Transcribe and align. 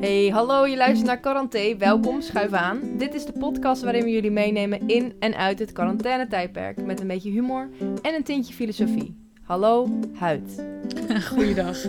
Hey, 0.00 0.28
hallo, 0.28 0.66
je 0.66 0.76
luistert 0.76 1.06
naar 1.06 1.20
Quaranté. 1.20 1.76
Welkom, 1.76 2.20
schuif 2.20 2.52
aan. 2.52 2.80
Dit 2.98 3.14
is 3.14 3.24
de 3.24 3.32
podcast 3.32 3.82
waarin 3.82 4.04
we 4.04 4.10
jullie 4.10 4.30
meenemen 4.30 4.88
in 4.88 5.16
en 5.18 5.36
uit 5.36 5.58
het 5.58 5.72
quarantaine-tijdperk. 5.72 6.84
Met 6.84 7.00
een 7.00 7.06
beetje 7.06 7.30
humor 7.30 7.68
en 8.02 8.14
een 8.14 8.22
tintje 8.22 8.54
filosofie. 8.54 9.16
Hallo, 9.42 9.88
huid. 10.14 10.64
Goeiedag. 11.32 11.84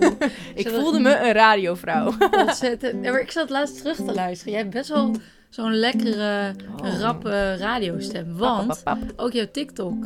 Ik 0.55 0.67
voelde 0.67 0.99
me 0.99 1.17
een 1.17 1.31
radiovrouw. 1.31 2.11
Ontzettend. 2.31 3.01
Maar 3.01 3.19
ik 3.19 3.31
zat 3.31 3.49
laatst 3.49 3.77
terug 3.77 3.95
te 3.95 4.13
luisteren. 4.13 4.53
Jij 4.53 4.61
hebt 4.61 4.73
best 4.73 4.89
wel 4.89 5.11
zo'n 5.49 5.73
lekkere, 5.73 6.53
Oh. 6.83 6.99
rappe 6.99 7.55
radiostem. 7.55 8.37
Want 8.37 8.67
Pap, 8.67 8.81
pap, 8.83 8.99
pap. 8.99 9.13
ook 9.15 9.31
jouw 9.33 9.47
TikTok. 9.51 10.05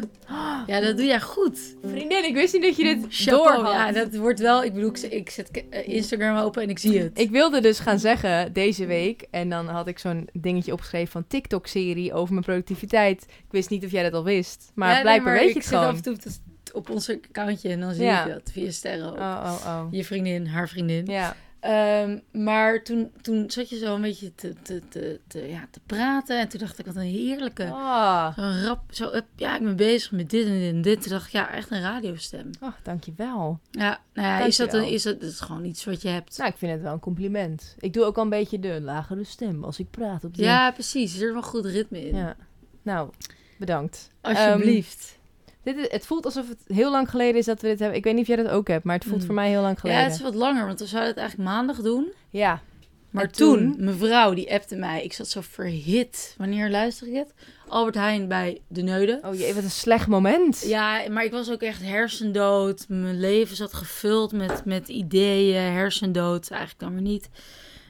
Ja, 0.67 0.79
dat 0.79 0.97
doe 0.97 1.05
jij 1.05 1.21
goed. 1.21 1.75
Vriendin, 1.83 2.23
ik 2.25 2.33
wist 2.33 2.53
niet 2.53 2.61
dat 2.63 2.75
je 2.75 2.83
dit 2.83 3.25
door 3.25 3.51
had. 3.51 3.71
Ja, 3.73 3.91
dat 3.91 4.15
wordt 4.15 4.39
wel... 4.39 4.63
Ik 4.63 4.73
bedoel, 4.73 4.89
ik, 4.89 4.97
ik 4.99 5.29
zet 5.29 5.63
eh, 5.69 5.87
Instagram 5.87 6.37
open 6.37 6.61
en 6.63 6.69
ik 6.69 6.79
zie 6.79 6.99
het. 6.99 7.19
Ik 7.19 7.29
wilde 7.31 7.61
dus 7.61 7.79
gaan 7.79 7.99
zeggen 7.99 8.53
deze 8.53 8.85
week, 8.85 9.25
en 9.31 9.49
dan 9.49 9.67
had 9.67 9.87
ik 9.87 9.99
zo'n 9.99 10.27
dingetje 10.33 10.71
opgeschreven 10.73 11.11
van 11.11 11.27
TikTok-serie 11.27 12.13
over 12.13 12.33
mijn 12.33 12.45
productiviteit. 12.45 13.23
Ik 13.27 13.51
wist 13.51 13.69
niet 13.69 13.85
of 13.85 13.91
jij 13.91 14.03
dat 14.03 14.13
al 14.13 14.23
wist, 14.23 14.71
maar 14.75 14.87
Ja, 14.87 14.93
nee, 14.93 15.03
blijkbaar 15.03 15.33
weet 15.33 15.43
je 15.43 15.49
ik 15.49 15.55
het 15.55 15.63
zit 15.63 15.73
gewoon. 15.73 15.89
af 15.89 15.95
en 15.95 16.01
toe 16.03 16.13
op, 16.13 16.75
op 16.75 16.89
ons 16.89 17.09
accountje 17.09 17.69
en 17.69 17.79
dan 17.79 17.93
zie 17.93 18.03
Ja. 18.03 18.25
ik 18.25 18.31
dat 18.33 18.49
via 18.51 18.71
sterren. 18.71 19.09
ook. 19.11 19.17
Oh, 19.17 19.41
oh, 19.45 19.65
oh. 19.67 19.87
Je 19.91 20.05
vriendin, 20.05 20.47
haar 20.47 20.69
vriendin. 20.69 21.05
Ja. 21.05 21.35
Ehm, 21.63 22.19
maar 22.31 22.83
toen, 22.83 23.11
toen 23.21 23.51
zat 23.51 23.69
je 23.69 23.77
zo 23.77 23.95
een 23.95 24.01
beetje 24.01 24.35
te, 24.35 24.53
te, 24.61 24.81
te, 24.89 25.19
te, 25.27 25.47
ja, 25.47 25.67
te 25.71 25.79
praten. 25.85 26.39
En 26.39 26.49
toen 26.49 26.59
dacht 26.59 26.79
ik, 26.79 26.85
wat 26.85 26.95
een 26.95 27.01
heerlijke... 27.01 27.69
Ah, 27.71 28.37
Zo'n 28.37 28.63
rap, 28.63 28.79
zo, 28.89 29.11
ja, 29.35 29.55
ik 29.55 29.63
ben 29.63 29.75
bezig 29.75 30.11
met 30.11 30.29
dit 30.29 30.45
en 30.45 30.59
dit 30.59 30.73
en 30.73 30.81
dit. 30.81 31.01
Toen 31.01 31.11
dacht 31.11 31.25
ik, 31.25 31.31
ja, 31.31 31.51
echt 31.51 31.71
een 31.71 31.81
radiostem. 31.81 32.49
oh, 32.61 32.73
dankjewel. 32.83 33.59
Ja, 33.71 33.99
nou 34.13 34.27
ja, 34.27 34.45
is 34.45 34.57
dat, 34.57 34.73
een, 34.73 34.87
is 34.87 35.03
dat, 35.03 35.21
dat 35.21 35.29
is 35.29 35.39
gewoon 35.39 35.65
iets 35.65 35.85
wat 35.85 36.01
je 36.01 36.07
hebt. 36.07 36.37
Nou, 36.37 36.49
ik 36.49 36.57
vind 36.57 36.71
het 36.71 36.81
wel 36.81 36.93
een 36.93 36.99
compliment. 36.99 37.75
Ik 37.79 37.93
doe 37.93 38.03
ook 38.03 38.17
al 38.17 38.23
een 38.23 38.29
beetje 38.29 38.59
de 38.59 38.81
lagere 38.81 39.23
stem 39.23 39.63
als 39.63 39.79
ik 39.79 39.89
praat 39.89 40.23
op 40.23 40.35
de... 40.35 40.43
ja, 40.43 40.71
precies. 40.71 41.13
Er 41.13 41.19
zit 41.19 41.33
wel 41.33 41.41
goed 41.41 41.65
ritme 41.65 42.07
in. 42.07 42.15
Ja. 42.15 42.35
Nou, 42.81 43.09
bedankt. 43.57 44.09
Alsjeblieft. 44.21 45.17
Dit 45.63 45.77
is, 45.77 45.85
het 45.89 46.05
voelt 46.05 46.25
alsof 46.25 46.49
het 46.49 46.63
heel 46.67 46.91
lang 46.91 47.09
geleden 47.09 47.35
is 47.35 47.45
dat 47.45 47.61
we 47.61 47.67
dit 47.67 47.79
hebben. 47.79 47.97
Ik 47.97 48.03
weet 48.03 48.13
niet 48.13 48.21
of 48.21 48.35
jij 48.35 48.43
dat 48.43 48.51
ook 48.51 48.67
hebt, 48.67 48.83
maar 48.83 48.95
het 48.95 49.05
voelt 49.05 49.19
Mm. 49.19 49.25
voor 49.25 49.35
mij 49.35 49.49
heel 49.49 49.61
lang 49.61 49.79
geleden. 49.79 50.01
ja, 50.01 50.07
het 50.07 50.15
is 50.15 50.21
wat 50.21 50.35
langer, 50.35 50.65
want 50.65 50.79
we 50.79 50.85
zouden 50.85 51.09
het 51.11 51.19
eigenlijk 51.19 51.49
maandag 51.49 51.77
doen. 51.81 52.11
Ja. 52.29 52.61
Maar 53.09 53.23
En 53.23 53.31
toen, 53.31 53.75
mevrouw, 53.77 54.33
die 54.33 54.53
appte 54.53 54.75
mij. 54.75 55.03
Ik 55.03 55.13
zat 55.13 55.27
zo 55.29 55.41
verhit. 55.41 56.35
Wanneer 56.37 56.69
luister 56.69 57.07
ik 57.07 57.13
het? 57.13 57.33
Albert 57.67 57.95
Heijn 57.95 58.27
bij 58.27 58.61
De 58.67 58.81
Neuden. 58.81 59.19
Oh 59.25 59.35
jee, 59.35 59.53
wat 59.53 59.63
een 59.63 59.69
slecht 59.71 60.07
moment. 60.07 60.63
Ja, 60.65 61.01
maar 61.09 61.23
ik 61.23 61.31
was 61.31 61.51
ook 61.51 61.61
echt 61.61 61.81
hersendood. 61.81 62.85
Mijn 62.87 63.19
leven 63.19 63.55
zat 63.55 63.73
gevuld 63.73 64.31
met, 64.31 64.65
met 64.65 64.87
ideeën, 64.87 65.61
hersendood. 65.61 66.49
Eigenlijk 66.49 66.79
dan 66.81 66.93
weer 66.93 67.01
niet. 67.01 67.29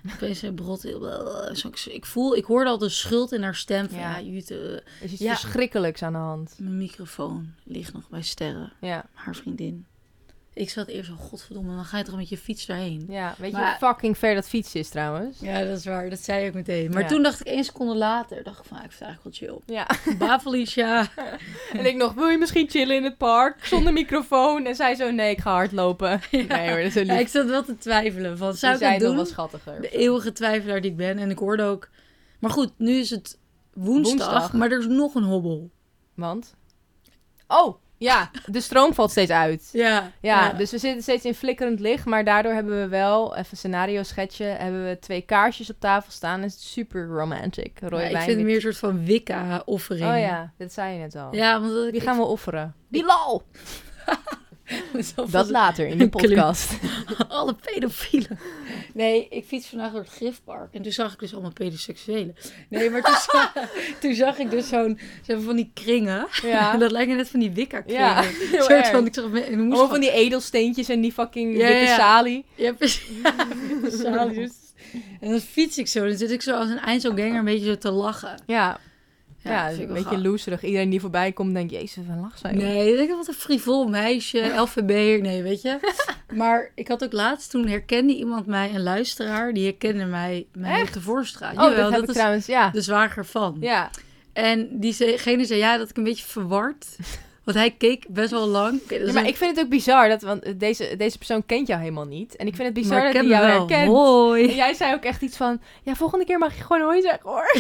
Opeens 0.15 0.39
zei 0.39 0.51
Brot 0.51 0.85
eh, 0.85 1.53
ik- 1.87 2.05
voel, 2.05 2.35
ik 2.35 2.45
hoorde 2.45 2.69
al 2.69 2.77
de 2.77 2.89
schuld 2.89 3.31
in 3.31 3.43
haar 3.43 3.55
stem. 3.55 3.89
Van, 3.89 3.99
Ja. 3.99 4.17
ja, 4.17 4.21
Jute, 4.25 4.83
is 5.01 5.11
iets 5.11 5.21
Ja. 5.21 5.35
verschrikkelijks 5.35 6.03
aan 6.03 6.13
de 6.13 6.19
hand. 6.19 6.55
mijn 6.59 6.77
microfoon 6.77 7.53
ligt 7.63 7.93
nog 7.93 8.09
bij 8.09 8.21
Sterren, 8.21 8.73
Ja. 8.81 9.05
haar 9.13 9.35
vriendin. 9.35 9.85
Ik 10.55 10.69
zat 10.69 10.87
eerst 10.87 11.09
al, 11.09 11.15
godverdomme, 11.15 11.75
dan 11.75 11.85
ga 11.85 11.97
je 11.97 12.03
toch 12.03 12.15
met 12.15 12.29
je 12.29 12.37
fiets 12.37 12.65
daarheen. 12.65 13.05
ja. 13.09 13.35
Weet 13.37 13.51
je 13.51 13.57
hoe 13.57 13.75
fucking 13.79 14.17
ver 14.17 14.35
dat 14.35 14.47
fietsen 14.47 14.79
is 14.79 14.89
trouwens? 14.89 15.39
Ja, 15.39 15.63
dat 15.63 15.77
is 15.77 15.85
waar. 15.85 16.09
Dat 16.09 16.19
zei 16.19 16.41
je 16.41 16.47
ook 16.47 16.53
meteen. 16.53 16.91
Maar 16.91 17.01
Ja. 17.01 17.07
toen 17.07 17.23
dacht 17.23 17.39
ik 17.39 17.47
één 17.47 17.63
seconde 17.63 17.95
later, 17.95 18.43
dacht 18.43 18.59
ik 18.59 18.65
van, 18.65 18.77
ah, 18.77 18.83
ik 18.83 18.91
vind 18.91 19.01
eigenlijk 19.09 19.39
wel 19.39 19.49
chill. 19.65 19.75
Ja. 19.75 19.87
Bavelicia. 20.27 21.07
En 21.77 21.85
ik 21.85 21.95
nog, 21.95 22.13
wil 22.13 22.27
je 22.27 22.37
misschien 22.37 22.69
chillen 22.69 22.95
in 22.95 23.03
het 23.03 23.17
park 23.17 23.65
zonder 23.65 23.93
microfoon? 23.93 24.65
En 24.65 24.75
zij 24.75 24.95
zo, 24.95 25.11
nee, 25.11 25.31
ik 25.31 25.39
ga 25.39 25.51
hardlopen. 25.51 26.21
Nee 26.31 26.67
hoor, 26.69 26.77
dat 26.77 26.85
is 26.85 26.95
een 26.95 27.05
Ja, 27.05 27.11
lief. 27.13 27.21
ik 27.21 27.27
zat 27.27 27.45
wel 27.45 27.63
te 27.63 27.77
twijfelen. 27.77 28.37
Van, 28.37 28.53
zou 28.53 28.77
Die 28.77 28.85
ik 28.87 28.91
het 28.93 28.99
nog 29.01 29.07
doen? 29.09 29.17
wel 29.17 29.25
schattiger. 29.25 29.81
De 29.81 29.89
eeuwige 29.89 30.31
twijfelaar 30.31 30.81
die 30.81 30.91
ik 30.91 30.97
ben. 30.97 31.17
En 31.17 31.29
ik 31.29 31.37
hoorde 31.37 31.63
ook... 31.63 31.89
Maar 32.39 32.51
goed, 32.51 32.71
nu 32.77 32.91
is 32.95 33.09
het 33.09 33.39
woensdag, 33.73 34.29
Woensdag. 34.31 34.53
maar 34.53 34.71
er 34.71 34.79
is 34.79 34.87
nog 34.87 35.15
een 35.15 35.23
hobbel. 35.23 35.69
Want? 36.13 36.55
Oh, 37.47 37.75
ja. 38.03 38.31
De 38.45 38.61
stroom 38.61 38.93
valt 38.93 39.11
steeds 39.11 39.31
uit. 39.31 39.69
Ja, 39.71 40.11
Ja, 40.21 40.53
dus 40.53 40.71
we 40.71 40.77
zitten 40.77 41.01
steeds 41.01 41.25
in 41.25 41.35
flikkerend 41.35 41.79
licht. 41.79 42.05
Maar 42.05 42.23
daardoor 42.23 42.53
hebben 42.53 42.81
we 42.81 42.87
wel, 42.87 43.35
even 43.35 43.57
scenario 43.57 44.03
schetsje, 44.03 44.43
hebben 44.43 44.85
we 44.85 44.97
twee 44.99 45.21
kaarsjes 45.21 45.69
op 45.69 45.79
tafel 45.79 46.11
staan. 46.11 46.41
Dat 46.41 46.49
is 46.49 46.71
super 46.71 47.05
romantic. 47.07 47.79
Rode 47.79 47.95
Ja, 47.95 48.09
ik 48.09 48.17
vind 48.17 48.37
het 48.37 48.45
meer 48.45 48.55
een 48.55 48.61
soort 48.61 48.77
van 48.77 49.05
Wicca-offering. 49.05 50.11
Oh 50.11 50.19
ja, 50.19 50.53
dat 50.57 50.73
zei 50.73 50.93
je 50.93 50.99
net 50.99 51.15
al. 51.15 51.35
Ja, 51.35 51.59
want 51.59 51.73
dat, 51.73 51.91
Wie 51.91 52.01
gaan 52.01 52.17
we 52.17 52.23
offeren? 52.23 52.75
Bilal! 52.87 53.43
we... 54.05 54.42
Dat 55.31 55.49
later 55.49 55.87
in 55.87 55.97
de 55.97 56.09
podcast. 56.17 56.71
Alle 57.27 57.55
pedofielen. 57.55 58.39
Nee, 58.93 59.27
ik 59.29 59.45
fiets 59.45 59.67
vandaag 59.67 59.91
door 59.91 60.01
het 60.01 60.09
Griffpark. 60.09 60.73
En 60.73 60.81
toen 60.81 60.91
zag 60.91 61.13
ik 61.13 61.19
dus 61.19 61.33
allemaal 61.33 61.51
pedoseksuelen. 61.51 62.35
Nee, 62.69 62.89
maar 62.89 63.01
toen, 63.01 63.15
zag, 63.31 63.53
toen 63.99 64.13
zag 64.13 64.37
ik 64.37 64.49
dus 64.49 64.67
zo'n... 64.67 64.99
Ze 64.99 65.25
hebben 65.25 65.45
van 65.45 65.55
die 65.55 65.71
kringen. 65.73 66.27
Ja. 66.41 66.77
dat 66.77 66.91
lijken 66.91 67.15
net 67.15 67.29
van 67.29 67.39
die 67.39 67.51
Wicca-kringen. 67.51 68.01
Ja, 68.01 68.23
soort 68.51 68.69
erg. 68.69 68.91
van... 68.91 69.05
Ik 69.05 69.13
zag, 69.13 69.27
moest 69.57 69.79
van... 69.79 69.89
van 69.89 69.99
die 69.99 70.11
edelsteentjes 70.11 70.89
en 70.89 71.01
die 71.01 71.11
fucking 71.11 71.57
Ja, 71.57 71.67
witte 71.67 71.83
ja. 71.83 71.95
salie. 71.95 72.45
Ja, 72.55 72.73
precies. 72.73 73.09
Ja, 73.23 73.33
Salius. 73.89 74.51
En 75.19 75.29
dan 75.29 75.39
fiets 75.39 75.77
ik 75.77 75.87
zo. 75.87 76.07
Dan 76.07 76.17
zit 76.17 76.31
ik 76.31 76.41
zo 76.41 76.55
als 76.55 76.69
een 76.69 76.79
eindselganger 76.79 77.35
een 77.35 77.45
beetje 77.45 77.65
zo 77.65 77.77
te 77.77 77.91
lachen. 77.91 78.41
Ja, 78.45 78.79
ja, 79.43 79.71
een 79.71 79.87
beetje 79.87 80.03
gaaf. 80.03 80.21
loeserig. 80.23 80.63
Iedereen 80.63 80.89
die 80.89 80.99
voorbij 80.99 81.31
komt 81.31 81.53
denkt, 81.53 81.71
jezus, 81.71 82.03
wat 82.07 82.17
lach 82.21 82.37
zij. 82.37 82.51
Nee, 82.53 82.91
ik 82.91 82.97
denk 82.97 83.09
wat 83.17 83.27
een 83.27 83.33
frivol 83.33 83.87
meisje, 83.87 84.51
LVB'er, 84.61 85.21
nee, 85.21 85.41
weet 85.43 85.61
je. 85.61 85.79
Maar 86.33 86.71
ik 86.75 86.87
had 86.87 87.03
ook 87.03 87.13
laatst, 87.13 87.49
toen 87.51 87.67
herkende 87.67 88.15
iemand 88.15 88.45
mij, 88.45 88.71
een 88.75 88.83
luisteraar, 88.83 89.53
die 89.53 89.65
herkende 89.65 90.05
mij, 90.05 90.45
mij 90.53 90.71
Echt? 90.79 90.87
op 90.87 90.93
de 90.93 91.01
Voorstra. 91.01 91.47
Oh, 91.49 91.53
Jawel, 91.53 91.75
dat 91.83 91.91
heb 91.91 92.01
ik 92.03 92.07
is 92.09 92.13
trouwens, 92.15 92.45
ja. 92.45 92.69
de 92.69 92.81
zwager 92.81 93.25
van. 93.25 93.57
Ja, 93.59 93.89
En 94.33 94.67
diegene 94.79 95.45
zei, 95.45 95.59
ja, 95.59 95.77
dat 95.77 95.89
ik 95.89 95.97
een 95.97 96.03
beetje 96.03 96.25
verward. 96.25 96.85
Want 97.43 97.57
hij 97.57 97.71
keek 97.71 98.05
best 98.09 98.31
wel 98.31 98.47
lang. 98.47 98.81
Ja, 98.89 98.97
maar 99.13 99.23
een- 99.23 99.29
ik 99.29 99.37
vind 99.37 99.55
het 99.55 99.65
ook 99.65 99.71
bizar, 99.71 100.09
dat, 100.09 100.21
want 100.21 100.59
deze, 100.59 100.95
deze 100.97 101.17
persoon 101.17 101.45
kent 101.45 101.67
jou 101.67 101.79
helemaal 101.79 102.05
niet. 102.05 102.35
En 102.35 102.47
ik 102.47 102.55
vind 102.55 102.67
het 102.67 102.77
bizar 102.77 103.03
dat 103.03 103.13
hij 103.13 103.25
jou 103.25 103.45
herkent. 103.45 103.87
Hoi. 103.87 104.47
En 104.49 104.55
jij 104.55 104.73
zei 104.73 104.93
ook 104.93 105.03
echt 105.03 105.21
iets 105.21 105.37
van, 105.37 105.61
ja, 105.83 105.95
volgende 105.95 106.25
keer 106.25 106.37
mag 106.37 106.55
je 106.57 106.63
gewoon 106.63 106.81
hoi 106.81 107.01
zeggen, 107.01 107.29
hoor. 107.29 107.55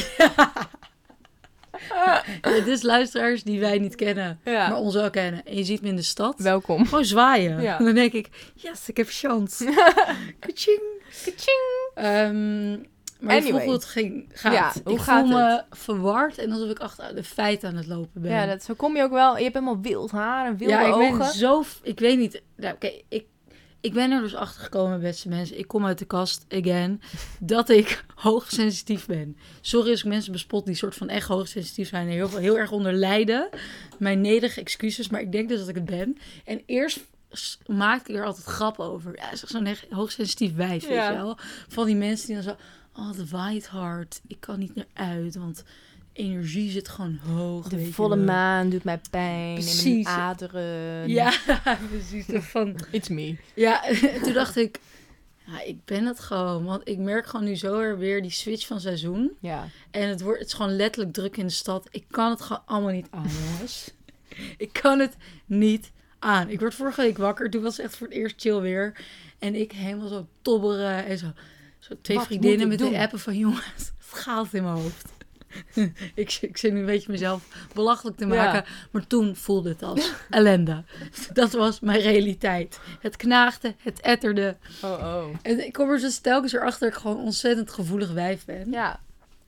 Het 2.55 2.67
is 2.67 2.81
luisteraars 2.81 3.43
die 3.43 3.59
wij 3.59 3.77
niet 3.79 3.95
kennen, 3.95 4.39
Ja. 4.45 4.67
maar 4.69 4.77
ons 4.77 4.93
wel 4.93 5.09
kennen. 5.09 5.45
En 5.45 5.55
je 5.57 5.63
ziet 5.63 5.81
me 5.81 5.87
in 5.87 5.95
de 5.95 6.01
stad. 6.01 6.39
Welkom. 6.39 6.85
Gewoon 6.85 7.05
zwaaien. 7.05 7.61
Ja. 7.61 7.79
En 7.79 7.85
dan 7.85 7.93
denk 7.93 8.13
ik, 8.13 8.29
yes, 8.55 8.89
ik 8.89 8.97
heb 8.97 9.07
chance. 9.09 9.65
Kaching. 10.39 10.81
Kaching. 11.25 11.91
Ehm, 11.95 12.69
maar 13.19 13.35
vroeg 13.35 13.43
Anyway. 13.45 13.63
hoe 13.65 13.73
het 13.73 13.85
ging, 13.85 14.29
gaat. 14.33 14.53
Ja, 14.53 14.71
hoe 14.83 14.93
ik 14.93 14.99
gaat 14.99 15.27
voel 15.27 15.37
me 15.37 15.63
verward 15.69 16.37
en 16.37 16.51
alsof 16.51 16.69
ik 16.69 16.79
achter 16.79 17.15
de 17.15 17.23
feiten 17.23 17.69
aan 17.69 17.75
het 17.75 17.87
lopen 17.87 18.21
ben. 18.21 18.31
Ja, 18.31 18.45
dat, 18.45 18.63
zo 18.63 18.73
kom 18.73 18.95
je 18.95 19.03
ook 19.03 19.11
wel. 19.11 19.37
Je 19.37 19.43
hebt 19.43 19.53
helemaal 19.55 19.81
wild 19.81 20.11
haar 20.11 20.45
en 20.45 20.57
wilde 20.57 20.73
ja, 20.73 20.81
ik 20.81 20.93
ogen. 20.93 21.17
ben 21.17 21.27
zo... 21.33 21.63
Ik 21.81 21.99
weet 21.99 22.17
niet... 22.17 22.41
Nou, 22.55 22.73
Oké, 22.73 22.91
ik, 23.09 23.25
ik 23.83 23.93
ben 23.93 24.11
er 24.11 24.21
dus 24.21 24.35
achter 24.35 24.61
gekomen, 24.63 24.99
beste 24.99 25.29
mensen. 25.29 25.57
Ik 25.59 25.67
kom 25.67 25.85
uit 25.85 25.97
de 25.99 26.05
kast, 26.05 26.45
again, 26.49 27.01
dat 27.39 27.69
ik 27.69 28.05
hoogsensitief 28.15 29.05
ben. 29.05 29.37
Sorry 29.61 29.89
als 29.91 29.99
ik 29.99 30.05
mensen 30.05 30.31
bespot 30.31 30.65
die 30.65 30.75
soort 30.75 30.95
van 30.95 31.09
echt 31.09 31.27
hoogsensitief 31.27 31.87
zijn... 31.89 32.07
en 32.07 32.13
heel, 32.13 32.37
heel 32.37 32.57
erg 32.57 32.71
onder 32.71 32.93
lijden. 32.93 33.49
Mijn 33.99 34.21
nederige 34.21 34.59
excuses, 34.59 35.09
maar 35.09 35.21
ik 35.21 35.31
denk 35.31 35.49
dus 35.49 35.59
dat 35.59 35.67
ik 35.67 35.75
het 35.75 35.85
ben. 35.85 36.17
En 36.45 36.61
eerst 36.65 36.99
maakte 37.65 38.11
ik 38.11 38.17
er 38.17 38.25
altijd 38.25 38.45
grap 38.45 38.79
over. 38.79 39.15
Ja, 39.15 39.35
zeg 39.35 39.49
zo'n 39.49 39.65
echt 39.65 39.85
hoogsensitief 39.89 40.55
wijf, 40.55 40.83
weet 40.87 40.97
Ja. 40.97 41.09
je 41.11 41.17
wel. 41.17 41.37
Van 41.67 41.85
die 41.85 41.95
mensen 41.95 42.25
die 42.27 42.35
dan 42.35 42.43
zo... 42.43 42.55
Oh, 42.95 43.07
het 43.17 43.29
waait 43.29 43.67
hard. 43.67 44.21
Ik 44.27 44.39
kan 44.39 44.59
niet 44.59 44.75
meer 44.75 44.87
uit, 44.93 45.35
want 45.35 45.63
energie 46.13 46.71
zit 46.71 46.89
gewoon 46.89 47.15
hoog. 47.17 47.67
De 47.67 47.91
volle 47.91 48.15
wel. 48.15 48.25
maan 48.25 48.69
doet 48.69 48.83
mij 48.83 49.01
pijn 49.09 49.47
in 49.47 49.53
Precies. 49.53 50.03
mijn 50.03 50.05
aderen. 50.05 51.09
Ja, 51.09 51.33
precies. 51.89 52.25
Van, 52.29 52.75
It's 52.91 53.09
me. 53.09 53.37
ja, 53.55 53.81
toen 54.23 54.33
dacht 54.33 54.55
ik, 54.55 54.79
ja, 55.45 55.61
ik 55.61 55.85
ben 55.85 56.05
het 56.05 56.19
gewoon. 56.19 56.63
Want 56.63 56.87
ik 56.87 56.97
merk 56.97 57.25
gewoon 57.25 57.45
nu 57.45 57.55
zo 57.55 57.79
er 57.79 57.97
weer 57.97 58.21
die 58.21 58.31
switch 58.31 58.67
van 58.67 58.79
seizoen. 58.79 59.31
Ja. 59.39 59.67
En 59.91 60.09
het, 60.09 60.21
wordt, 60.21 60.39
het 60.39 60.47
is 60.47 60.53
gewoon 60.53 60.75
letterlijk 60.75 61.13
druk 61.13 61.37
in 61.37 61.45
de 61.45 61.51
stad. 61.51 61.87
Ik 61.91 62.05
kan 62.11 62.29
het 62.29 62.41
gewoon 62.41 62.61
allemaal 62.65 62.91
niet 62.91 63.07
aan, 63.09 63.29
jongens. 63.49 63.91
ik 64.57 64.73
kan 64.81 64.99
het 64.99 65.15
niet 65.45 65.91
aan. 66.19 66.49
Ik 66.49 66.59
word 66.59 66.75
vorige 66.75 67.01
week 67.01 67.17
wakker. 67.17 67.49
Toen 67.49 67.61
was 67.61 67.77
het 67.77 67.85
echt 67.85 67.95
voor 67.95 68.07
het 68.07 68.15
eerst 68.15 68.41
chill 68.41 68.59
weer. 68.59 68.97
En 69.39 69.55
ik 69.55 69.71
helemaal 69.71 70.07
zo 70.07 70.27
tobberen 70.41 71.05
en 71.05 71.17
zo. 71.17 71.31
Zo 71.79 71.93
twee 72.01 72.17
Wat 72.17 72.25
vriendinnen 72.25 72.67
met 72.67 72.79
de 72.79 72.97
appen 72.97 73.19
van 73.19 73.37
jongens, 73.37 73.65
het 73.75 73.93
gaat 74.19 74.53
in 74.53 74.63
mijn 74.63 74.75
hoofd. 74.75 75.11
ik, 76.15 76.37
ik 76.41 76.57
zit 76.57 76.73
nu 76.73 76.79
een 76.79 76.85
beetje 76.85 77.11
mezelf 77.11 77.41
belachelijk 77.73 78.17
te 78.17 78.27
Ja. 78.27 78.35
maken. 78.35 78.65
Maar 78.91 79.07
toen 79.07 79.35
voelde 79.35 79.69
het 79.69 79.83
als 79.83 80.11
ellende. 80.29 80.83
Dat 81.33 81.51
was 81.51 81.79
mijn 81.79 81.99
realiteit. 82.01 82.79
Het 82.99 83.15
knaagde, 83.15 83.75
het 83.77 83.99
etterde. 84.01 84.57
Oh, 84.83 84.91
oh. 84.91 85.23
En 85.41 85.65
ik 85.65 85.73
kom 85.73 85.89
er 85.89 85.99
dus 85.99 86.17
telkens 86.19 86.53
erachter 86.53 86.79
dat 86.79 86.89
ik 86.97 87.01
gewoon 87.03 87.17
ontzettend 87.23 87.71
gevoelig 87.71 88.11
wijf 88.11 88.45
ben. 88.45 88.71
Ja. 88.71 88.99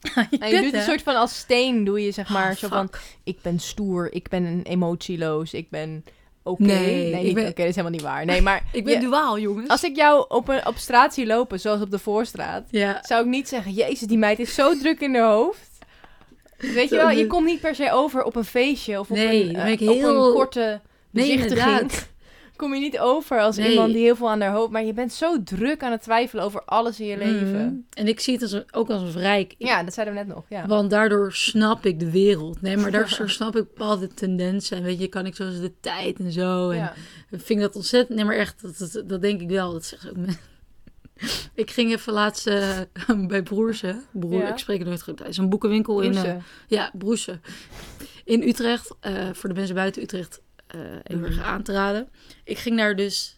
je 0.30 0.38
En 0.40 0.50
je 0.50 0.54
kut, 0.56 0.64
doet 0.64 0.74
een 0.74 0.82
soort 0.82 1.02
van 1.04 1.16
als 1.16 1.38
steen, 1.38 1.84
doe 1.84 2.02
je 2.02 2.12
zeg 2.12 2.30
maar 2.30 2.52
Oh, 2.52 2.58
zo 2.58 2.68
van, 2.68 2.90
ik 3.24 3.42
ben 3.42 3.60
stoer, 3.60 4.14
ik 4.14 4.30
ben 4.30 4.62
emotieloos, 4.64 5.54
ik 5.54 5.70
ben 5.70 6.06
oké. 6.44 6.62
Nee, 6.64 7.12
Nee, 7.14 7.34
ben- 7.34 7.44
oké, 7.48 7.54
dat 7.62 7.66
is 7.70 7.76
helemaal 7.76 7.92
niet 7.92 8.02
waar. 8.02 8.26
Nee, 8.26 8.42
maar 8.42 8.64
Ik 8.72 8.84
ben 8.84 8.94
je- 8.94 9.00
duaal, 9.00 9.40
jongens. 9.40 9.68
als 9.70 9.84
ik 9.84 9.96
jou 9.96 10.26
op, 10.28 10.48
een, 10.48 10.66
op 10.68 10.78
straat 10.78 11.14
zie 11.14 11.26
lopen, 11.26 11.60
zoals 11.60 11.82
op 11.82 11.92
de 11.92 12.00
voorstraat, 12.00 12.68
Ja, 12.72 13.00
zou 13.04 13.24
ik 13.24 13.30
niet 13.30 13.48
zeggen, 13.50 13.72
jezus, 13.72 14.08
die 14.08 14.18
meid 14.18 14.40
is 14.40 14.54
zo 14.54 14.78
druk 14.78 15.00
in 15.00 15.16
haar 15.16 15.32
hoofd. 15.32 15.70
Weet 16.58 16.90
je 16.90 16.96
wel, 16.96 17.10
je 17.10 17.16
druk. 17.16 17.30
komt 17.30 17.46
niet 17.46 17.60
per 17.62 17.76
se 17.76 17.92
over 17.92 18.24
op 18.24 18.36
een 18.36 18.44
feestje 18.46 19.00
of 19.00 19.10
op, 19.10 19.16
Nee, 19.18 19.50
een, 19.50 19.56
eh, 19.56 19.72
ik 19.72 19.82
op 19.82 19.88
heel- 19.88 20.28
een 20.28 20.34
korte 20.34 20.82
nee, 21.12 21.26
bezichtiging. 21.36 21.66
inderdaad. 21.68 22.08
Kom 22.56 22.74
je 22.74 22.80
niet 22.80 23.00
over 23.00 23.40
als 23.42 23.58
Nee. 23.58 23.70
iemand 23.72 23.94
die 23.94 24.04
heel 24.04 24.16
veel 24.16 24.30
aan 24.30 24.42
haar 24.42 24.52
hoofd... 24.54 24.72
Maar 24.72 24.84
je 24.84 24.94
bent 24.94 25.14
zo 25.14 25.44
druk 25.44 25.84
aan 25.84 25.92
het 25.92 26.02
twijfelen 26.02 26.44
over 26.44 26.62
alles 26.66 27.00
in 27.00 27.06
je 27.06 27.18
leven. 27.18 27.52
Mhm. 27.66 27.74
En 27.94 28.08
ik 28.08 28.20
zie 28.20 28.34
het 28.34 28.42
als 28.42 28.52
een- 28.52 28.66
ook 28.72 28.90
als 28.90 29.02
een 29.02 29.12
verrijk. 29.12 29.56
Ja, 29.58 29.84
dat 29.84 29.94
zeiden 29.94 30.16
we 30.16 30.20
net 30.24 30.36
nog. 30.36 30.44
Ja. 30.50 30.68
Want 30.68 30.90
daardoor 30.90 31.34
snap 31.34 31.86
ik 31.86 32.00
de 32.00 32.12
wereld. 32.12 32.62
Nee, 32.62 32.78
maar 32.78 32.92
daardoor 32.92 33.30
snap 33.40 33.56
ik 33.56 33.64
bepaalde 33.74 34.08
tendensen. 34.08 34.78
En 34.78 34.84
weet 34.84 35.00
je, 35.00 35.08
kan 35.08 35.26
ik 35.26 35.36
zoals 35.36 35.60
de 35.60 35.72
tijd 35.80 36.20
en 36.20 36.32
zo. 36.32 36.70
En 36.70 36.78
Ja. 36.78 36.94
ik 37.30 37.42
vind 37.42 37.60
dat 37.62 37.76
ontzettend... 37.76 38.18
Nee, 38.18 38.26
maar 38.28 38.36
echt, 38.38 38.62
dat, 38.62 38.78
dat, 38.94 39.10
dat 39.10 39.22
denk 39.22 39.42
ik 39.42 39.50
wel. 39.50 39.72
Dat 39.72 39.86
zegt 39.86 40.10
ook 40.10 40.16
Ik 41.54 41.72
ging 41.72 41.92
even 41.92 42.14
laatst 42.14 42.48
eh, 42.48 42.80
bij 43.28 43.44
Broersen. 43.44 44.04
Broer, 44.12 44.42
Ja. 44.42 44.50
ik 44.52 44.58
spreek 44.58 44.80
het 44.80 44.88
nooit 44.88 45.04
goed 45.04 45.24
uit. 45.24 45.36
Zo'n 45.36 45.50
boekenwinkel 45.50 46.02
in... 46.02 46.12
Broesen. 46.12 46.44
ja, 46.68 46.92
Broersen. 46.94 47.42
In 48.24 48.42
Utrecht. 48.42 48.96
eh, 49.00 49.30
voor 49.34 49.50
de 49.50 49.56
mensen 49.56 49.76
buiten 49.76 50.02
Utrecht 50.02 50.42
heel 51.04 51.22
erg 51.24 51.42
aan 51.42 51.64
te 51.64 51.72
raden. 51.74 52.10
Ik 52.44 52.58
ging 52.58 52.78
daar 52.78 52.96
dus... 52.96 53.38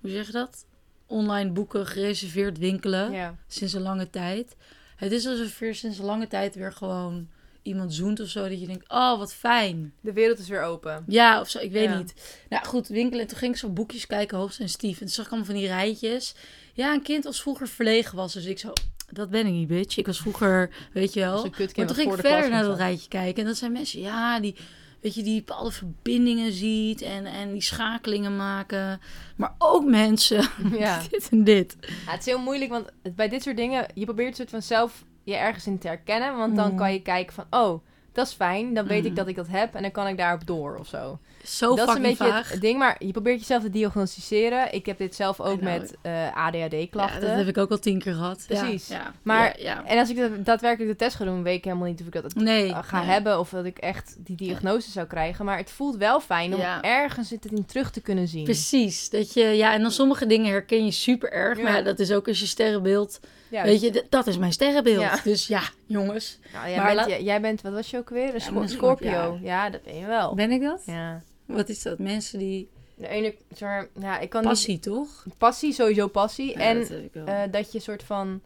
Hoe 0.00 0.10
zeg 0.10 0.26
je 0.26 0.32
dat? 0.32 0.66
Online 1.06 1.50
boeken 1.50 1.86
gereserveerd 1.86 2.58
winkelen 2.58 3.12
ja. 3.12 3.36
sinds 3.46 3.72
een 3.72 3.82
lange 3.82 4.10
tijd. 4.10 4.56
Het 4.96 5.12
is 5.12 5.26
alsof 5.26 5.60
er 5.60 5.74
sinds 5.74 5.98
een 5.98 6.04
lange 6.04 6.26
tijd 6.28 6.54
weer 6.54 6.72
gewoon 6.72 7.28
iemand 7.62 7.94
zoent 7.94 8.20
of 8.20 8.28
zo. 8.28 8.48
Dat 8.48 8.60
je 8.60 8.66
denkt, 8.66 8.88
oh, 8.90 9.18
wat 9.18 9.34
fijn. 9.34 9.92
De 10.00 10.12
wereld 10.12 10.38
is 10.38 10.48
weer 10.48 10.62
open. 10.62 11.04
Ja, 11.06 11.40
of 11.40 11.48
zo, 11.50 11.58
ik 11.58 11.72
weet 11.72 11.84
Ja. 11.88 11.98
niet. 11.98 12.44
Nou 12.48 12.64
goed, 12.66 12.88
winkelen. 12.88 13.20
En 13.20 13.26
toen 13.28 13.38
ging 13.38 13.52
ik 13.52 13.58
zo 13.58 13.68
boekjes 13.70 14.06
kijken, 14.06 14.38
hoogsensitief. 14.38 14.92
En 14.92 14.98
toen 15.06 15.08
zag 15.14 15.24
ik 15.24 15.30
allemaal 15.30 15.50
van 15.50 15.58
die 15.60 15.66
rijtjes. 15.66 16.34
Ja, 16.76 16.92
een 16.92 17.02
kind 17.02 17.26
als 17.26 17.42
vroeger 17.42 17.68
verlegen 17.68 18.16
was. 18.16 18.32
Dus 18.32 18.44
ik 18.44 18.58
zo, 18.58 18.72
dat 19.10 19.30
ben 19.30 19.46
ik 19.46 19.52
niet, 19.52 19.68
bitch. 19.68 19.96
Ik 19.96 20.06
was 20.06 20.18
vroeger, 20.18 20.70
weet 20.92 21.12
je 21.12 21.20
wel. 21.20 21.32
Maar 21.42 21.50
toen 21.86 21.94
ging 21.94 22.10
ik 22.10 22.16
de 22.16 22.28
verder 22.28 22.50
naar 22.50 22.62
dat 22.62 22.76
rijtje 22.76 23.08
kijken. 23.08 23.42
En 23.42 23.48
dat 23.48 23.56
zijn 23.56 23.72
mensen, 23.72 24.00
ja, 24.00 24.40
die, 24.40 24.54
weet 25.00 25.14
je, 25.14 25.22
die 25.22 25.42
bepaalde 25.44 25.70
verbindingen 25.70 26.52
ziet. 26.52 27.02
En, 27.02 27.26
en 27.26 27.52
die 27.52 27.62
schakelingen 27.62 28.36
maken. 28.36 29.00
Maar 29.36 29.54
ook 29.58 29.84
mensen, 29.84 30.48
Ja. 30.78 31.02
dit 31.10 31.28
en 31.30 31.44
dit. 31.44 31.76
Ja, 31.80 32.10
het 32.10 32.20
is 32.20 32.26
heel 32.26 32.38
moeilijk, 32.40 32.70
want 32.70 32.86
het- 33.02 33.16
bij 33.16 33.28
dit 33.28 33.42
soort 33.42 33.56
dingen... 33.56 33.86
Je 33.94 34.04
probeert 34.04 34.36
soort 34.36 34.50
van 34.50 34.62
zelf 34.62 35.04
je 35.24 35.34
ergens 35.36 35.66
in 35.66 35.78
te 35.78 35.86
herkennen. 35.86 36.36
Want 36.36 36.56
dan 36.56 36.68
Mhm. 36.68 36.76
kan 36.76 36.92
je 36.92 37.02
kijken 37.02 37.34
van... 37.34 37.46
Oh, 37.50 37.84
dat 38.16 38.26
is 38.26 38.32
fijn. 38.32 38.74
Dan 38.74 38.86
weet 38.86 39.04
ik 39.04 39.16
dat 39.16 39.28
ik 39.28 39.36
dat 39.36 39.48
heb. 39.48 39.74
En 39.74 39.82
dan 39.82 39.90
kan 39.90 40.06
ik 40.06 40.16
daarop 40.16 40.46
door 40.46 40.76
of 40.78 40.86
zo. 40.86 41.18
Zo 41.44 41.76
dat 41.76 41.88
is 41.88 41.94
een 41.94 42.02
beetje 42.02 42.24
vaag. 42.24 42.50
het 42.50 42.60
ding. 42.60 42.78
Maar 42.78 42.96
je 42.98 43.12
probeert 43.12 43.38
jezelf 43.38 43.62
te 43.62 43.70
diagnosticeren. 43.70 44.74
Ik 44.74 44.86
heb 44.86 44.98
dit 44.98 45.14
zelf 45.14 45.40
ook 45.40 45.60
met 45.60 45.94
eh, 46.02 46.36
ADHD-klachten. 46.36 47.20
Ja, 47.20 47.26
dat 47.28 47.36
heb 47.36 47.48
ik 47.48 47.58
ook 47.58 47.70
al 47.70 47.78
tien 47.78 47.98
keer 47.98 48.14
gehad. 48.14 48.44
Precies. 48.46 48.88
Ja, 48.88 49.12
Maar- 49.22 49.60
ja. 49.60 49.84
En 49.84 49.98
als 49.98 50.10
ik 50.10 50.44
daadwerkelijk 50.44 50.90
de 50.90 51.04
test 51.04 51.16
ga 51.16 51.24
doen, 51.24 51.42
weet 51.42 51.56
ik 51.56 51.64
helemaal 51.64 51.88
niet 51.88 52.00
of 52.00 52.06
ik 52.06 52.12
dat 52.12 52.34
nee, 52.34 52.68
uh, 52.68 52.78
ga 52.82 53.00
nee. 53.00 53.08
hebben 53.08 53.38
of 53.38 53.50
dat 53.50 53.64
ik 53.64 53.78
echt 53.78 54.16
die 54.18 54.36
diagnose 54.36 54.90
zou 54.90 55.06
krijgen. 55.06 55.44
Maar 55.44 55.58
het 55.58 55.70
voelt 55.70 55.96
wel 55.96 56.20
fijn 56.20 56.54
om 56.54 56.60
ergens 56.80 57.30
het 57.30 57.46
in 57.46 57.66
terug 57.66 57.90
te 57.90 58.00
kunnen 58.00 58.28
zien. 58.28 58.44
Precies. 58.44 59.10
Dat 59.10 59.32
je, 59.32 59.44
ja, 59.44 59.72
en 59.72 59.82
dan 59.82 59.90
sommige 59.90 60.26
dingen 60.26 60.50
herken 60.50 60.84
je 60.84 60.90
super 60.90 61.32
erg. 61.32 61.60
Maar 61.60 61.84
dat 61.84 61.98
is 61.98 62.12
ook 62.12 62.28
als 62.28 62.40
je 62.40 62.46
sterrenbeeld. 62.46 63.20
Juist. 63.50 63.70
Weet 63.70 63.80
je, 63.94 64.00
d- 64.00 64.06
dat 64.10 64.26
is 64.26 64.38
mijn 64.38 64.52
sterrenbeeld. 64.52 65.00
Ja. 65.00 65.20
Dus 65.24 65.46
ja, 65.46 65.62
jongens. 65.86 66.38
Nou, 66.52 66.68
jij, 66.68 66.76
Maar 66.76 66.94
bent, 66.94 67.08
laat- 67.10 67.20
jij, 67.20 67.40
bent, 67.40 67.60
wat 67.62 67.72
was 67.72 67.90
je 67.90 67.96
ook 67.96 68.10
weer? 68.10 68.34
Een 68.34 68.54
Ja, 68.60 68.66
Scorpio. 68.66 69.38
Ja. 69.42 69.70
dat 69.70 69.82
ben 69.82 69.96
je 69.98 70.06
wel. 70.06 70.34
Ben 70.34 70.50
ik 70.50 70.62
dat? 70.62 70.82
Ja. 70.86 71.22
Wat 71.46 71.68
is 71.68 71.82
dat? 71.82 71.98
Mensen 71.98 72.38
die... 72.38 72.68
De 72.94 73.08
ene, 73.08 73.34
maar, 73.60 73.88
ja, 74.00 74.18
ik 74.18 74.28
kan 74.30 74.42
Passie, 74.42 74.78
toch? 74.78 75.24
Passie, 75.38 75.72
sowieso 75.72 76.08
passie. 76.08 76.54
En 76.54 76.78
dat 76.78 77.24
eh, 77.26 77.42
dat 77.50 77.72
je 77.72 77.80
soort 77.80 78.02
van 78.02 78.40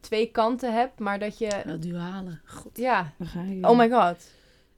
twee 0.00 0.26
kanten 0.30 0.74
hebt, 0.74 0.98
maar 0.98 1.18
dat 1.18 1.38
je... 1.38 1.50
Wel 1.64 1.80
dualen. 1.80 2.40
God, 2.44 2.70
Ja. 2.78 3.12
je? 3.48 3.68
Oh 3.68 3.78
my 3.78 3.90
god. 3.90 4.16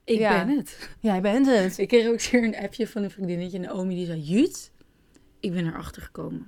Ik 0.05 0.19
ben 0.19 0.49
het. 0.49 0.89
Jij 0.99 1.21
bent 1.21 1.45
het. 1.47 1.77
Ik 1.77 1.87
kreeg 1.87 2.07
ook 2.07 2.21
weer 2.21 2.43
een 2.43 2.57
appje 2.57 2.87
van 2.87 3.03
een 3.03 3.11
vriendinnetje, 3.11 3.59
Naomi, 3.59 3.95
die 3.95 4.05
zei... 4.05 4.19
Jut, 4.19 4.71
ik 5.43 5.53
ben 5.53 5.67
erachter 5.67 6.01
gekomen. 6.01 6.47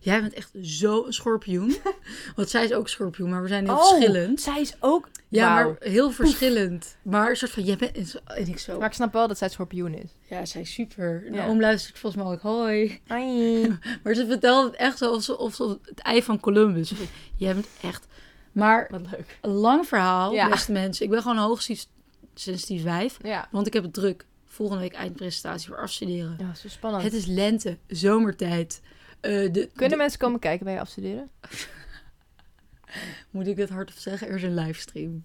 Jij 0.00 0.20
bent 0.20 0.32
echt 0.34 0.50
zo 0.62 1.04
een 1.06 1.12
schorpioen. 1.12 1.76
Want 2.36 2.48
zij 2.48 2.64
is 2.64 2.72
ook 2.72 2.88
schorpioen, 2.88 3.30
maar 3.30 3.42
we 3.42 3.48
zijn 3.48 3.64
heel 3.64 3.74
Oh, 3.74 3.88
verschillend. 3.88 4.40
zij 4.40 4.60
is 4.60 4.74
ook... 4.80 5.08
Ja, 5.28 5.54
maar 5.54 5.76
heel 5.78 6.10
verschillend. 6.10 6.96
Maar 7.02 7.30
een 7.30 7.36
soort 7.36 7.50
van, 7.50 7.62
jij 7.62 7.76
bent... 7.76 8.20
En 8.24 8.46
ik 8.48 8.58
zo... 8.58 8.78
Maar 8.78 8.88
ik 8.88 8.94
snap 8.94 9.12
wel 9.12 9.28
dat 9.28 9.38
zij 9.38 9.48
schorpioen 9.48 9.94
is. 9.94 10.10
Ja, 10.28 10.44
zij 10.44 10.60
is 10.60 10.72
super. 10.72 11.24
Ja. 11.24 11.30
Naomi 11.30 11.60
luistert 11.60 11.98
volgens 11.98 12.22
mij 12.22 12.32
ook, 12.32 12.40
hoi. 12.40 13.00
Maar 14.02 14.14
ze 14.14 14.26
vertelt 14.26 14.64
het 14.66 14.74
echt 14.80 14.98
zo 14.98 15.10
of 15.12 15.22
ze, 15.22 15.38
of 15.38 15.54
ze 15.54 15.78
het 15.82 15.98
ei 16.00 16.22
van 16.22 16.40
Columbus. 16.40 16.92
Jij 17.36 17.54
bent 17.54 17.68
echt... 17.82 18.06
Maar 18.52 18.86
Wat 18.90 19.00
leuk. 19.10 19.38
een 19.40 19.50
lang 19.50 19.86
verhaal, 19.86 20.32
Ja. 20.32 20.48
beste 20.48 20.72
mensen. 20.72 21.04
Ik 21.04 21.10
ben 21.10 21.22
gewoon 21.22 21.36
hoogsensitief 21.36 22.82
wijf. 22.82 23.16
Ja. 23.22 23.48
Want 23.50 23.66
ik 23.66 23.72
heb 23.72 23.82
het 23.82 23.92
druk. 23.94 24.26
Volgende 24.56 24.82
week 24.82 24.92
eindpresentatie 24.94 25.68
voor 25.68 25.78
afstuderen. 25.80 26.36
Ja, 26.38 26.54
zo 26.54 26.68
spannend. 26.68 27.02
Het 27.04 27.12
is 27.12 27.26
lente, 27.26 27.78
zomertijd. 27.86 28.80
Eh, 29.20 29.52
de, 29.52 29.68
Kunnen 29.72 29.90
de- 29.90 29.96
mensen 29.96 30.18
komen 30.18 30.40
kijken 30.40 30.64
bij 30.64 30.74
je 30.74 30.80
afstuderen? 30.80 31.30
moet 33.30 33.46
ik 33.46 33.56
het 33.56 33.68
hardop 33.70 33.96
zeggen? 33.98 34.28
Er 34.28 34.34
is 34.34 34.42
een 34.42 34.54
livestream. 34.54 35.24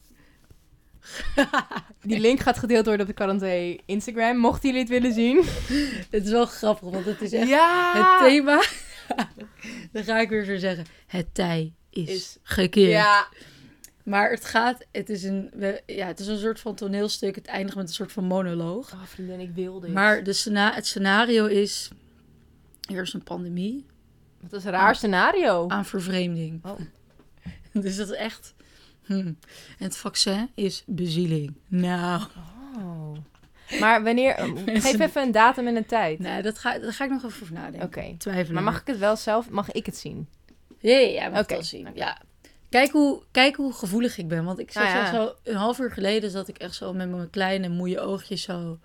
Die 2.02 2.20
link 2.20 2.40
gaat 2.40 2.58
gedeeld 2.60 2.86
worden 2.86 3.02
op 3.02 3.08
de 3.12 3.18
Quaranté 3.18 3.76
Instagram. 3.86 4.38
Mochten 4.38 4.70
jullie 4.70 4.80
het 4.82 4.90
willen 4.90 5.14
zien. 5.14 5.38
Het 6.16 6.24
is 6.26 6.32
wel 6.32 6.46
grappig, 6.46 6.90
want 6.90 7.06
het 7.06 7.22
is 7.22 7.34
echt 7.34 7.48
Ja! 7.50 7.92
het 8.20 8.28
thema. 8.30 8.64
Dan 9.92 10.04
ga 10.04 10.20
ik 10.20 10.30
weer 10.30 10.44
zo 10.46 10.58
zeggen. 10.58 10.86
Het 11.08 11.34
tij 11.34 11.74
is, 11.90 12.10
Is- 12.10 12.38
gekeerd. 12.44 12.92
Ja. 12.92 13.28
Maar 14.04 14.30
het 14.30 14.46
gaat, 14.46 14.86
het 14.92 15.10
is, 15.10 15.24
een, 15.24 15.52
ja, 15.86 16.08
het 16.08 16.20
is 16.20 16.28
een 16.28 16.38
soort 16.38 16.60
van 16.60 16.76
toneelstuk. 16.76 17.36
Het 17.36 17.46
eindigt 17.48 17.76
met 17.76 17.88
een 17.88 17.94
soort 17.94 18.12
van 18.12 18.24
monoloog. 18.24 18.94
Oh, 18.94 19.04
vriendin, 19.04 19.40
ik 19.40 19.52
wil 19.56 19.80
dit. 19.80 19.94
Maar 19.94 20.24
de 20.24 20.34
scena- 20.34 20.74
het 20.74 20.88
scenario 20.88 21.46
is... 21.46 21.90
Er 22.94 23.02
is 23.02 23.14
een 23.14 23.24
pandemie 23.24 23.86
Wat 24.40 24.54
is 24.54 24.64
een 24.64 24.72
raar 24.72 24.96
scenario. 24.96 25.68
aan 25.68 25.86
vervreemding. 25.86 26.66
Oh. 26.66 26.80
Dus 27.84 27.96
dat 27.96 28.10
is 28.10 28.16
echt... 28.16 28.54
hm. 29.06 29.14
En 29.14 29.38
het 29.78 29.98
vaccin 29.98 30.50
is 30.56 30.84
bezieling. 30.86 31.54
Nou, 31.68 32.22
Oh. 32.78 33.18
Maar 33.80 34.04
wanneer... 34.04 34.34
Geef 34.40 34.66
Mensen- 34.66 35.02
even 35.02 35.22
een 35.22 35.32
datum 35.32 35.68
en 35.68 35.76
een 35.76 35.86
tijd. 35.86 36.20
nee, 36.20 36.42
dat 36.42 36.60
ga, 36.60 36.80
daar 36.80 36.94
ga 36.94 37.04
ik 37.04 37.10
nog 37.10 37.24
even 37.24 37.42
over 37.42 37.54
nadenken. 37.54 37.88
Oké. 37.88 38.16
Twijfelen. 38.18 38.54
Maar 38.54 38.64
mag 38.74 38.82
ik 38.82 38.88
het 38.88 38.98
wel 38.98 39.16
zelf... 39.16 39.50
Mag 39.50 39.72
ik 39.72 39.86
het 39.86 39.98
zien? 39.98 40.28
Ja, 40.80 40.98
ja, 40.98 41.08
ja, 41.08 41.22
mag 41.30 41.30
Oké. 41.30 41.38
het 41.40 41.50
wel 41.50 41.64
zien. 41.64 41.88
Ja. 41.94 42.22
Kijk 42.72 42.92
hoe, 42.92 43.22
kijk 43.32 43.56
hoe 43.56 43.74
gevoelig 43.74 44.18
ik 44.18 44.28
ben. 44.28 44.44
Want 44.44 44.60
ik 44.60 44.72
zat 44.72 44.84
ja. 44.84 45.14
zo, 45.14 45.34
een 45.44 45.56
half 45.56 45.80
uur 45.80 45.92
geleden 45.92 46.30
zat 46.32 46.48
ik 46.48 46.58
echt 46.58 46.76
zo 46.76 46.94
met 46.94 47.10
mijn 47.10 47.30
kleine 47.30 47.70
moeie 47.70 48.00
oogjes 48.00 48.42
zo. 48.42 48.78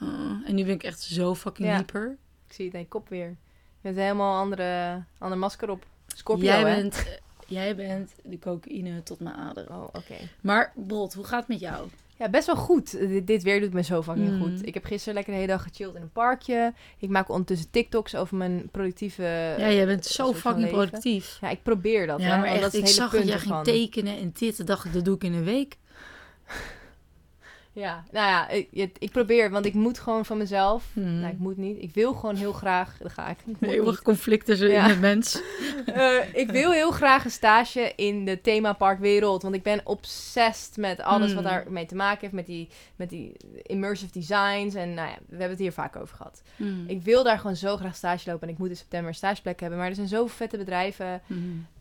ah. 0.00 0.08
en 0.44 0.54
nu 0.54 0.64
ben 0.64 0.74
ik 0.74 0.82
echt 0.82 1.00
zo 1.00 1.34
fucking 1.34 1.68
Ja. 1.68 1.76
hyper. 1.76 2.16
Ik 2.48 2.54
zie 2.54 2.64
het 2.64 2.74
aan 2.74 2.80
je 2.80 2.86
kop 2.88 3.08
weer. 3.08 3.28
Je 3.28 3.86
hebt 3.88 3.96
een 3.96 4.02
helemaal 4.02 4.40
andere, 4.40 5.02
ander 5.18 5.38
masker 5.38 5.70
op. 5.70 5.84
Scorpio, 6.06 6.44
jij, 6.44 6.58
hè? 6.58 6.64
bent, 6.64 6.94
eh, 6.96 7.12
jij 7.46 7.76
bent 7.76 8.12
de 8.22 8.38
cocaïne 8.38 9.02
tot 9.02 9.20
mijn 9.20 9.34
aderen. 9.34 9.76
Oh, 9.76 9.82
oké. 9.92 10.16
Maar 10.40 10.72
Brot, 10.74 11.14
hoe 11.14 11.24
gaat 11.24 11.38
het 11.40 11.48
met 11.48 11.60
jou? 11.60 11.88
Ja, 12.20 12.28
best 12.28 12.46
wel 12.46 12.56
goed. 12.56 12.94
Eh, 12.94 13.20
Dit, 13.24 13.42
weer 13.42 13.60
doet 13.60 13.72
me 13.72 13.82
zo 13.82 14.02
fucking 14.02 14.30
Mm. 14.30 14.40
goed. 14.40 14.66
Ik 14.66 14.74
heb 14.74 14.84
gisteren 14.84 15.14
lekker 15.14 15.32
de 15.32 15.38
hele 15.38 15.52
dag 15.52 15.62
gechilled 15.62 15.94
in 15.94 16.02
een 16.02 16.12
parkje. 16.12 16.72
Ik 16.98 17.08
maak 17.08 17.28
ondertussen 17.28 17.70
TikToks 17.70 18.14
over 18.16 18.36
mijn 18.36 18.68
productieve... 18.70 19.22
ja, 19.58 19.70
jij 19.72 19.86
bent 19.86 20.06
zo 20.06 20.24
soort 20.24 20.38
van 20.38 20.52
fucking 20.52 20.70
productief. 20.72 21.38
Ja, 21.40 21.48
ik 21.50 21.62
probeer 21.62 22.06
dat. 22.06 22.20
Ja, 22.20 22.36
maar 22.36 22.46
echt, 22.48 22.60
dat 22.60 22.74
ik 22.74 22.80
hele 22.80 22.92
zag 22.94 23.10
dat 23.10 23.26
jij 23.28 23.38
ging 23.38 23.62
tekenen 23.62 24.18
en 24.18 24.30
dit. 24.38 24.66
Dacht 24.66 24.84
ik, 24.84 24.92
dat 24.92 25.04
doe 25.04 25.14
ik 25.14 25.24
in 25.24 25.32
een 25.32 25.44
week. 25.44 25.76
Ja, 27.72 28.04
nou 28.10 28.26
ja, 28.26 28.48
ik, 28.48 28.68
ik 28.98 29.10
probeer, 29.10 29.50
want 29.50 29.64
ik 29.66 29.74
moet 29.74 29.98
gewoon 29.98 30.24
van 30.24 30.38
mezelf. 30.38 30.84
Hmm. 30.92 31.20
Nou, 31.20 31.32
ik 31.32 31.38
moet 31.38 31.56
niet. 31.56 31.82
Ik 31.82 31.94
wil 31.94 32.12
gewoon 32.14 32.34
heel 32.36 32.52
graag. 32.52 32.96
Daar 32.98 33.10
ga 33.10 33.28
ik. 33.28 33.38
ik 33.46 33.56
Eeuwig 33.70 33.90
niet. 33.90 34.02
conflict 34.02 34.46
tussen 34.46 34.70
Ja. 34.70 34.86
met 34.86 35.00
mens. 35.00 35.40
Eh, 35.86 36.34
ik 36.34 36.50
wil 36.50 36.70
heel 36.70 36.90
graag 36.90 37.24
een 37.24 37.30
stage 37.30 37.92
in 37.96 38.24
de 38.24 38.40
themaparkwereld. 38.40 39.42
Want 39.42 39.54
ik 39.54 39.62
ben 39.62 39.80
obsessed 39.84 40.76
met 40.76 41.00
alles 41.00 41.32
Hmm. 41.32 41.42
wat 41.42 41.52
daarmee 41.52 41.86
te 41.86 41.94
maken 41.94 42.20
heeft. 42.20 42.32
Met 42.32 42.46
die, 42.46 42.68
met 42.96 43.08
die 43.10 43.36
immersive 43.62 44.12
designs. 44.12 44.74
En 44.74 44.94
nou 44.94 45.08
ja, 45.08 45.14
we 45.26 45.30
hebben 45.30 45.48
het 45.50 45.58
hier 45.58 45.72
vaak 45.72 45.96
over 45.96 46.16
gehad. 46.16 46.42
Hmm. 46.56 46.84
Ik 46.86 47.02
wil 47.02 47.24
daar 47.24 47.38
gewoon 47.38 47.56
zo 47.56 47.76
graag 47.76 47.96
stage 47.96 48.30
lopen. 48.30 48.48
En 48.48 48.52
ik 48.54 48.58
moet 48.60 48.68
in 48.70 48.76
september 48.76 49.08
een 49.08 49.14
stageplek 49.14 49.60
hebben. 49.60 49.78
Maar 49.78 49.88
er 49.88 49.94
zijn 49.94 50.08
zoveel 50.08 50.36
vette 50.36 50.56
bedrijven. 50.56 51.22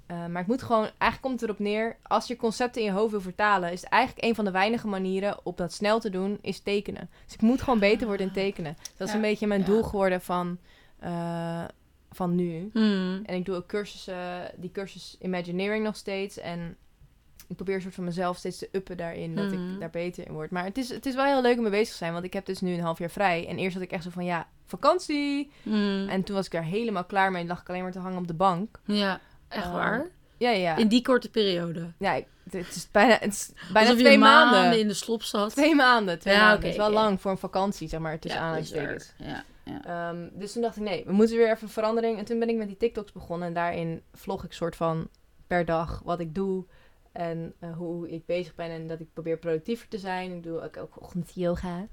Hmm. 0.10 0.18
Eh, 0.18 0.26
maar 0.26 0.42
ik 0.42 0.48
moet 0.48 0.62
gewoon, 0.62 0.84
eigenlijk 0.84 1.22
komt 1.22 1.42
het 1.42 1.50
erop 1.50 1.60
neer, 1.60 1.98
als 2.02 2.28
je 2.28 2.36
concepten 2.36 2.82
in 2.82 2.88
je 2.88 2.94
hoofd 2.94 3.12
wil 3.12 3.22
vertalen, 3.22 3.72
is 3.72 3.82
het 3.82 3.90
eigenlijk 3.90 4.26
een 4.26 4.36
van 4.36 4.46
de 4.46 4.52
weinige 4.52 4.88
manieren 4.88 5.38
om 5.44 5.54
dat 5.56 5.74
snel 5.74 6.00
te 6.00 6.10
doen, 6.10 6.38
is 6.42 6.60
tekenen. 6.60 7.10
Dus 7.26 7.34
ik 7.34 7.42
moet 7.42 7.62
gewoon 7.62 7.80
beter 7.80 8.08
worden 8.08 8.28
in 8.28 8.34
tekenen. 8.34 8.78
Dat 8.98 9.08
is 9.08 9.14
Ja, 9.14 9.16
een 9.16 9.22
beetje 9.22 9.48
mijn 9.48 9.60
ja. 9.60 9.66
doel 9.66 9.84
geworden 9.84 10.22
van, 10.22 10.58
eh, 11.00 11.64
van 12.12 12.36
nu. 12.36 12.70
Hmm. 12.74 13.22
En 13.26 13.36
ik 13.36 13.46
doe 13.46 13.56
ook 13.56 13.68
cursussen, 13.68 14.52
die 14.56 14.72
cursus 14.72 15.18
Imagineering 15.22 15.84
nog 15.84 15.96
steeds. 15.96 16.38
En 16.38 16.78
ik 17.48 17.56
probeer 17.56 17.76
een 17.76 17.82
soort 17.82 17.96
van 17.96 18.04
mezelf 18.04 18.38
steeds 18.38 18.58
te 18.58 18.70
uppen 18.72 18.98
daarin, 18.98 19.36
dat 19.36 19.52
ik 19.52 19.60
daar 19.80 19.90
beter 19.90 20.28
in 20.28 20.34
word. 20.34 20.52
Maar 20.52 20.64
het 20.64 20.78
is, 20.78 20.90
het 20.90 21.06
is 21.06 21.16
wel 21.16 21.26
heel 21.26 21.42
leuk 21.42 21.56
om 21.56 21.62
mee 21.62 21.72
bezig 21.72 21.90
te 21.90 21.98
zijn, 21.98 22.14
want 22.14 22.26
ik 22.26 22.34
heb 22.34 22.46
dus 22.46 22.62
nu 22.62 22.74
een 22.74 22.80
half 22.80 23.00
jaar 23.00 23.10
vrij. 23.10 23.48
En 23.48 23.58
eerst 23.58 23.74
had 23.74 23.84
ik 23.84 23.92
echt 23.92 24.04
zo 24.04 24.10
van, 24.10 24.26
ja, 24.26 24.48
vakantie. 24.66 25.52
Mm. 25.64 26.08
En 26.10 26.24
toen 26.24 26.36
was 26.36 26.46
ik 26.46 26.54
er 26.54 26.64
helemaal 26.64 27.06
klaar 27.06 27.32
mee. 27.32 27.46
lag 27.46 27.62
ik 27.62 27.70
alleen 27.70 27.84
maar 27.84 27.92
te 27.92 28.00
hangen 28.00 28.18
op 28.18 28.28
de 28.28 28.34
bank. 28.34 28.80
Ja, 28.86 29.20
echt 29.50 29.66
Eh, 29.66 29.72
waar? 29.74 30.08
Ja, 30.38 30.50
ja. 30.50 30.76
In 30.76 30.88
die 30.88 31.02
korte 31.02 31.30
periode. 31.30 31.92
ja 31.98 32.14
ik- 32.14 32.28
het 32.52 32.76
is 32.76 32.88
bijna, 32.92 33.18
het 33.20 33.32
is 33.34 33.52
bijna 33.74 33.80
Alsof 33.90 34.00
twee 34.02 34.12
je 34.12 34.18
maanden. 34.18 34.60
maanden 34.62 34.80
in 34.80 34.88
de 34.88 34.94
slop 34.94 35.24
zat. 35.24 35.52
Twee 35.52 35.76
maanden. 35.76 36.20
Twee 36.20 36.34
Ja, 36.34 36.48
maanden. 36.50 36.70
is 36.70 36.76
wel 36.76 36.92
lang 36.92 37.22
voor 37.22 37.32
een 37.32 37.38
vakantie, 37.38 37.88
zeg 37.88 38.00
maar, 38.00 38.20
tussen 38.20 38.40
ja, 38.40 38.46
aanhalingstekens. 38.46 39.14
Ja, 39.18 39.44
ja. 39.64 39.84
Ehm, 40.10 40.28
dus 40.34 40.52
toen 40.54 40.62
dacht 40.62 40.76
ik, 40.76 40.84
nee, 40.84 41.04
we 41.06 41.12
moeten 41.12 41.38
weer 41.38 41.52
even 41.52 41.70
verandering. 41.70 42.18
En 42.18 42.26
toen 42.26 42.40
ben 42.40 42.50
ik 42.50 42.56
met 42.56 42.68
die 42.68 42.78
TikToks 42.78 43.12
begonnen. 43.12 43.48
En 43.48 43.54
daarin 43.54 44.02
vlog 44.14 44.44
ik 44.44 44.54
soort 44.54 44.76
van 44.76 45.08
per 45.48 45.66
dag 45.66 46.02
wat 46.04 46.20
ik 46.20 46.36
doe. 46.36 46.66
En 47.12 47.54
eh, 47.60 47.78
hoe 47.78 48.10
ik 48.10 48.26
bezig 48.26 48.56
ben. 48.56 48.70
En 48.70 48.88
dat 48.88 49.00
ik 49.00 49.14
probeer 49.14 49.38
productiever 49.38 49.88
te 49.88 49.98
zijn. 49.98 50.32
Ik 50.36 50.44
doe 50.44 50.62
ook, 50.62 50.78
ook 50.78 51.02
ochtend 51.02 51.32
yoga. 51.36 51.88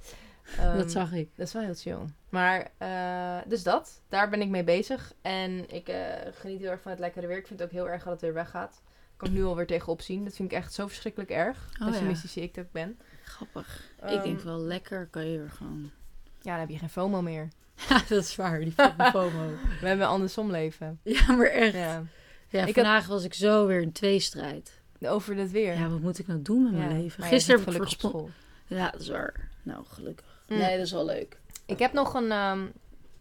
Ehm, 0.58 0.76
dat 0.76 0.90
zag 0.90 1.12
ik. 1.12 1.28
Dat 1.36 1.46
is 1.46 1.52
wel 1.52 1.62
heel 1.62 1.74
chill. 1.74 1.98
Maar, 2.28 2.70
eh, 2.78 3.48
dus 3.48 3.62
dat. 3.62 4.00
Daar 4.08 4.28
ben 4.30 4.40
ik 4.40 4.48
mee 4.48 4.64
bezig. 4.64 5.12
En 5.22 5.74
ik 5.74 5.88
eh, 5.88 6.04
geniet 6.34 6.60
heel 6.60 6.70
erg 6.70 6.80
van 6.80 6.90
het 6.90 7.00
lekkere 7.00 7.26
weer. 7.26 7.36
Ik 7.36 7.46
vind 7.46 7.58
het 7.58 7.68
ook 7.68 7.74
heel 7.74 7.88
erg 7.88 8.02
dat 8.02 8.12
het 8.12 8.20
weer 8.20 8.34
weggaat. 8.34 8.82
Kan 9.16 9.28
ik 9.28 9.34
nu 9.34 9.44
alweer 9.44 9.66
tegenop 9.66 10.00
zien. 10.00 10.24
Dat 10.24 10.36
vind 10.36 10.50
ik 10.52 10.56
echt 10.56 10.72
zo 10.72 10.86
verschrikkelijk 10.86 11.30
erg. 11.30 11.68
Oh, 11.80 11.86
Pessimistische 11.88 12.40
ik 12.42 12.54
dat 12.54 12.64
ik 12.64 12.72
ben. 12.72 12.98
Grappig. 13.24 13.90
ik 13.96 14.04
Ehm, 14.04 14.22
denk 14.22 14.40
wel 14.40 14.58
lekker 14.60 15.06
kan 15.10 15.26
je 15.30 15.38
er 15.38 15.50
gewoon... 15.50 15.90
Ja, 16.42 16.50
dan 16.52 16.60
heb 16.60 16.68
je 16.68 16.78
geen 16.78 16.88
FOMO 16.90 17.22
meer. 17.22 17.48
Ja, 17.88 18.00
dat 18.08 18.24
is 18.24 18.36
waar. 18.36 18.58
Die 18.60 18.72
FOMO. 19.12 19.48
We 19.80 19.86
hebben 19.86 20.06
een 20.06 20.12
andersom 20.12 20.50
leven. 20.50 21.00
Ja, 21.02 21.32
maar 21.32 21.46
echt. 21.46 21.74
Ja, 21.74 22.02
Ja. 22.48 22.64
Ik 22.66 22.74
vandaag 22.74 23.06
was 23.06 23.24
ik 23.24 23.34
zo 23.34 23.66
weer 23.66 23.80
in 23.80 23.92
tweestrijd. 23.92 24.80
Over 25.00 25.36
het 25.36 25.50
weer. 25.50 25.78
Ja, 25.78 25.88
wat 25.88 26.00
moet 26.00 26.18
ik 26.18 26.26
nou 26.26 26.42
doen 26.42 26.62
met 26.62 26.72
mijn 26.72 26.88
Ja, 26.88 26.96
leven? 26.96 27.24
Gisteren 27.24 27.60
heb 27.60 27.68
ik 27.68 27.76
voor 27.76 27.88
school. 27.88 28.30
Ja, 28.66 28.90
dat 28.90 29.00
is 29.00 29.08
waar. 29.08 29.48
Nou, 29.62 29.84
gelukkig. 29.88 30.35
Mm. 30.48 30.56
Nee, 30.58 30.76
dat 30.76 30.86
is 30.86 30.92
wel 30.92 31.04
leuk. 31.04 31.38
Ik 31.66 31.78
heb 31.78 31.92
nog 31.92 32.14
een, 32.14 32.30
ehm, 32.30 32.60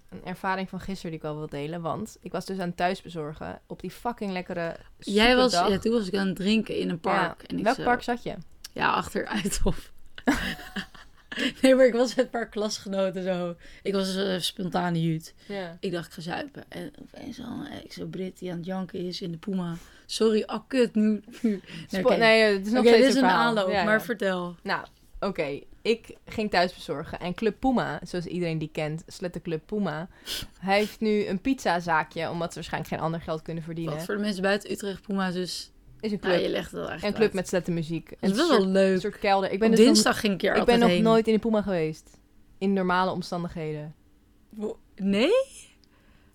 een 0.10 0.22
ervaring 0.26 0.70
van 0.70 0.80
gisteren 0.80 1.12
die 1.12 1.20
ik 1.20 1.26
wel 1.26 1.38
wil 1.38 1.48
delen. 1.50 1.82
Want 1.82 2.18
ik 2.22 2.32
was 2.32 2.46
dus 2.46 2.60
aan 2.60 2.68
het 2.68 2.78
thuisbezorgen 2.78 3.60
op 3.68 3.80
die 3.82 3.92
fucking 3.92 4.32
lekkere 4.32 4.76
Jij 4.98 5.36
was, 5.36 5.52
ja, 5.54 5.78
toen 5.80 5.92
was 5.94 6.08
ik 6.08 6.16
aan 6.16 6.28
het 6.28 6.36
drinken 6.36 6.78
in 6.78 6.90
een 6.90 7.00
park. 7.00 7.42
Ja, 7.42 7.48
En 7.48 7.58
ik 7.58 7.64
Welk 7.64 7.76
zo- 7.76 7.84
park 7.84 8.04
zat 8.04 8.24
je? 8.24 8.36
Ja, 8.74 8.94
achteruit 8.94 9.60
of. 9.64 9.92
nee, 11.62 11.76
maar 11.76 11.86
ik 11.86 11.94
was 11.94 12.16
met 12.16 12.26
een 12.26 12.32
paar 12.32 12.50
klasgenoten 12.50 13.24
zo. 13.24 13.56
Ik 13.84 13.94
was 13.94 14.16
een 14.16 14.42
spontane 14.42 15.02
jut. 15.02 15.34
Ja. 15.48 15.78
Ik 15.80 15.92
dacht, 15.92 16.08
ik 16.08 16.14
ga 16.14 16.22
zuipen. 16.22 16.64
En 16.70 16.92
opeens 17.02 17.40
al, 17.40 17.66
ik 17.84 17.94
zo 17.94 18.06
Brit 18.06 18.40
die 18.40 18.52
aan 18.52 18.58
het 18.58 18.66
janken 18.66 19.00
is 19.00 19.22
in 19.22 19.32
de 19.32 19.38
Puma. 19.38 19.76
Sorry, 20.06 20.44
ah 20.46 20.62
kut, 20.68 20.96
nu... 20.96 21.24
nu. 21.42 21.62
Nee, 21.92 22.42
het 22.42 22.66
is 22.66 22.72
nog 22.72 22.80
Oké, 22.86 22.88
steeds 22.88 23.06
dit 23.06 23.08
is 23.08 23.14
een 23.16 23.20
verhaal. 23.20 23.48
aanloop, 23.48 23.70
Ja, 23.72 23.84
maar 23.84 23.94
ja. 23.94 24.02
vertel. 24.02 24.56
Nou, 24.64 24.86
oké. 25.26 25.60
Ik 25.82 26.16
ging 26.26 26.50
thuis 26.50 26.74
bezorgen. 26.74 27.20
En 27.20 27.34
Club 27.34 27.60
Puma, 27.60 28.00
zoals 28.04 28.26
iedereen 28.26 28.58
die 28.58 28.70
kent, 28.72 29.04
Club 29.42 29.62
Puma... 29.66 30.08
hij 30.60 30.78
heeft 30.78 31.00
nu 31.00 31.26
een 31.26 31.42
pizzazaakje, 31.42 32.30
omdat 32.30 32.50
ze 32.50 32.56
waarschijnlijk 32.56 32.94
geen 32.94 33.04
ander 33.04 33.22
geld 33.22 33.42
kunnen 33.42 33.64
verdienen. 33.64 33.94
Wat 33.96 34.06
voor 34.06 34.16
de 34.16 34.22
mensen 34.22 34.42
buiten 34.42 34.72
Utrecht, 34.72 35.02
Puma 35.02 35.32
dus... 35.32 35.70
Is 36.00 36.12
een 36.12 36.20
club. 36.20 36.42
je 36.42 36.50
legt 36.50 36.72
het 36.72 36.80
wel 36.80 36.92
echt 36.92 37.04
een 37.04 37.14
club 37.14 37.34
met 37.34 37.48
slettenmuziek. 37.48 38.10
Dat 38.10 38.18
is 38.22 38.30
Een 38.30 38.36
best 38.36 38.48
soort- 38.48 38.60
wel 38.64 38.72
leuk. 38.72 38.94
Een 38.94 39.02
soort 39.02 39.20
kelder. 39.20 39.52
Ik 39.52 39.60
ben, 39.60 39.70
dus 39.70 39.80
nog, 39.80 39.88
dinsdag 39.88 40.20
ging 40.20 40.34
ik 40.34 40.40
keer 40.40 40.56
ik 40.56 40.66
ben 40.66 40.80
nog 40.80 40.90
heen. 40.90 41.04
nooit 41.04 41.28
in 41.28 41.34
de 41.34 41.40
Puma 41.40 41.62
geweest. 41.62 42.18
In 42.58 42.74
normale 42.74 43.12
omstandigheden. 43.12 43.96
Nee? 44.96 45.30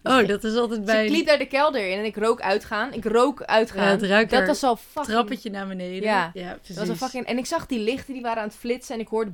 Oh, 0.03 0.27
dat 0.27 0.45
is 0.45 0.55
altijd 0.55 0.81
Dus 0.81 0.95
bij 0.95 1.05
ik 1.05 1.11
liep 1.11 1.27
daar 1.27 1.39
de 1.39 1.47
kelder 1.47 1.91
in 1.91 1.99
en 1.99 2.05
ik 2.05 2.17
rook 2.17 2.41
uitgaan. 2.41 2.93
Ik 2.93 3.05
rook 3.05 3.43
uitgaan. 3.43 4.07
Ja, 4.07 4.19
het 4.19 4.31
dat 4.31 4.47
was 4.47 4.63
al 4.63 4.77
fucking... 4.77 5.07
trappetje 5.07 5.51
naar 5.51 5.67
beneden. 5.67 6.03
Ja, 6.03 6.31
precies. 6.33 6.67
Dat 6.67 6.77
was 6.77 6.89
een 6.89 6.97
fucking... 6.97 7.27
En 7.27 7.39
ik 7.39 7.47
zag 7.47 7.67
die 7.67 7.79
lichten, 7.79 8.13
die 8.13 8.23
waren 8.23 8.43
aan 8.43 8.49
het 8.49 8.57
flitsen. 8.57 8.95
En 8.95 9.01
ik 9.01 9.09
hoorde... 9.09 9.33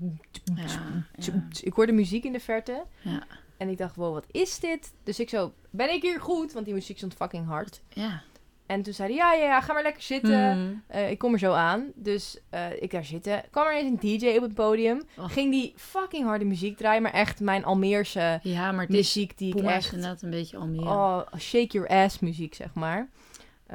Ja. 0.55 1.35
Ik 1.61 1.73
hoorde 1.73 1.93
muziek 1.93 2.25
in 2.25 2.33
de 2.33 2.41
verte. 2.41 2.85
Ja. 3.01 3.27
En 3.57 3.69
ik 3.69 3.79
dacht, 3.79 3.97
wow, 3.97 4.13
wat 4.13 4.27
is 4.31 4.59
dit? 4.59 4.93
Dus 5.05 5.21
ik 5.21 5.29
zo, 5.29 5.53
ben 5.71 5.93
ik 5.93 6.03
hier 6.03 6.21
goed? 6.21 6.53
Want 6.53 6.65
die 6.65 6.75
muziek 6.75 6.97
stond 6.97 7.15
fucking 7.15 7.47
hard. 7.47 7.81
ja. 7.89 8.23
En 8.67 8.83
toen 8.83 8.93
zei 8.93 9.09
hij, 9.09 9.17
ja, 9.17 9.33
ja, 9.33 9.45
ja, 9.45 9.61
ga 9.61 9.73
maar 9.73 9.83
lekker 9.83 10.03
zitten. 10.03 10.53
Hmm. 10.53 10.83
Eh, 10.87 11.11
ik 11.11 11.19
kom 11.19 11.33
er 11.33 11.39
zo 11.39 11.53
aan. 11.53 11.93
Dus 11.95 12.39
eh, 12.51 12.83
ik 12.83 12.91
daar 12.91 13.05
zitten. 13.05 13.43
kwam 13.51 13.67
er 13.67 13.77
eens 13.77 13.89
een 13.89 14.19
DJ 14.19 14.37
op 14.37 14.43
het 14.43 14.55
podium. 14.55 15.03
Ging 15.17 15.51
die 15.51 15.73
fucking 15.77 16.27
harde 16.27 16.45
muziek 16.45 16.77
draaien. 16.77 17.03
Maar 17.03 17.13
echt 17.13 17.41
mijn 17.41 17.65
Almeerse 17.65 18.39
Ja, 18.43 18.73
maar 18.73 18.87
muziek 18.89 19.39
die 19.39 19.57
ik 19.57 19.65
echt... 19.65 19.93
inderdaad 19.93 20.23
een 20.23 20.31
beetje 20.31 20.57
Almere. 20.57 20.89
Oh, 20.89 21.21
shake 21.39 21.73
your 21.73 21.89
ass 21.89 22.19
muziek, 22.19 22.55
zeg 22.55 22.75
maar. 22.75 23.09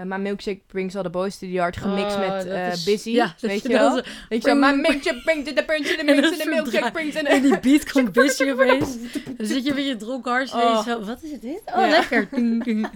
My 0.05 0.17
milkshake 0.17 0.59
brings 0.67 0.95
all 0.95 1.03
the 1.03 1.09
boys 1.09 1.33
to 1.37 1.39
the 1.39 1.51
yard. 1.51 1.77
Gemixt 1.77 2.15
Oh, 2.15 2.19
met 2.19 2.45
eh, 2.45 2.71
is- 2.71 2.83
Busy. 2.83 3.09
Ja, 3.09 3.35
weet 3.39 3.61
je 3.61 3.67
wel? 3.67 3.97
is- 3.97 4.03
Weet 4.29 4.43
je 4.43 4.53
milkshake 4.55 5.21
brings 5.23 5.47
to 5.47 5.53
the 5.53 5.63
punch 5.71 5.87
in 5.87 5.95
the 6.05 6.11
En 6.11 6.15
mix. 6.15 6.27
And 6.31 6.39
the 6.41 6.49
milkshake 6.49 6.91
brings 6.91 7.15
in 7.15 7.25
En 7.25 7.41
the... 7.41 7.47
die 7.47 7.59
beat 7.59 7.91
komt 7.91 8.11
busy 8.11 8.49
opeens. 8.49 8.97
Dan 9.37 9.47
zit 9.47 9.65
je 9.65 9.73
met 9.73 9.85
je 9.85 9.95
dronken 9.95 10.31
Oh. 10.53 10.83
zo, 10.85 11.03
wat 11.03 11.23
is 11.23 11.39
dit? 11.39 11.61
Oh, 11.65 11.75
Ja. 11.75 11.87
lekker. 11.87 12.27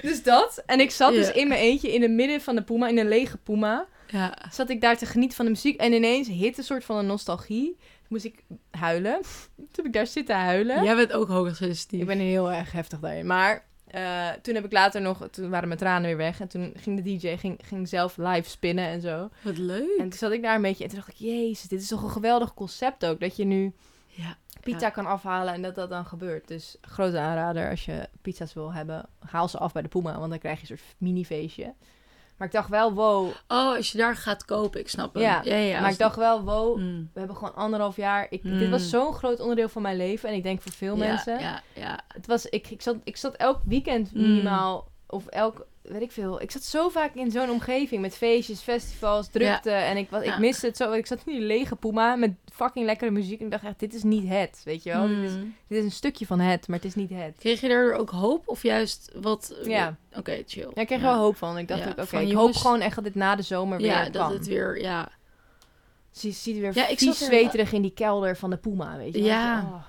Dus 0.00 0.22
dat. 0.22 0.62
En 0.66 0.80
ik 0.80 0.90
zat 0.90 1.12
dus 1.12 1.32
in 1.32 1.48
mijn 1.48 1.60
eentje 1.60 1.92
in 1.92 2.02
het 2.02 2.10
midden 2.10 2.40
van 2.40 2.54
de 2.54 2.62
Puma, 2.62 2.88
in 2.88 2.98
een 2.98 3.08
lege 3.08 3.36
Puma. 3.36 3.86
Ja. 4.06 4.38
Zat 4.52 4.70
ik 4.70 4.80
daar 4.80 4.96
te 4.98 5.06
genieten 5.06 5.36
van 5.36 5.44
de 5.44 5.50
muziek. 5.50 5.80
En 5.80 5.92
ineens 5.92 6.28
hit 6.28 6.58
een 6.58 6.64
soort 6.64 6.84
van 6.84 6.96
een 6.96 7.06
nostalgie. 7.06 7.76
Moest 8.08 8.24
ik 8.24 8.42
huilen. 8.70 9.18
Toen 9.56 9.66
heb 9.72 9.84
ik 9.86 9.92
daar 9.92 10.06
zitten 10.06 10.36
huilen. 10.36 10.84
Jij 10.84 10.96
bent 10.96 11.12
ook 11.12 11.28
hoogsensitief. 11.28 12.00
Ik 12.00 12.06
ben 12.06 12.18
heel 12.18 12.52
erg 12.52 12.72
heftig 12.72 12.98
daarin. 13.00 13.26
Maar 13.26 13.64
eh, 13.94 14.28
toen 14.42 14.54
heb 14.54 14.64
ik 14.64 14.72
later 14.72 15.00
nog... 15.00 15.28
Toen 15.30 15.50
waren 15.50 15.68
mijn 15.68 15.80
tranen 15.80 16.06
weer 16.06 16.16
weg. 16.16 16.40
En 16.40 16.48
toen 16.48 16.72
ging 16.76 17.02
de 17.02 17.16
DJ 17.16 17.36
ging, 17.36 17.60
ging 17.64 17.88
zelf 17.88 18.16
live 18.16 18.50
spinnen 18.50 18.86
en 18.86 19.00
zo. 19.00 19.28
Wat 19.42 19.58
leuk. 19.58 19.96
En 19.98 20.08
toen 20.08 20.18
zat 20.18 20.32
ik 20.32 20.42
daar 20.42 20.54
een 20.54 20.62
beetje... 20.62 20.84
En 20.84 20.90
toen 20.90 20.98
dacht 20.98 21.10
ik, 21.10 21.16
jezus, 21.16 21.68
dit 21.68 21.80
is 21.80 21.88
toch 21.88 22.02
een 22.02 22.10
geweldig 22.10 22.54
concept 22.54 23.06
ook. 23.06 23.20
Dat 23.20 23.36
je 23.36 23.44
nu 23.44 23.72
Ja. 24.06 24.36
pizza 24.60 24.86
Ja. 24.86 24.90
kan 24.90 25.06
afhalen 25.06 25.54
en 25.54 25.62
dat 25.62 25.74
dat 25.74 25.90
dan 25.90 26.06
gebeurt. 26.06 26.48
Dus 26.48 26.76
grote 26.80 27.18
aanrader 27.18 27.70
als 27.70 27.84
je 27.84 28.08
pizza's 28.22 28.52
wil 28.54 28.72
hebben. 28.72 29.06
Haal 29.18 29.48
ze 29.48 29.58
af 29.58 29.72
bij 29.72 29.82
de 29.82 29.88
Puma, 29.88 30.18
want 30.18 30.30
dan 30.30 30.38
krijg 30.38 30.60
je 30.60 30.70
een 30.72 30.78
soort 30.78 30.94
mini-feestje. 30.98 31.74
Maar 32.36 32.46
ik 32.46 32.52
dacht 32.54 32.68
wel, 32.68 32.92
wow. 32.92 33.26
Oh, 33.48 33.76
als 33.76 33.92
je 33.92 33.98
daar 33.98 34.16
gaat 34.16 34.44
kopen, 34.44 34.80
ik 34.80 34.88
snap 34.88 35.14
het. 35.14 35.22
Ja, 35.22 35.40
ja, 35.44 35.54
ja, 35.56 35.80
maar 35.80 35.90
ik 35.90 35.98
dacht 35.98 36.16
wel, 36.16 36.42
wow. 36.42 36.78
Mm. 36.78 37.10
We 37.12 37.18
hebben 37.18 37.36
gewoon 37.36 37.54
anderhalf 37.54 37.96
jaar. 37.96 38.26
Ik, 38.30 38.42
Dit 38.42 38.52
Mm. 38.52 38.70
was 38.70 38.90
zo'n 38.90 39.14
groot 39.14 39.40
onderdeel 39.40 39.68
van 39.68 39.82
mijn 39.82 39.96
leven. 39.96 40.28
En 40.28 40.34
ik 40.34 40.42
denk 40.42 40.62
voor 40.62 40.72
veel 40.72 40.96
ja, 40.96 41.06
mensen. 41.06 41.38
Ja, 41.40 41.62
ja. 41.74 41.98
Het 42.08 42.26
was, 42.26 42.46
ik, 42.46 42.70
ik, 42.70 42.82
zat, 42.82 42.96
ik 43.04 43.16
zat 43.16 43.34
elk 43.34 43.60
weekend 43.64 44.14
Mm. 44.14 44.20
minimaal. 44.22 44.88
Of 45.06 45.26
elk, 45.26 45.66
weet 45.84 46.02
ik 46.02 46.12
veel. 46.12 46.40
Ik 46.40 46.50
zat 46.50 46.62
zo 46.62 46.88
vaak 46.88 47.14
in 47.14 47.30
zo'n 47.30 47.50
omgeving. 47.50 48.00
Met 48.00 48.14
feestjes, 48.16 48.60
festivals, 48.60 49.28
drukte. 49.28 49.70
En 49.70 49.96
ik, 49.96 50.10
was, 50.10 50.20
ik 50.22 50.28
Ja. 50.28 50.38
miste 50.38 50.66
het 50.66 50.76
zo. 50.76 50.92
Ik 50.92 51.06
zat 51.06 51.18
in 51.26 51.32
die 51.32 51.42
lege 51.42 51.76
Puma 51.76 52.16
met 52.16 52.30
fucking 52.52 52.86
lekkere 52.86 53.10
muziek. 53.10 53.38
En 53.38 53.44
ik 53.44 53.50
dacht 53.50 53.64
echt, 53.64 53.78
dit 53.80 53.94
is 53.94 54.02
niet 54.02 54.28
het. 54.28 54.60
Weet 54.64 54.82
je 54.82 54.90
wel? 54.92 55.08
Dit, 55.08 55.18
is, 55.18 55.32
Mm. 55.32 55.54
dit 55.68 55.78
is 55.78 55.84
een 55.84 55.90
stukje 55.90 56.26
van 56.26 56.40
het, 56.40 56.68
maar 56.68 56.76
het 56.76 56.86
is 56.86 56.94
niet 56.94 57.10
het. 57.10 57.36
Kreeg 57.38 57.60
je 57.60 57.68
daardoor 57.68 57.94
ook 57.98 58.10
hoop 58.10 58.42
of 58.48 58.62
juist 58.62 59.10
wat... 59.20 59.54
Ja. 59.64 59.96
Oké, 60.16 60.42
chill. 60.46 60.70
Ja, 60.74 60.80
ik 60.80 60.86
kreeg 60.86 60.98
er 60.98 61.04
wel 61.04 61.18
hoop 61.18 61.36
van. 61.36 61.58
Ik 61.58 61.68
dacht 61.68 61.80
Ja, 61.80 61.86
ook, 61.86 61.92
oké, 61.92 62.06
van 62.06 62.20
ik 62.20 62.28
jongens- 62.28 62.44
hoop 62.56 62.64
gewoon 62.64 62.80
echt 62.80 62.94
dat 62.94 63.04
dit 63.04 63.14
na 63.14 63.36
de 63.36 63.42
zomer 63.42 63.78
weer 63.78 63.86
Ja, 63.86 64.02
dat 64.08 64.22
kan. 64.22 64.32
het 64.32 64.46
weer, 64.46 64.80
ja. 64.80 65.08
Ze 66.10 66.30
ziet 66.30 66.58
weer 66.58 66.74
Ja, 66.74 66.88
ik 66.88 66.98
vies 66.98 67.08
er- 67.20 67.26
zweterig 67.26 67.72
in 67.72 67.82
die 67.82 67.92
kelder 67.94 68.36
van 68.36 68.50
de 68.50 68.56
Puma, 68.56 68.96
weet 68.96 69.14
je 69.14 69.18
wel. 69.20 69.28
Ja. 69.28 69.60
Oh. 69.60 69.82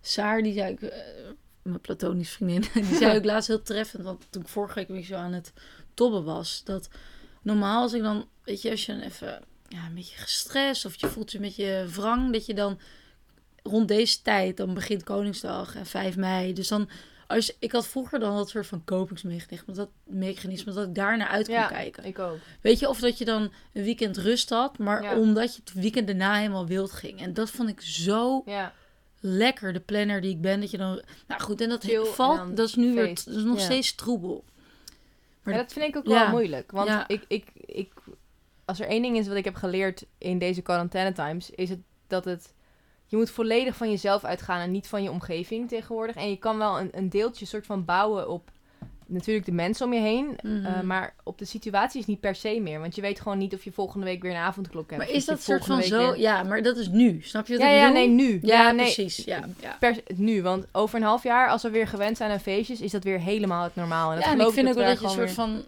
Saar, 0.00 0.42
die 0.42 0.52
zei 0.52 0.72
ik, 0.72 0.92
mijn 1.64 1.80
platonische 1.80 2.34
vriendin, 2.34 2.70
die 2.88 2.96
zei 2.96 3.16
ook 3.18 3.24
laatst 3.24 3.48
heel 3.48 3.62
treffend, 3.62 4.02
want 4.02 4.26
toen 4.30 4.42
ik 4.42 4.48
vorige 4.48 4.74
week 4.74 4.88
weer 4.88 5.04
zo 5.04 5.14
aan 5.14 5.32
het 5.32 5.52
tobben 5.94 6.24
was, 6.24 6.62
dat 6.64 6.88
normaal 7.42 7.82
als 7.82 7.92
ik 7.92 8.02
dan, 8.02 8.28
weet 8.44 8.62
je, 8.62 8.70
als 8.70 8.86
je 8.86 8.92
dan 8.92 9.00
even 9.00 9.40
ja, 9.68 9.86
een 9.86 9.94
beetje 9.94 10.18
gestrest 10.18 10.84
of 10.84 10.94
je 11.00 11.06
voelt 11.08 11.30
je 11.32 11.36
een 11.38 11.44
beetje 11.44 11.86
wrang, 11.94 12.32
dat 12.32 12.46
je 12.46 12.54
dan 12.54 12.78
rond 13.62 13.88
deze 13.88 14.22
tijd, 14.22 14.56
dan 14.56 14.74
begint 14.74 15.02
Koningsdag 15.04 15.74
en 15.74 15.86
5 15.86 16.16
mei, 16.16 16.52
dus 16.52 16.68
dan, 16.68 16.88
als, 17.26 17.56
ik 17.58 17.72
had 17.72 17.86
vroeger 17.86 18.18
dan 18.18 18.36
dat 18.36 18.48
soort 18.48 18.66
van 18.66 18.84
kopingsmechanisme, 18.84 19.74
dat, 19.74 19.88
mechanisme, 20.04 20.72
dat 20.72 20.86
ik 20.88 20.94
daar 20.94 21.16
naar 21.16 21.28
uit 21.28 21.46
kon 21.46 21.54
Ja, 21.54 21.66
kijken. 21.66 22.04
ik 22.04 22.18
ook. 22.18 22.38
Weet 22.60 22.78
je, 22.78 22.88
of 22.88 23.00
dat 23.00 23.18
je 23.18 23.24
dan 23.24 23.52
een 23.72 23.82
weekend 23.84 24.16
rust 24.16 24.50
had, 24.50 24.78
maar 24.78 25.02
Ja. 25.02 25.18
omdat 25.18 25.54
je 25.54 25.60
het 25.64 25.72
weekend 25.72 26.06
daarna 26.06 26.34
helemaal 26.36 26.66
wild 26.66 26.92
ging. 26.92 27.20
En 27.20 27.34
dat 27.34 27.50
vond 27.50 27.68
ik 27.68 27.80
zo 27.80 28.42
Ja, 28.46 28.72
lekker, 29.26 29.72
de 29.72 29.80
planner 29.80 30.20
die 30.20 30.30
ik 30.30 30.40
ben. 30.40 30.60
Dat 30.60 30.70
je 30.70 30.76
dan. 30.76 31.02
Nou 31.26 31.40
goed, 31.40 31.60
en 31.60 31.68
dat 31.68 31.84
Chill 31.84 32.04
valt. 32.04 32.56
Dat 32.56 32.68
is 32.68 32.74
nu 32.74 32.94
weer. 32.94 33.06
Dat 33.06 33.26
is 33.26 33.42
nog 33.42 33.58
Ja. 33.58 33.64
steeds 33.64 33.94
troebel. 33.94 34.44
Maar 35.42 35.54
ja, 35.54 35.60
dat 35.60 35.72
vind 35.72 35.84
ik 35.84 35.96
ook 35.96 36.06
wel 36.06 36.28
moeilijk. 36.28 36.70
Want 36.70 36.88
Ja. 36.88 37.08
ik, 37.08 37.24
ik, 37.28 37.46
ik, 37.54 37.92
als 38.64 38.80
er 38.80 38.86
één 38.86 39.02
ding 39.02 39.16
is 39.18 39.28
wat 39.28 39.36
ik 39.36 39.44
heb 39.44 39.54
geleerd 39.54 40.04
in 40.18 40.38
deze 40.38 40.62
quarantaine 40.62 41.12
times, 41.12 41.50
is 41.50 41.68
het 41.68 41.80
dat 42.06 42.24
het... 42.24 42.52
Je 43.06 43.16
moet 43.16 43.30
volledig 43.30 43.76
van 43.76 43.90
jezelf 43.90 44.24
uitgaan 44.24 44.60
en 44.60 44.70
niet 44.70 44.86
van 44.88 45.02
je 45.02 45.10
omgeving 45.10 45.68
tegenwoordig. 45.68 46.16
En 46.16 46.30
je 46.30 46.36
kan 46.36 46.58
wel 46.58 46.78
een, 46.80 46.88
een 46.92 47.08
deeltje 47.08 47.46
soort 47.46 47.66
van 47.66 47.84
bouwen 47.84 48.28
op 48.28 48.50
natuurlijk 49.06 49.46
de 49.46 49.52
mensen 49.52 49.86
om 49.86 49.92
je 49.92 50.00
heen. 50.00 50.36
Mhm. 50.42 50.64
eh, 50.64 50.80
maar 50.80 51.14
op 51.22 51.38
de 51.38 51.44
situatie 51.44 52.00
is 52.00 52.06
niet 52.06 52.20
per 52.20 52.34
se 52.34 52.60
meer. 52.60 52.80
Want 52.80 52.94
je 52.94 53.00
weet 53.00 53.20
gewoon 53.20 53.38
niet 53.38 53.54
of 53.54 53.64
je 53.64 53.72
volgende 53.72 54.06
week 54.06 54.22
weer 54.22 54.30
een 54.30 54.36
avondklok 54.36 54.90
hebt. 54.90 55.02
Maar 55.02 55.12
is 55.12 55.24
dat 55.24 55.42
soort 55.42 55.64
van 55.64 55.82
zo? 55.82 55.98
weer- 56.10 56.18
Ja, 56.20 56.42
maar 56.42 56.62
dat 56.62 56.76
is 56.76 56.88
nu. 56.88 57.18
Snap 57.22 57.46
je 57.46 57.52
wat 57.52 57.62
Ja, 57.62 57.68
ik 57.72 57.76
ja, 57.78 57.86
bedoel? 57.92 58.06
nee, 58.06 58.08
nu. 58.08 58.38
Ja, 58.42 58.70
nee, 58.70 58.94
precies. 58.94 59.24
Ja, 59.24 59.48
ja. 59.60 59.76
Per, 59.80 59.96
nu, 60.14 60.42
want 60.42 60.66
over 60.72 60.98
een 60.98 61.04
half 61.04 61.22
jaar, 61.22 61.48
als 61.48 61.62
we 61.62 61.70
weer 61.70 61.88
gewend 61.88 62.16
zijn 62.16 62.30
aan 62.30 62.40
feestjes, 62.40 62.80
is 62.80 62.90
dat 62.90 63.04
weer 63.04 63.20
helemaal 63.20 63.64
het 63.64 63.74
normaal. 63.74 64.08
En 64.10 64.16
dat 64.16 64.24
ja, 64.24 64.32
en 64.32 64.40
ik 64.40 64.52
vind 64.52 64.68
ook 64.68 64.74
wel 64.74 64.86
dat 64.86 64.98
je 65.00 65.04
een 65.04 65.10
soort 65.10 65.30
van. 65.30 65.64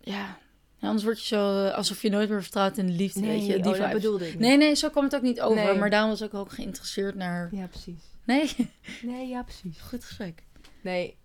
Ja. 0.00 0.36
ja, 0.78 0.86
anders 0.86 1.04
word 1.04 1.20
je 1.20 1.26
zo. 1.36 1.64
eh, 1.66 1.74
alsof 1.74 2.02
je 2.02 2.10
nooit 2.10 2.28
meer 2.28 2.42
vertrouwt 2.42 2.76
in 2.78 2.86
de 2.86 2.92
liefde. 2.92 3.20
weet 3.20 3.46
je, 3.46 3.60
die 3.60 3.72
oh, 3.72 3.78
dat 3.78 3.92
bedoelde 3.92 4.24
ik 4.26 4.30
niet. 4.32 4.40
Nee, 4.40 4.56
nee, 4.56 4.74
zo 4.74 4.88
kwam 4.88 5.04
het 5.04 5.14
ook 5.14 5.22
niet 5.22 5.40
over. 5.40 5.64
Nee. 5.64 5.78
Maar 5.78 5.90
daarom 5.90 6.10
was 6.10 6.20
ik 6.20 6.34
ook 6.34 6.52
geïnteresseerd 6.52 7.14
naar. 7.14 7.48
Ja, 7.52 7.66
precies. 7.66 8.02
Nee? 8.24 8.50
Nee, 9.02 9.28
ja, 9.28 9.42
precies. 9.42 9.80
Goed 9.80 10.04
gesprek. 10.04 10.42
Nee, 10.80 11.16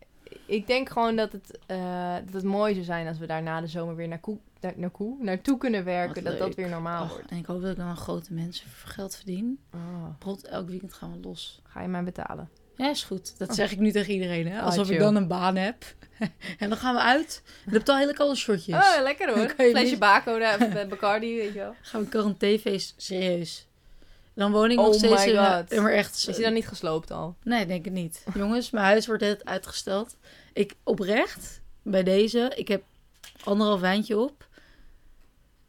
ik 0.50 0.68
denk 0.68 0.89
gewoon 0.89 1.15
dat 1.15 1.32
het, 1.32 1.58
eh, 1.65 2.13
dat 2.25 2.34
het 2.34 2.44
mooi 2.44 2.74
zou 2.74 2.86
zijn 2.86 3.08
als 3.08 3.18
we 3.18 3.25
daar 3.25 3.44
na 3.44 3.62
de 3.62 3.68
zomer 3.68 3.96
weer 3.96 4.08
naar 4.08 4.20
koe, 4.20 4.38
naar, 4.62 4.74
naar 4.75 4.89
koe, 4.89 5.15
naartoe 5.20 5.58
kunnen 5.58 5.84
werken. 5.84 6.24
Dat 6.24 6.38
dat 6.38 6.56
weer 6.56 6.70
normaal 6.70 7.03
Och, 7.03 7.10
wordt. 7.13 7.32
en 7.32 7.38
ik 7.38 7.46
hoop 7.46 7.62
dat 7.62 7.72
ik 7.72 7.77
dan 7.77 7.98
grote 7.98 8.34
mensen 8.34 8.65
geld 8.86 9.15
verdien. 9.15 9.60
Oh, 9.74 10.03
Bijvoorbeeld 10.18 10.48
elk 10.48 10.70
weekend 10.70 10.94
gaan 10.94 11.12
we 11.12 11.27
los. 11.27 11.62
ga 11.63 11.82
je 11.82 11.88
mij 11.88 12.03
betalen? 12.03 12.50
Ja, 12.75 12.89
is 12.89 13.03
goed. 13.03 13.38
Dat 13.38 13.50
Oh. 13.50 13.56
zeg 13.56 13.72
ik 13.72 13.79
nu 13.79 13.91
tegen 13.91 14.13
iedereen, 14.13 14.48
hè. 14.48 14.60
Ah, 14.60 14.65
Alsof 14.65 14.89
ik 14.89 15.00
dan 15.00 15.15
een 15.15 15.27
baan 15.27 15.56
heb. 15.56 15.84
en 16.60 16.70
dan 16.70 16.77
gaan 16.77 16.94
we 16.96 17.01
uit. 17.01 17.41
Dan 17.65 17.74
heb 17.74 17.86
je 17.86 17.91
al 17.91 17.98
hele 17.98 18.13
koude 18.13 18.36
shortjes. 18.36 18.75
Oh, 18.75 19.01
lekker 19.03 19.34
hoor. 19.38 19.50
Flesje 19.70 19.89
niet- 19.89 20.00
Baco, 20.00 20.36
eh, 20.38 20.88
Bacardi, 20.89 21.36
weet 21.38 21.53
je 21.53 21.60
wel. 21.60 21.75
Gaan 21.82 22.00
we 22.00 22.06
een 22.06 22.12
quarantainefeest. 22.12 22.94
Serieus. 22.98 23.68
Dan 24.39 24.51
woon 24.51 24.72
ik 24.72 24.77
nog 24.77 24.88
Oh 24.88 24.93
steeds 24.93 25.25
in... 25.25 25.38
God. 25.38 25.75
Maar 25.81 25.91
echt... 25.91 26.27
Is 26.27 26.36
hij 26.36 26.43
dan 26.43 26.53
niet 26.53 26.67
gesloopt 26.67 27.12
al? 27.12 27.36
Nee, 27.43 27.65
denk 27.65 27.86
ik 27.86 27.91
niet. 27.91 28.24
Jongens, 28.34 28.69
mijn 28.69 28.86
huis 28.86 29.08
wordt 29.08 29.24
het 29.24 29.46
uitgesteld. 29.46 30.17
Ik 30.53 30.75
oprecht, 30.84 31.62
bij 31.81 32.03
deze, 32.03 32.51
ik 32.55 32.67
heb 32.67 32.84
anderhalf 33.43 33.79
wijntje 33.79 34.17
op. 34.17 34.48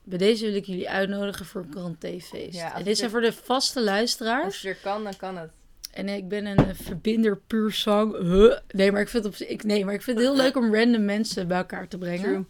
Bij 0.02 0.18
deze 0.18 0.46
wil 0.46 0.54
ik 0.54 0.64
jullie 0.64 0.90
uitnodigen 0.90 1.46
voor 1.46 1.60
een 1.60 1.68
quarantainefeest. 1.68 2.54
Ja, 2.54 2.68
als 2.68 2.78
en 2.78 2.84
dit 2.84 2.98
zijn 2.98 3.10
voor 3.10 3.20
de 3.20 3.32
vaste 3.32 3.78
Als 3.78 3.88
luisteraars. 3.88 4.54
het 4.54 4.62
weer 4.62 4.76
kan, 4.82 5.04
dan 5.04 5.16
kan 5.16 5.36
het. 5.36 5.50
En 5.92 6.08
ik 6.08 6.28
ben 6.28 6.46
een 6.46 6.76
verbinder 6.76 7.36
puur 7.36 7.72
zang. 7.72 8.18
Huh. 8.18 8.58
Nee, 8.68 8.92
maar 8.92 9.00
ik 9.00 9.08
vind 9.08 9.24
het 9.24 9.40
op, 9.40 9.48
ik, 9.48 9.64
nee, 9.64 9.84
maar 9.84 9.94
ik 9.94 10.02
vind 10.02 10.18
het 10.18 10.26
heel 10.26 10.36
leuk 10.36 10.56
om 10.56 10.74
random 10.74 11.04
mensen 11.04 11.48
bij 11.48 11.58
elkaar 11.58 11.88
te 11.88 11.98
brengen. 11.98 12.22
True. 12.22 12.44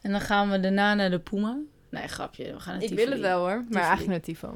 En 0.00 0.10
dan 0.10 0.20
gaan 0.20 0.50
we 0.50 0.60
daarna 0.60 0.94
naar 0.94 1.10
de 1.10 1.18
Puma. 1.18 1.58
Nee, 1.88 2.08
grapje. 2.08 2.52
We 2.52 2.60
gaan 2.60 2.74
naar 2.74 2.82
Ik 2.82 2.94
wil 2.96 3.10
het 3.10 3.20
wel 3.20 3.38
hoor, 3.38 3.64
maar 3.68 3.82
eigenlijk 3.82 4.10
naar 4.10 4.20
Tifo. 4.20 4.54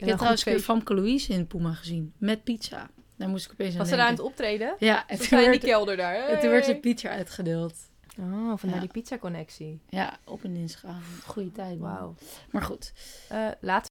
Ik 0.00 0.06
heb 0.06 0.14
trouwens 0.16 0.46
een 0.46 0.52
keer 0.52 0.62
Famke 0.62 0.94
Louise 0.94 1.32
in 1.32 1.46
Puma 1.46 1.72
gezien. 1.72 2.12
Met 2.18 2.44
pizza. 2.44 2.90
Daar 3.16 3.28
moest 3.28 3.46
ik 3.46 3.52
opeens 3.52 3.72
aan 3.72 3.78
Was 3.78 3.88
ze 3.88 3.96
daar 3.96 4.04
aan 4.06 4.10
het 4.12 4.20
optreden? 4.20 4.74
Ja, 4.78 4.96
en 5.06 5.16
Ze 5.16 5.16
toen 5.16 5.26
staan 5.26 5.38
in 5.38 5.50
die 5.50 5.60
werd, 5.60 5.72
kelder 5.72 5.96
daar. 5.96 6.14
en 6.28 6.40
toen 6.40 6.50
werd 6.50 6.64
Hey. 6.66 6.74
er 6.74 6.80
pizza 6.80 7.08
uitgedeeld. 7.08 7.74
Oh, 8.18 8.52
vandaar 8.56 8.74
Ja. 8.74 8.80
die 8.80 8.88
pizza-connectie. 8.90 9.80
Ja, 9.88 10.18
op 10.24 10.44
en 10.44 10.52
dinsdagavond. 10.54 11.24
Goeie 11.24 11.52
tijd. 11.52 11.78
Wauw. 11.78 12.14
Maar 12.50 12.62
goed. 12.62 12.92
Eh 13.28 13.48
laat. 13.60 13.86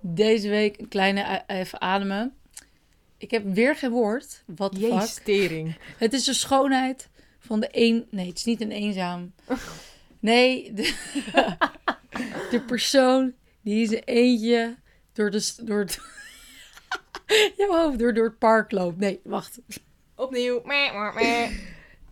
Deze 0.00 0.48
week 0.48 0.78
een 0.78 0.88
kleine 0.88 1.42
even 1.46 1.80
ademen. 1.80 2.34
Ik 3.16 3.30
heb 3.30 3.44
weer 3.54 3.76
geen 3.76 3.90
woord. 3.90 4.42
Wat 4.46 4.72
de 4.74 4.80
fuck. 5.24 5.76
Het 5.98 6.12
is 6.12 6.24
de 6.24 6.34
schoonheid 6.34 7.08
van 7.40 7.60
de 7.60 7.68
een... 7.70 8.06
Nee, 8.10 8.28
het 8.28 8.38
is 8.38 8.44
niet 8.44 8.60
een 8.60 8.72
eenzaam. 8.72 9.32
Nee, 10.20 10.72
de, 10.72 10.94
de 12.50 12.60
persoon 12.66 13.32
die 13.60 13.80
in 13.80 13.86
zijn 13.86 14.02
eentje 14.04 14.76
door, 15.12 15.30
de, 15.30 15.52
door, 15.62 15.78
het, 15.78 16.00
jouw 17.56 17.70
hoofd 17.70 17.98
door, 17.98 18.14
door 18.14 18.24
het 18.24 18.38
park 18.38 18.72
loopt. 18.72 18.98
Nee, 18.98 19.20
wacht. 19.24 19.58
Opnieuw. 20.14 20.60
Meh, 20.64 20.92
meh, 20.92 21.14
meh. 21.14 21.50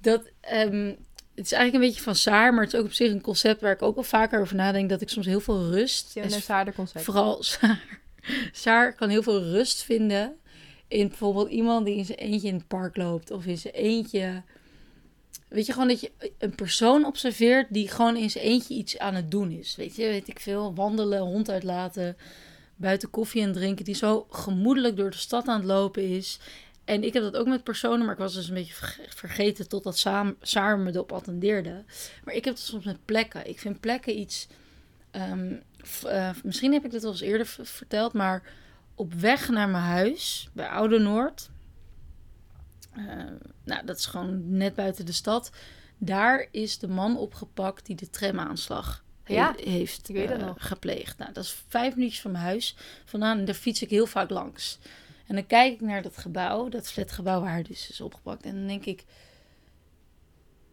Dat, 0.00 0.30
ehm, 0.40 0.94
het 1.35 1.47
is 1.47 1.52
eigenlijk 1.52 1.75
een 1.75 1.88
beetje 1.88 2.02
van 2.02 2.14
Saar, 2.14 2.54
maar 2.54 2.64
het 2.64 2.73
is 2.73 2.78
ook 2.78 2.87
op 2.87 2.92
zich 2.92 3.11
een 3.11 3.20
concept 3.20 3.61
waar 3.61 3.73
ik 3.73 3.82
ook 3.82 3.94
wel 3.94 4.04
vaker 4.04 4.40
over 4.40 4.56
nadenk. 4.56 4.88
Dat 4.88 5.00
ik 5.00 5.08
soms 5.08 5.26
heel 5.26 5.40
veel 5.40 5.70
rust... 5.70 6.16
En 6.16 6.23
een 6.23 6.30
zwaarder 6.30 6.75
concept. 6.75 7.04
Vooral 7.04 7.42
Saar. 7.42 8.00
Saar 8.52 8.94
kan 8.94 9.08
heel 9.08 9.23
veel 9.23 9.42
rust 9.42 9.82
vinden 9.82 10.37
in 10.88 11.08
bijvoorbeeld 11.08 11.50
iemand 11.50 11.87
die 11.87 11.97
in 11.97 12.04
zijn 12.04 12.18
eentje 12.18 12.49
in 12.49 12.54
het 12.54 12.68
park 12.68 12.97
loopt. 12.97 13.30
Of 13.30 13.47
in 13.47 13.58
zijn 13.58 13.75
eentje... 13.75 14.42
Weet 15.49 15.67
je, 15.67 15.73
gewoon 15.73 15.88
dat 15.88 16.00
je 16.00 16.11
een 16.38 16.55
persoon 16.55 17.05
observeert 17.05 17.67
die 17.71 17.88
gewoon 17.88 18.17
in 18.17 18.31
zijn 18.31 18.45
eentje 18.45 18.75
iets 18.75 18.99
aan 18.99 19.14
het 19.14 19.31
doen 19.31 19.50
is. 19.50 19.76
Weet 19.76 19.97
je, 19.97 20.02
weet 20.02 20.28
ik 20.28 20.40
veel. 20.40 20.75
Wandelen, 20.75 21.21
hond 21.21 21.50
uitlaten, 21.50 22.17
buiten 22.76 23.11
koffie 23.11 23.43
en 23.43 23.52
drinken. 23.52 23.85
Die 23.85 23.95
zo 23.95 24.26
gemoedelijk 24.31 24.97
door 24.97 25.11
de 25.11 25.17
stad 25.17 25.49
aan 25.49 25.59
het 25.59 25.69
lopen 25.69 26.02
is. 26.02 26.38
En 26.85 27.05
ik 27.05 27.12
heb 27.12 27.23
dat 27.23 27.37
ook 27.37 27.47
met 27.47 27.64
personen, 27.64 28.05
maar 28.05 28.14
ik 28.14 28.21
was 28.21 28.35
dus 28.35 28.49
een 28.49 28.54
beetje 28.54 28.75
verge- 28.75 29.06
vergeten 29.08 29.69
totdat 29.69 29.99
Saar 30.41 30.78
me 30.78 30.91
erop 30.91 31.13
attendeerde. 31.13 31.84
Maar 32.25 32.34
ik 32.34 32.45
heb 32.45 32.54
het 32.54 32.63
soms 32.63 32.84
met 32.84 33.04
plekken. 33.04 33.49
Ik 33.49 33.58
vind 33.58 33.80
plekken 33.80 34.19
iets... 34.19 34.47
ehm, 35.11 35.54
eh, 36.06 36.30
misschien 36.43 36.73
heb 36.73 36.84
ik 36.84 36.91
dit 36.91 37.02
wel 37.02 37.11
eens 37.11 37.21
eerder 37.21 37.47
verteld, 37.63 38.13
maar 38.13 38.43
op 38.95 39.13
weg 39.13 39.49
naar 39.49 39.69
mijn 39.69 39.84
huis 39.84 40.49
bij 40.52 40.69
Oude 40.69 40.99
Noord. 40.99 41.49
Eh, 42.99 43.25
nou, 43.65 43.87
dat 43.87 43.99
is 43.99 44.06
gewoon 44.06 44.56
net 44.56 44.75
buiten 44.75 45.06
de 45.06 45.13
stad. 45.13 45.50
Daar 45.99 46.49
is 46.50 46.78
de 46.78 46.89
man 46.89 47.17
opgepakt 47.17 47.87
die 47.87 47.97
de 47.97 48.11
tramaanslag 48.11 49.04
he- 49.23 49.34
heeft 49.71 50.08
ik 50.08 50.15
weet 50.15 50.28
dat 50.28 50.41
eh, 50.41 50.47
nog. 50.47 50.56
gepleegd. 50.67 51.19
Nou, 51.19 51.32
dat 51.32 51.45
is 51.45 51.63
vijf 51.69 51.95
minuutjes 51.95 52.21
van 52.21 52.30
mijn 52.30 52.45
huis 52.45 52.76
vandaan 53.04 53.39
en 53.39 53.45
daar 53.45 53.54
fiets 53.54 53.82
ik 53.82 53.91
heel 53.91 54.06
vaak 54.06 54.30
langs. 54.30 54.78
En 55.26 55.34
dan 55.34 55.47
kijk 55.47 55.73
ik 55.73 55.80
naar 55.80 56.02
dat 56.02 56.17
gebouw, 56.17 56.69
dat 56.69 56.89
flatgebouw 56.91 57.41
waar 57.41 57.52
hij 57.52 57.63
dus 57.63 57.91
is 57.91 58.00
opgepakt. 58.00 58.43
En 58.45 58.54
dan 58.54 58.67
denk 58.67 58.84
ik, 58.84 59.04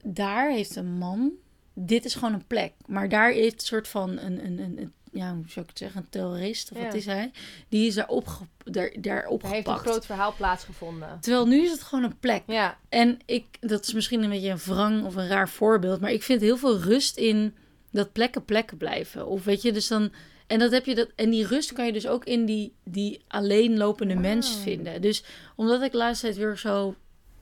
daar 0.04 0.52
heeft 0.52 0.76
een 0.76 0.98
man, 0.98 1.32
dit 1.74 2.06
is 2.06 2.14
gewoon 2.16 2.34
een 2.34 2.48
plek. 2.48 2.74
Maar 2.86 3.10
daar 3.10 3.32
heeft 3.32 3.54
een 3.62 3.68
soort 3.68 3.88
van 3.88 4.10
een, 4.18 4.46
een, 4.46 4.60
een, 4.60 4.78
een- 4.82 4.94
ja, 5.16 5.34
hoe 5.36 5.44
zou 5.48 5.60
ik 5.66 5.70
het 5.70 5.78
zeggen, 5.78 6.02
een 6.02 6.10
terrorist, 6.10 6.72
of 6.72 6.78
Ja. 6.78 6.84
wat 6.86 6.94
is 6.94 7.06
hij? 7.06 7.32
Die 7.70 7.88
is 7.88 7.94
daar, 7.96 8.08
opge, 8.08 8.44
daar, 8.64 8.74
daar 9.00 9.16
Er 9.16 9.22
heeft 9.22 9.26
een 9.26 9.32
opgepakt. 9.32 9.80
groot 9.82 10.06
verhaal 10.06 10.34
plaatsgevonden. 10.38 11.18
Terwijl 11.22 11.48
nu 11.48 11.64
is 11.64 11.72
het 11.72 11.82
gewoon 11.84 12.04
een 12.04 12.20
plek. 12.20 12.44
Ja, 12.48 12.78
En 12.90 13.20
ik, 13.26 13.46
dat 13.60 13.84
is 13.88 13.94
misschien 13.94 14.24
een 14.24 14.30
beetje 14.30 14.50
een 14.50 14.58
wrang 14.66 15.06
of 15.06 15.16
een 15.16 15.28
raar 15.28 15.50
voorbeeld, 15.50 16.00
maar 16.02 16.12
ik 16.12 16.24
vind 16.24 16.42
heel 16.42 16.58
veel 16.58 16.80
rust 16.80 17.18
in 17.18 17.56
dat 17.92 18.12
plekken 18.12 18.46
plekken 18.46 18.78
blijven. 18.78 19.28
Of 19.28 19.44
weet 19.44 19.62
je, 19.62 19.72
dus 19.72 19.88
dan. 19.88 20.12
En 20.48 20.60
dat 20.60 20.72
heb 20.72 20.86
je 20.86 20.96
dat. 20.96 21.10
En 21.16 21.30
die 21.30 21.48
rust 21.48 21.74
kan 21.74 21.86
je 21.86 21.94
dus 21.94 22.08
ook 22.08 22.26
in 22.26 22.46
die, 22.46 22.74
die 22.84 23.22
alleenlopende 23.28 24.14
Wow. 24.14 24.24
mens 24.24 24.58
vinden. 24.58 25.02
Dus 25.02 25.24
omdat 25.56 25.82
ik 25.82 25.92
de 25.92 25.98
laatste 25.98 26.26
tijd 26.26 26.38
weer 26.38 26.58
zo. 26.58 26.96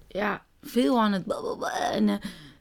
Ja, 0.07 0.43
veel 0.61 0.99
aan 1.01 1.11
het. 1.11 1.23
En, 1.91 2.09
eh, 2.09 2.15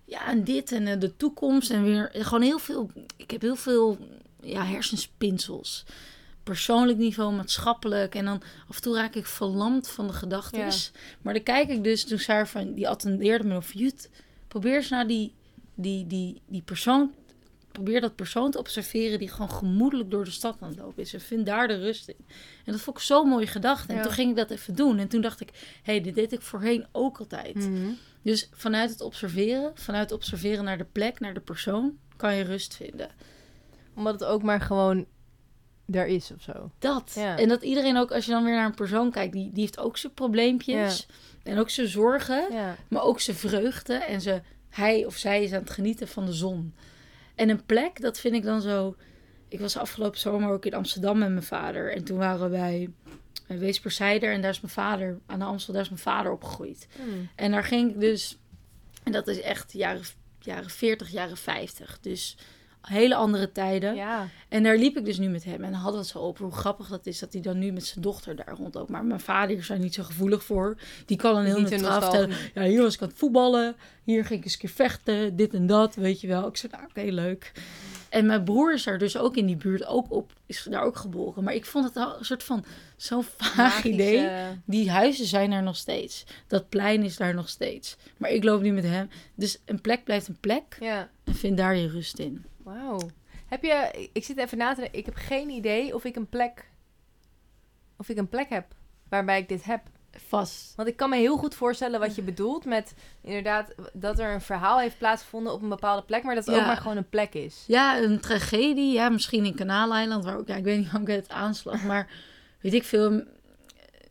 ja, 0.04 0.26
en 0.28 0.44
dit 0.44 0.72
en 0.72 0.86
eh, 0.86 1.00
de 1.00 1.16
toekomst. 1.16 1.70
En 1.70 1.82
weer. 1.84 2.10
Gewoon 2.12 2.42
heel 2.42 2.58
veel. 2.58 2.90
Ik 3.16 3.30
heb 3.30 3.40
heel 3.40 3.56
veel. 3.56 3.98
Ja, 4.42 4.64
hersenspinsels. 4.64 5.84
Persoonlijk 6.42 6.98
niveau, 6.98 7.34
maatschappelijk. 7.34 8.14
En 8.14 8.24
dan 8.24 8.42
af 8.68 8.76
en 8.76 8.82
toe 8.82 8.94
raak 8.94 9.14
ik 9.14 9.26
verlamd 9.26 9.88
van 9.88 10.06
de 10.06 10.12
gedachten. 10.12 10.70
Maar 11.22 11.34
dan 11.34 11.42
kijk 11.42 11.68
ik 11.68 11.84
dus, 11.84 12.04
toen 12.04 12.18
Saar 12.18 12.48
van, 12.48 12.74
die 12.74 12.88
attendeerde 12.88 13.44
me 13.44 13.56
of 13.56 13.72
Jut, 13.72 14.10
probeer 14.48 14.74
eens 14.76 14.88
naar 14.88 15.06
die, 15.06 15.34
die, 15.74 16.06
die, 16.06 16.40
die 16.46 16.62
persoon, 16.62 17.12
probeer 17.72 18.00
dat 18.00 18.14
persoon 18.14 18.50
te 18.50 18.58
observeren 18.58 19.18
die 19.18 19.28
gewoon 19.28 19.50
gemoedelijk 19.50 20.10
door 20.10 20.24
de 20.24 20.30
stad 20.30 20.56
aan 20.60 20.68
het 20.68 20.78
lopen 20.78 21.02
is. 21.02 21.14
En 21.14 21.20
vind 21.20 21.46
daar 21.46 21.68
de 21.68 21.78
rust 21.78 22.08
in. 22.08 22.16
En 22.64 22.72
dat 22.72 22.80
vond 22.80 22.96
ik 22.96 23.02
zo'n 23.02 23.28
mooie 23.28 23.46
gedachte. 23.46 23.88
En 23.92 23.96
Ja. 23.96 24.02
toen 24.02 24.12
ging 24.12 24.30
ik 24.30 24.36
dat 24.36 24.50
even 24.50 24.74
doen. 24.74 24.98
En 24.98 25.08
toen 25.08 25.20
dacht 25.20 25.40
ik, 25.40 25.48
hé, 25.82 25.92
hey, 25.92 26.00
dit 26.00 26.14
deed 26.14 26.32
ik 26.32 26.42
voorheen 26.42 26.86
ook 26.92 27.18
altijd. 27.18 27.54
Mhm. 27.54 27.88
Dus 28.22 28.48
vanuit 28.52 28.90
het 28.90 29.00
observeren, 29.00 29.72
vanuit 29.74 30.10
het 30.10 30.18
observeren 30.18 30.64
naar 30.64 30.78
de 30.78 30.86
plek, 30.92 31.20
naar 31.20 31.34
de 31.34 31.40
persoon, 31.40 31.98
kan 32.16 32.34
je 32.34 32.44
rust 32.44 32.76
vinden. 32.76 33.10
Omdat 33.94 34.20
het 34.20 34.24
ook 34.24 34.42
maar 34.42 34.60
gewoon 34.60 35.06
er 35.90 36.06
is 36.06 36.32
of 36.32 36.42
zo. 36.42 36.70
Dat. 36.78 37.12
Ja. 37.14 37.38
En 37.38 37.48
dat 37.48 37.62
iedereen 37.62 37.96
ook, 37.96 38.12
als 38.12 38.24
je 38.24 38.30
dan 38.30 38.44
weer 38.44 38.54
naar 38.54 38.66
een 38.66 38.74
persoon 38.74 39.10
kijkt, 39.10 39.32
die, 39.32 39.50
die 39.52 39.60
heeft 39.60 39.78
ook 39.78 39.96
zijn 39.96 40.14
probleempjes. 40.14 41.06
En 41.42 41.58
ook 41.58 41.70
zijn 41.70 41.88
zorgen. 41.88 42.52
Ja. 42.52 42.76
maar 42.88 43.02
ook 43.02 43.20
zijn 43.20 43.36
vreugde 43.36 43.94
en 43.94 44.20
ze, 44.20 44.40
hij 44.68 45.06
of 45.06 45.16
zij 45.16 45.42
is 45.42 45.52
aan 45.52 45.60
het 45.60 45.70
genieten 45.70 46.08
van 46.08 46.26
de 46.26 46.32
zon. 46.32 46.74
En 47.34 47.48
een 47.48 47.64
plek, 47.64 48.00
dat 48.00 48.18
vind 48.18 48.34
ik 48.34 48.42
dan 48.42 48.60
zo. 48.60 48.96
Ik 49.48 49.60
was 49.60 49.76
afgelopen 49.76 50.20
zomer 50.20 50.50
ook 50.50 50.66
in 50.66 50.74
Amsterdam 50.74 51.18
met 51.18 51.28
mijn 51.28 51.42
vader. 51.42 51.92
En 51.92 52.04
toen 52.04 52.18
waren 52.18 52.42
we 52.42 52.48
bij 52.48 52.90
Weesperzijder. 53.46 54.32
En 54.32 54.40
daar 54.40 54.50
is 54.50 54.60
mijn 54.60 54.72
vader, 54.72 55.18
aan 55.26 55.38
de 55.38 55.44
Amstel, 55.44 55.72
daar 55.72 55.82
is 55.82 55.88
mijn 55.88 56.00
vader 56.00 56.32
opgegroeid. 56.32 56.88
Hmm. 56.96 57.28
En 57.34 57.50
daar 57.50 57.64
ging 57.64 57.90
ik 57.90 58.00
dus, 58.00 58.38
en 59.02 59.12
dat 59.12 59.28
is 59.28 59.40
echt 59.40 59.72
jaren, 59.72 60.02
jaren 60.38 60.70
40, 60.70 61.10
jaren 61.10 61.36
50. 61.36 61.98
Dus 62.00 62.36
hele 62.82 63.14
andere 63.14 63.52
tijden. 63.52 63.94
Ja. 63.94 64.28
En 64.48 64.62
daar 64.62 64.76
liep 64.76 64.96
ik 64.96 65.04
dus 65.04 65.18
nu 65.18 65.28
met 65.28 65.44
hem. 65.44 65.64
En 65.64 65.70
dan 65.70 65.80
hadden 65.80 65.92
we 65.92 65.98
het 65.98 66.16
zo 66.16 66.18
over 66.18 66.44
hoe 66.44 66.54
grappig 66.54 66.88
dat 66.88 67.06
is 67.06 67.18
dat 67.18 67.32
hij 67.32 67.42
dan 67.42 67.58
nu 67.58 67.72
met 67.72 67.86
zijn 67.86 68.00
dochter 68.00 68.36
daar 68.36 68.54
rondloopt. 68.56 68.90
Maar 68.90 69.04
mijn 69.04 69.20
vader 69.20 69.56
is 69.56 69.66
daar 69.66 69.78
niet 69.78 69.94
zo 69.94 70.02
gevoelig 70.02 70.44
voor. 70.44 70.76
Die 71.06 71.16
kan 71.16 71.36
een 71.36 71.44
heel 71.44 71.60
neutraal 71.60 72.00
vertellen. 72.00 72.36
Ja, 72.54 72.62
hier 72.62 72.82
was 72.82 72.94
ik 72.94 73.02
aan 73.02 73.08
het 73.08 73.18
voetballen. 73.18 73.76
Hier 74.04 74.24
ging 74.24 74.38
ik 74.38 74.44
eens 74.44 74.52
een 74.54 74.60
keer 74.60 74.70
vechten. 74.70 75.36
Dit 75.36 75.54
en 75.54 75.66
dat, 75.66 75.94
weet 75.94 76.20
je 76.20 76.26
wel. 76.26 76.46
Ik 76.46 76.56
zei, 76.56 76.72
nou, 76.72 76.84
oké, 76.84 77.02
leuk. 77.02 77.52
En 78.08 78.26
mijn 78.26 78.44
broer 78.44 78.72
is 78.72 78.82
daar 78.84 78.98
dus 78.98 79.16
ook 79.16 79.36
in 79.36 79.46
die 79.46 79.56
buurt 79.56 79.86
ook 79.86 80.12
op, 80.12 80.32
is 80.46 80.66
daar 80.70 80.82
ook 80.82 80.96
geboren. 80.96 81.44
Maar 81.44 81.54
ik 81.54 81.66
vond 81.66 81.84
het 81.84 81.96
al 81.96 82.18
een 82.18 82.24
soort 82.24 82.42
van 82.42 82.64
zo'n 82.96 83.22
vaag 83.22 83.56
Magische- 83.56 83.88
idee. 83.88 84.28
Die 84.64 84.90
huizen 84.90 85.26
zijn 85.26 85.52
er 85.52 85.62
nog 85.62 85.76
steeds. 85.76 86.24
Dat 86.46 86.68
plein 86.68 87.02
is 87.02 87.16
daar 87.16 87.34
nog 87.34 87.48
steeds. 87.48 87.96
Maar 88.16 88.30
ik 88.30 88.44
loop 88.44 88.62
nu 88.62 88.72
met 88.72 88.84
hem. 88.84 89.10
Dus 89.34 89.58
een 89.64 89.80
plek 89.80 90.04
blijft 90.04 90.28
een 90.28 90.40
plek. 90.40 90.76
Ja. 90.80 91.08
En 91.24 91.34
vind 91.34 91.56
daar 91.56 91.76
je 91.76 91.88
rust 91.88 92.18
in. 92.18 92.44
Wauw. 92.62 92.98
Heb 93.48 93.62
je, 93.62 94.08
ik 94.12 94.24
zit 94.24 94.36
even 94.38 94.58
na 94.58 94.74
te 94.74 94.80
denken, 94.80 94.98
ik 94.98 95.04
heb 95.06 95.14
geen 95.16 95.50
idee 95.50 95.94
of 95.94 96.04
ik 96.04 96.16
een 96.16 96.28
plek, 96.28 96.70
of 97.96 98.08
ik 98.08 98.16
een 98.16 98.28
plek 98.28 98.48
heb 98.48 98.64
waarbij 99.08 99.38
ik 99.38 99.48
dit 99.48 99.64
heb. 99.64 99.80
Vast. 100.28 100.72
Want 100.76 100.88
ik 100.88 100.96
kan 100.96 101.10
me 101.10 101.16
heel 101.16 101.36
goed 101.36 101.54
voorstellen 101.54 102.00
wat 102.00 102.14
je 102.14 102.22
bedoelt 102.22 102.64
met 102.64 102.94
inderdaad 103.20 103.74
dat 103.92 104.18
er 104.18 104.32
een 104.34 104.40
verhaal 104.40 104.78
heeft 104.78 104.98
plaatsgevonden 104.98 105.52
op 105.52 105.62
een 105.62 105.68
bepaalde 105.68 106.02
plek, 106.02 106.22
maar 106.22 106.34
dat 106.34 106.46
het 106.46 106.54
Ja. 106.54 106.60
ook 106.60 106.66
maar 106.66 106.76
gewoon 106.76 106.96
een 106.96 107.08
plek 107.08 107.34
is. 107.34 107.64
Ja, 107.66 107.98
een 108.02 108.20
tragedie. 108.20 108.92
Ja, 108.92 109.08
misschien 109.08 109.44
in 109.44 109.54
Kanaaleiland, 109.54 110.24
waar 110.24 110.36
ook, 110.38 110.46
ja, 110.48 110.56
ik 110.56 110.64
weet 110.64 110.78
niet 110.78 110.88
hoe 110.90 111.00
ik 111.00 111.06
het 111.06 111.28
aanslag, 111.28 111.82
maar 111.82 112.10
weet 112.60 112.74
ik 112.74 112.84
veel, 112.84 113.22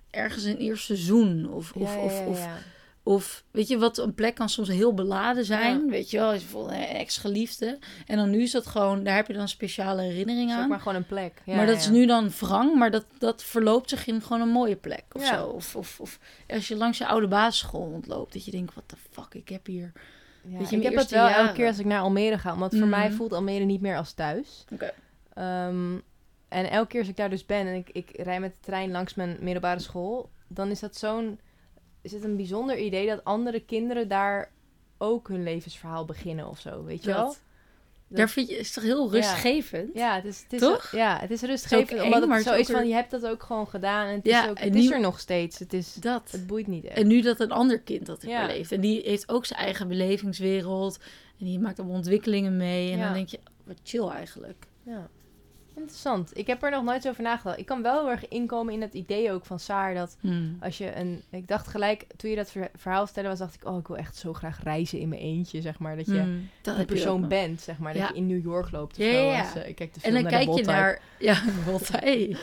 ergens 0.09 0.43
in 0.43 0.55
eerste 0.57 0.85
seizoen. 0.85 1.49
Of, 1.49 1.71
of, 1.73 1.93
Ja, 1.93 1.99
ja, 1.99 2.03
of, 2.03 2.25
of. 2.25 2.47
Of 3.03 3.43
weet 3.51 3.67
je 3.67 3.77
wat, 3.77 3.97
een 3.97 4.13
plek 4.13 4.35
kan 4.35 4.49
soms 4.49 4.67
heel 4.67 4.93
beladen 4.93 5.45
zijn. 5.45 5.89
Weet 5.89 6.09
je 6.09 6.17
wel, 6.17 6.33
is 6.33 6.41
bijvoorbeeld 6.41 6.73
een 6.73 6.83
ex-geliefde. 6.85 7.79
En 8.07 8.17
dan 8.17 8.29
nu 8.29 8.41
is 8.41 8.51
dat 8.51 8.67
gewoon, 8.67 9.03
daar 9.03 9.15
heb 9.15 9.27
je 9.27 9.33
dan 9.33 9.47
speciale 9.47 10.01
herinnering 10.01 10.39
Het 10.41 10.49
is 10.49 10.55
ook 10.55 10.61
aan. 10.63 10.69
maar 10.69 10.79
gewoon 10.79 10.95
een 10.95 11.05
plek. 11.05 11.41
Ja, 11.45 11.55
maar 11.55 11.65
dat 11.65 11.75
ja. 11.75 11.81
is 11.81 11.89
nu 11.89 12.05
dan 12.05 12.29
wrang, 12.39 12.75
maar 12.75 12.91
dat, 12.91 13.05
dat 13.17 13.43
verloopt 13.43 13.89
zich 13.89 14.07
in 14.07 14.21
gewoon 14.21 14.41
een 14.41 14.49
mooie 14.49 14.75
plek 14.75 15.03
of 15.11 15.25
zo. 15.25 15.45
Of, 15.45 15.75
of, 15.75 15.99
of 15.99 16.19
als 16.47 16.67
je 16.67 16.75
langs 16.75 16.97
je 16.97 17.07
oude 17.07 17.27
basisschool 17.27 17.91
ontloopt, 17.93 18.33
dat 18.33 18.45
je 18.45 18.51
denkt, 18.51 18.73
wat 18.73 18.89
de 18.89 18.95
fuck, 19.11 19.33
ik 19.33 19.49
heb 19.49 19.65
hier... 19.65 19.91
Ja, 20.43 20.57
Weet 20.57 20.69
je, 20.69 20.75
ik 20.75 20.83
heb 20.83 20.93
dat 20.93 21.01
eerste 21.11 21.15
wel 21.15 21.27
elke 21.27 21.53
keer 21.53 21.67
als 21.67 21.79
ik 21.79 21.85
naar 21.85 22.01
Almere 22.01 22.37
ga, 22.37 22.57
want 22.57 22.77
voor 22.77 22.87
mij 22.87 23.07
Mhm. 23.07 23.15
voelt 23.15 23.33
Almere 23.33 23.63
niet 23.65 23.81
meer 23.81 23.97
als 23.97 24.13
thuis. 24.13 24.65
Oké. 24.73 24.91
Ehm, 25.33 25.93
en 26.49 26.69
elke 26.69 26.87
keer 26.87 26.99
als 26.99 27.09
ik 27.09 27.15
daar 27.17 27.29
dus 27.29 27.45
ben 27.45 27.67
en 27.67 27.73
ik, 27.75 27.89
ik 27.89 28.09
rij 28.13 28.39
met 28.39 28.51
de 28.51 28.57
trein 28.61 28.91
langs 28.91 29.13
mijn 29.13 29.37
middelbare 29.39 29.79
school, 29.79 30.29
dan 30.47 30.69
is 30.69 30.79
dat 30.79 30.95
zo'n, 30.95 31.39
is 32.01 32.11
het 32.11 32.23
een 32.23 32.35
bijzonder 32.35 32.77
idee 32.77 33.07
dat 33.07 33.23
andere 33.23 33.59
kinderen 33.59 34.07
daar 34.07 34.51
ook 34.97 35.27
hun 35.27 35.43
levensverhaal 35.43 36.05
beginnen 36.05 36.47
of 36.47 36.59
zo, 36.59 36.83
weet 36.83 37.03
je 37.03 37.13
wel? 37.13 37.25
Dat. 37.25 37.41
Daar 38.07 38.29
vind 38.29 38.49
je, 38.49 38.57
is 38.57 38.71
toch 38.73 38.83
heel 38.83 39.11
rustgevend? 39.11 39.89
Ja, 39.93 40.15
het 40.15 40.25
is, 40.25 40.41
het 40.43 40.53
is 40.53 40.59
Toch? 40.59 40.91
Ja, 40.91 41.13
het 41.19 41.31
is 41.31 41.41
Het 41.41 41.49
is 41.49 41.49
rustgevend, 41.49 42.01
omdat 42.01 42.23
eng, 42.23 42.29
het 42.31 42.43
zo 42.43 42.53
is 42.53 42.67
van, 42.67 42.87
je 42.87 42.93
hebt 42.93 43.11
dat 43.11 43.25
ook 43.27 43.43
gewoon 43.43 43.67
gedaan 43.67 44.07
en 44.07 44.15
het, 44.15 44.25
Ja, 44.25 44.43
is, 44.43 44.49
ook, 44.49 44.59
het 44.59 44.73
nu- 44.73 44.79
is 44.79 44.89
er 44.91 44.99
nog 44.99 45.19
steeds. 45.19 45.59
Het, 45.59 45.73
is, 45.73 45.93
Dat. 45.93 46.31
het 46.31 46.47
boeit 46.47 46.67
niet 46.67 46.85
echt. 46.85 46.97
En 46.97 47.07
nu 47.07 47.21
dat 47.21 47.39
een 47.39 47.51
ander 47.51 47.79
kind 47.79 48.05
dat 48.05 48.21
Ja. 48.21 48.45
beleeft. 48.45 48.71
En 48.71 48.81
die 48.81 49.01
heeft 49.05 49.29
ook 49.29 49.45
zijn 49.45 49.59
eigen 49.59 49.87
belevingswereld. 49.87 50.99
En 51.39 51.45
die 51.45 51.59
maakt 51.59 51.79
allemaal 51.79 51.97
ontwikkelingen 51.97 52.57
mee. 52.57 52.91
En 52.91 52.99
dan 52.99 53.13
denk 53.13 53.27
je, 53.27 53.39
wat 53.63 53.77
chill 53.83 54.07
eigenlijk. 54.07 54.65
Ja. 54.83 55.09
Interessant. 55.81 56.37
Ik 56.37 56.47
heb 56.47 56.63
er 56.63 56.71
nog 56.71 56.83
nooit 56.83 57.01
zo 57.01 57.09
over 57.09 57.23
nagedacht. 57.23 57.59
Ik 57.59 57.65
kan 57.65 57.81
wel 57.81 57.99
heel 57.99 58.09
erg 58.09 58.27
inkomen 58.27 58.73
in 58.73 58.81
het 58.81 58.93
idee 58.93 59.31
ook 59.31 59.45
van 59.45 59.59
Saar 59.59 59.93
dat 59.93 60.17
Hmm. 60.19 60.57
als 60.61 60.77
je 60.77 60.95
een... 60.95 61.21
Ik 61.29 61.47
dacht 61.47 61.67
gelijk, 61.67 62.05
toen 62.17 62.29
je 62.29 62.35
dat 62.35 62.51
ver- 62.51 62.71
verhaal 62.75 63.07
stelde 63.07 63.29
was, 63.29 63.39
dacht 63.39 63.53
ik... 63.55 63.65
Oh, 63.67 63.77
ik 63.79 63.87
wil 63.87 63.97
echt 63.97 64.15
zo 64.15 64.33
graag 64.33 64.63
reizen 64.63 64.99
in 64.99 65.09
mijn 65.09 65.21
eentje, 65.21 65.61
zeg 65.61 65.79
maar. 65.79 65.95
Dat 65.95 66.05
je 66.05 66.19
Hmm. 66.19 66.49
Dat 66.61 66.77
een 66.77 66.85
persoon 66.85 67.27
bent, 67.27 67.61
zeg 67.61 67.77
maar. 67.77 67.93
Dat 67.93 68.01
Ja. 68.01 68.07
je 68.07 68.15
in 68.15 68.27
New 68.27 68.43
York 68.43 68.71
loopt 68.71 68.97
of 68.97 69.03
Ja, 69.05 69.11
zo. 69.11 69.17
ja, 69.17 69.33
ja. 69.33 69.39
als, 69.41 69.55
eh, 69.55 69.67
ik 69.69 69.75
kijk 69.75 69.91
te 69.93 69.99
En 70.01 70.01
veel 70.01 70.13
dan 70.13 70.21
naar 70.21 70.31
kijk 70.31 70.51
de 70.51 70.61
je 70.61 70.65
naar... 70.65 71.01
Ja, 71.19 71.41
wat 71.65 71.87
hey. 71.87 72.35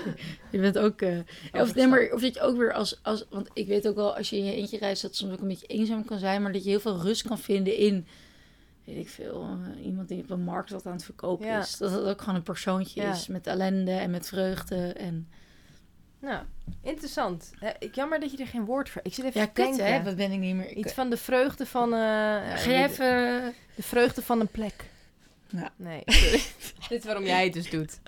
Je 0.51 0.59
bent 0.59 0.79
ook... 0.79 1.01
eh, 1.01 1.19
of, 1.53 1.75
nee, 1.75 1.87
maar, 1.87 2.09
of 2.13 2.21
dat 2.21 2.35
je 2.35 2.41
ook 2.41 2.57
weer 2.57 2.73
als, 2.73 2.99
als... 3.03 3.25
Want 3.31 3.49
ik 3.53 3.67
weet 3.67 3.89
ook 3.89 3.95
wel, 3.97 4.17
als 4.17 4.31
je 4.31 4.37
in 4.37 4.45
je 4.45 4.55
eentje 4.55 4.79
reist... 4.79 5.03
dat 5.03 5.11
het 5.11 5.21
soms 5.21 5.33
ook 5.33 5.41
een 5.41 5.49
beetje 5.49 5.67
eenzaam 5.67 6.05
kan 6.05 6.19
zijn. 6.19 6.43
Maar 6.43 6.53
dat 6.53 6.65
je 6.65 6.71
heel 6.71 6.81
veel 6.81 7.01
rust 7.01 7.23
kan 7.29 7.39
vinden 7.39 7.77
in... 7.77 8.07
Weet 8.89 8.97
ik 8.97 9.09
veel. 9.09 9.43
eh, 9.77 9.85
iemand 9.87 10.09
die 10.09 10.23
op 10.23 10.31
een 10.31 10.43
markt 10.43 10.71
wat 10.71 10.87
aan 10.87 10.93
het 10.93 11.05
verkopen 11.05 11.47
Ja. 11.47 11.59
is. 11.59 11.77
Dat 11.77 11.91
het 11.91 12.05
ook 12.05 12.21
gewoon 12.21 12.35
een 12.35 12.43
persoontje 12.43 13.03
Ja. 13.03 13.11
is. 13.13 13.27
Met 13.27 13.47
ellende 13.47 13.91
en 13.93 14.11
met 14.11 14.29
vreugde. 14.29 14.93
En... 14.93 15.29
Nou, 16.21 16.45
interessant. 16.83 17.51
Eh, 17.61 17.69
ik 17.79 17.95
jammer 17.95 18.21
dat 18.21 18.31
je 18.31 18.37
er 18.37 18.47
geen 18.47 18.65
woord 18.65 18.89
voor... 18.91 19.01
Ik 19.05 19.15
zit 19.15 19.25
even 19.25 19.41
Ja, 19.41 19.47
te 19.47 19.53
kut 19.53 19.65
denken. 19.67 19.93
hè. 19.95 20.03
Wat 20.03 20.17
ben 20.17 20.33
ik 20.33 20.39
niet 20.39 20.55
meer... 20.55 20.73
Iets 20.73 20.93
van 20.93 21.11
de 21.11 21.17
vreugde 21.17 21.67
van... 21.67 21.93
eh, 21.93 21.99
Ga 21.99 22.71
jij 22.71 22.85
even... 22.85 23.55
De 23.77 23.83
vreugde 23.83 24.23
van 24.23 24.41
een 24.41 24.49
plek. 24.51 24.85
Ja. 25.49 25.71
Nee, 25.77 26.03
sorry. 26.07 26.41
Dit 26.89 26.99
is 26.99 27.05
waarom 27.05 27.25
jij 27.25 27.45
het 27.45 27.53
dus 27.53 27.71
doet. 27.71 28.01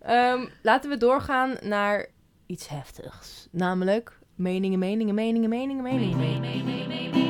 Ehm, 0.00 0.46
laten 0.62 0.90
we 0.90 0.96
doorgaan 0.96 1.56
naar 1.62 2.06
iets 2.46 2.68
heftigs. 2.68 3.48
Namelijk 3.50 4.18
meningen, 4.34 4.78
meningen, 4.78 5.14
meningen, 5.14 5.48
meningen, 5.50 5.82
meningen. 5.82 7.27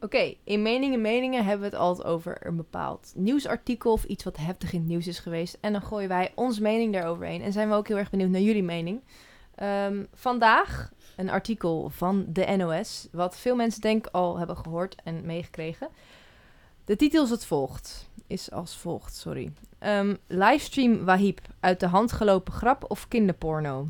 Oké, 0.00 0.34
in 0.44 0.62
meningen, 0.62 1.00
meningen 1.00 1.44
hebben 1.44 1.70
we 1.70 1.76
het 1.76 1.84
altijd 1.84 2.06
over 2.06 2.46
een 2.46 2.56
bepaald 2.56 3.12
nieuwsartikel 3.14 3.92
of 3.92 4.04
iets 4.04 4.24
wat 4.24 4.36
heftig 4.36 4.72
in 4.72 4.78
het 4.78 4.88
nieuws 4.88 5.06
is 5.06 5.18
geweest. 5.18 5.58
En 5.60 5.72
dan 5.72 5.82
gooien 5.82 6.08
wij 6.08 6.32
onze 6.34 6.62
mening 6.62 6.92
daaroverheen. 6.92 7.42
En 7.42 7.52
zijn 7.52 7.68
we 7.68 7.74
ook 7.74 7.88
heel 7.88 7.96
erg 7.96 8.10
benieuwd 8.10 8.30
naar 8.30 8.40
jullie 8.40 8.62
mening. 8.62 9.00
Ehm, 9.54 10.04
vandaag 10.14 10.92
een 11.16 11.30
artikel 11.30 11.90
van 11.90 12.26
de 12.28 12.56
NOS, 12.56 13.08
wat 13.12 13.38
veel 13.38 13.56
mensen 13.56 13.80
denk 13.80 14.06
ik 14.06 14.14
al 14.14 14.38
hebben 14.38 14.56
gehoord 14.56 14.94
en 15.04 15.26
meegekregen. 15.26 15.88
De 16.84 16.96
titel 16.96 17.24
is 17.24 17.30
het 17.30 17.46
volgt. 17.46 18.08
Is 18.26 18.50
als 18.50 18.76
volgt, 18.76 19.16
sorry. 19.16 19.52
Ehm, 19.78 20.14
livestream 20.26 21.04
Wahib 21.04 21.40
uit 21.60 21.80
de 21.80 21.86
hand 21.86 22.12
gelopen 22.12 22.52
grap 22.52 22.84
of 22.90 23.08
kinderporno. 23.08 23.88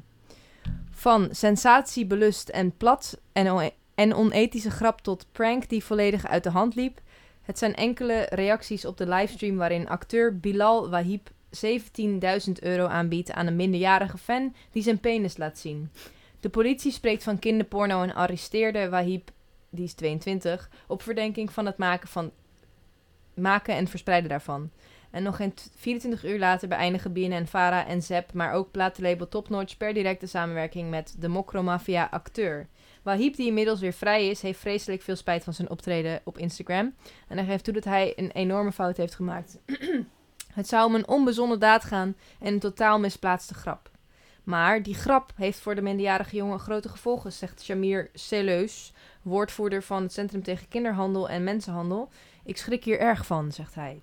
Van 0.90 1.28
sensatiebelust 1.30 2.48
en 2.48 2.76
plat 2.76 3.20
en, 3.32 3.52
on- 3.52 3.70
en 3.98 4.14
onethische 4.14 4.70
grap 4.70 5.00
tot 5.00 5.26
prank 5.32 5.68
die 5.68 5.84
volledig 5.84 6.26
uit 6.26 6.42
de 6.42 6.50
hand 6.50 6.74
liep. 6.74 7.00
Het 7.42 7.58
zijn 7.58 7.74
enkele 7.74 8.26
reacties 8.30 8.84
op 8.84 8.96
de 8.96 9.08
livestream 9.08 9.56
waarin 9.56 9.88
acteur 9.88 10.38
Bilal 10.38 10.90
Wahib 10.90 11.28
17.000 11.56 12.52
euro 12.60 12.86
aanbiedt 12.86 13.32
aan 13.32 13.46
een 13.46 13.56
minderjarige 13.56 14.18
fan 14.18 14.54
die 14.72 14.82
zijn 14.82 15.00
penis 15.00 15.36
laat 15.36 15.58
zien. 15.58 15.90
De 16.40 16.48
politie 16.48 16.92
spreekt 16.92 17.22
van 17.22 17.38
kinderporno 17.38 18.02
en 18.02 18.14
arresteerde 18.14 18.88
Wahib, 18.88 19.30
die 19.70 19.84
is 19.84 19.94
22, 19.94 20.70
op 20.86 21.02
verdenking 21.02 21.52
van 21.52 21.66
het 21.66 21.76
maken, 21.76 22.08
van, 22.08 22.30
maken 23.34 23.74
en 23.74 23.88
verspreiden 23.88 24.28
daarvan. 24.30 24.70
En 25.10 25.22
nog 25.22 25.36
geen 25.36 25.54
t- 25.54 25.70
24 25.76 26.24
uur 26.24 26.38
later 26.38 26.68
beëindigen 26.68 27.12
BNN, 27.12 27.46
Vara 27.46 27.86
en 27.86 28.02
Zep, 28.02 28.32
maar 28.32 28.52
ook 28.52 28.70
platenlabel 28.70 29.28
Top 29.28 29.48
Notch 29.48 29.76
per 29.76 29.94
directe 29.94 30.26
samenwerking 30.26 30.90
met 30.90 31.16
de 31.18 31.28
Mokromafia 31.28 32.08
acteur. 32.10 32.68
Wahib, 33.08 33.36
die 33.36 33.46
inmiddels 33.46 33.80
weer 33.80 33.92
vrij 33.92 34.28
is, 34.28 34.42
heeft 34.42 34.60
vreselijk 34.60 35.02
veel 35.02 35.16
spijt 35.16 35.44
van 35.44 35.52
zijn 35.52 35.70
optreden 35.70 36.20
op 36.24 36.38
Instagram. 36.38 36.94
En 37.28 37.36
hij 37.36 37.46
geeft 37.46 37.64
toe 37.64 37.74
dat 37.74 37.84
hij 37.84 38.12
een 38.16 38.30
enorme 38.30 38.72
fout 38.72 38.96
heeft 38.96 39.14
gemaakt. 39.14 39.58
Het 40.54 40.68
zou 40.68 40.86
om 40.86 40.94
een 40.94 41.08
onbezonnen 41.08 41.60
daad 41.60 41.84
gaan 41.84 42.16
en 42.40 42.52
een 42.52 42.58
totaal 42.58 42.98
misplaatste 42.98 43.54
grap. 43.54 43.90
Maar 44.44 44.82
die 44.82 44.94
grap 44.94 45.32
heeft 45.36 45.60
voor 45.60 45.74
de 45.74 45.82
minderjarige 45.82 46.36
jongen 46.36 46.58
grote 46.58 46.88
gevolgen, 46.88 47.32
zegt 47.32 47.62
Shamir 47.62 48.10
Seleus, 48.12 48.92
woordvoerder 49.22 49.82
van 49.82 50.02
het 50.02 50.12
Centrum 50.12 50.42
tegen 50.42 50.68
Kinderhandel 50.68 51.28
en 51.28 51.44
Mensenhandel. 51.44 52.08
Ik 52.44 52.56
schrik 52.56 52.84
hier 52.84 53.00
erg 53.00 53.26
van, 53.26 53.52
zegt 53.52 53.74
hij. 53.74 54.02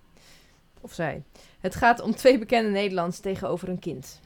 Of 0.81 0.93
zij. 0.93 1.23
Het 1.59 1.75
gaat 1.75 2.01
om 2.01 2.15
twee 2.15 2.39
bekende 2.39 2.69
Nederlands 2.69 3.19
tegenover 3.19 3.69
een 3.69 3.79
kind. 3.79 4.19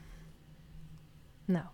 Nou. 1.45 1.65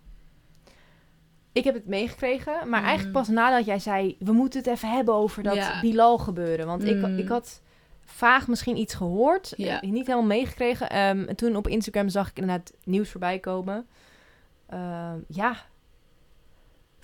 Ik 1.56 1.64
heb 1.64 1.74
het 1.74 1.88
meegekregen, 1.88 2.70
maar 2.70 2.80
Mm. 2.80 2.86
eigenlijk 2.86 3.18
pas 3.18 3.28
nadat 3.28 3.66
jij 3.66 3.80
zei... 3.80 4.16
we 4.20 4.32
moeten 4.32 4.60
het 4.60 4.70
even 4.70 4.90
hebben 4.92 5.14
over 5.14 5.44
dat 5.44 5.56
Ja. 5.56 5.80
Bilal 5.82 6.18
gebeuren. 6.18 6.66
Want 6.66 6.84
ik, 6.84 6.96
Mm. 6.96 7.18
ik 7.18 7.28
had 7.28 7.62
vaag 8.06 8.48
misschien 8.48 8.78
iets 8.78 8.94
gehoord, 8.94 9.54
Ja. 9.58 9.82
eh, 9.82 9.90
niet 9.92 10.08
helemaal 10.08 10.28
meegekregen. 10.28 10.90
Ehm, 10.90 11.24
en 11.24 11.36
toen 11.36 11.56
op 11.56 11.68
Instagram 11.68 12.10
zag 12.10 12.30
ik 12.30 12.38
inderdaad 12.40 12.74
nieuws 12.84 13.10
voorbij 13.10 13.40
komen. 13.40 13.88
Ehm, 14.70 15.18
ja, 15.28 15.56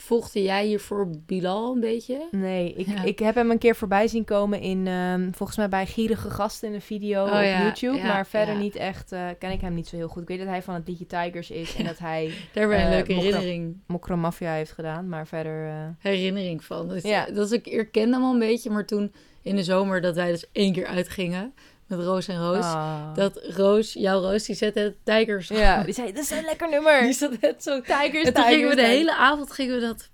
Volgde 0.01 0.41
jij 0.41 0.65
hiervoor 0.65 1.09
Bilal 1.25 1.73
een 1.73 1.79
beetje? 1.79 2.27
nee. 2.31 2.73
Ik, 2.73 2.87
Ja. 2.87 3.03
ik 3.03 3.19
heb 3.19 3.35
hem 3.35 3.51
een 3.51 3.57
keer 3.57 3.75
voorbij 3.75 4.07
zien 4.07 4.25
komen 4.25 4.59
in, 4.61 4.87
ehm, 4.87 5.31
volgens 5.31 5.57
mij 5.57 5.69
bij 5.69 5.85
Gierige 5.85 6.29
Gasten 6.29 6.67
in 6.69 6.73
een 6.75 6.81
video 6.81 7.21
Oh 7.23 7.27
op 7.27 7.33
ja, 7.43 7.61
YouTube. 7.61 7.97
ja, 7.97 8.03
maar 8.07 8.27
verder 8.27 8.55
niet 8.55 8.75
echt, 8.75 9.11
eh, 9.11 9.27
ken 9.39 9.51
ik 9.51 9.61
hem 9.61 9.73
niet 9.73 9.87
zo 9.87 9.95
heel 9.95 10.07
goed. 10.07 10.21
Ik 10.21 10.27
weet 10.27 10.37
dat 10.39 10.47
hij 10.47 10.61
van 10.61 10.73
het 10.73 10.87
liedje 10.87 11.05
Tigers 11.05 11.51
is 11.51 11.75
en 11.75 11.85
dat 11.85 11.97
hij 11.99 12.31
Daar 12.53 12.67
ben 12.67 12.77
een 12.79 12.85
Eh, 12.85 12.89
leuke 12.91 13.13
herinnering, 13.13 13.77
Mokro 13.87 14.15
Mafia 14.17 14.51
heeft 14.53 14.71
gedaan. 14.71 15.09
Maar 15.09 15.27
verder, 15.27 15.67
eh, 15.67 15.87
herinnering 15.99 16.63
van. 16.63 16.87
Dus, 16.87 17.03
Ja. 17.03 17.25
Dat 17.25 17.45
is, 17.45 17.51
ik 17.51 17.65
herkende 17.65 18.15
hem 18.15 18.23
al 18.25 18.33
een 18.33 18.39
beetje, 18.39 18.69
maar 18.69 18.85
toen 18.85 19.13
in 19.41 19.55
de 19.55 19.63
zomer 19.63 20.01
dat 20.01 20.15
wij 20.15 20.31
dus 20.31 20.45
één 20.51 20.73
keer 20.73 20.85
uitgingen 20.85 21.53
met 21.97 22.05
Roos 22.05 22.27
en 22.27 22.39
Roos. 22.39 22.63
ah. 22.63 23.15
Dat 23.15 23.41
Roos, 23.43 23.93
jouw 23.93 24.21
Roos, 24.21 24.43
die 24.43 24.55
zette 24.55 24.95
Tigers. 25.03 25.47
Ja, 25.47 25.83
die 25.83 25.93
zei, 25.93 26.11
dat 26.13 26.23
is 26.23 26.29
een 26.31 26.43
lekker 26.43 26.69
nummer. 26.69 27.01
Die 27.01 27.13
zat 27.13 27.39
net 27.41 27.63
zo 27.63 27.81
Tigers, 27.81 28.03
En 28.27 28.33
toen 28.33 28.33
Tigers, 28.33 28.47
gingen 28.47 28.69
we 28.69 28.75
de 28.75 28.81
Tigers. 28.81 28.97
hele 28.97 29.15
avond 29.15 29.51
gingen 29.51 29.75
we 29.75 29.81
dat, 29.81 30.09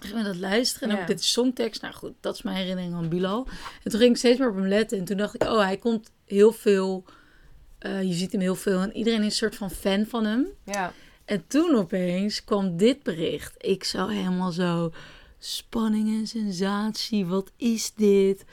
gingen 0.00 0.16
we 0.18 0.24
dat 0.24 0.36
luisteren. 0.36 0.88
En 0.90 0.94
Ja. 0.96 1.00
ook 1.00 1.06
dit 1.08 1.24
songtekst. 1.24 1.82
Nou 1.82 1.94
goed, 1.94 2.12
dat 2.20 2.34
is 2.34 2.42
mijn 2.42 2.56
herinnering 2.56 2.94
aan 2.94 3.08
Bilal. 3.08 3.46
En 3.82 3.90
toen 3.90 4.00
ging 4.00 4.10
ik 4.12 4.16
steeds 4.18 4.38
meer 4.38 4.48
op 4.48 4.54
hem 4.56 4.68
letten. 4.68 4.98
En 4.98 5.04
toen 5.04 5.16
dacht 5.16 5.34
ik, 5.34 5.42
oh, 5.42 5.58
hij 5.60 5.76
komt 5.76 6.10
heel 6.26 6.52
veel... 6.52 7.04
eh, 7.78 8.02
je 8.02 8.12
ziet 8.12 8.32
hem 8.32 8.40
heel 8.40 8.54
veel. 8.54 8.80
En 8.80 8.96
iedereen 8.96 9.18
is 9.20 9.24
een 9.26 9.32
soort 9.32 9.56
van 9.56 9.70
fan 9.70 10.06
van 10.06 10.24
hem. 10.24 10.46
Ja. 10.64 10.92
En 11.24 11.44
toen 11.46 11.74
opeens 11.76 12.44
kwam 12.44 12.76
dit 12.76 13.02
bericht. 13.02 13.54
Ik 13.58 13.84
zou 13.84 14.12
helemaal 14.14 14.52
zo... 14.52 14.92
Spanning 15.38 16.08
en 16.20 16.26
sensatie, 16.26 17.26
wat 17.26 17.50
is 17.56 17.92
dit? 17.94 18.44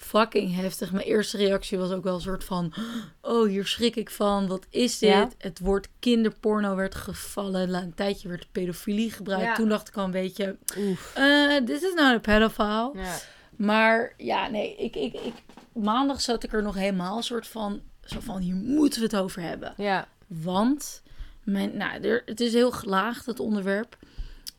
Fucking 0.00 0.54
heftig. 0.54 0.92
Mijn 0.92 1.06
eerste 1.06 1.36
reactie 1.36 1.78
was 1.78 1.90
ook 1.90 2.04
wel 2.04 2.14
een 2.14 2.20
soort 2.20 2.44
van... 2.44 2.72
Oh, 3.22 3.48
hier 3.48 3.66
schrik 3.66 3.96
ik 3.96 4.10
van. 4.10 4.46
Wat 4.46 4.66
is 4.70 4.98
dit? 4.98 5.08
Ja. 5.10 5.28
Het 5.38 5.58
woord 5.58 5.88
kinderporno 5.98 6.74
werd 6.76 6.94
gevallen. 6.94 7.70
La- 7.70 7.82
Een 7.82 7.94
tijdje 7.94 8.28
werd 8.28 8.46
pedofilie 8.52 9.10
gebruikt. 9.10 9.44
Ja. 9.44 9.54
Toen 9.54 9.68
dacht 9.68 9.88
ik 9.88 9.96
al 9.96 10.04
een 10.04 10.10
beetje... 10.10 10.56
Oef. 10.78 11.12
eh 11.14 11.64
Dit 11.64 11.82
is 11.82 11.94
nou 11.94 12.14
een 12.14 12.20
pedophile. 12.20 12.90
Ja. 12.94 13.16
Maar 13.56 14.14
ja, 14.16 14.48
nee. 14.48 14.76
Ik, 14.76 14.96
ik, 14.96 15.12
ik, 15.14 15.34
maandag 15.72 16.20
zat 16.20 16.42
ik 16.44 16.52
er 16.52 16.62
nog 16.62 16.74
helemaal 16.74 17.16
een 17.16 17.22
soort 17.22 17.46
van... 17.46 17.80
Zo 18.04 18.20
van, 18.20 18.38
hier 18.40 18.54
moeten 18.54 19.00
we 19.00 19.06
het 19.06 19.16
over 19.16 19.42
hebben. 19.42 19.74
Ja. 19.76 20.08
Want 20.26 21.02
Mijn, 21.42 21.76
nou, 21.76 22.00
er, 22.02 22.22
het 22.26 22.40
is 22.40 22.52
heel 22.52 22.70
gelaagd, 22.70 23.26
het 23.26 23.40
onderwerp. 23.40 23.96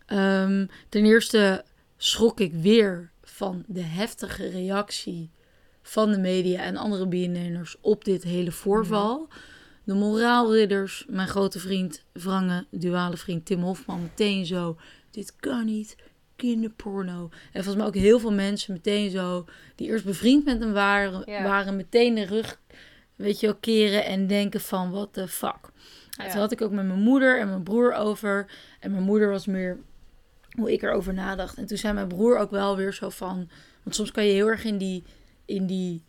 Ehm, 0.06 0.66
ten 0.90 1.06
eerste 1.06 1.64
schrok 1.98 2.40
ik 2.40 2.54
weer 2.54 3.12
van 3.40 3.64
de 3.68 3.82
heftige 3.82 4.50
reactie 4.50 5.32
van 5.82 6.12
de 6.12 6.18
media 6.18 6.62
en 6.62 6.78
andere 6.78 7.08
BNN'ers 7.08 7.78
op 7.82 8.06
dit 8.06 8.24
hele 8.24 8.52
voorval. 8.52 9.28
De 9.84 9.94
moraalridders, 9.94 11.06
mijn 11.10 11.28
grote 11.28 11.60
vriend, 11.60 12.04
wrange, 12.14 12.66
duale 12.72 13.18
vriend 13.18 13.46
Tim 13.46 13.62
Hofman, 13.62 14.02
meteen 14.02 14.46
zo. 14.46 14.78
Dit 15.12 15.36
kan 15.36 15.66
niet, 15.66 15.96
kinderporno. 16.36 17.30
En 17.32 17.64
volgens 17.64 17.76
mij 17.76 17.86
ook 17.86 17.96
heel 17.96 18.20
veel 18.20 18.34
mensen 18.34 18.74
meteen 18.74 19.10
zo, 19.10 19.46
die 19.76 19.88
eerst 19.88 20.06
bevriend 20.06 20.46
met 20.46 20.60
hem 20.60 20.74
waren, 20.74 21.22
Ja. 21.26 21.44
waren 21.44 21.76
meteen 21.76 22.16
de 22.16 22.26
rug, 22.26 22.60
weet 23.16 23.40
je 23.40 23.46
wel, 23.46 23.56
keren 23.56 24.06
en 24.06 24.28
denken 24.28 24.62
van, 24.62 24.92
what 24.92 25.14
the 25.14 25.28
fuck. 25.28 25.72
Ja. 26.10 26.30
Toen 26.30 26.40
had 26.40 26.52
ik 26.52 26.62
ook 26.62 26.72
met 26.72 26.86
mijn 26.86 27.00
moeder 27.00 27.40
en 27.40 27.48
mijn 27.48 27.64
broer 27.64 27.94
over. 27.94 28.52
En 28.80 28.92
mijn 28.92 29.04
moeder 29.04 29.30
was 29.30 29.46
meer 29.46 29.80
hoe 30.58 30.72
ik 30.72 30.82
erover 30.82 31.14
nadacht. 31.14 31.58
En 31.58 31.66
toen 31.66 31.78
zei 31.78 31.94
mijn 31.94 32.08
broer 32.08 32.38
ook 32.38 32.52
wel 32.52 32.76
weer 32.76 32.94
zo 32.94 33.10
van... 33.10 33.50
Want 33.84 33.96
soms 33.96 34.12
kan 34.12 34.26
je 34.26 34.32
heel 34.34 34.48
erg 34.48 34.64
in 34.64 34.78
die... 34.78 35.04
In 35.46 35.66
die 35.66 36.04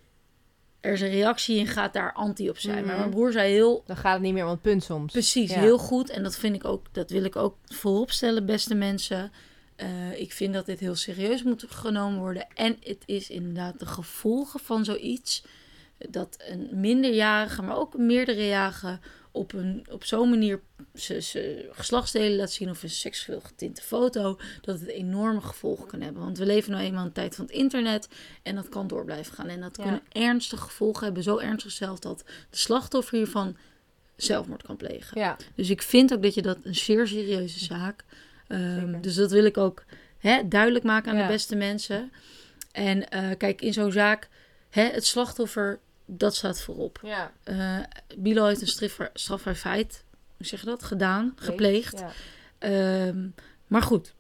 er 0.81 0.93
is 0.93 1.01
een 1.01 1.09
reactie 1.11 1.59
en 1.59 1.67
gaat 1.67 1.93
daar 1.93 2.13
anti 2.13 2.49
op 2.49 2.59
zijn. 2.59 2.75
Maar 2.77 2.85
Mhm. 2.85 2.99
mijn 2.99 3.11
broer 3.11 3.33
zei 3.33 3.53
heel 3.53 3.83
Dan 3.87 3.97
gaat 3.97 4.13
het 4.13 4.23
niet 4.23 4.33
meer 4.33 4.45
om 4.45 4.51
het 4.51 4.63
punt 4.63 4.83
soms. 4.85 5.13
Precies, 5.13 5.51
Ja. 5.51 5.61
heel 5.61 5.79
goed. 5.79 6.11
En 6.11 6.23
dat 6.23 6.37
vind 6.37 6.55
ik 6.55 6.65
ook, 6.65 6.87
dat 6.93 7.11
wil 7.11 7.25
ik 7.25 7.37
ook 7.37 7.57
voorop 7.65 8.11
stellen, 8.11 8.47
beste 8.47 8.75
mensen. 8.75 9.33
Eh, 9.77 10.21
ik 10.21 10.33
vind 10.33 10.55
dat 10.55 10.67
dit 10.67 10.81
heel 10.81 10.95
serieus 10.95 11.43
moet 11.43 11.65
genomen 11.69 12.19
worden. 12.19 12.47
En 12.55 12.77
het 12.83 13.03
is 13.07 13.31
inderdaad 13.31 13.79
de 13.79 13.87
gevolgen 13.87 14.61
van 14.61 14.85
zoiets. 14.85 15.45
Dat 16.09 16.37
een 16.49 16.69
minderjarige, 16.73 17.63
maar 17.63 17.77
ook 17.79 17.95
een 17.95 18.07
meerderjarige 18.07 18.99
op, 19.33 19.53
een, 19.53 19.87
op 19.91 20.05
zo'n 20.05 20.31
manier 20.31 20.61
ze, 20.95 21.21
ze 21.21 21.69
geslachtsdelen 21.73 22.37
laat 22.37 22.51
zien 22.53 22.71
of 22.71 22.83
een 22.83 22.91
seksueel 22.91 23.41
getinte 23.41 23.83
foto, 23.83 24.39
dat 24.61 24.81
het 24.81 24.89
enorme 24.89 25.41
gevolgen 25.41 25.87
kan 25.87 26.01
hebben. 26.01 26.23
Want 26.23 26.39
we 26.39 26.47
leven 26.47 26.71
nou 26.73 26.85
eenmaal 26.85 27.01
in 27.01 27.07
een 27.07 27.13
tijd 27.13 27.35
van 27.35 27.45
het 27.45 27.55
internet 27.55 28.09
en 28.43 28.55
dat 28.55 28.69
kan 28.69 28.87
door 28.87 29.05
blijven 29.05 29.35
gaan. 29.35 29.49
En 29.49 29.61
dat 29.61 29.77
Ja. 29.77 29.83
kunnen 29.83 30.03
ernstige 30.13 30.63
gevolgen 30.63 31.05
hebben, 31.05 31.23
zo 31.23 31.39
ernstig 31.39 31.73
zelfs 31.73 32.01
dat 32.01 32.25
de 32.51 32.57
slachtoffer 32.57 33.17
hiervan 33.17 33.57
zelfmoord 34.17 34.63
kan 34.63 34.77
plegen. 34.77 35.21
Ja, 35.21 35.37
Dus 35.55 35.71
ik 35.71 35.83
vind 35.83 36.13
ook 36.15 36.23
dat 36.23 36.35
je 36.35 36.43
dat 36.43 36.59
een 36.63 36.75
zeer 36.75 37.07
serieuze 37.07 37.65
zaak. 37.65 38.05
Zeker. 38.49 39.01
dus 39.01 39.15
dat 39.15 39.31
wil 39.31 39.45
ik 39.45 39.57
ook 39.57 39.85
hè, 40.19 40.49
duidelijk 40.49 40.85
maken 40.85 41.11
aan 41.13 41.17
Ja. 41.19 41.27
de 41.27 41.33
beste 41.33 41.57
mensen. 41.57 42.13
En 42.73 43.09
eh, 43.11 43.31
kijk, 43.39 43.61
in 43.63 43.73
zo'n 43.73 43.93
zaak, 43.93 44.29
hè, 44.71 44.83
het 44.83 45.07
slachtoffer, 45.07 45.79
dat 46.17 46.35
staat 46.35 46.61
voorop. 46.61 47.01
ja. 47.03 47.33
Eh 47.43 47.79
Bilo 48.17 48.47
heeft 48.47 48.61
een 48.61 48.67
strafbaar, 48.67 49.11
strafbaar 49.15 49.55
feit, 49.55 50.05
hoe 50.37 50.47
zeg 50.47 50.61
je 50.61 50.67
dat, 50.67 50.83
gedaan, 50.83 51.33
gepleegd. 51.37 51.99
Ja. 51.99 52.11
Ehm, 52.59 53.29
maar 53.67 53.83
goed, 53.83 54.15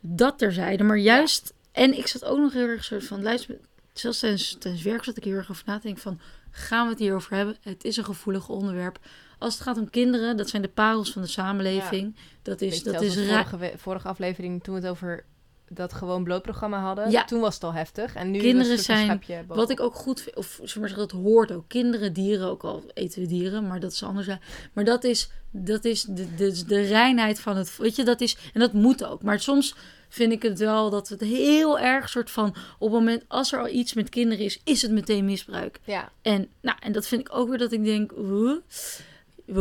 dat 0.00 0.38
terzijde. 0.38 0.84
Maar 0.84 0.98
juist, 0.98 1.54
en 1.72 1.98
ik 1.98 2.06
zat 2.06 2.24
ook 2.24 2.38
nog 2.38 2.52
heel 2.52 2.66
erg 2.66 2.84
soort 2.84 3.04
van, 3.04 3.22
luister, 3.22 3.58
zelfs 3.92 4.18
tijdens, 4.18 4.56
tijdens 4.58 4.82
werk 4.82 5.04
zat 5.04 5.16
ik 5.16 5.24
heel 5.24 5.34
erg 5.34 5.50
over 5.50 5.62
na 5.66 5.76
te 5.76 5.82
denken 5.82 6.02
van, 6.02 6.20
gaan 6.50 6.84
we 6.84 6.90
het 6.90 6.98
hierover 6.98 7.36
hebben? 7.36 7.56
Het 7.60 7.84
is 7.84 7.96
een 7.96 8.04
gevoelig 8.04 8.48
onderwerp. 8.48 8.98
Als 9.38 9.54
het 9.54 9.62
gaat 9.62 9.78
om 9.78 9.90
kinderen, 9.90 10.36
dat 10.36 10.48
zijn 10.48 10.62
de 10.62 10.68
parels 10.68 11.12
van 11.12 11.22
de 11.22 11.28
samenleving. 11.28 12.16
Dat 12.42 12.60
is, 12.60 12.82
dat 12.82 13.02
is 13.02 13.14
vorige, 13.14 13.72
vorige 13.76 14.08
aflevering, 14.08 14.62
toen 14.62 14.74
we 14.74 14.80
het 14.80 14.90
over 14.90 15.24
dat 15.68 15.92
gewoon 15.92 16.24
blootprogramma 16.24 16.80
hadden, 16.80 17.10
Ja. 17.10 17.24
toen 17.24 17.40
was 17.40 17.54
het 17.54 17.64
al 17.64 17.72
heftig. 17.72 18.14
En 18.14 18.30
nu 18.30 18.38
Kinderen 18.38 18.72
is 18.72 18.86
het 18.86 18.88
een 18.88 19.20
zijn-. 19.24 19.46
Wat 19.46 19.70
ik 19.70 19.80
ook 19.80 19.94
goed 19.94 20.20
vind, 20.20 20.36
of 20.36 20.56
we 20.74 20.80
maar 20.80 20.94
dat 20.94 21.10
hoort 21.10 21.52
ook. 21.52 21.64
Kinderen, 21.68 22.12
dieren, 22.12 22.48
ook 22.48 22.64
al 22.64 22.84
eten 22.94 23.20
we 23.20 23.26
dieren, 23.28 23.66
maar 23.66 23.80
dat 23.80 23.92
is 23.92 24.02
anders. 24.02 24.28
Maar 24.72 24.84
dat 24.84 25.04
is, 25.04 25.30
dat 25.50 25.84
is 25.84 26.02
de, 26.02 26.34
de, 26.34 26.64
de 26.66 26.80
reinheid 26.80 27.40
van 27.40 27.56
het, 27.56 27.76
weet 27.76 27.96
je, 27.96 28.04
dat 28.04 28.20
is, 28.20 28.36
en 28.52 28.60
dat 28.60 28.72
moet 28.72 29.04
ook. 29.04 29.22
Maar 29.22 29.40
soms 29.40 29.74
vind 30.08 30.32
ik 30.32 30.42
het 30.42 30.58
wel 30.58 30.90
dat 30.90 31.08
het 31.08 31.20
heel 31.20 31.78
erg 31.78 32.08
soort 32.08 32.30
van, 32.30 32.48
op 32.78 32.90
het 32.90 32.98
moment 32.98 33.24
als 33.28 33.52
er 33.52 33.58
al 33.58 33.68
iets 33.68 33.94
met 33.94 34.08
kinderen 34.08 34.44
is, 34.44 34.60
is 34.64 34.82
het 34.82 34.90
meteen 34.90 35.24
misbruik. 35.24 35.80
Ja, 35.84 36.10
En, 36.22 36.48
nou, 36.60 36.76
en 36.80 36.92
dat 36.92 37.06
vind 37.06 37.20
ik 37.20 37.34
ook 37.34 37.48
weer 37.48 37.58
dat 37.58 37.72
ik 37.72 37.84
denk, 37.84 38.12
we 38.12 38.62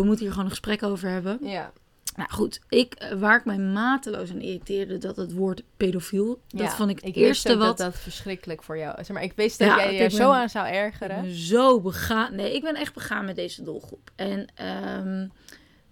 moeten 0.04 0.20
hier 0.20 0.30
gewoon 0.30 0.44
een 0.46 0.50
gesprek 0.50 0.84
over 0.84 1.10
hebben. 1.10 1.38
ja. 1.42 1.72
Nou 2.16 2.30
goed, 2.32 2.60
ik, 2.70 2.94
eh, 2.94 3.12
waar 3.20 3.38
ik 3.38 3.46
mij 3.46 3.58
mateloos 3.58 4.32
aan 4.32 4.42
irriteerde, 4.42 4.98
dat 4.98 5.16
het 5.16 5.34
woord 5.34 5.64
pedofiel, 5.78 6.42
dat 6.48 6.74
vond 6.76 6.90
ik 6.90 6.96
het 6.96 7.06
ik 7.06 7.16
eerste 7.16 7.48
wist 7.48 7.60
ook 7.62 7.68
wat... 7.68 7.78
dat 7.78 7.92
dat 7.92 8.02
verschrikkelijk 8.02 8.64
voor 8.64 8.78
jou. 8.78 9.14
Maar 9.14 9.24
ik 9.24 9.34
wist 9.36 9.60
dat 9.60 9.68
Ja, 9.68 9.76
jij 9.78 9.94
je 9.94 10.00
er 10.00 10.12
zo 10.12 10.32
aan 10.32 10.50
zou 10.50 10.68
ergeren. 10.68 11.36
zo 11.36 11.82
begaan. 11.82 12.36
Nee, 12.36 12.56
ik 12.56 12.62
ben 12.62 12.76
echt 12.76 12.94
begaan 12.94 13.26
met 13.26 13.36
deze 13.36 13.64
doelgroep. 13.64 14.12
En 14.16 14.48
ehm, 14.56 15.28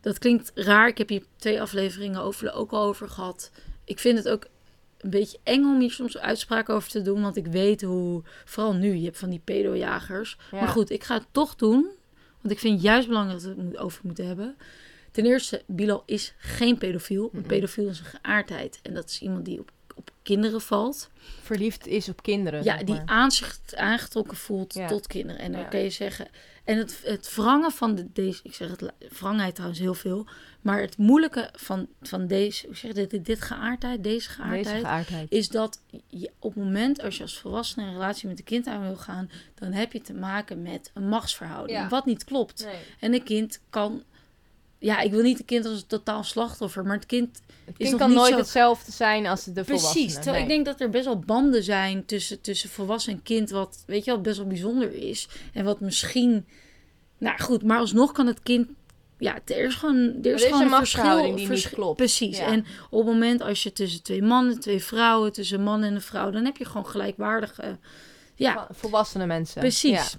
dat 0.01 0.17
klinkt 0.17 0.51
raar. 0.55 0.87
Ik 0.87 0.97
heb 0.97 1.09
hier 1.09 1.23
twee 1.35 1.61
afleveringen 1.61 2.21
over, 2.21 2.53
ook 2.53 2.71
al 2.71 2.83
over 2.83 3.09
gehad. 3.09 3.51
Ik 3.85 3.99
vind 3.99 4.17
het 4.17 4.29
ook 4.29 4.47
een 4.97 5.09
beetje 5.09 5.39
eng 5.43 5.63
om 5.63 5.79
hier 5.79 5.91
soms 5.91 6.17
uitspraken 6.17 6.73
over 6.73 6.89
te 6.89 7.01
doen. 7.01 7.21
Want 7.21 7.35
ik 7.35 7.47
weet 7.47 7.81
hoe, 7.81 8.23
vooral 8.45 8.73
nu, 8.73 8.95
je 8.95 9.05
hebt 9.05 9.17
van 9.17 9.29
die 9.29 9.41
pedojagers. 9.43 10.37
Ja. 10.51 10.59
Maar 10.59 10.69
goed, 10.69 10.89
ik 10.89 11.03
ga 11.03 11.13
het 11.13 11.27
toch 11.31 11.55
doen. 11.55 11.89
Want 12.41 12.53
ik 12.53 12.59
vind 12.59 12.81
juist 12.81 13.07
belangrijk 13.07 13.41
dat 13.41 13.55
we 13.55 13.63
het 13.63 13.77
over 13.77 14.01
moeten 14.03 14.27
hebben. 14.27 14.55
Ten 15.11 15.25
eerste, 15.25 15.63
Bilal 15.67 16.03
is 16.05 16.33
geen 16.37 16.77
pedofiel. 16.77 17.29
Een 17.33 17.41
pedofiel 17.41 17.87
is 17.87 17.99
een 17.99 18.05
geaardheid. 18.05 18.79
En 18.83 18.93
dat 18.93 19.09
is 19.09 19.21
iemand 19.21 19.45
die 19.45 19.59
op, 19.59 19.71
op 19.95 20.11
kinderen 20.23 20.61
valt. 20.61 21.09
Verliefd 21.41 21.87
is 21.87 22.09
op 22.09 22.23
kinderen. 22.23 22.63
Ja, 22.63 22.83
die 22.83 23.01
aanzicht 23.05 23.75
aangetrokken 23.75 24.37
voelt 24.37 24.73
Ja. 24.73 24.87
tot 24.87 25.07
kinderen. 25.07 25.41
En 25.41 25.51
dan 25.51 25.61
Ja. 25.61 25.67
kan 25.67 25.79
je 25.79 25.89
zeggen. 25.89 26.27
En 26.63 26.77
het, 26.77 27.01
het 27.03 27.35
wrangen 27.35 27.71
van 27.71 27.95
de, 27.95 28.11
deze. 28.13 28.39
Ik 28.43 28.53
zeg 28.53 28.69
het, 28.69 28.91
wrangheid 29.19 29.53
trouwens 29.55 29.79
heel 29.81 29.93
veel. 29.93 30.27
Maar 30.61 30.81
het 30.81 30.97
moeilijke 30.97 31.49
van, 31.53 31.87
van 32.01 32.27
deze. 32.27 32.65
Hoe 32.65 32.75
zeg 32.75 32.95
je 32.95 33.07
dit? 33.07 33.25
Dit 33.25 33.41
geaardheid, 33.41 34.03
deze 34.03 34.29
geaardheid. 34.29 34.63
Deze 34.65 34.77
geaardheid. 34.79 35.31
is 35.31 35.49
dat 35.49 35.81
je 36.07 36.31
op 36.39 36.55
het 36.55 36.63
moment 36.63 37.01
als 37.01 37.15
je 37.17 37.23
als 37.23 37.37
volwassene 37.39 37.85
een 37.85 37.91
relatie 37.91 38.27
met 38.27 38.39
een 38.39 38.45
kind 38.45 38.67
aan 38.67 38.81
wil 38.81 38.95
gaan. 38.95 39.29
dan 39.55 39.71
heb 39.71 39.93
je 39.93 40.01
te 40.01 40.13
maken 40.13 40.61
met 40.61 40.91
een 40.93 41.07
machtsverhouding. 41.07 41.79
Ja. 41.79 41.87
Wat 41.89 42.05
niet 42.05 42.23
klopt. 42.23 42.65
Nee. 42.65 42.75
En 42.99 43.13
een 43.13 43.23
kind 43.23 43.61
kan. 43.69 44.03
Ja, 44.83 44.99
ik 44.99 45.11
wil 45.11 45.21
niet 45.21 45.39
een 45.39 45.45
kind 45.45 45.65
als 45.65 45.81
een 45.81 45.87
totaal 45.87 46.23
slachtoffer. 46.23 46.83
Maar 46.85 46.95
het 46.95 47.05
kind 47.05 47.41
Het 47.65 47.75
is 47.77 47.87
kind 47.87 47.89
nog 47.91 47.99
kan 47.99 48.13
nooit 48.13 48.31
zo- 48.31 48.37
hetzelfde 48.37 48.91
zijn 48.91 49.27
als 49.27 49.43
de. 49.43 49.63
Precies. 49.63 50.13
Terwijl 50.13 50.33
Nee. 50.33 50.41
ik 50.41 50.47
denk 50.49 50.65
dat 50.65 50.79
er 50.81 50.89
best 50.89 51.05
wel 51.05 51.19
banden 51.19 51.63
zijn 51.63 52.05
tussen, 52.05 52.41
tussen 52.41 52.69
volwassen 52.69 53.13
en 53.13 53.23
kind. 53.23 53.49
Wat, 53.49 53.83
weet 53.87 54.05
je 54.05 54.11
wel, 54.11 54.21
best 54.21 54.37
wel 54.37 54.47
bijzonder 54.47 54.93
is. 54.93 55.27
En 55.53 55.65
wat 55.65 55.79
misschien... 55.79 56.45
Nou 57.17 57.39
goed, 57.41 57.63
maar 57.63 57.77
alsnog 57.77 58.11
kan 58.11 58.27
het 58.27 58.41
kind... 58.43 58.67
Ja, 59.17 59.39
er 59.45 59.65
is 59.65 59.75
gewoon, 59.75 59.95
er 59.97 60.13
is 60.13 60.23
er 60.23 60.33
is 60.33 60.43
gewoon 60.43 60.61
een 60.61 60.71
een 60.71 60.77
verschil. 60.77 61.35
die 61.35 61.49
niet 61.49 61.69
klopt. 61.69 61.97
Precies. 61.97 62.37
Ja. 62.37 62.45
En 62.45 62.65
op 62.89 63.05
het 63.05 63.13
moment 63.13 63.41
als 63.41 63.63
je 63.63 63.73
tussen 63.73 64.03
twee 64.03 64.21
mannen, 64.21 64.59
twee 64.59 64.83
vrouwen... 64.83 65.31
tussen 65.31 65.57
een 65.57 65.63
man 65.63 65.83
en 65.83 65.93
een 65.93 66.01
vrouw... 66.01 66.31
dan 66.31 66.45
heb 66.45 66.57
je 66.57 66.65
gewoon 66.65 66.85
gelijkwaardige... 66.85 67.77
Ja, 68.35 68.67
Volwassene 68.71 69.25
mensen. 69.25 69.59
Precies. 69.59 70.17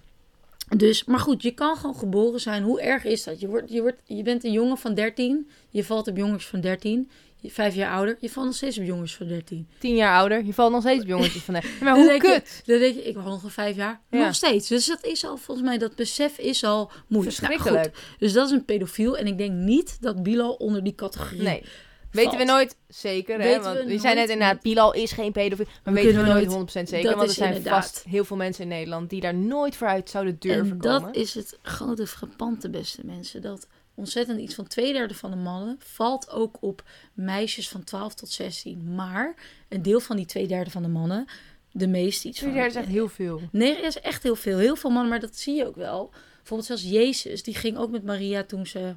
Dus, 0.77 1.05
maar 1.05 1.19
goed, 1.19 1.43
je 1.43 1.51
kan 1.51 1.77
gewoon 1.77 1.97
geboren 1.97 2.41
zijn. 2.41 2.63
Hoe 2.63 2.81
erg 2.81 3.05
is 3.05 3.25
dat? 3.25 3.41
Je, 3.41 3.49
wordt, 3.49 3.73
je, 3.73 3.81
wordt, 3.81 4.03
je 4.05 4.23
bent 4.23 4.45
een 4.45 4.53
jongen 4.53 4.79
van 4.79 4.95
13. 4.95 5.49
Je 5.71 5.85
valt 5.85 6.09
op 6.09 6.17
jongens 6.17 6.47
van 6.47 6.61
13. 6.61 7.11
Je, 7.37 7.51
vijf 7.51 7.75
jaar 7.75 7.93
ouder. 7.93 8.17
Je 8.21 8.31
valt 8.31 8.47
nog 8.47 8.55
steeds 8.55 8.79
op 8.79 8.85
jongens 8.85 9.17
van 9.17 9.27
13. 9.29 9.67
Ja. 9.71 9.77
Tien 9.79 9.95
jaar 9.97 10.19
ouder. 10.19 10.45
Je 10.45 10.53
valt 10.53 10.73
nog 10.73 10.81
steeds 10.83 11.03
op 11.03 11.09
jongetjes 11.09 11.43
van 11.43 11.55
de... 11.55 11.61
Maar 11.81 11.95
Dan 11.95 12.05
hoe 12.05 12.13
je- 12.13 12.19
kut. 12.19 12.63
Dan 12.65 12.79
denk 12.79 12.95
je, 12.95 13.03
ik 13.03 13.15
wacht 13.15 13.43
nog 13.43 13.53
vijf 13.53 13.77
jaar. 13.77 14.01
Ja. 14.11 14.25
Nog 14.25 14.35
steeds. 14.35 14.69
Dus 14.69 14.87
dat 14.87 15.05
is 15.05 15.25
al, 15.25 15.37
volgens 15.37 15.67
mij, 15.67 15.79
dat 15.79 15.95
besef 15.97 16.39
is 16.39 16.65
al 16.65 16.91
moeilijk. 17.07 17.41
Nou, 17.41 17.59
goed. 17.59 17.91
Dus 18.19 18.33
dat 18.33 18.47
is 18.47 18.53
een 18.53 18.65
pedofiel. 18.65 19.17
En 19.17 19.27
ik 19.27 19.39
denk 19.39 19.53
niet 19.53 19.97
dat 20.01 20.23
Bilal 20.23 20.53
onder 20.53 20.83
die 20.85 20.95
categorie... 20.95 21.43
Nee. 21.43 21.63
Weten 22.12 22.38
we 22.38 22.44
nooit 22.44 22.77
zeker, 22.88 23.38
hè? 23.40 23.44
Weten 23.44 23.62
Want 23.62 23.79
we 23.79 23.85
we 23.85 23.98
zijn 23.98 24.16
net 24.16 24.29
inderdaad, 24.29 24.62
Bilal 24.62 24.92
is 24.94 25.12
geen 25.12 25.33
pedofiel. 25.33 25.66
Maar 25.85 25.94
We 25.94 26.03
weten 26.03 26.20
we 26.22 26.27
nooit 26.29 26.48
nooit- 26.48 26.70
100% 26.70 26.88
zeker. 26.88 27.03
dat 27.09 27.14
Want 27.16 27.29
er 27.29 27.35
zijn 27.35 27.55
inderdaad. 27.55 27.83
vast 27.85 28.05
heel 28.09 28.25
veel 28.25 28.37
mensen 28.37 28.62
in 28.62 28.68
Nederland 28.68 29.11
die 29.11 29.20
daar 29.20 29.35
nooit 29.35 29.77
vooruit 29.77 30.11
zouden 30.11 30.37
durven 30.38 30.70
En 30.70 30.79
komen. 30.79 31.03
dat 31.03 31.16
is 31.16 31.35
het 31.35 31.59
grote 31.62 32.07
frappante, 32.07 32.70
beste 32.70 33.01
mensen. 33.07 33.42
Dat 33.42 33.66
ontzettend 33.94 34.40
iets 34.40 34.55
van 34.55 34.66
twee 34.66 34.92
derde 34.92 35.14
van 35.14 35.31
de 35.31 35.37
mannen 35.37 35.77
valt 35.79 36.31
ook 36.31 36.57
op 36.61 36.83
meisjes 37.14 37.68
van 37.68 37.85
12 37.85 38.14
tot 38.14 38.29
16. 38.31 38.94
Maar 38.94 39.35
een 39.68 39.83
deel 39.83 40.01
van 40.01 40.16
die 40.16 40.27
twee 40.27 40.46
derde 40.46 40.70
van 40.70 40.83
de 40.83 40.88
mannen, 40.88 41.27
de 41.72 41.87
meeste 41.88 42.29
iets 42.29 42.38
van... 42.40 42.53
Derde 42.53 42.68
is 42.68 42.75
echt 42.75 42.87
heel 42.87 43.09
veel. 43.09 43.40
Nee, 43.53 43.77
er 43.77 43.85
is 43.85 44.01
echt 44.01 44.22
heel 44.22 44.37
veel. 44.37 44.59
Heel 44.59 44.77
veel 44.77 44.90
mannen, 44.90 45.11
maar 45.11 45.20
dat 45.20 45.37
zie 45.37 45.55
je 45.55 45.66
ook 45.66 45.77
wel. 45.77 46.11
Bijvoorbeeld 46.37 46.68
zelfs 46.68 46.83
Jezus, 46.83 47.42
die 47.42 47.55
ging 47.55 47.77
ook 47.77 47.90
met 47.90 48.05
Maria 48.05 48.42
toen 48.44 48.66
ze 48.66 48.94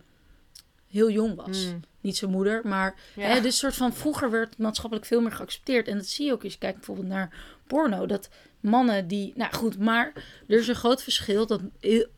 heel 0.90 1.10
jong 1.12 1.36
was. 1.36 1.66
Mm. 1.66 1.80
Niet 2.02 2.18
zijn 2.18 2.32
moeder, 2.32 2.62
maar 2.64 2.96
Ja. 3.16 3.28
hè, 3.28 3.42
dus 3.42 3.58
soort 3.58 3.76
van 3.76 3.94
vroeger 3.94 4.32
werd 4.32 4.58
maatschappelijk 4.58 5.08
veel 5.08 5.22
meer 5.22 5.32
geaccepteerd. 5.32 5.88
En 5.88 5.98
dat 5.98 6.06
zie 6.08 6.26
je 6.26 6.32
ook 6.34 6.44
als 6.44 6.54
je 6.54 6.60
kijkt 6.60 6.76
bijvoorbeeld 6.78 7.08
naar 7.08 7.34
porno. 7.68 8.06
Dat 8.06 8.30
mannen 8.60 9.08
die, 9.08 9.34
nou 9.36 9.54
goed, 9.54 9.80
maar 9.80 10.12
er 10.48 10.60
is 10.60 10.68
een 10.68 10.76
groot 10.76 11.04
verschil 11.04 11.46
dat, 11.46 11.62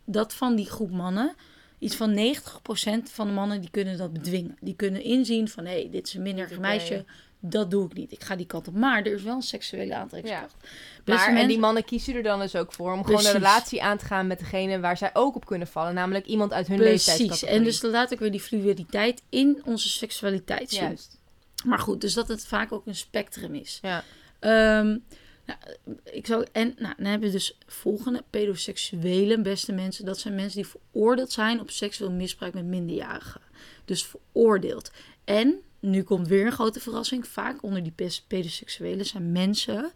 dat 0.05 0.33
van 0.33 0.55
die 0.55 0.65
groep 0.69 0.91
mannen 0.91 1.35
iets 1.79 1.95
van 1.95 2.15
90% 2.15 3.09
van 3.11 3.27
de 3.27 3.33
mannen 3.33 3.61
die 3.61 3.69
kunnen 3.69 3.97
dat 3.97 4.13
bedwingen. 4.13 4.57
Die 4.61 4.75
kunnen 4.75 5.01
inzien 5.03 5.47
van, 5.47 5.65
hé, 5.65 5.71
hey, 5.71 5.89
dit 5.91 6.07
is 6.07 6.13
een 6.13 6.21
minderjarig 6.21 6.57
Oké. 6.57 6.67
meisje. 6.67 7.05
Dat 7.39 7.71
doe 7.71 7.85
ik 7.85 7.93
niet. 7.93 8.11
Ik 8.11 8.23
ga 8.23 8.35
die 8.35 8.45
kant 8.45 8.67
op. 8.67 8.73
Maar 8.73 8.97
er 8.97 9.13
is 9.13 9.23
wel 9.23 9.35
een 9.35 9.41
seksuele 9.41 9.95
aantrekkingskracht. 9.95 10.55
Beste 11.03 11.31
Maar 11.31 11.41
en 11.41 11.47
die 11.47 11.59
mannen 11.59 11.85
kiezen 11.85 12.15
er 12.15 12.23
dan 12.23 12.39
dus 12.39 12.55
ook 12.55 12.73
voor 12.73 12.91
om 12.91 13.03
gewoon 13.03 13.15
Precies. 13.15 13.33
een 13.33 13.39
relatie 13.39 13.83
aan 13.83 13.97
te 13.97 14.05
gaan 14.05 14.27
met 14.27 14.39
degene 14.39 14.79
waar 14.79 14.97
zij 14.97 15.09
ook 15.13 15.35
op 15.35 15.45
kunnen 15.45 15.67
vallen. 15.67 15.93
Namelijk 15.93 16.25
iemand 16.25 16.53
uit 16.53 16.67
hun 16.67 16.77
Precies. 16.77 17.05
leeftijdscategorie. 17.05 17.57
En 17.57 17.63
dus 17.63 17.79
dan 17.79 17.91
laat 17.91 18.11
ik 18.11 18.19
weer 18.19 18.31
die 18.31 18.39
fluiditeit 18.39 19.21
in 19.29 19.61
onze 19.65 19.89
seksualiteit 19.89 20.69
zien. 20.69 20.81
Juist. 20.81 21.17
Maar 21.65 21.79
goed, 21.79 22.01
dus 22.01 22.13
dat 22.13 22.27
het 22.27 22.47
vaak 22.47 22.71
ook 22.71 22.85
een 22.85 22.95
spectrum 22.95 23.55
is. 23.55 23.79
Ja. 23.81 24.03
Ehm, 24.39 24.97
nou, 25.45 25.59
ik 26.03 26.25
zou, 26.25 26.45
en 26.51 26.75
nou, 26.77 26.93
dan 26.97 27.05
hebben 27.05 27.27
we 27.27 27.35
dus 27.35 27.57
volgende 27.67 28.23
pedoseksuele 28.29 29.41
beste 29.41 29.71
mensen. 29.71 30.05
Dat 30.05 30.19
zijn 30.19 30.35
mensen 30.35 30.61
die 30.61 30.71
veroordeeld 30.91 31.31
zijn 31.31 31.59
op 31.59 31.69
seksueel 31.69 32.11
misbruik 32.11 32.53
met 32.53 32.65
minderjarigen. 32.65 33.41
Dus 33.85 34.05
veroordeeld. 34.05 34.91
En 35.23 35.61
nu 35.89 36.03
komt 36.03 36.27
weer 36.27 36.45
een 36.45 36.51
grote 36.51 36.79
verrassing. 36.79 37.27
Vaak 37.27 37.63
onder 37.63 37.83
die 37.83 37.93
pedoseksuelen 38.27 39.05
zijn 39.05 39.31
mensen 39.31 39.91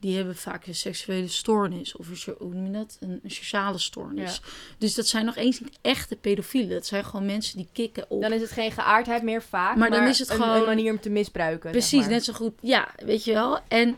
die 0.00 0.16
hebben 0.16 0.36
vaak 0.36 0.66
een 0.66 0.74
seksuele 0.74 1.28
stoornis. 1.28 1.96
Of 1.96 2.26
een, 2.26 2.34
hoe 2.38 2.54
noem 2.54 2.64
je 2.66 2.72
dat? 2.72 2.96
Een, 3.00 3.20
een 3.22 3.30
sociale 3.30 3.78
stoornis. 3.78 4.40
Dus 4.78 4.94
dat 4.94 5.06
zijn 5.06 5.24
nog 5.24 5.36
eens 5.36 5.60
niet 5.60 5.78
echte 5.80 6.16
pedofielen. 6.16 6.70
Dat 6.70 6.86
zijn 6.86 7.04
gewoon 7.04 7.26
mensen 7.26 7.56
die 7.56 7.68
kicken 7.72 8.04
op. 8.10 8.22
Dan 8.22 8.32
is 8.32 8.40
het 8.40 8.50
geen 8.50 8.70
geaardheid 8.72 9.22
meer 9.22 9.42
vaak, 9.42 9.76
Maar 9.76 9.90
maar, 9.90 9.98
dan 9.98 10.08
is 10.08 10.18
het 10.18 10.28
een, 10.30 10.36
gewoon- 10.36 10.56
een 10.60 10.64
manier 10.66 10.92
om 10.92 11.00
te 11.00 11.10
misbruiken. 11.10 11.70
Precies, 11.70 11.90
zeg 11.90 12.00
maar. 12.00 12.10
net 12.10 12.24
zo 12.24 12.32
goed. 12.32 12.52
Ja, 12.60 12.94
weet 13.04 13.24
je 13.24 13.32
wel. 13.32 13.58
En 13.68 13.96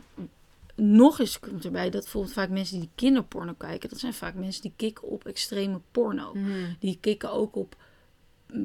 nog 0.74 1.18
eens 1.20 1.38
komt 1.38 1.64
erbij 1.64 1.90
dat 1.90 2.02
bijvoorbeeld 2.02 2.34
vaak 2.34 2.48
mensen 2.48 2.80
die 2.80 2.90
kinderporno 2.94 3.52
kijken, 3.58 3.88
dat 3.88 3.98
zijn 3.98 4.14
vaak 4.14 4.34
mensen 4.34 4.62
die 4.62 4.72
kicken 4.76 5.08
op 5.08 5.26
extreme 5.26 5.80
porno. 5.90 6.34
Mhm. 6.34 6.50
Die 6.78 6.98
kicken 7.00 7.32
ook 7.32 7.56
op, 7.56 7.76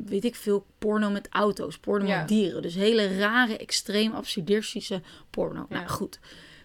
weet 0.05 0.23
ik 0.25 0.35
veel, 0.35 0.65
porno 0.79 1.09
met 1.09 1.27
auto's, 1.29 1.77
porno 1.77 2.07
Ja. 2.07 2.19
met 2.19 2.27
dieren. 2.27 2.61
Dus 2.61 2.75
hele 2.75 3.17
rare, 3.17 3.57
extreem 3.57 4.13
absurdistische 4.13 5.01
porno. 5.29 5.65
Ja. 5.69 5.75
Nou 5.75 5.87
goed. 5.89 6.19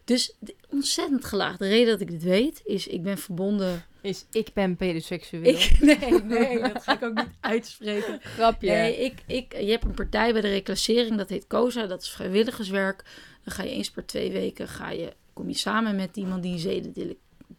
Dus 0.04 0.37
ontzettend 0.68 1.24
gelaagd. 1.24 1.59
De 1.59 1.68
reden 1.68 1.88
dat 1.98 2.00
ik 2.00 2.11
dit 2.11 2.22
weet 2.22 2.61
is, 2.64 2.87
ik 2.87 3.02
ben 3.02 3.18
verbonden. 3.18 3.85
Is 4.02 4.26
ik 4.30 4.48
ben 4.54 4.76
pedoseksueel. 4.76 5.44
Ik, 5.44 5.76
nee, 5.80 6.22
nee, 6.22 6.59
dat 6.59 6.83
ga 6.83 6.92
ik 6.92 7.02
ook 7.02 7.14
niet 7.14 7.28
uitspreken. 7.54 8.18
Grapje. 8.22 8.70
Nee, 8.70 8.96
ik, 8.96 9.14
ik, 9.26 9.56
je 9.61 9.70
hebt 9.70 9.85
een 9.85 9.94
partij 9.94 10.33
bij 10.33 10.40
de 10.40 10.48
reclassering, 10.48 11.16
dat 11.16 11.28
heet 11.28 11.46
COSA, 11.46 11.87
dat 11.87 12.02
is 12.02 12.11
vrijwilligerswerk. 12.11 13.04
Dan 13.44 13.54
ga 13.54 13.62
je 13.62 13.70
eens 13.70 13.90
per 13.90 14.06
twee 14.06 14.33
weken, 14.33 14.68
ga 14.68 14.90
je, 14.90 15.12
kom 15.33 15.48
je 15.48 15.54
samen 15.56 15.96
met 15.96 16.16
iemand 16.16 16.42
die 16.42 16.59
zedendelic... 16.59 17.18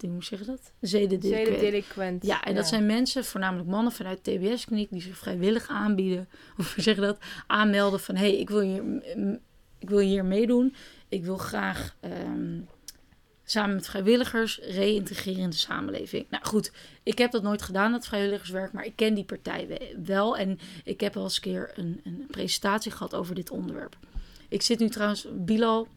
Hoe 0.09 0.23
zeg 0.23 0.39
je 0.39 0.45
dat? 0.45 0.71
Zedendeliquent. 0.81 1.47
Zedendelinquent. 1.47 2.25
Ja, 2.25 2.43
en 2.43 2.55
dat 2.55 2.67
zijn 2.67 2.85
mensen, 2.85 3.25
voornamelijk 3.25 3.69
mannen 3.69 3.91
vanuit 3.93 4.23
TBS-kliniek, 4.23 4.89
die 4.91 5.01
zich 5.01 5.17
vrijwillig 5.17 5.67
aanbieden. 5.67 6.29
Of 6.57 6.73
hoe 6.73 6.83
zeg 6.83 6.95
je 6.95 7.01
dat? 7.01 7.17
Aanmelden 7.47 7.99
van, 7.99 8.15
hé, 8.15 8.21
hey, 8.29 8.37
ik, 8.39 8.49
wil 8.49 8.59
hier, 8.59 8.83
m- 8.83 9.39
ik 9.79 9.89
wil 9.89 9.99
hier 9.99 10.25
meedoen. 10.25 10.75
Ik 11.09 11.23
wil 11.25 11.37
graag 11.37 11.95
ehm, 11.99 12.59
samen 13.43 13.75
met 13.75 13.85
vrijwilligers 13.87 14.59
reïntegreren 14.59 15.41
in 15.41 15.49
de 15.49 15.55
samenleving. 15.55 16.25
Nou 16.29 16.45
goed, 16.45 16.71
ik 17.03 17.17
heb 17.17 17.31
dat 17.31 17.43
nooit 17.43 17.61
gedaan, 17.61 17.91
dat 17.91 18.07
vrijwilligerswerk, 18.07 18.71
maar 18.71 18.85
ik 18.85 18.95
ken 18.95 19.13
die 19.13 19.23
partij 19.23 19.67
we- 19.67 19.95
wel. 20.05 20.37
En 20.37 20.59
ik 20.83 20.99
heb 21.01 21.13
wel 21.13 21.23
eens 21.23 21.35
een 21.35 21.41
keer 21.41 21.71
een, 21.75 22.01
een 22.03 22.25
presentatie 22.31 22.91
gehad 22.91 23.13
over 23.15 23.35
dit 23.35 23.49
onderwerp. 23.51 23.97
Ik 24.49 24.61
zit 24.61 24.79
nu 24.79 24.89
trouwens, 24.89 25.27
Bilal... 25.33 25.87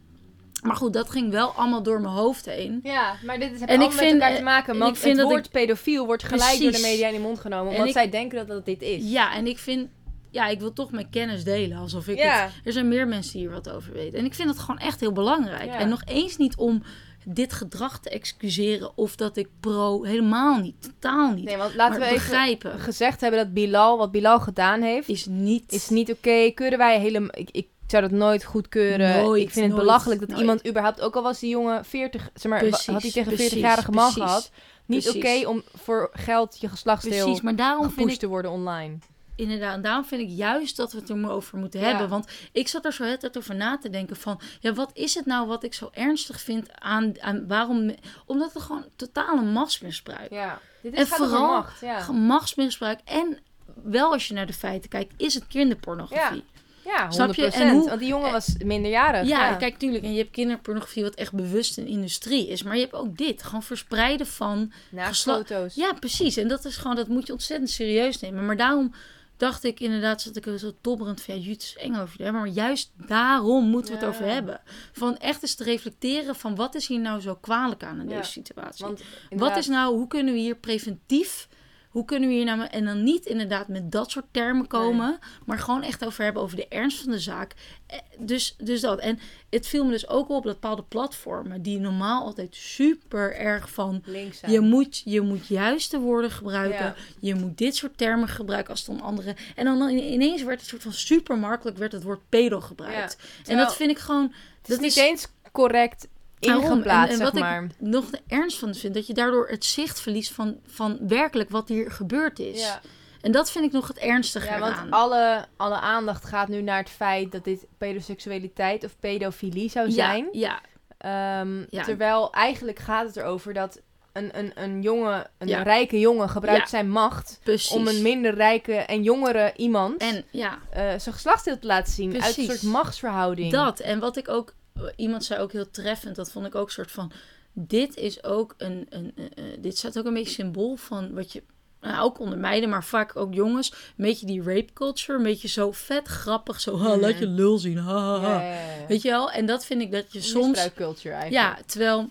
Maar 0.65 0.75
goed, 0.75 0.93
dat 0.93 1.09
ging 1.09 1.31
wel 1.31 1.49
allemaal 1.51 1.83
door 1.83 2.01
mijn 2.01 2.13
hoofd 2.13 2.45
heen. 2.45 2.79
Ja, 2.83 3.15
maar 3.25 3.39
dit 3.39 3.51
is 3.51 3.59
heeft 3.59 3.71
En 3.71 3.75
ik 3.75 3.81
allemaal 3.81 3.87
met 3.97 3.97
vind- 4.07 4.21
elkaar 4.21 4.35
te 4.37 4.43
maken. 4.43 4.73
en 4.73 4.79
Want 4.79 4.95
ik 4.95 5.01
vind 5.01 5.13
het 5.17 5.21
dat 5.21 5.31
woord 5.35 5.49
pedofiel 5.51 6.05
wordt 6.05 6.23
gelijk 6.23 6.59
door 6.59 6.71
de 6.71 6.79
media 6.81 7.07
in 7.07 7.13
de 7.13 7.19
mond 7.19 7.39
genomen. 7.39 7.65
En 7.67 7.71
Omdat 7.71 7.87
ik- 7.87 7.93
zij 7.93 8.09
denken 8.09 8.37
dat 8.37 8.47
dat 8.47 8.65
dit 8.65 8.81
is. 8.81 9.11
Ja, 9.11 9.35
en 9.35 9.47
ik 9.47 9.57
vind, 9.57 9.89
ja, 10.31 10.47
ik 10.47 10.59
wil 10.59 10.73
toch 10.73 10.91
mijn 10.91 11.09
kennis 11.09 11.43
delen. 11.43 11.77
Alsof 11.77 12.07
ik 12.07 12.17
Ja. 12.17 12.43
het, 12.43 12.51
er 12.63 12.71
zijn 12.73 12.87
meer 12.87 13.07
mensen 13.07 13.31
die 13.31 13.41
hier 13.41 13.51
wat 13.51 13.69
over 13.69 13.93
weten. 13.93 14.19
En 14.19 14.25
ik 14.25 14.33
vind 14.33 14.49
het 14.49 14.59
gewoon 14.59 14.79
echt 14.79 14.99
heel 14.99 15.11
belangrijk. 15.11 15.65
Ja. 15.65 15.77
En 15.79 15.89
nog 15.89 16.01
eens 16.05 16.37
niet 16.37 16.55
om 16.55 16.83
dit 17.27 17.53
gedrag 17.53 17.99
te 17.99 18.09
excuseren 18.09 18.97
of 18.97 19.15
dat 19.15 19.37
ik 19.37 19.47
pro, 19.59 20.03
helemaal 20.03 20.57
niet, 20.59 20.75
totaal 20.81 21.31
niet. 21.33 21.45
Nee, 21.45 21.57
want 21.57 21.75
laten 21.75 21.99
maar 21.99 22.09
we 22.09 22.15
even 22.15 22.27
begrijpen 22.29 22.79
gezegd 22.79 23.21
hebben 23.21 23.39
dat 23.39 23.53
Bilal, 23.53 23.97
wat 23.97 24.11
Bilal 24.11 24.39
gedaan 24.39 24.81
heeft, 24.81 25.09
is 25.09 25.25
niet. 25.25 25.71
is 25.71 25.89
niet 25.89 26.11
oké. 26.11 26.51
Keuren 26.53 26.77
wij 26.77 26.99
helemaal... 26.99 27.29
Ik, 27.31 27.49
ik 27.51 27.67
zou 27.87 28.01
dat 28.01 28.11
nooit 28.11 28.43
goedkeuren. 28.43 29.23
Nooit, 29.23 29.41
ik 29.41 29.49
vind 29.51 29.65
het 29.65 29.75
belachelijk 29.75 30.19
dat 30.19 30.29
nooit. 30.29 30.41
iemand 30.41 30.67
überhaupt... 30.67 31.01
Ook 31.01 31.15
al 31.15 31.23
was 31.23 31.39
die 31.39 31.49
jongen 31.49 31.85
40... 31.85 32.29
Zeg 32.33 32.51
maar, 32.51 32.59
Precies, 32.59 32.85
had 32.85 33.01
hij 33.01 33.11
tegen 33.11 33.31
een 33.31 33.37
precies, 33.37 33.53
40-jarige 33.57 33.91
man 33.91 34.13
precies. 34.13 34.23
gehad. 34.23 34.51
Niet 34.85 35.09
oké 35.09 35.47
om 35.47 35.63
voor 35.73 36.09
geld 36.13 36.59
je 36.59 36.69
geslachtsdeel 36.69 37.23
Precies, 37.23 37.41
maar 37.41 37.55
daarom 37.55 37.91
vind 37.91 38.11
ik 38.11 38.19
te 38.19 38.27
worden 38.27 38.51
online. 38.51 38.97
inderdaad, 39.35 39.73
en 39.73 39.81
daarom 39.81 40.05
vind 40.05 40.21
ik 40.21 40.29
juist 40.29 40.77
dat 40.77 40.91
we 40.91 40.99
het 40.99 41.09
er 41.09 41.29
over 41.29 41.57
moeten 41.57 41.79
Ja. 41.79 41.85
hebben. 41.85 42.09
Want 42.09 42.27
ik 42.51 42.67
zat 42.67 42.85
er 42.85 42.93
zo 42.93 43.03
het 43.03 43.19
tijd 43.19 43.37
over 43.37 43.55
na 43.55 43.77
te 43.77 43.89
denken 43.89 44.15
van, 44.15 44.39
ja, 44.59 44.73
wat 44.73 44.89
is 44.93 45.13
het 45.15 45.25
nou 45.25 45.47
wat 45.47 45.63
ik 45.63 45.73
zo 45.73 45.89
ernstig 45.93 46.41
vind 46.41 46.67
aan, 46.79 47.21
aan 47.21 47.47
waarom? 47.47 47.95
Omdat 48.25 48.53
het 48.53 48.63
gewoon 48.63 48.85
totale 48.95 49.41
machtsmisbruik. 49.41 50.31
Ja. 50.31 50.59
Dit 50.81 50.93
En 50.93 51.01
is 51.01 51.13
over 51.13 51.27
vooral 51.27 51.47
macht. 51.47 51.79
Ja, 51.81 52.11
machtsmisbruik 52.11 52.99
en 53.05 53.37
wel 53.83 54.11
als 54.11 54.27
je 54.27 54.33
naar 54.33 54.45
de 54.45 54.53
feiten 54.53 54.89
kijkt, 54.89 55.13
is 55.17 55.33
het 55.33 55.47
kinderpornografie. 55.47 56.43
ja 56.47 56.53
100%. 56.85 57.13
Snap 57.13 57.33
je? 57.33 57.45
En 57.51 57.69
hoe- 57.71 57.87
Want 57.87 57.99
die 57.99 58.07
jongen 58.07 58.31
was 58.31 58.55
minderjarig. 58.65 59.27
Ja, 59.27 59.49
Ja, 59.49 59.55
kijk, 59.55 59.77
tuurlijk. 59.77 60.03
En 60.03 60.11
je 60.11 60.17
hebt 60.17 60.31
kinderpornografie 60.31 61.03
wat 61.03 61.15
echt 61.15 61.33
bewust 61.33 61.77
een 61.77 61.87
industrie 61.87 62.47
is. 62.47 62.63
Maar 62.63 62.75
je 62.75 62.81
hebt 62.81 62.93
ook 62.93 63.17
dit. 63.17 63.43
Gewoon 63.43 63.63
verspreiden 63.63 64.27
van... 64.27 64.71
Naast 64.91 65.07
gesla- 65.09 65.35
foto's. 65.35 65.75
Ja, 65.75 65.93
precies. 65.93 66.37
En 66.37 66.47
dat 66.47 66.65
is 66.65 66.77
gewoon... 66.77 66.95
Dat 66.95 67.07
moet 67.07 67.27
je 67.27 67.33
ontzettend 67.33 67.69
serieus 67.69 68.19
nemen. 68.19 68.45
Maar 68.45 68.57
daarom 68.57 68.93
dacht 69.37 69.63
ik 69.63 69.79
inderdaad... 69.79 70.21
Zat 70.21 70.35
ik 70.35 70.45
er 70.45 70.59
zo 70.59 70.71
tobberend 70.81 71.21
van... 71.21 71.35
Ja, 71.35 71.41
Jut 71.41 71.61
is 71.61 71.75
eng 71.77 71.95
over 71.95 72.13
je 72.17 72.23
hebben. 72.23 72.41
Maar 72.41 72.51
juist 72.51 72.91
daarom 73.07 73.65
moeten 73.69 73.89
we 73.93 73.97
het 74.05 74.07
Ja. 74.07 74.13
over 74.19 74.33
hebben. 74.33 74.61
Van 74.91 75.17
echt 75.17 75.41
eens 75.41 75.55
te 75.55 75.63
reflecteren 75.63 76.35
van... 76.35 76.55
Wat 76.55 76.75
is 76.75 76.87
hier 76.87 76.99
nou 76.99 77.21
zo 77.21 77.35
kwalijk 77.41 77.83
aan 77.83 77.99
in 77.99 78.09
Ja. 78.09 78.17
deze 78.17 78.31
situatie? 78.31 78.85
Want 78.85 79.01
Wat 79.29 79.57
is 79.57 79.67
nou... 79.67 79.95
Hoe 79.95 80.07
kunnen 80.07 80.33
we 80.33 80.39
hier 80.39 80.55
preventief... 80.55 81.47
Hoe 81.95 82.05
kunnen 82.05 82.29
we 82.29 82.35
hier 82.35 82.45
nou... 82.45 82.61
En 82.61 82.85
dan 82.85 83.03
niet 83.03 83.25
inderdaad 83.25 83.67
met 83.67 83.91
dat 83.91 84.11
soort 84.11 84.25
termen 84.31 84.67
komen. 84.67 85.19
Maar 85.45 85.59
gewoon 85.59 85.83
echt 85.83 86.05
over 86.05 86.23
hebben 86.23 86.41
over 86.41 86.55
de 86.57 86.67
ernst 86.67 87.01
van 87.01 87.11
de 87.11 87.19
zaak. 87.19 87.53
Eh, 87.87 87.99
Dus, 88.17 88.55
dus 88.57 88.81
dat. 88.81 88.99
En 88.99 89.19
het 89.49 89.67
viel 89.67 89.85
me 89.85 89.91
dus 89.91 90.07
ook 90.07 90.29
op 90.29 90.43
dat 90.43 90.53
bepaalde 90.53 90.83
platformen... 90.83 91.61
die 91.61 91.79
normaal 91.79 92.23
altijd 92.23 92.55
super 92.55 93.35
erg 93.35 93.69
van... 93.69 94.01
links 94.05 94.39
zijn. 94.39 94.51
Je 94.51 94.59
moet, 94.59 95.01
je 95.05 95.21
moet 95.21 95.47
juiste 95.47 95.99
woorden 95.99 96.31
gebruiken. 96.31 96.85
Ja. 96.85 96.95
Je 97.19 97.35
moet 97.35 97.57
dit 97.57 97.75
soort 97.75 97.97
termen 97.97 98.27
gebruiken 98.27 98.71
als 98.71 98.85
dan 98.85 99.01
andere. 99.01 99.35
En 99.55 99.65
dan 99.65 99.89
ineens 99.89 100.43
werd 100.43 100.59
het 100.59 100.69
soort 100.69 100.81
van 100.81 100.93
super 100.93 101.37
makkelijk 101.37 101.77
werd 101.77 101.91
het 101.91 102.03
woord 102.03 102.29
pedo 102.29 102.61
gebruikt. 102.61 103.15
En 103.15 103.43
Terwijl- 103.43 103.65
dat 103.65 103.75
vind 103.75 103.91
ik 103.91 103.97
gewoon. 103.99 104.23
Het 104.23 104.69
is 104.69 104.75
dat 104.75 104.79
niet 104.79 104.97
eens 104.97 105.27
correct. 105.51 106.07
Ingeplaatst, 106.45 107.05
En- 107.05 107.09
en 107.09 107.15
zeg 107.15 107.25
wat 107.25 107.35
ik- 107.35 107.41
maar. 107.41 107.67
nog 107.79 108.09
de 108.09 108.19
ernst 108.27 108.59
van 108.59 108.73
vind 108.75 108.93
dat 108.93 109.07
je 109.07 109.13
daardoor 109.13 109.47
het 109.47 109.65
zicht 109.65 110.01
verliest 110.01 110.31
van, 110.31 110.57
van 110.67 110.97
werkelijk 111.07 111.49
wat 111.49 111.67
hier 111.67 111.91
gebeurd 111.91 112.39
is. 112.39 112.61
Ja. 112.61 112.79
En 113.21 113.31
dat 113.31 113.51
vind 113.51 113.65
ik 113.65 113.71
nog 113.71 113.87
het 113.87 113.97
ernstige 113.97 114.47
Ja, 114.47 114.59
want 114.59 114.75
aan. 114.75 114.89
alle, 114.89 115.45
alle 115.57 115.79
aandacht 115.79 116.25
gaat 116.25 116.47
nu 116.47 116.61
naar 116.61 116.77
het 116.77 116.89
feit 116.89 117.31
dat 117.31 117.43
dit 117.43 117.65
pedoseksualiteit 117.77 118.83
of 118.83 118.95
pedofilie 118.99 119.69
zou 119.69 119.91
zijn. 119.91 120.27
Ja, 120.31 120.39
ja, 120.49 120.59
Ehm, 120.97 121.65
Ja. 121.69 121.83
Terwijl 121.83 122.31
eigenlijk 122.33 122.79
gaat 122.79 123.07
het 123.07 123.15
erover 123.17 123.53
dat 123.53 123.81
een, 124.13 124.37
een, 124.37 124.51
een 124.55 124.81
jongen, 124.81 125.29
een 125.37 125.47
Ja. 125.47 125.61
rijke 125.63 125.99
jongen, 125.99 126.29
gebruikt 126.29 126.61
Ja. 126.61 126.67
zijn 126.67 126.89
macht 126.89 127.39
precies. 127.43 127.71
om 127.71 127.87
een 127.87 128.01
minder 128.01 128.33
rijke 128.33 128.73
en 128.73 129.03
jongere 129.03 129.53
iemand 129.55 130.01
en 130.01 130.25
ja, 130.31 130.57
eh, 130.69 130.79
zijn 130.81 131.13
geslachtsdeel 131.15 131.59
te 131.59 131.67
laten 131.67 131.93
zien. 131.93 132.21
Uit 132.23 132.37
een 132.37 132.43
soort 132.45 132.63
machtsverhouding. 132.63 133.51
Dat. 133.51 133.79
En 133.79 133.99
wat 133.99 134.17
ik 134.17 134.29
ook, 134.29 134.53
iemand 134.95 135.25
zei 135.25 135.41
ook 135.41 135.51
heel 135.51 135.71
treffend, 135.71 136.15
dat 136.15 136.31
vond 136.31 136.45
ik 136.45 136.55
ook 136.55 136.65
een 136.65 136.71
soort 136.71 136.91
van. 136.91 137.11
Dit 137.53 137.95
is 137.95 138.23
ook 138.23 138.53
een, 138.57 138.87
een, 138.89 139.13
dit 139.59 139.77
staat 139.77 139.97
ook 139.97 140.05
een 140.05 140.13
beetje 140.13 140.33
symbool 140.33 140.75
van 140.75 141.13
wat 141.13 141.31
je. 141.31 141.43
Nou, 141.81 142.03
ook 142.03 142.19
onder 142.19 142.37
meiden, 142.37 142.69
maar 142.69 142.83
vaak 142.83 143.15
ook 143.15 143.33
jongens. 143.33 143.71
Een 143.71 144.05
beetje 144.05 144.25
die 144.25 144.43
rape 144.43 144.73
culture. 144.73 145.17
Een 145.17 145.23
beetje 145.23 145.47
zo 145.47 145.71
vet 145.71 146.07
grappig. 146.07 146.61
Zo, 146.61 146.77
ha, 146.77 146.97
laat 146.97 147.19
je 147.19 147.27
lul 147.27 147.57
zien. 147.57 147.77
Ha, 147.77 147.99
ha, 147.99 148.19
ha. 148.19 148.41
Ja, 148.41 148.41
ja, 148.41 148.59
ja, 148.59 148.75
ja. 148.79 148.87
Weet 148.87 149.01
je 149.01 149.09
wel? 149.09 149.31
En 149.31 149.45
dat 149.45 149.65
vind 149.65 149.81
ik 149.81 149.91
dat 149.91 150.13
je 150.13 150.21
soms. 150.21 150.47
Misbruikculture 150.47 151.15
eigenlijk. 151.15 151.57
Ja, 151.57 151.63
terwijl. 151.65 152.09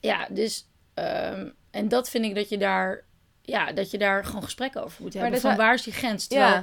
Ja, 0.00 0.28
dus. 0.30 0.66
ehm, 0.94 1.48
en 1.70 1.88
dat 1.88 2.10
vind 2.10 2.24
ik 2.24 2.34
dat 2.34 2.48
je 2.48 2.58
daar. 2.58 3.04
Ja, 3.42 3.72
dat 3.72 3.90
je 3.90 3.98
daar 3.98 4.24
gewoon 4.24 4.42
gesprekken 4.42 4.84
over 4.84 5.02
moet 5.02 5.14
hebben. 5.14 5.40
Van 5.40 5.56
waar 5.56 5.74
is 5.74 5.82
die 5.82 5.92
grens? 5.92 6.26
Terwijl, 6.26 6.62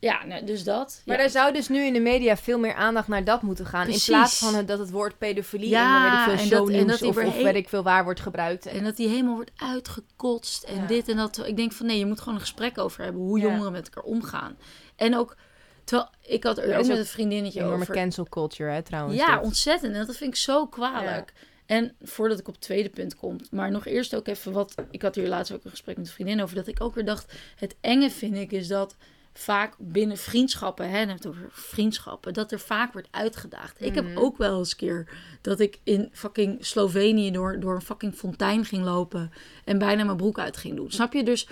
Ja. 0.00 0.24
nou, 0.24 0.44
dus 0.44 0.64
dat. 0.64 1.02
Maar 1.04 1.16
ja. 1.16 1.22
er 1.22 1.30
zou 1.30 1.52
dus 1.52 1.68
nu 1.68 1.82
in 1.84 1.92
de 1.92 2.00
media 2.00 2.36
veel 2.36 2.58
meer 2.58 2.74
aandacht 2.74 3.08
naar 3.08 3.24
dat 3.24 3.42
moeten 3.42 3.66
gaan. 3.66 3.84
Precies. 3.84 4.08
In 4.08 4.14
plaats 4.14 4.38
van 4.38 4.54
het, 4.54 4.68
dat 4.68 4.78
het 4.78 4.90
woord 4.90 5.18
pedofilie 5.18 5.68
Ja, 5.68 5.96
in 5.96 6.26
weet 6.26 6.34
ik 6.34 6.40
en 6.42 6.48
veel 6.48 6.64
dat- 6.66 6.74
en 6.74 6.86
dat 6.86 7.02
of, 7.02 7.16
of 7.16 7.34
weet 7.42 7.54
ik 7.54 7.68
veel 7.68 7.82
waar 7.82 8.04
wordt 8.04 8.20
gebruikt. 8.20 8.66
En 8.66 8.84
dat 8.84 8.96
die 8.96 9.08
helemaal 9.08 9.34
wordt 9.34 9.50
uitgekotst 9.56 10.62
en 10.62 10.76
Ja. 10.76 10.86
dit 10.86 11.08
en 11.08 11.16
dat. 11.16 11.46
Ik 11.46 11.56
denk 11.56 11.72
van 11.72 11.86
nee, 11.86 11.98
je 11.98 12.06
moet 12.06 12.18
gewoon 12.18 12.34
een 12.34 12.40
gesprek 12.40 12.78
over 12.78 13.02
hebben 13.02 13.22
hoe 13.22 13.38
jongeren 13.38 13.72
met 13.72 13.84
elkaar 13.88 14.10
omgaan. 14.10 14.56
En 14.96 15.16
ook, 15.16 15.36
terwijl 15.84 16.10
ik 16.22 16.44
had 16.44 16.58
er 16.58 16.78
ook 16.78 16.86
met 16.86 16.98
een 16.98 17.06
vriendinnetje 17.06 17.60
enorme 17.60 17.80
over. 17.82 17.94
cancel 17.94 18.24
culture, 18.28 18.70
hè, 18.70 18.82
trouwens. 18.82 19.16
Ja, 19.18 19.34
dit. 19.36 19.44
ontzettend. 19.44 19.94
En 19.94 20.06
dat 20.06 20.16
vind 20.16 20.30
ik 20.30 20.36
zo 20.40 20.66
kwalijk. 20.66 21.32
En 21.66 21.94
voordat 22.02 22.38
ik 22.38 22.48
op 22.48 22.54
het 22.54 22.62
tweede 22.62 22.88
punt 22.88 23.16
kom, 23.16 23.36
maar 23.50 23.70
nog 23.70 23.86
eerst 23.86 24.14
ook 24.16 24.26
even 24.28 24.52
wat. 24.52 24.74
Ik 24.90 25.02
had 25.02 25.14
hier 25.14 25.28
laatst 25.28 25.52
ook 25.52 25.64
een 25.64 25.70
gesprek 25.70 25.96
met 25.96 26.06
een 26.06 26.12
vriendin 26.12 26.42
over. 26.42 26.54
Dat 26.56 26.66
ik 26.66 26.80
ook 26.80 26.94
weer 26.94 27.04
dacht: 27.04 27.32
het 27.56 27.76
enge 27.80 28.10
vind 28.10 28.36
ik 28.36 28.52
is 28.52 28.68
dat 28.68 28.96
vaak 29.38 29.74
binnen 29.78 30.16
vriendschappen, 30.16 30.90
hè, 30.90 30.98
het 31.06 31.26
over 31.26 31.48
vriendschappen, 31.50 32.32
dat 32.34 32.52
er 32.52 32.60
vaak 32.60 32.92
wordt 32.92 33.08
uitgedaagd. 33.10 33.80
Ik 33.84 33.94
heb 33.94 34.04
Mhm. 34.04 34.18
ook 34.18 34.36
wel 34.36 34.58
eens 34.58 34.76
keer 34.76 35.08
dat 35.40 35.60
ik 35.60 35.78
in 35.84 36.10
fucking 36.12 36.66
Slovenië 36.66 37.30
door, 37.30 37.60
door 37.60 37.74
een 37.74 37.82
fucking 37.82 38.14
fontein 38.14 38.64
ging 38.64 38.84
lopen 38.84 39.32
en 39.64 39.78
bijna 39.78 40.04
mijn 40.04 40.16
broek 40.16 40.38
uit 40.38 40.56
ging 40.56 40.76
doen. 40.76 40.90
Snap 40.90 41.12
je? 41.12 41.22
Dus 41.24 41.48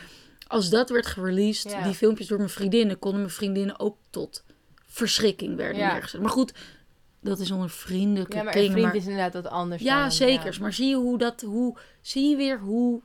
als 0.47 0.70
dat 0.70 0.91
werd 0.91 1.07
gereleased, 1.07 1.76
die 1.84 1.95
filmpjes 1.95 2.26
door 2.26 2.39
mijn 2.39 2.51
vriendinnen, 2.51 2.99
konden 2.99 3.20
mijn 3.20 3.32
vriendinnen 3.32 3.78
ook 3.80 3.97
tot 4.11 4.45
verschrikking 4.87 5.57
werden 5.57 5.80
Ja. 5.80 5.93
neergezet. 5.93 6.20
Maar 6.20 6.30
goed, 6.30 6.53
dat 7.20 7.39
is 7.39 7.51
onder 7.51 7.70
vriendelijke 7.70 8.37
Ja, 8.37 8.43
maar 8.43 8.57
een 8.57 8.70
vriend 8.70 8.95
is 8.95 9.03
inderdaad 9.07 9.32
wat 9.43 9.47
anders. 9.53 9.82
ja, 9.82 10.01
dan, 10.01 10.12
zeker. 10.12 10.57
Maar 10.61 10.72
zie 10.72 10.89
je 10.89 10.97
hoe 10.97 11.18
dat, 11.18 11.41
hoe, 11.41 11.76
zie 12.01 12.28
je 12.30 12.37
weer 12.37 12.59
hoe 12.59 13.03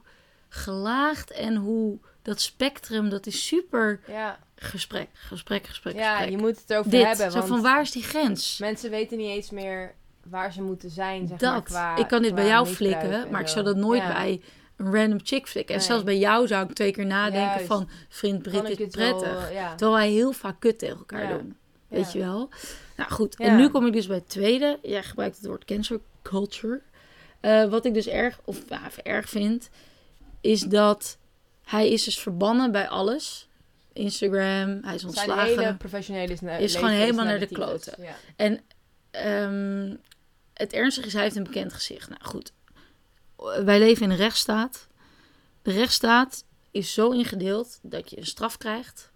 gelaagd 0.50 1.32
en 1.32 1.56
hoe 1.56 2.00
dat 2.22 2.42
spectrum, 2.42 3.10
dat 3.10 3.26
is 3.26 3.46
super 3.48 4.00
Ja, 4.08 4.40
gesprek, 4.64 5.08
gesprek, 5.14 5.68
gesprek, 5.68 5.96
ja, 5.96 6.12
gesprek. 6.16 6.30
je 6.36 6.38
moet 6.38 6.58
het 6.60 6.70
erover 6.70 6.92
Dit, 6.92 7.06
hebben. 7.06 7.32
zo 7.32 7.38
Want 7.38 7.50
van 7.50 7.62
waar 7.62 7.82
is 7.82 7.92
die 7.92 8.04
grens? 8.04 8.58
mensen 8.58 8.90
weten 8.90 9.18
niet 9.18 9.30
eens 9.30 9.50
meer 9.50 9.96
waar 10.24 10.54
ze 10.54 10.62
moeten 10.62 10.90
zijn, 10.90 11.28
zeg 11.28 11.38
dat. 11.38 11.52
maar, 11.52 11.62
qua 11.64 11.96
ik 11.98 12.08
kan 12.08 12.22
dit 12.22 12.36
bij 12.36 12.48
jou 12.48 12.68
flikken, 12.68 13.12
en 13.26 13.32
maar 13.32 13.42
ik 13.42 13.48
zo. 13.48 13.54
zou 13.54 13.66
dat 13.66 13.76
nooit 13.76 14.02
Ja. 14.02 14.14
bij 14.14 14.42
een 14.78 14.94
random 14.96 15.20
chick 15.24 15.48
flikken. 15.48 15.74
En 15.74 15.80
Nee. 15.80 15.90
zelfs 15.90 16.04
bij 16.04 16.18
jou 16.18 16.48
zou 16.48 16.66
ik 16.70 16.74
twee 16.76 16.92
keer 16.92 17.06
nadenken 17.06 17.42
Juist. 17.42 17.66
van, 17.66 17.90
vriend 18.10 18.42
Brit 18.42 18.80
is 18.80 18.96
wel, 18.96 19.18
prettig. 19.20 19.52
ja. 19.54 19.70
Terwijl 19.76 19.98
wij 20.00 20.10
heel 20.10 20.32
vaak 20.32 20.60
kut 20.60 20.80
tegen 20.80 20.98
elkaar 20.98 21.22
Ja. 21.30 21.38
doen. 21.38 21.56
Weet 21.88 22.12
je 22.12 22.20
wel? 22.20 22.50
Nou 22.98 23.12
goed, 23.12 23.36
en 23.36 23.56
nu 23.56 23.70
kom 23.70 23.86
ik 23.86 23.94
dus 23.94 24.08
bij 24.08 24.16
het 24.16 24.30
tweede. 24.30 24.80
Jij 24.82 25.04
gebruikt 25.04 25.36
het 25.38 25.46
woord 25.46 25.66
cancel 25.66 26.02
culture. 26.22 26.82
Eh, 27.40 27.66
wat 27.70 27.86
ik 27.86 27.94
dus 27.94 28.08
erg, 28.08 28.40
of 28.46 28.60
erg 29.04 29.30
vind, 29.30 29.70
is 30.42 30.62
dat 30.62 31.18
hij 31.64 31.90
is 31.90 32.04
dus 32.04 32.20
verbannen 32.20 32.72
bij 32.72 32.90
alles. 32.90 33.50
Instagram, 33.94 34.80
hij 34.82 34.96
is 34.96 35.02
Zijn 35.02 35.06
ontslagen. 35.06 35.60
hele 35.60 35.76
professionele 35.76 36.60
Is 36.60 36.76
gewoon 36.76 36.90
helemaal 36.90 37.26
naar 37.26 37.40
de 37.40 37.48
kloten. 37.48 38.04
Ja. 38.04 38.16
En 38.36 38.62
ehm, 39.12 39.96
het 40.54 40.74
ernstige 40.74 41.08
is, 41.08 41.14
hij 41.14 41.24
heeft 41.24 41.36
een 41.36 41.44
bekend 41.44 41.74
gezicht. 41.74 42.10
Nou 42.10 42.22
goed, 42.24 42.52
wij 43.66 43.80
leven 43.80 44.04
in 44.04 44.10
een 44.10 44.18
rechtsstaat. 44.18 44.88
De 45.62 45.72
rechtsstaat 45.72 46.44
is 46.72 46.94
zo 46.94 47.10
ingedeeld 47.10 47.80
dat 47.82 48.10
je 48.10 48.18
een 48.18 48.26
straf 48.26 48.58
krijgt. 48.58 49.12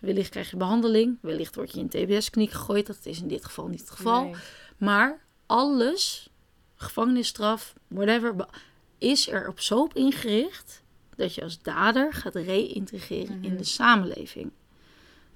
Wellicht 0.00 0.30
krijg 0.30 0.50
je 0.50 0.56
behandeling. 0.56 1.18
Wellicht 1.20 1.54
word 1.54 1.72
je 1.72 1.78
in 1.78 1.88
een 1.90 2.06
TBS-kniek 2.06 2.50
gegooid. 2.50 2.86
Dat 2.86 2.98
is 3.02 3.20
in 3.20 3.28
dit 3.28 3.44
geval 3.44 3.66
niet 3.66 3.80
het 3.80 3.90
geval. 3.90 4.24
Nee. 4.24 4.34
Maar 4.76 5.20
alles, 5.46 6.28
gevangenisstraf, 6.76 7.74
whatever, 7.88 8.34
is 8.98 9.28
er 9.28 9.48
op 9.48 9.60
zo 9.60 9.80
op 9.80 9.94
ingericht 9.94 10.82
dat 11.18 11.34
je 11.34 11.42
als 11.42 11.62
dader 11.62 12.12
gaat 12.12 12.34
reïntegreren 12.34 13.38
in 13.42 13.48
Mhm. 13.48 13.56
de 13.56 13.64
samenleving. 13.64 14.50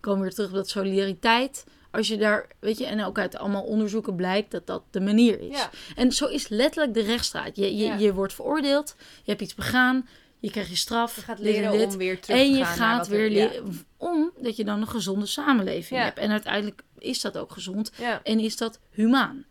Komen 0.00 0.18
we 0.20 0.24
weer 0.26 0.34
terug 0.34 0.50
op 0.50 0.54
dat 0.56 0.68
solidariteit. 0.68 1.64
Als 1.90 2.08
je 2.08 2.16
daar, 2.16 2.46
weet 2.58 2.78
je, 2.78 2.86
en 2.86 3.04
ook 3.04 3.18
uit 3.18 3.36
allemaal 3.36 3.62
onderzoeken 3.62 4.16
blijkt 4.16 4.50
dat 4.50 4.66
dat 4.66 4.82
de 4.90 5.00
manier 5.00 5.40
is. 5.40 5.56
Ja. 5.58 5.70
En 5.96 6.12
zo 6.12 6.26
is 6.26 6.48
letterlijk 6.48 6.94
de 6.94 7.02
rechtsstraat. 7.02 7.56
Je, 7.56 7.76
je, 7.76 7.84
Ja. 7.84 7.94
je 7.96 8.14
wordt 8.14 8.34
veroordeeld, 8.34 8.94
je 8.98 9.30
hebt 9.30 9.40
iets 9.42 9.54
begaan, 9.54 10.08
je 10.38 10.50
krijgt 10.50 10.70
je 10.70 10.76
straf. 10.76 11.16
Je 11.16 11.20
gaat 11.22 11.38
en 11.38 11.44
leren 11.44 11.72
dit. 11.72 11.92
om 11.92 11.96
weer 11.98 12.20
terug 12.20 12.38
En 12.38 12.44
te 12.52 12.58
je 12.58 12.64
gaan 12.64 12.78
naar 12.78 12.88
gaat 12.88 12.98
wat 12.98 13.08
weer 13.08 13.24
er- 13.24 13.30
ja. 13.30 13.48
leren, 13.48 13.86
omdat 13.96 14.56
je 14.56 14.64
dan 14.64 14.80
een 14.80 14.88
gezonde 14.88 15.26
samenleving 15.26 16.00
hebt. 16.00 16.18
En 16.18 16.30
uiteindelijk 16.30 16.82
is 16.98 17.20
dat 17.20 17.38
ook 17.38 17.52
gezond. 17.52 17.92
En 18.22 18.38
is 18.40 18.56
dat 18.56 18.78
humaan. 18.90 19.44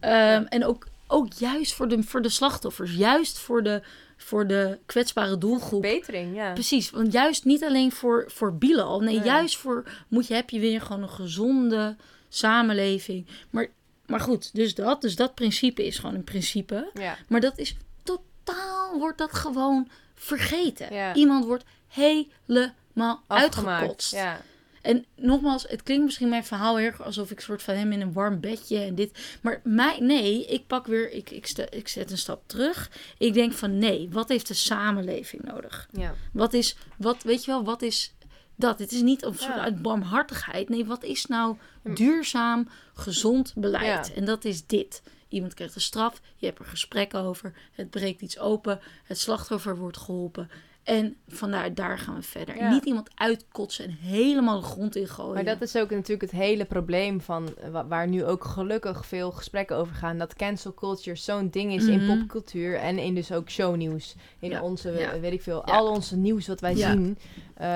Ehm, 0.00 0.44
En 0.48 0.64
ook, 0.64 0.86
ook 1.06 1.32
juist 1.32 1.72
voor 1.72 1.88
de, 1.88 2.02
voor 2.02 2.22
de 2.22 2.28
slachtoffers. 2.28 2.94
Juist 2.94 3.38
voor 3.38 3.62
de, 3.62 3.82
voor 4.22 4.46
de 4.46 4.78
kwetsbare 4.86 5.38
doelgroep. 5.38 5.84
Verbetering, 5.84 6.34
ja. 6.36 6.52
Precies, 6.52 6.90
want 6.90 7.12
juist 7.12 7.44
niet 7.44 7.64
alleen 7.64 7.92
voor, 7.92 8.24
voor 8.28 8.54
Bilal. 8.54 9.00
Nee, 9.00 9.14
Nee. 9.16 9.24
juist 9.24 9.56
voor 9.56 9.84
moet 10.08 10.26
je, 10.26 10.34
heb 10.34 10.50
je 10.50 10.60
weer 10.60 10.80
gewoon 10.80 11.02
een 11.02 11.08
gezonde 11.08 11.96
samenleving. 12.28 13.26
Maar, 13.50 13.66
maar 14.06 14.20
goed, 14.20 14.54
dus 14.54 14.74
dat. 14.74 15.00
Dus 15.00 15.16
dat 15.16 15.34
principe 15.34 15.86
is 15.86 15.98
gewoon 15.98 16.14
een 16.14 16.24
principe. 16.24 16.90
Ja. 16.94 17.16
Maar 17.28 17.40
dat 17.40 17.58
is 17.58 17.76
totaal, 18.02 18.98
wordt 18.98 19.18
dat 19.18 19.32
gewoon 19.32 19.88
vergeten. 20.14 20.94
Ja. 20.94 21.14
Iemand 21.14 21.44
wordt 21.44 21.64
helemaal 21.88 23.22
Afgemaakt. 23.26 23.30
uitgekotst. 23.56 24.12
Ja. 24.12 24.40
En 24.80 25.04
nogmaals, 25.16 25.62
het 25.68 25.82
klinkt 25.82 26.04
misschien 26.04 26.28
mijn 26.28 26.44
verhaal 26.44 26.78
erg 26.78 27.02
alsof 27.02 27.30
ik 27.30 27.40
soort 27.40 27.62
van 27.62 27.74
hem 27.74 27.92
in 27.92 28.00
een 28.00 28.12
warm 28.12 28.40
bedje 28.40 28.78
en 28.78 28.94
dit. 28.94 29.38
Maar 29.42 29.60
mij, 29.64 29.98
nee, 30.00 30.44
ik 30.46 30.66
pak 30.66 30.86
weer, 30.86 31.10
ik, 31.12 31.30
ik, 31.30 31.46
sta- 31.46 31.70
ik 31.70 31.88
zet 31.88 32.10
een 32.10 32.18
stap 32.18 32.42
terug. 32.46 32.90
Ik 33.18 33.34
denk 33.34 33.52
van 33.52 33.78
nee, 33.78 34.08
wat 34.10 34.28
heeft 34.28 34.48
de 34.48 34.54
samenleving 34.54 35.42
nodig? 35.42 35.88
ja. 35.92 36.14
Wat 36.32 36.52
is, 36.52 36.76
wat, 36.98 37.22
weet 37.22 37.44
je 37.44 37.50
wel, 37.50 37.64
wat 37.64 37.82
is 37.82 38.14
dat? 38.56 38.78
Het 38.78 38.92
is 38.92 39.00
niet 39.02 39.22
een 39.22 39.34
soort 39.34 39.54
Ja. 39.54 39.60
uit 39.60 39.82
barmhartigheid. 39.82 40.68
Nee, 40.68 40.84
wat 40.84 41.04
is 41.04 41.26
nou 41.26 41.56
duurzaam, 41.94 42.68
gezond 42.94 43.52
beleid? 43.56 44.06
Ja. 44.06 44.14
En 44.14 44.24
dat 44.24 44.44
is 44.44 44.66
dit. 44.66 45.02
Iemand 45.28 45.54
krijgt 45.54 45.74
een 45.74 45.80
straf, 45.80 46.20
je 46.36 46.46
hebt 46.46 46.58
er 46.58 46.64
gesprek 46.64 47.14
over, 47.14 47.52
het 47.72 47.90
breekt 47.90 48.20
iets 48.20 48.38
open, 48.38 48.80
het 49.04 49.18
slachtoffer 49.18 49.76
wordt 49.76 49.96
geholpen. 49.96 50.50
En 50.82 51.16
vanuit 51.28 51.76
daar 51.76 51.98
gaan 51.98 52.14
we 52.14 52.22
verder. 52.22 52.56
Ja. 52.56 52.70
Niet 52.70 52.84
iemand 52.84 53.10
uitkotsen 53.14 53.84
en 53.84 53.90
helemaal 54.00 54.60
de 54.60 54.66
grond 54.66 54.96
in 54.96 55.06
gooien. 55.08 55.34
Maar 55.34 55.44
dat 55.44 55.62
is 55.62 55.76
ook 55.76 55.90
natuurlijk 55.90 56.20
het 56.32 56.40
hele 56.40 56.64
probleem 56.64 57.20
van 57.20 57.48
eh, 57.62 57.70
wa- 57.70 57.86
waar 57.86 58.08
nu 58.08 58.24
ook 58.24 58.44
gelukkig 58.44 59.06
veel 59.06 59.30
gesprekken 59.30 59.76
over 59.76 59.94
gaan. 59.94 60.18
Dat 60.18 60.34
cancel 60.34 60.74
culture 60.74 61.16
zo'n 61.16 61.48
ding 61.50 61.72
is 61.74 61.84
in 61.86 62.04
Mhm. 62.04 62.18
popcultuur 62.18 62.76
en 62.76 62.98
in 62.98 63.14
dus 63.14 63.32
ook 63.32 63.50
shownieuws. 63.50 64.14
In 64.38 64.50
Ja, 64.50 64.62
onze, 64.62 64.90
ja. 64.92 65.20
weet 65.20 65.32
ik 65.32 65.42
veel, 65.42 65.64
al 65.64 65.88
onze 65.88 66.16
nieuws 66.16 66.46
wat 66.46 66.60
wij 66.60 66.74
zien. 66.76 67.18
eh, 67.54 67.68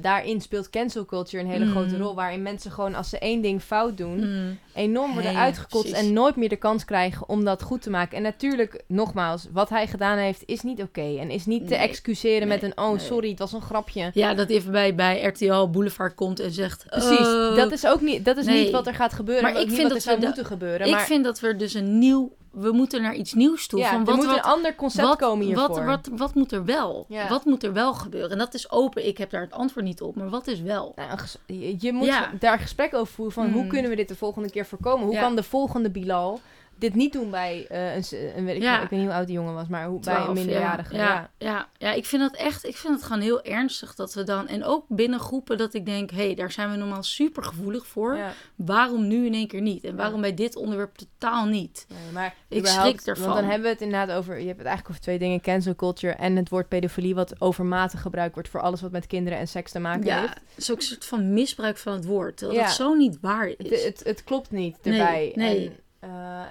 daarin 0.00 0.40
speelt 0.40 0.70
cancel 0.70 1.04
culture 1.04 1.42
een 1.42 1.48
hele 1.50 1.64
Mhm. 1.64 1.74
grote 1.74 1.96
rol. 1.96 2.14
Waarin 2.14 2.42
mensen 2.42 2.70
gewoon 2.70 2.94
als 2.94 3.08
ze 3.08 3.18
één 3.18 3.40
ding 3.42 3.62
fout 3.62 3.96
doen, 3.96 4.18
Mm. 4.18 4.58
enorm 4.74 5.12
worden 5.12 5.36
uitgekotst 5.36 5.90
precies. 5.90 6.08
en 6.08 6.12
nooit 6.14 6.36
meer 6.36 6.48
de 6.48 6.56
kans 6.56 6.84
krijgen 6.84 7.28
om 7.28 7.44
dat 7.44 7.62
goed 7.62 7.82
te 7.82 7.90
maken. 7.90 8.16
En 8.16 8.22
natuurlijk, 8.22 8.82
nogmaals, 8.86 9.46
wat 9.52 9.68
hij 9.68 9.86
gedaan 9.86 10.18
heeft 10.18 10.42
is 10.46 10.62
niet 10.62 10.82
oké. 10.82 11.16
En 11.18 11.30
is 11.30 11.46
niet 11.46 11.68
te 11.68 11.74
excuseren 11.76 12.47
met 12.48 12.62
een, 12.62 12.78
oh 12.78 12.98
sorry, 12.98 13.30
het 13.30 13.38
was 13.38 13.52
een 13.52 13.62
grapje. 13.62 14.10
Ja, 14.14 14.34
dat 14.34 14.48
even 14.48 14.72
bij, 14.72 14.94
bij 14.94 15.22
RTL 15.22 15.66
Boulevard 15.70 16.14
komt 16.14 16.40
en 16.40 16.52
zegt... 16.52 16.84
Precies, 16.88 17.18
"Oh, 17.26 17.56
dat 17.56 17.72
is 17.72 17.86
ook 17.86 18.00
niet, 18.00 18.24
dat 18.24 18.36
is 18.36 18.46
niet 18.46 18.70
wat 18.70 18.86
er 18.86 18.94
gaat 18.94 19.12
gebeuren. 19.12 19.42
Maar 19.44 19.52
Maar 19.52 19.62
ik 19.62 19.68
ik 19.68 19.74
vind 19.74 19.88
dat 19.88 19.96
er 19.96 20.02
zou 20.02 20.18
moeten 20.20 20.44
gebeuren. 20.44 20.86
Ik 20.86 20.92
maar 20.92 21.04
vind 21.06 21.24
dat 21.24 21.40
we 21.40 21.56
dus 21.56 21.74
een 21.74 21.98
nieuw... 21.98 22.36
We 22.50 22.72
moeten 22.72 23.02
naar 23.02 23.14
iets 23.14 23.32
nieuws 23.34 23.66
toe. 23.66 23.78
ja, 23.78 23.90
van 23.90 23.98
er 24.00 24.04
wat, 24.06 24.16
moet 24.16 24.24
wat, 24.26 24.34
een 24.36 24.42
ander 24.42 24.74
concept 24.74 25.06
wat, 25.08 25.16
komen 25.18 25.46
hiervoor. 25.46 25.68
wat, 25.68 25.84
wat, 25.84 26.08
wat 26.18 26.34
moet 26.34 26.52
er 26.52 26.64
wel? 26.64 27.06
Ja. 27.08 27.28
Wat 27.28 27.44
moet 27.44 27.62
er 27.64 27.72
wel 27.72 27.94
gebeuren? 27.94 28.30
En 28.30 28.38
dat 28.38 28.54
is 28.54 28.70
open. 28.70 29.06
Ik 29.06 29.18
heb 29.18 29.30
daar 29.30 29.40
het 29.40 29.52
antwoord 29.52 29.86
niet 29.86 30.00
op. 30.02 30.16
Maar 30.16 30.28
wat 30.28 30.46
is 30.46 30.60
wel? 30.60 30.92
Nou, 30.96 31.18
je, 31.46 31.76
je 31.78 31.92
moet 31.92 32.06
Ja. 32.06 32.30
daar 32.38 32.58
gesprek 32.58 32.94
over 32.94 33.14
voeren 33.14 33.34
van 33.34 33.50
hoe 33.50 33.62
Mm. 33.62 33.68
kunnen 33.68 33.90
we 33.90 33.96
dit 33.96 34.08
de 34.08 34.16
volgende 34.16 34.50
keer 34.50 34.66
voorkomen? 34.66 35.06
Hoe 35.06 35.18
kan 35.18 35.36
de 35.36 35.42
volgende 35.42 35.90
Bilal 35.90 36.40
dit 36.78 36.94
niet 36.94 37.12
doen 37.12 37.30
bij 37.30 37.66
eh, 37.68 37.94
een, 37.96 38.04
een 38.36 38.44
weet 38.44 38.56
ik, 38.56 38.62
Ja. 38.62 38.82
ik 38.82 38.90
weet 38.90 38.98
niet 38.98 39.08
hoe 39.08 39.16
oud 39.16 39.26
die 39.26 39.34
jongen 39.36 39.54
was, 39.54 39.68
maar 39.68 39.86
hoe, 39.86 40.00
bij 40.00 40.14
een 40.14 40.20
12, 40.22 40.38
minderjarige. 40.38 40.94
Ja, 40.96 41.02
Ja. 41.02 41.30
ja, 41.38 41.48
ja. 41.48 41.68
ja, 41.78 41.92
ik 41.92 42.04
vind 42.06 42.22
dat 42.22 42.36
echt, 42.40 42.66
ik 42.66 42.76
vind 42.76 42.94
het 42.94 43.02
gewoon 43.02 43.22
heel 43.22 43.42
ernstig 43.42 43.94
dat 43.94 44.14
we 44.14 44.22
dan, 44.22 44.48
en 44.48 44.64
ook 44.64 44.84
binnen 44.88 45.20
groepen 45.20 45.58
dat 45.58 45.74
ik 45.74 45.86
denk, 45.86 46.10
hé, 46.10 46.16
hey, 46.24 46.34
daar 46.34 46.52
zijn 46.52 46.70
we 46.70 46.76
normaal 46.76 47.02
super 47.02 47.44
gevoelig 47.44 47.86
voor. 47.86 48.16
Ja. 48.16 48.32
Waarom 48.56 49.06
nu 49.08 49.26
in 49.26 49.34
één 49.34 49.46
keer 49.48 49.60
niet? 49.60 49.84
En 49.84 49.96
waarom 49.96 50.20
bij 50.20 50.34
dit 50.34 50.56
onderwerp 50.56 50.96
totaal 50.96 51.46
niet? 51.46 51.86
Nee, 51.88 52.12
maar 52.12 52.34
Ik 52.48 52.66
schrik 52.66 53.00
ervan. 53.00 53.24
Want 53.26 53.38
dan 53.40 53.44
hebben 53.48 53.62
we 53.66 53.68
het 53.72 53.80
inderdaad 53.80 54.16
over, 54.16 54.38
je 54.40 54.46
hebt 54.46 54.58
het 54.58 54.66
eigenlijk 54.66 54.88
over 54.88 55.00
twee 55.02 55.18
dingen, 55.18 55.40
cancel 55.40 55.74
culture 55.74 56.12
en 56.12 56.36
het 56.36 56.48
woord 56.48 56.68
pedofilie, 56.68 57.14
wat 57.14 57.40
overmatig 57.40 58.00
gebruikt 58.02 58.34
wordt 58.34 58.48
voor 58.48 58.60
alles 58.60 58.80
wat 58.80 58.90
met 58.90 59.06
kinderen 59.06 59.38
en 59.38 59.48
seks 59.48 59.72
te 59.72 59.78
maken 59.78 60.04
Ja, 60.06 60.20
heeft. 60.20 60.32
het 60.32 60.40
is 60.56 60.70
ook 60.70 60.76
een 60.76 60.82
soort 60.82 61.04
van 61.04 61.32
misbruik 61.32 61.76
van 61.76 61.92
het 61.92 62.04
woord. 62.04 62.40
Ja. 62.40 62.52
dat 62.52 62.70
zo 62.70 62.94
niet 62.94 63.18
waar 63.20 63.48
is. 63.48 63.54
Het, 63.70 63.84
het, 63.84 64.00
het 64.04 64.24
klopt 64.24 64.50
niet 64.50 64.76
Nee, 64.82 64.98
erbij. 65.00 65.32
nee. 65.34 65.66
En, 65.66 65.76
eh, 66.00 66.42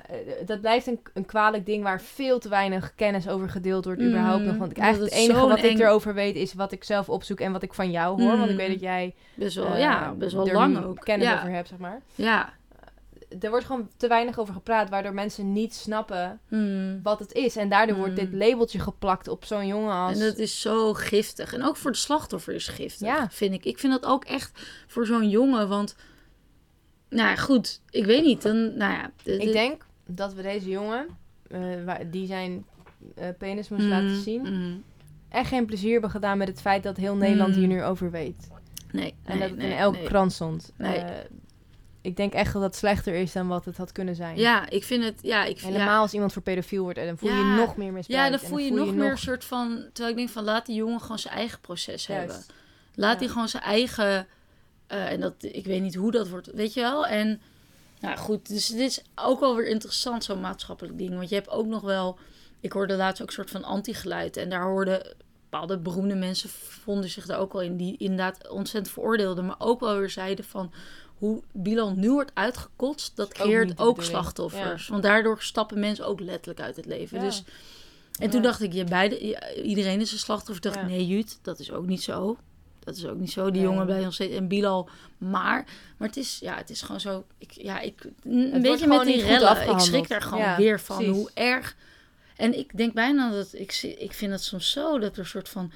dat 0.46 0.62
blijft 0.62 0.88
een, 0.88 1.00
een 1.14 1.26
kwalijk 1.26 1.66
ding 1.66 1.84
waar 1.84 2.02
veel 2.02 2.40
te 2.40 2.50
weinig 2.50 2.96
kennis 2.96 3.28
over 3.28 3.50
gedeeld 3.50 3.86
wordt 3.86 4.02
Mm, 4.02 4.08
überhaupt 4.08 4.44
nog. 4.44 4.58
Want 4.58 4.72
ik, 4.72 4.78
eigenlijk 4.78 5.14
het 5.14 5.24
enige 5.24 5.48
wat 5.48 5.64
ik 5.64 5.80
erover 5.80 6.14
weet 6.14 6.36
is 6.36 6.54
wat 6.54 6.72
ik 6.72 6.84
zelf 6.84 7.10
opzoek 7.10 7.40
en 7.40 7.52
wat 7.52 7.64
ik 7.64 7.74
van 7.74 7.92
jou 7.92 8.22
hoor. 8.22 8.32
Want 8.38 8.44
ik 8.46 8.52
Mm. 8.52 8.58
weet 8.58 8.70
dat 8.72 8.80
jij 8.80 9.16
best 9.36 9.56
wel, 9.56 9.74
eh, 9.74 9.80
ja, 9.80 10.12
best 10.14 10.34
wel 10.36 10.52
lang 10.52 10.84
ook. 10.84 11.00
kennis 11.00 11.28
ja. 11.28 11.38
over 11.38 11.50
hebt, 11.50 11.68
zeg 11.68 11.78
maar. 11.78 12.02
Ja. 12.16 12.54
Er 13.40 13.50
wordt 13.50 13.66
gewoon 13.66 13.90
te 13.98 14.08
weinig 14.08 14.40
over 14.40 14.54
gepraat, 14.54 14.90
waardoor 14.90 15.14
mensen 15.14 15.54
niet 15.54 15.74
snappen 15.76 16.40
Mm. 16.50 17.00
wat 17.04 17.20
het 17.20 17.34
is. 17.34 17.56
En 17.56 17.70
daardoor 17.70 17.98
wordt 17.98 18.12
Mm. 18.22 18.30
dit 18.30 18.34
labeltje 18.34 18.80
geplakt 18.80 19.28
op 19.28 19.46
zo'n 19.46 19.68
jongen 19.68 19.94
als... 19.94 20.20
En 20.20 20.26
dat 20.26 20.38
is 20.38 20.62
zo 20.62 20.94
giftig. 20.94 21.54
En 21.54 21.64
ook 21.64 21.78
voor 21.78 21.92
de 21.92 21.98
slachtoffer 21.98 22.54
is 22.54 22.68
giftig, 22.68 23.08
Ja. 23.08 23.28
vind 23.32 23.54
ik. 23.54 23.66
Ik 23.66 23.80
vind 23.80 23.94
dat 23.94 24.06
ook 24.12 24.26
echt 24.26 24.52
voor 24.88 25.06
zo'n 25.06 25.30
jongen, 25.30 25.68
want... 25.68 25.96
Nou 27.10 27.38
goed, 27.38 27.82
ik 27.90 28.06
weet 28.06 28.24
niet. 28.24 28.42
Dan, 28.42 28.78
nou 28.78 28.94
ja, 28.94 29.12
de- 29.24 29.34
Ik 29.38 29.46
de- 29.48 29.52
denk 29.52 29.86
dat 30.06 30.34
we 30.34 30.42
deze 30.42 30.70
jongen, 30.70 31.08
eh, 31.48 31.60
waar, 31.86 32.10
die 32.12 32.28
zijn 32.28 32.66
eh, 33.16 33.28
penis 33.38 33.70
moest 33.70 33.84
Mm, 33.84 33.90
laten 33.90 34.16
zien, 34.22 34.42
mm. 34.42 34.84
echt 35.30 35.48
geen 35.50 35.66
plezier 35.66 35.92
hebben 35.92 36.10
gedaan 36.10 36.38
met 36.38 36.48
het 36.48 36.62
feit 36.62 36.84
dat 36.84 36.98
heel 36.98 37.16
Nederland 37.16 37.54
Mm. 37.54 37.58
hier 37.60 37.68
nu 37.68 37.84
over 37.84 38.12
weet. 38.12 38.48
Nee, 38.92 39.14
En 39.24 39.38
nee, 39.38 39.40
dat 39.40 39.50
het 39.50 39.58
nee, 39.58 39.72
in 39.72 39.78
elke 39.78 39.98
nee. 39.98 40.08
krant 40.08 40.34
stond. 40.34 40.72
Nee. 40.78 40.98
Eh, 40.98 41.16
ik 42.02 42.16
denk 42.18 42.34
echt 42.34 42.54
dat 42.54 42.62
dat 42.62 42.76
slechter 42.76 43.14
is 43.14 43.32
dan 43.32 43.48
wat 43.48 43.66
het 43.66 43.78
had 43.78 43.92
kunnen 43.92 44.16
zijn. 44.16 44.38
Ja, 44.38 44.70
ik 44.70 44.84
vind 44.84 45.04
het... 45.04 45.20
Ja, 45.22 45.44
ik, 45.46 45.60
Helemaal 45.60 45.88
ja, 45.88 45.98
als 45.98 46.14
iemand 46.14 46.34
voor 46.34 46.42
pedofiel 46.42 46.84
wordt 46.84 46.98
en 46.98 47.06
dan 47.06 47.18
voel 47.18 47.30
je 47.30 47.36
Ja. 47.36 47.56
nog 47.56 47.78
meer 47.78 47.94
misbruikt. 47.94 48.26
ja, 48.34 48.38
dan 48.40 48.48
voel 48.50 48.58
je 48.58 48.72
nog 48.74 48.94
meer 48.96 49.12
een 49.12 49.18
soort 49.18 49.44
van... 49.44 49.76
Terwijl 49.94 50.10
ik 50.10 50.16
denk 50.18 50.30
van, 50.30 50.44
laat 50.44 50.66
die 50.66 50.76
jongen 50.76 51.02
gewoon 51.02 51.20
zijn 51.20 51.34
eigen 51.34 51.60
proces 51.60 52.08
hebben. 52.08 52.36
Laat 52.96 53.14
Ja. 53.14 53.20
die 53.20 53.30
gewoon 53.30 53.48
zijn 53.50 53.64
eigen... 53.64 54.28
eh, 54.88 55.12
en 55.12 55.20
dat, 55.20 55.34
ik 55.40 55.66
weet 55.66 55.82
niet 55.82 55.96
hoe 55.96 56.12
dat 56.12 56.30
wordt, 56.30 56.52
weet 56.54 56.74
je 56.74 56.82
wel? 56.82 57.06
En 57.06 57.42
nou 58.00 58.18
goed, 58.18 58.48
dus 58.48 58.68
dit 58.68 58.80
is 58.80 59.02
ook 59.16 59.40
wel 59.40 59.56
weer 59.56 59.68
interessant, 59.68 60.24
zo'n 60.24 60.40
maatschappelijk 60.40 60.98
ding. 60.98 61.16
Want 61.16 61.30
je 61.30 61.36
hebt 61.36 61.50
ook 61.50 61.66
nog 61.66 61.82
wel... 61.82 62.18
Ik 62.60 62.72
hoorde 62.72 62.96
laatst 62.96 63.22
ook 63.22 63.28
een 63.28 63.34
soort 63.34 63.52
van 63.52 63.64
anti-geluid. 63.64 64.38
En 64.38 64.50
daar 64.50 64.64
hoorden 64.64 65.16
bepaalde 65.50 65.78
beroemde 65.78 66.16
mensen... 66.16 66.50
vonden 66.50 67.10
zich 67.10 67.26
daar 67.26 67.40
ook 67.40 67.54
wel 67.54 67.62
in, 67.62 67.78
die 67.78 67.98
inderdaad 67.98 68.50
ontzettend 68.50 68.94
veroordeelden. 68.94 69.46
Maar 69.46 69.56
ook 69.60 69.80
wel 69.80 69.98
weer 69.98 70.10
zeiden 70.10 70.46
van... 70.46 70.72
Hoe 71.18 71.42
Bilal 71.52 71.92
nu 71.92 72.12
wordt 72.12 72.32
uitgekotst, 72.34 73.16
dat 73.16 73.34
creëert 73.34 73.78
de 73.78 73.84
ook 73.84 74.04
slachtoffers. 74.04 74.88
Want 74.88 75.04
daardoor 75.04 75.42
stappen 75.42 75.80
mensen 75.80 76.06
ook 76.06 76.20
letterlijk 76.20 76.60
uit 76.60 76.76
het 76.76 76.86
leven. 76.86 77.18
Ja. 77.18 77.24
Dus, 77.24 77.44
en 78.20 78.30
toen 78.30 78.42
dacht 78.42 78.62
ik, 78.62 78.74
ja, 78.74 78.84
beide, 78.84 79.20
iedereen 79.64 80.02
is 80.02 80.12
een 80.12 80.18
slachtoffer. 80.18 80.62
Dacht 80.62 80.76
ik, 80.76 80.88
nee 80.88 81.08
Jut, 81.08 81.40
dat 81.42 81.60
is 81.60 81.72
ook 81.72 81.86
niet 81.86 82.04
zo. 82.04 82.38
Dat 82.88 82.96
is 82.98 83.06
ook 83.06 83.18
niet 83.18 83.32
zo. 83.32 83.44
Die 83.44 83.52
Nee. 83.52 83.62
jongen 83.70 83.86
blijft 83.86 84.04
nog 84.04 84.14
steeds. 84.14 84.36
En 84.36 84.48
Bilal, 84.48 84.90
maar. 85.18 85.66
Maar 85.98 86.08
het 86.08 86.18
is, 86.18 86.38
ja, 86.42 86.56
het 86.56 86.70
is 86.70 86.82
gewoon 86.82 87.00
zo. 87.00 87.26
Ik, 87.38 87.52
ja, 87.52 87.80
ik, 87.80 88.06
een 88.24 88.62
beetje 88.62 88.88
met 88.88 89.04
die 89.06 89.22
rellen. 89.24 89.70
Ik 89.70 89.80
schrik 89.80 90.08
daar 90.08 90.22
gewoon 90.22 90.44
Ja, 90.44 90.58
weer 90.58 90.80
van. 90.80 90.96
precies. 90.98 91.16
Hoe 91.16 91.30
erg. 91.34 91.76
En 92.36 92.58
ik 92.58 92.78
denk 92.78 92.94
bijna 92.94 93.32
dat. 93.32 93.50
Ik, 93.54 93.74
ik 94.00 94.14
vind 94.14 94.32
het 94.32 94.44
soms 94.44 94.72
zo 94.72 95.00
dat 95.00 95.14
er 95.14 95.20
een 95.20 95.26
soort 95.26 95.50
van. 95.50 95.72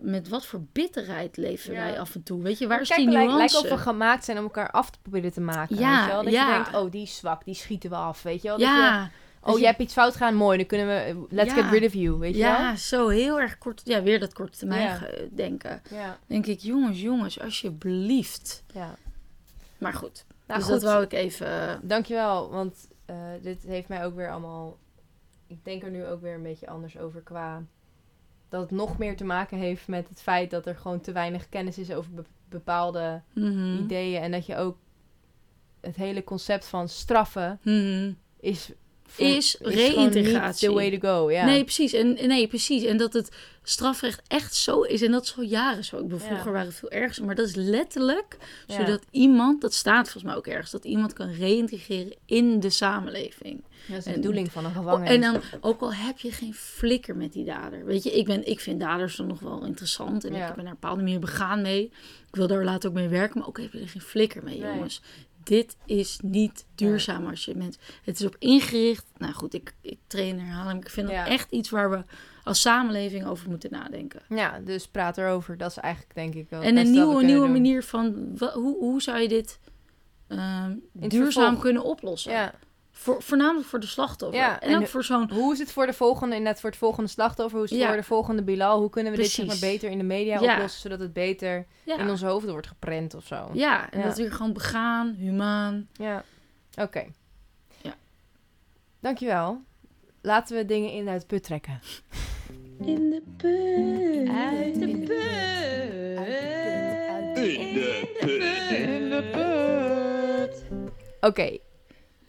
Met 0.00 0.28
wat 0.28 0.46
voor 0.46 0.60
bitterheid 0.72 1.36
leven 1.36 1.74
Ja. 1.74 1.80
wij 1.82 2.00
af 2.00 2.14
en 2.14 2.22
toe. 2.22 2.42
Weet 2.42 2.58
je, 2.58 2.66
waar 2.66 2.80
is 2.80 2.88
Kijk, 2.88 3.00
die 3.00 3.10
lijkt, 3.10 3.32
nuance? 3.32 3.54
lijkt 3.54 3.72
of 3.72 3.76
we 3.78 3.82
gemaakt 3.84 4.24
zijn 4.24 4.36
om 4.38 4.42
elkaar 4.44 4.70
af 4.70 4.90
te 4.90 4.98
proberen 5.02 5.32
te 5.32 5.40
maken. 5.40 5.76
Ja, 5.78 5.94
weet 5.96 6.04
je 6.06 6.12
wel? 6.12 6.22
Dat 6.22 6.32
ja. 6.32 6.46
je 6.56 6.62
denkt, 6.62 6.74
oh, 6.78 6.90
die 6.90 7.02
is 7.02 7.16
zwak, 7.16 7.44
die 7.44 7.54
schieten 7.54 7.90
we 7.90 7.96
af, 7.96 8.22
weet 8.22 8.42
je 8.42 8.48
wel? 8.48 8.58
Dat 8.58 8.68
je- 8.68 8.74
ja, 8.74 9.10
oh, 9.42 9.52
je- 9.54 9.60
je 9.60 9.66
hebt 9.66 9.78
iets 9.80 9.92
fout 9.92 10.12
gedaan, 10.12 10.34
mooi, 10.34 10.56
dan 10.56 10.66
kunnen 10.66 10.86
we, 10.86 11.26
let's 11.34 11.54
Ja. 11.54 11.62
get 11.62 11.72
rid 11.72 11.86
of 11.88 11.94
you, 11.94 12.18
weet 12.18 12.32
je 12.34 12.38
ja, 12.40 12.76
zo 12.76 13.08
heel 13.08 13.40
erg 13.40 13.58
kort. 13.58 13.80
Ja, 13.84 14.02
weer 14.02 14.20
dat 14.20 14.32
korte 14.32 14.58
termijn 14.58 14.82
Ja. 14.82 15.00
denken. 15.32 15.82
wel? 15.90 15.98
Ja, 16.00 16.18
Denk 16.26 16.46
ik, 16.46 16.60
jongens, 16.60 17.00
jongens, 17.00 17.40
alsjeblieft. 17.40 18.64
ja. 18.74 18.94
Maar 19.78 19.94
goed, 19.94 20.24
Nou, 20.46 20.60
dus 20.60 20.68
goed. 20.68 20.80
dat 20.80 20.90
wou 20.92 21.02
ik 21.04 21.12
even... 21.12 21.46
eh, 21.68 21.74
Dankjewel, 21.82 22.50
want 22.50 22.88
eh, 23.04 23.16
dit 23.42 23.62
heeft 23.62 23.88
mij 23.88 24.04
ook 24.04 24.14
weer 24.16 24.30
allemaal... 24.30 24.78
Ik 25.46 25.64
denk 25.64 25.82
er 25.82 25.90
nu 25.90 26.06
ook 26.06 26.20
weer 26.20 26.34
een 26.34 26.42
beetje 26.42 26.68
anders 26.68 26.98
over 26.98 27.20
qua... 27.20 27.62
Dat 28.48 28.60
het 28.60 28.70
nog 28.70 28.98
meer 28.98 29.16
te 29.16 29.24
maken 29.24 29.58
heeft 29.58 29.88
met 29.88 30.08
het 30.08 30.22
feit 30.22 30.50
dat 30.50 30.66
er 30.66 30.74
gewoon 30.76 31.00
te 31.00 31.12
weinig 31.12 31.48
kennis 31.48 31.78
is 31.78 31.92
over 31.92 32.12
be- 32.14 32.24
bepaalde 32.48 33.22
mhm. 33.34 33.76
ideeën. 33.76 34.22
En 34.22 34.30
dat 34.30 34.46
je 34.46 34.56
ook 34.56 34.76
het 35.80 35.96
hele 35.96 36.24
concept 36.24 36.66
van 36.66 36.88
straffen 36.88 37.58
Mhm. 37.62 38.12
is... 38.40 38.72
Is 39.16 39.56
reïntegratie. 39.60 40.68
the 40.68 40.74
way 40.74 40.98
to 40.98 41.08
go, 41.08 41.30
ja. 41.30 41.44
Nee, 41.44 41.62
precies. 41.64 41.92
En, 41.92 42.12
nee, 42.26 42.46
precies. 42.46 42.84
En 42.84 42.96
dat 42.96 43.12
het 43.12 43.28
strafrecht 43.62 44.22
echt 44.28 44.54
zo 44.54 44.82
is. 44.82 45.02
En 45.02 45.12
dat 45.12 45.22
is 45.24 45.36
al 45.36 45.42
jaren 45.42 45.84
zo. 45.84 45.96
Ik 45.96 46.02
bedoel, 46.02 46.18
Ja. 46.18 46.24
vroeger 46.24 46.52
waren 46.52 46.66
het 46.66 46.76
veel 46.76 46.90
erger. 46.90 47.24
Maar 47.24 47.34
dat 47.34 47.46
is 47.48 47.54
letterlijk 47.54 48.36
Ja. 48.66 48.74
zodat 48.76 49.02
iemand, 49.10 49.60
dat 49.60 49.74
staat 49.74 50.02
volgens 50.02 50.22
mij 50.24 50.34
ook 50.34 50.46
ergens, 50.46 50.70
dat 50.70 50.84
iemand 50.84 51.12
kan 51.12 51.30
reïntegreren 51.32 52.14
in 52.26 52.60
de 52.60 52.70
samenleving. 52.70 53.64
Dat 53.88 53.98
is 53.98 54.04
de 54.04 54.10
en- 54.10 54.16
bedoeling 54.20 54.52
van 54.52 54.64
een 54.64 54.70
Oh, 54.70 54.76
gevangenis. 54.76 55.10
en 55.12 55.20
dan, 55.20 55.40
ook 55.60 55.80
al 55.80 55.94
heb 55.94 56.18
je 56.18 56.32
geen 56.32 56.54
flikker 56.54 57.16
met 57.16 57.32
die 57.32 57.44
dader. 57.44 57.84
Weet 57.84 58.02
je, 58.02 58.10
ik, 58.10 58.26
ben, 58.26 58.46
ik 58.48 58.60
vind 58.60 58.80
daders 58.80 59.16
dan 59.16 59.26
nog 59.26 59.40
wel 59.40 59.64
interessant. 59.64 60.24
En 60.24 60.34
Ja. 60.34 60.48
ik 60.48 60.54
ben 60.54 60.64
er 60.64 60.70
een 60.70 60.78
bepaalde 60.80 61.02
manier 61.02 61.20
begaan 61.20 61.62
mee. 61.62 61.84
Ik 62.28 62.36
wil 62.38 62.46
daar 62.46 62.64
later 62.64 62.88
ook 62.88 62.94
mee 62.94 63.08
werken. 63.08 63.38
Maar 63.38 63.48
ook 63.48 63.60
heb 63.60 63.72
je 63.72 63.80
er 63.80 63.88
geen 63.88 64.02
flikker 64.02 64.42
mee, 64.42 64.58
Nee. 64.58 64.72
jongens. 64.72 65.00
Dit 65.44 65.76
is 65.86 66.18
niet 66.22 66.66
duurzaam 66.74 67.26
als 67.26 67.44
je 67.44 67.54
mensen... 67.54 67.80
Het 68.04 68.20
is 68.20 68.26
op 68.26 68.36
ingericht. 68.38 69.06
Nou 69.18 69.32
goed, 69.32 69.54
ik, 69.54 69.74
ik 69.80 69.98
train 70.06 70.40
herhaling. 70.40 70.80
Ik 70.84 70.90
vind 70.90 71.06
dat 71.06 71.16
Ja. 71.16 71.26
echt 71.26 71.50
iets 71.50 71.70
waar 71.70 71.90
we 71.90 72.04
als 72.44 72.60
samenleving 72.60 73.26
over 73.26 73.48
moeten 73.48 73.70
nadenken. 73.70 74.20
Ja, 74.28 74.60
dus 74.64 74.88
praat 74.88 75.18
erover. 75.18 75.56
Dat 75.56 75.70
is 75.70 75.76
eigenlijk 75.76 76.14
denk 76.14 76.34
ik 76.34 76.46
wel 76.50 76.62
en 76.62 76.76
een 76.76 76.90
nieuwe, 76.90 77.22
nieuwe 77.24 77.40
doen. 77.42 77.52
manier 77.52 77.82
van... 77.82 78.36
hoe, 78.38 78.76
hoe 78.78 79.02
zou 79.02 79.18
je 79.20 79.28
dit 79.28 79.58
ehm, 80.28 80.74
duurzaam 80.92 81.32
vervolg. 81.32 81.60
kunnen 81.60 81.84
oplossen? 81.84 82.32
Ja. 82.32 82.54
Voor, 82.94 83.22
voornamelijk 83.22 83.68
voor 83.68 83.80
de 83.80 83.86
slachtoffer. 83.86 84.38
Ja, 84.40 84.60
en, 84.60 84.68
en 84.68 84.74
ook 84.74 84.80
de- 84.80 84.86
voor 84.86 85.04
zo'n... 85.04 85.30
Hoe 85.32 85.52
is 85.52 85.58
het 85.58 85.72
voor 85.72 85.86
de 85.86 85.92
volgende, 85.92 86.36
inderdaad 86.36 86.60
voor 86.60 86.70
het 86.70 86.78
volgende 86.78 87.08
slachtoffer? 87.10 87.54
Hoe 87.56 87.64
is 87.64 87.70
het 87.70 87.80
Ja. 87.80 87.86
voor 87.86 87.96
de 87.96 88.02
volgende 88.02 88.42
Bilal? 88.42 88.80
Hoe 88.80 88.90
kunnen 88.90 89.12
we 89.12 89.18
dit 89.18 89.30
zeg 89.30 89.46
maar, 89.46 89.56
beter 89.60 89.90
in 89.90 89.98
de 89.98 90.04
media 90.04 90.40
Ja. 90.40 90.52
oplossen, 90.54 90.80
zodat 90.80 91.00
het 91.00 91.12
beter 91.12 91.66
Ja. 91.84 91.98
in 91.98 92.10
onze 92.10 92.26
hoofden 92.26 92.50
wordt 92.50 92.66
geprent 92.66 93.14
of 93.14 93.26
zo? 93.26 93.48
Ja, 93.52 93.90
en 93.90 93.98
Ja. 93.98 94.04
dat 94.06 94.16
weer 94.16 94.32
gewoon 94.32 94.52
begaan, 94.52 95.14
humaan. 95.18 95.88
Ja. 95.92 96.24
Oké. 96.80 97.04
Ja. 97.80 97.94
Dankjewel. 99.00 99.60
Laten 100.22 100.56
we 100.56 100.64
dingen 100.64 100.92
in 100.92 101.08
uit 101.08 101.20
de 101.20 101.26
put 101.26 101.42
trekken. 101.44 101.80
In 102.84 103.10
de 103.10 103.22
put. 103.36 104.28
Uit 104.36 104.74
de 104.74 104.86
put. 104.98 105.10
In 108.70 109.08
de 109.10 109.28
put. 109.32 110.64
Oké. 111.20 111.58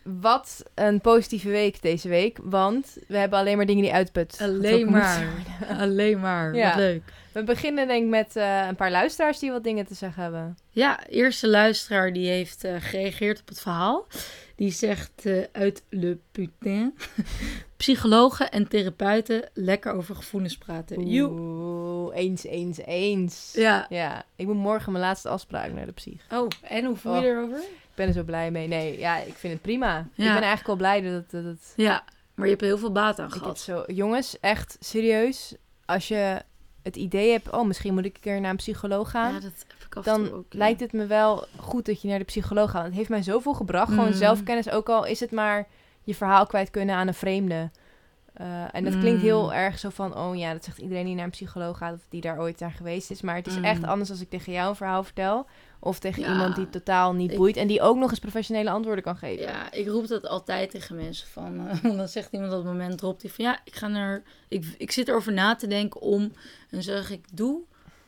Wat 0.03 0.63
een 0.75 1.01
positieve 1.01 1.49
week 1.49 1.81
deze 1.81 2.09
week. 2.09 2.37
Want 2.41 2.97
we 3.07 3.17
hebben 3.17 3.39
alleen 3.39 3.57
maar 3.57 3.65
dingen 3.65 3.83
die 3.83 3.93
uitput. 3.93 4.37
Alleen 4.41 4.91
maar. 4.91 5.27
Alleen 5.79 6.19
maar. 6.19 6.55
Ja. 6.55 6.67
Wat 6.67 6.77
leuk. 6.77 7.03
We 7.31 7.43
beginnen 7.43 7.87
denk 7.87 8.03
ik 8.03 8.09
met 8.09 8.35
eh, 8.35 8.65
een 8.67 8.75
paar 8.75 8.91
luisteraars 8.91 9.39
die 9.39 9.51
wat 9.51 9.63
dingen 9.63 9.85
te 9.85 9.93
zeggen 9.93 10.23
hebben. 10.23 10.57
Ja, 10.69 11.07
eerste 11.07 11.49
luisteraar 11.49 12.13
die 12.13 12.27
heeft 12.27 12.63
eh, 12.63 12.75
gereageerd 12.79 13.39
op 13.39 13.47
het 13.47 13.61
verhaal. 13.61 14.07
Die 14.55 14.71
zegt 14.71 15.25
eh, 15.25 15.43
uit 15.51 15.83
Le 15.89 16.17
Putain. 16.31 16.93
Psychologen 17.77 18.51
en 18.51 18.67
therapeuten 18.67 19.49
lekker 19.53 19.91
over 19.93 20.15
gevoelens 20.15 20.57
praten. 20.57 20.97
Oeh, 20.99 22.15
eens, 22.15 22.43
eens, 22.43 22.77
eens. 22.77 23.51
Ja. 23.55 23.85
Ja, 23.89 24.23
ik 24.35 24.45
moet 24.45 24.55
morgen 24.55 24.91
mijn 24.91 25.03
laatste 25.03 25.29
afspraak 25.29 25.71
naar 25.73 25.85
de 25.85 25.91
psych. 25.91 26.21
Oh, 26.31 26.47
en 26.61 26.85
hoe 26.85 26.95
voel 26.95 27.13
je 27.13 27.19
Oh. 27.19 27.25
erover? 27.25 27.59
Ik 27.93 27.99
ben 27.99 28.07
er 28.07 28.13
zo 28.13 28.23
blij 28.23 28.51
mee. 28.51 28.67
Nee, 28.67 28.99
ja, 28.99 29.17
ik 29.17 29.33
vind 29.33 29.53
het 29.53 29.61
prima. 29.61 29.99
Ik 29.99 30.07
ben 30.15 30.27
eigenlijk 30.27 30.67
wel 30.67 30.75
blij 30.75 31.01
dat 31.01 31.11
het... 31.13 31.31
Dat 31.45 31.73
Ja, 31.75 32.03
maar 32.33 32.45
je 32.45 32.51
hebt 32.51 32.61
er 32.61 32.67
heel 32.67 32.77
veel 32.77 32.91
baat 32.91 33.19
aan 33.19 33.31
gehad. 33.31 33.59
zo, 33.59 33.83
jongens, 33.87 34.39
echt 34.39 34.77
serieus. 34.79 35.55
Als 35.85 36.07
je 36.07 36.41
het 36.81 36.95
idee 36.95 37.31
hebt, 37.31 37.49
oh, 37.51 37.65
misschien 37.67 37.93
moet 37.93 38.05
ik 38.05 38.15
een 38.15 38.21
keer 38.21 38.41
naar 38.41 38.49
een 38.49 38.55
psycholoog 38.55 39.09
gaan. 39.09 39.33
Ja, 39.33 39.39
dat 39.39 39.65
heb 39.93 40.03
dan 40.03 40.31
ook. 40.33 40.45
ja. 40.49 40.57
lijkt 40.59 40.79
het 40.79 40.93
me 40.93 41.05
wel 41.05 41.45
goed 41.57 41.85
dat 41.85 42.01
je 42.01 42.07
naar 42.07 42.19
de 42.19 42.25
psycholoog 42.25 42.71
gaat. 42.71 42.85
Het 42.85 42.93
heeft 42.93 43.09
mij 43.09 43.23
zoveel 43.23 43.53
gebracht. 43.53 43.89
Gewoon 43.89 44.05
Mm. 44.07 44.13
zelfkennis, 44.13 44.69
ook 44.69 44.89
al 44.89 45.05
is 45.05 45.19
het 45.19 45.31
maar 45.31 45.67
je 46.03 46.15
verhaal 46.15 46.45
kwijt 46.45 46.69
kunnen 46.69 46.95
aan 46.95 47.07
een 47.07 47.13
vreemde. 47.13 47.69
Eh, 48.33 48.47
en 48.75 48.83
dat 48.83 48.97
klinkt 48.99 49.17
Mm. 49.19 49.25
heel 49.25 49.53
erg 49.53 49.79
zo 49.79 49.89
van, 49.89 50.17
oh 50.17 50.35
ja, 50.37 50.53
dat 50.53 50.63
zegt 50.63 50.77
iedereen 50.77 51.05
die 51.05 51.15
naar 51.15 51.23
een 51.23 51.29
psycholoog 51.29 51.77
gaat 51.77 51.93
of 51.93 52.05
die 52.09 52.21
daar 52.21 52.39
ooit 52.39 52.59
naar 52.59 52.71
geweest 52.71 53.11
is. 53.11 53.21
Maar 53.21 53.35
het 53.35 53.47
is 53.47 53.57
Mm. 53.57 53.63
echt 53.63 53.83
anders 53.83 54.09
als 54.09 54.21
ik 54.21 54.29
tegen 54.29 54.53
jou 54.53 54.69
een 54.69 54.75
verhaal 54.75 55.03
vertel. 55.03 55.45
Of 55.85 55.99
tegen 55.99 56.21
Ja. 56.21 56.31
iemand 56.31 56.55
die 56.55 56.69
totaal 56.69 57.13
niet 57.13 57.31
Ik- 57.31 57.37
boeit 57.37 57.57
en 57.57 57.67
die 57.67 57.81
ook 57.81 57.97
nog 57.97 58.09
eens 58.09 58.19
professionele 58.19 58.69
antwoorden 58.69 59.03
kan 59.03 59.17
geven. 59.17 59.43
Ja, 59.45 59.71
ik 59.71 59.87
roep 59.87 60.07
dat 60.07 60.27
altijd 60.27 60.69
tegen 60.71 60.95
mensen. 60.95 61.27
Van, 61.27 61.67
eh, 61.67 61.83
dan 61.97 62.07
zegt 62.07 62.31
iemand 62.31 62.51
op 62.51 62.57
het 62.57 62.67
moment 62.67 63.01
erop 63.01 63.21
die 63.21 63.31
van 63.31 63.45
ja, 63.45 63.59
ik 63.63 63.75
ga 63.75 63.87
naar. 63.87 64.23
Ik, 64.47 64.65
ik 64.77 64.91
zit 64.91 65.07
erover 65.07 65.33
na 65.33 65.55
te 65.55 65.67
denken 65.67 66.01
om. 66.01 66.31
En 66.69 66.83
zeg 66.83 67.09
ik 67.11 67.25
doe. 67.33 67.61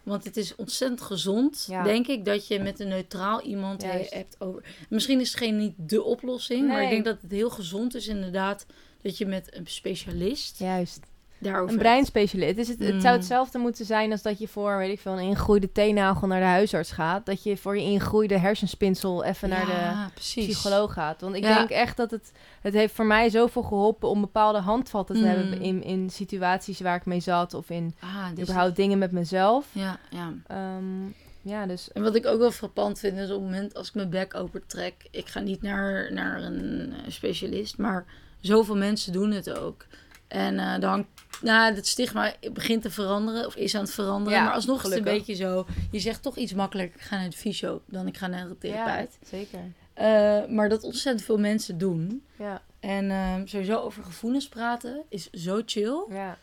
Want 0.03 0.23
het 0.23 0.38
is 0.38 0.55
ontzettend 0.55 1.01
gezond, 1.01 1.65
Ja. 1.69 1.84
denk 1.84 2.07
ik, 2.07 2.26
dat 2.26 2.47
je 2.47 2.59
met 2.59 2.80
een 2.80 2.88
neutraal 2.88 3.41
iemand 3.41 3.82
Juist. 3.82 4.13
hebt 4.13 4.36
over. 4.39 4.63
Misschien 4.89 5.19
is 5.19 5.30
het 5.30 5.38
geen 5.38 5.57
niet 5.57 5.73
de 5.78 6.03
oplossing, 6.03 6.67
maar 6.67 6.84
ik 6.84 6.89
denk 6.89 7.05
dat 7.05 7.17
het 7.21 7.32
heel 7.32 7.49
gezond 7.49 7.95
is 7.95 8.07
inderdaad 8.07 8.65
dat 9.01 9.17
je 9.17 9.26
met 9.26 9.55
een 9.55 9.67
specialist 9.67 10.59
Juist. 10.59 10.99
Daarover. 11.38 11.74
Een 11.74 11.80
breinspecialist. 11.80 12.58
Het, 12.58 12.78
zou 12.80 12.94
Mm. 12.94 13.02
hetzelfde 13.04 13.58
moeten 13.58 13.86
zijn 13.86 14.12
als 14.12 14.22
dat 14.22 14.40
je 14.40 14.48
voor, 14.48 14.78
weet 14.78 14.92
ik 14.92 15.00
veel, 15.00 15.12
een 15.12 15.28
ingroeide 15.28 15.72
teennagel 15.72 16.28
naar 16.28 16.40
de 16.40 16.46
huisarts 16.46 16.92
gaat. 16.92 17.26
Dat 17.26 17.44
je 17.44 17.58
voor 17.58 17.78
je 17.78 17.84
ingroeide 17.84 18.38
hersenspinsel 18.38 19.24
even 19.24 19.50
naar 19.50 19.66
de 19.66 20.12
precies. 20.14 20.46
psycholoog 20.46 20.94
gaat. 20.94 21.22
Want 21.22 21.36
ik 21.36 21.44
Ja. 21.44 21.58
denk 21.58 21.70
echt 21.70 21.98
dat 21.98 22.12
het... 22.12 22.32
Het 22.62 22.74
heeft 22.74 22.94
voor 22.94 23.06
mij 23.06 23.30
zoveel 23.30 23.64
geholpen 23.64 24.10
om 24.10 24.22
bepaalde 24.22 24.60
handvatten 24.60 25.16
te 25.16 25.22
Mm. 25.22 25.28
hebben 25.28 25.62
in, 25.62 25.84
in 25.84 26.10
situaties 26.10 26.80
waar 26.80 26.96
ik 26.96 27.06
mee 27.06 27.20
zat. 27.20 27.54
Of 27.54 27.70
in 27.70 27.96
Ah, 28.00 28.26
dus, 28.34 28.44
überhaupt 28.44 28.76
dingen 28.76 28.98
met 28.98 29.12
mezelf. 29.12 29.66
ja, 29.72 30.00
ja. 30.10 30.34
Ehm, 30.48 31.06
ja, 31.42 31.66
dus... 31.66 31.92
En 31.92 32.02
wat 32.04 32.16
ik 32.16 32.26
ook 32.26 32.40
wel 32.40 32.52
frappant 32.52 33.00
vind 33.00 33.18
is 33.18 33.30
op 33.30 33.42
het 33.42 33.44
moment 33.52 33.76
als 33.76 33.88
ik 33.88 33.94
mijn 33.94 34.10
bek 34.10 34.36
opentrek. 34.36 34.94
Ik 35.12 35.28
ga 35.28 35.40
niet 35.40 35.62
naar, 35.62 36.14
naar 36.14 36.44
een 36.44 36.94
eh, 36.94 37.12
specialist, 37.12 37.78
maar 37.78 38.06
zoveel 38.40 38.76
mensen 38.78 39.14
doen 39.14 39.32
het 39.32 39.58
ook. 39.60 39.86
En 40.28 40.59
eh 40.59 40.80
dan 40.80 40.89
hangt, 40.89 41.07
nou, 41.41 41.73
het 41.76 41.88
stigma 41.88 42.34
begint 42.53 42.82
te 42.82 42.89
veranderen 42.91 43.45
of 43.45 43.55
is 43.55 43.76
aan 43.76 43.82
het 43.82 43.93
veranderen. 43.93 44.39
Ja, 44.39 44.45
maar 44.45 44.53
alsnog 44.53 44.78
is 44.84 44.89
het 44.89 44.97
een 44.97 45.03
beetje 45.03 45.36
zo. 45.36 45.65
Je 45.91 45.99
zegt 45.99 46.21
toch 46.21 46.38
iets 46.38 46.53
makkelijker, 46.53 46.95
ik 46.99 47.05
ga 47.05 47.15
naar 47.17 47.30
de 47.30 47.38
fysio 47.38 47.82
dan 47.86 48.07
ik 48.07 48.17
ga 48.17 48.28
naar 48.28 48.47
de 48.47 48.57
therapeut. 48.57 49.17
Ja, 49.21 49.28
zeker. 49.28 49.59
Eh, 49.93 50.45
maar 50.55 50.69
dat 50.69 50.84
ontzettend 50.84 51.26
veel 51.26 51.38
mensen 51.39 51.78
doen. 51.78 52.26
Ja, 52.39 52.61
En 52.80 53.11
eh, 53.11 53.34
sowieso 53.45 53.80
over 53.80 54.03
gevoelens 54.03 54.47
praten 54.47 55.01
is 55.09 55.30
zo 55.30 55.61
chill. 55.65 56.03
ja. 56.09 56.38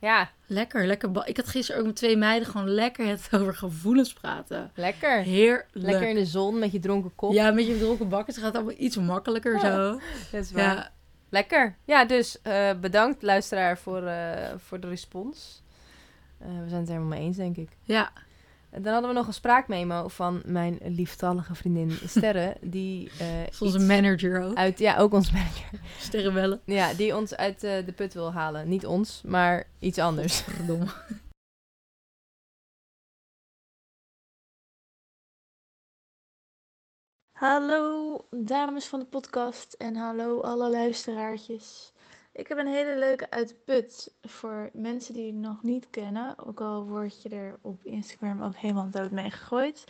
Ja, 0.00 0.30
Lekker, 0.46 0.86
lekker. 0.86 1.10
Ik 1.24 1.36
had 1.36 1.46
gisteren 1.48 1.80
ook 1.80 1.86
met 1.86 1.96
twee 1.96 2.16
meiden 2.16 2.48
gewoon 2.48 2.68
lekker 2.70 3.06
het 3.06 3.28
over 3.40 3.54
gevoelens 3.54 4.12
praten. 4.12 4.70
lekker. 4.74 5.18
Heerlijk. 5.22 5.68
Lekker 5.72 6.08
in 6.08 6.14
de 6.14 6.24
zon 6.26 6.58
met 6.58 6.72
je 6.72 6.78
dronken 6.78 7.12
kop. 7.14 7.32
Ja, 7.32 7.50
met 7.50 7.66
je 7.66 7.78
dronken 7.78 8.08
bakken. 8.08 8.34
Het 8.34 8.42
gaat 8.42 8.54
allemaal 8.54 8.74
iets 8.78 8.96
makkelijker 8.96 9.52
Ja. 9.52 9.60
zo. 9.60 10.00
Dat 10.32 10.42
is 10.44 10.50
waar. 10.52 10.62
Ja, 10.74 10.90
Lekker. 11.28 11.76
Ja, 11.84 12.04
dus 12.04 12.42
eh, 12.42 12.70
bedankt 12.80 13.22
luisteraar 13.22 13.78
voor, 13.78 14.02
eh, 14.02 14.52
voor 14.56 14.80
de 14.80 14.88
respons. 14.88 15.62
Eh, 16.38 16.46
we 16.46 16.68
zijn 16.68 16.80
het 16.80 16.88
er 16.88 16.94
helemaal 16.94 17.18
mee 17.18 17.26
eens, 17.26 17.36
denk 17.36 17.56
ik. 17.56 17.68
ja. 17.82 18.12
En 18.70 18.82
dan 18.82 18.92
hadden 18.92 19.10
we 19.10 19.16
nog 19.16 19.26
een 19.26 19.34
spraakmemo 19.34 20.08
van 20.08 20.42
mijn 20.44 20.78
lieftallige 20.82 21.54
vriendin 21.54 21.90
Sterre. 22.06 22.56
die 22.76 23.10
is 23.50 23.62
onze 23.62 23.78
manager 23.78 24.42
ook. 24.42 24.56
uit, 24.56 24.78
ja, 24.78 24.96
ook 24.96 25.12
ons 25.12 25.30
manager. 25.32 25.68
Sterrenbellen. 25.98 26.60
Ja, 26.64 26.94
die 26.94 27.16
ons 27.16 27.36
uit 27.36 27.60
de 27.60 27.92
put 27.96 28.14
wil 28.14 28.32
halen. 28.32 28.68
Niet 28.68 28.86
ons, 28.86 29.22
maar 29.26 29.66
iets 29.78 29.98
anders. 29.98 30.40
Verdomme. 30.40 30.86
Hallo 37.36 38.24
dames 38.30 38.86
van 38.86 38.98
de 38.98 39.04
podcast 39.04 39.72
en 39.72 39.96
hallo 39.96 40.40
alle 40.40 40.70
luisteraartjes. 40.70 41.92
Ik 42.32 42.48
heb 42.48 42.58
een 42.58 42.66
hele 42.66 42.98
leuke 42.98 43.30
uit 43.30 43.48
de 43.48 43.54
put 43.54 44.14
voor 44.22 44.70
mensen 44.72 45.14
die 45.14 45.26
het 45.26 45.34
nog 45.34 45.62
niet 45.62 45.90
kennen, 45.90 46.46
ook 46.46 46.60
al 46.60 46.86
word 46.86 47.22
je 47.22 47.28
er 47.28 47.58
op 47.62 47.84
Instagram 47.84 48.42
ook 48.42 48.56
helemaal 48.56 48.90
dood 48.90 49.10
mee 49.10 49.30
gegooid. 49.30 49.84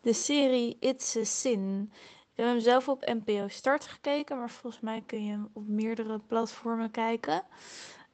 De 0.00 0.12
serie 0.12 0.76
It's 0.80 1.16
a 1.16 1.24
Sin. 1.24 1.92
Ik 2.32 2.36
heb 2.36 2.46
hem 2.46 2.60
zelf 2.60 2.88
op 2.88 3.12
NPO 3.24 3.48
Start 3.48 3.86
gekeken, 3.86 4.38
maar 4.38 4.50
volgens 4.50 4.82
mij 4.82 5.02
kun 5.06 5.24
je 5.24 5.30
hem 5.30 5.48
op 5.52 5.66
meerdere 5.66 6.18
platformen 6.18 6.90
kijken. 6.90 7.42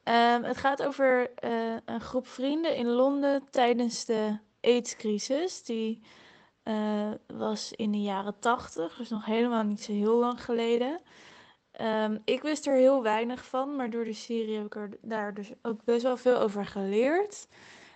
Ehm, 0.03 0.43
het 0.43 0.57
gaat 0.57 0.83
over 0.83 1.31
eh, 1.35 1.75
een 1.85 2.01
groep 2.01 2.27
vrienden 2.27 2.75
in 2.75 2.87
Londen 2.87 3.43
tijdens 3.49 4.05
de 4.05 4.37
AIDS-crisis, 4.61 5.63
die 5.63 6.01
eh, 6.69 7.11
was 7.37 7.71
in 7.71 7.91
de 7.91 8.01
jaren 8.01 8.39
80, 8.39 8.95
dus 8.95 9.09
nog 9.09 9.25
helemaal 9.25 9.63
niet 9.63 9.81
zo 9.81 9.91
heel 9.91 10.15
lang 10.15 10.43
geleden. 10.43 11.01
Ehm, 11.71 12.17
ik 12.25 12.41
wist 12.41 12.67
er 12.67 12.73
heel 12.73 13.03
weinig 13.03 13.45
van, 13.45 13.75
maar 13.75 13.89
door 13.89 14.03
de 14.03 14.13
serie 14.13 14.55
heb 14.55 14.65
ik 14.65 14.75
er 14.75 14.89
daar 15.01 15.33
dus 15.33 15.51
ook 15.61 15.83
best 15.83 16.03
wel 16.03 16.17
veel 16.17 16.39
over 16.39 16.65
geleerd. 16.65 17.47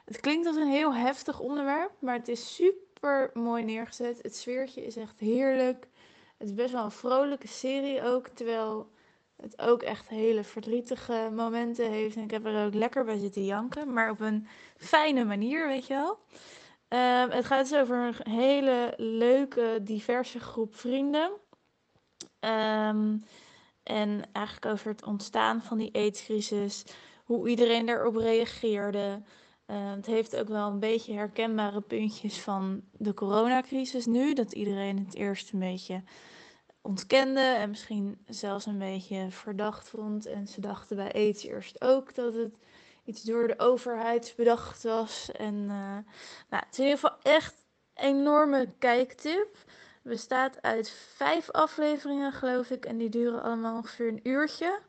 Het 0.05 0.19
klinkt 0.19 0.47
als 0.47 0.55
een 0.55 0.67
heel 0.67 0.93
heftig 0.93 1.39
onderwerp, 1.39 1.91
maar 1.99 2.15
het 2.15 2.27
is 2.27 2.55
super 2.55 3.29
mooi 3.33 3.63
neergezet. 3.63 4.19
Het 4.21 4.35
sfeertje 4.35 4.85
is 4.85 4.95
echt 4.95 5.19
heerlijk. 5.19 5.87
Het 6.37 6.47
is 6.47 6.53
best 6.53 6.73
wel 6.73 6.83
een 6.83 6.91
vrolijke 6.91 7.47
serie 7.47 8.03
ook, 8.03 8.27
terwijl 8.27 8.89
het 9.35 9.61
ook 9.61 9.83
echt 9.83 10.07
hele 10.07 10.43
verdrietige 10.43 11.29
momenten 11.33 11.91
heeft. 11.91 12.15
En 12.15 12.23
ik 12.23 12.31
heb 12.31 12.45
er 12.45 12.65
ook 12.65 12.73
lekker 12.73 13.03
bij 13.03 13.17
zitten 13.17 13.45
janken, 13.45 13.93
maar 13.93 14.09
op 14.09 14.19
een 14.19 14.47
fijne 14.77 15.23
manier, 15.23 15.67
weet 15.67 15.87
je 15.87 15.93
wel. 15.93 16.19
Ehm, 16.93 17.29
het 17.29 17.45
gaat 17.45 17.69
dus 17.69 17.79
over 17.79 17.97
een 17.97 18.31
hele 18.31 18.93
leuke, 18.97 19.79
diverse 19.81 20.39
groep 20.39 20.75
vrienden. 20.75 21.31
Ehm, 22.39 23.17
en 23.83 24.21
eigenlijk 24.31 24.65
over 24.65 24.91
het 24.91 25.03
ontstaan 25.05 25.61
van 25.61 25.77
die 25.77 25.93
aidscrisis, 25.95 26.83
hoe 27.23 27.49
iedereen 27.49 27.85
daarop 27.85 28.15
reageerde. 28.15 29.21
Ehm, 29.65 29.95
het 29.95 30.05
heeft 30.05 30.35
ook 30.35 30.47
wel 30.47 30.67
een 30.67 30.79
beetje 30.79 31.13
herkenbare 31.13 31.81
puntjes 31.81 32.41
van 32.41 32.81
de 32.91 33.13
coronacrisis 33.13 34.05
nu. 34.05 34.33
Dat 34.33 34.51
iedereen 34.51 34.97
het 35.05 35.15
eerst 35.15 35.53
een 35.53 35.59
beetje 35.59 36.03
ontkende 36.81 37.41
en 37.41 37.69
misschien 37.69 38.17
zelfs 38.27 38.65
een 38.65 38.79
beetje 38.79 39.27
verdacht 39.29 39.89
vond. 39.89 40.25
En 40.25 40.47
ze 40.47 40.61
dachten 40.61 40.95
bij 40.95 41.13
aids 41.13 41.43
eerst 41.43 41.81
ook 41.81 42.15
dat 42.15 42.33
het 42.33 42.57
iets 43.05 43.23
door 43.23 43.47
de 43.47 43.59
overheid 43.59 44.33
bedacht 44.37 44.83
was. 44.83 45.31
En 45.31 45.55
eh, 45.69 45.97
nou, 46.49 46.63
het 46.65 46.67
is 46.71 46.77
in 46.77 46.83
ieder 46.83 46.99
geval 46.99 47.17
echt 47.21 47.53
een 47.95 48.03
enorme 48.05 48.69
kijktip. 48.79 49.57
Bestaat 50.01 50.61
uit 50.61 50.89
vijf 51.15 51.51
afleveringen, 51.51 52.31
geloof 52.31 52.69
ik. 52.69 52.85
En 52.85 52.97
die 52.97 53.09
duren 53.09 53.43
allemaal 53.43 53.75
ongeveer 53.75 54.07
een 54.07 54.19
uurtje. 54.23 54.79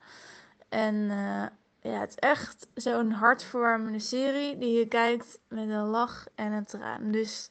En 0.68 1.10
eh, 1.10 1.92
ja, 1.92 2.00
het 2.00 2.10
is 2.10 2.18
echt 2.18 2.66
zo'n 2.74 3.10
hartverwarmende 3.10 3.98
serie 3.98 4.58
die 4.58 4.78
je 4.78 4.86
kijkt 4.86 5.38
met 5.48 5.68
een 5.68 5.86
lach 5.86 6.26
en 6.34 6.52
een 6.52 6.64
traan. 6.64 7.10
Dus 7.10 7.48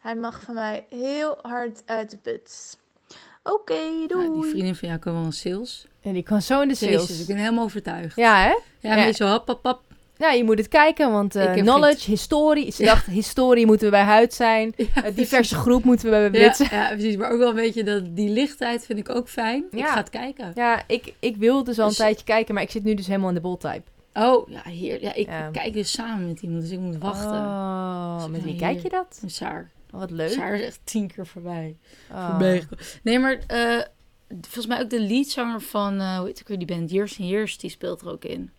hij 0.00 0.16
mag 0.16 0.40
van 0.40 0.54
mij 0.54 0.86
heel 0.88 1.38
hard 1.42 1.82
uit 1.86 2.10
de 2.10 2.16
put. 2.16 2.78
Oké, 3.42 4.06
doei. 4.06 4.28
Nou, 4.28 4.40
die 4.40 4.50
vriendin 4.50 4.74
van 4.76 4.88
jou 4.88 5.00
kan 5.00 5.12
wel 5.12 5.22
een 5.22 5.32
sales. 5.32 5.86
En 6.00 6.12
die 6.12 6.22
kan 6.22 6.42
zo 6.42 6.60
in 6.60 6.68
de 6.68 6.74
sales. 6.74 6.92
Jezus, 6.92 7.20
ik 7.20 7.26
ben 7.26 7.36
helemaal 7.36 7.64
overtuigd. 7.64 8.16
Ja, 8.16 8.36
hè? 8.36 8.48
Ja, 8.48 8.96
Ja. 8.96 8.96
ja. 8.96 9.12
zo 9.12 9.26
hap, 9.26 9.46
hap, 9.46 9.64
hap. 9.64 9.82
Ja, 10.18 10.30
je 10.30 10.44
moet 10.44 10.58
het 10.58 10.68
kijken, 10.68 11.12
want 11.12 11.34
eh, 11.36 11.52
knowledge, 11.52 12.10
historie. 12.10 12.72
Ze 12.72 12.84
dacht, 12.84 13.06
historie 13.06 13.66
moeten 13.66 13.84
we 13.86 13.90
bij 13.90 14.02
Huid 14.02 14.34
zijn. 14.34 14.74
Ja, 14.94 15.10
diverse 15.10 15.54
groep 15.54 15.84
moeten 15.84 16.04
we 16.04 16.10
bij 16.10 16.22
Ja, 16.22 16.30
Blitz. 16.54 16.70
ja, 16.70 16.88
precies. 16.88 17.16
Maar 17.16 17.30
ook 17.30 17.38
wel 17.38 17.48
een 17.48 17.54
beetje 17.54 17.84
dat, 17.84 18.16
die 18.16 18.28
lichtheid 18.28 18.86
vind 18.86 18.98
ik 18.98 19.08
ook 19.08 19.28
fijn. 19.28 19.64
Ik 19.70 19.84
ga 19.86 19.96
het 19.96 20.10
kijken. 20.10 20.52
Ja, 20.54 20.82
ik, 20.86 21.14
ik 21.18 21.36
wil 21.36 21.64
dus 21.64 21.76
al 21.78 21.82
een 21.82 21.88
Dus- 21.88 21.98
tijdje 21.98 22.24
kijken, 22.24 22.54
maar 22.54 22.62
ik 22.62 22.70
zit 22.70 22.84
nu 22.84 22.94
dus 22.94 23.06
helemaal 23.06 23.28
in 23.28 23.34
de 23.34 23.40
boltype. 23.40 23.82
Oh, 24.14 24.48
ja, 24.50 24.70
hier. 24.70 25.02
Ja, 25.02 25.14
ik 25.14 25.28
kijk 25.52 25.72
dus 25.72 25.90
samen 25.92 26.26
met 26.28 26.40
iemand, 26.40 26.62
dus 26.62 26.70
ik 26.70 26.78
moet 26.78 26.98
wachten. 26.98 27.30
Oh, 27.30 28.16
Dus 28.22 28.28
met 28.30 28.42
wie 28.42 28.56
kijk 28.56 28.82
je 28.82 28.88
dat? 28.88 29.18
Met 29.22 29.32
Saar. 29.32 29.70
Oh, 29.92 30.00
wat 30.00 30.10
leuk. 30.10 30.30
Saar 30.30 30.54
is 30.54 30.66
echt 30.66 30.80
tien 30.84 31.12
keer 31.14 31.26
voorbij. 31.26 31.76
Oh. 32.12 32.28
voorbij. 32.30 32.66
Nee, 33.02 33.18
maar 33.18 33.38
eh, 33.46 33.80
volgens 34.40 34.66
mij 34.66 34.80
ook 34.80 34.90
de 34.90 35.00
leadzanger 35.00 35.60
van, 35.60 36.00
eh 36.00 36.16
hoe 36.18 36.26
heet 36.26 36.40
ik 36.40 36.48
weer, 36.48 36.58
die 36.58 36.66
band 36.66 36.90
Years 36.90 37.18
and 37.20 37.28
Years, 37.28 37.58
die 37.58 37.70
speelt 37.70 38.00
er 38.00 38.10
ook 38.10 38.24
in. 38.24 38.50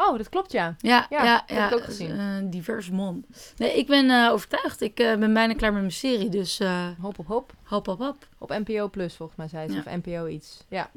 Oh, 0.00 0.16
dat 0.16 0.28
klopt, 0.28 0.52
ja. 0.52 0.74
Ja, 0.78 1.06
Ja, 1.10 1.24
ja, 1.24 1.42
heb 1.46 1.70
ik 1.70 1.76
ook 1.76 1.84
gezien. 1.84 2.18
Een 2.18 2.50
divers 2.50 2.90
man. 2.90 3.24
Nee, 3.56 3.78
ik 3.78 3.86
ben 3.86 4.10
eh, 4.10 4.32
overtuigd. 4.32 4.80
Ik 4.80 5.00
eh, 5.00 5.16
ben 5.16 5.34
bijna 5.34 5.54
klaar 5.54 5.72
met 5.72 5.80
mijn 5.80 5.92
serie, 5.92 6.28
dus 6.28 6.60
Hop, 7.00 7.16
hop, 7.16 7.26
hop. 7.26 7.52
hop, 7.64 7.86
hop, 7.86 7.98
hop. 7.98 8.26
Op 8.38 8.48
NPO 8.48 8.88
Plus, 8.88 9.14
volgens 9.14 9.38
mij 9.38 9.48
zei 9.48 9.68
ze. 9.68 9.74
Ja. 9.74 9.80
Of 9.80 10.04
NPO 10.04 10.26
iets. 10.26 10.64
Ja. 10.68 10.90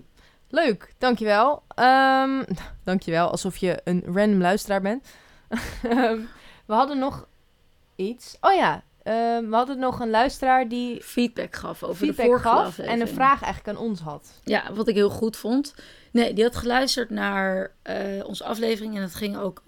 Leuk, 0.49 0.93
dankjewel. 0.97 1.63
Ehm 1.75 2.43
dankjewel, 2.83 3.29
alsof 3.29 3.57
je 3.57 3.81
een 3.83 4.03
random 4.05 4.41
luisteraar 4.41 4.81
bent. 4.81 5.07
Ehm, 5.83 6.19
we 6.65 6.73
hadden 6.73 6.97
nog 6.99 7.27
iets. 7.95 8.37
Oh 8.41 8.53
ja, 8.53 8.83
we 9.03 9.47
hadden 9.51 9.79
nog 9.79 9.99
een 9.99 10.09
luisteraar 10.09 10.67
die 10.67 11.01
Feedback 11.03 11.55
gaf 11.55 11.83
over 11.83 12.05
de 12.05 12.13
vorige 12.13 12.43
gaf 12.47 12.55
en 12.57 12.65
aflevering. 12.67 13.01
een 13.01 13.07
vraag 13.07 13.41
eigenlijk 13.41 13.77
aan 13.77 13.83
ons 13.85 13.99
had. 13.99 14.39
Ja, 14.43 14.73
wat 14.73 14.87
ik 14.87 14.95
heel 14.95 15.09
goed 15.09 15.37
vond. 15.37 15.73
Nee, 16.11 16.33
die 16.33 16.43
had 16.43 16.55
geluisterd 16.55 17.09
naar 17.09 17.71
eh, 17.81 17.97
onze 18.25 18.43
aflevering. 18.43 18.95
En 18.95 19.01
het 19.01 19.15
ging 19.15 19.37
ook. 19.37 19.63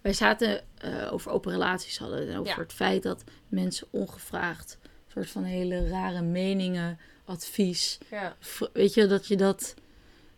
Wij 0.00 0.12
zaten 0.12 0.60
eh, 0.78 1.12
over 1.12 1.30
open 1.30 1.52
relaties 1.52 1.98
hadden. 1.98 2.28
En 2.28 2.38
over 2.38 2.52
Ja. 2.56 2.62
het 2.62 2.72
feit 2.72 3.02
dat 3.02 3.24
mensen 3.48 3.86
ongevraagd. 3.90 4.78
een 4.82 5.12
soort 5.12 5.30
van 5.30 5.44
hele 5.44 5.88
rare 5.88 6.22
meningen, 6.22 6.98
advies. 7.24 7.98
Ja. 8.10 8.36
Weet 8.72 8.94
je, 8.94 9.06
dat 9.06 9.26
je 9.26 9.36
dat. 9.36 9.74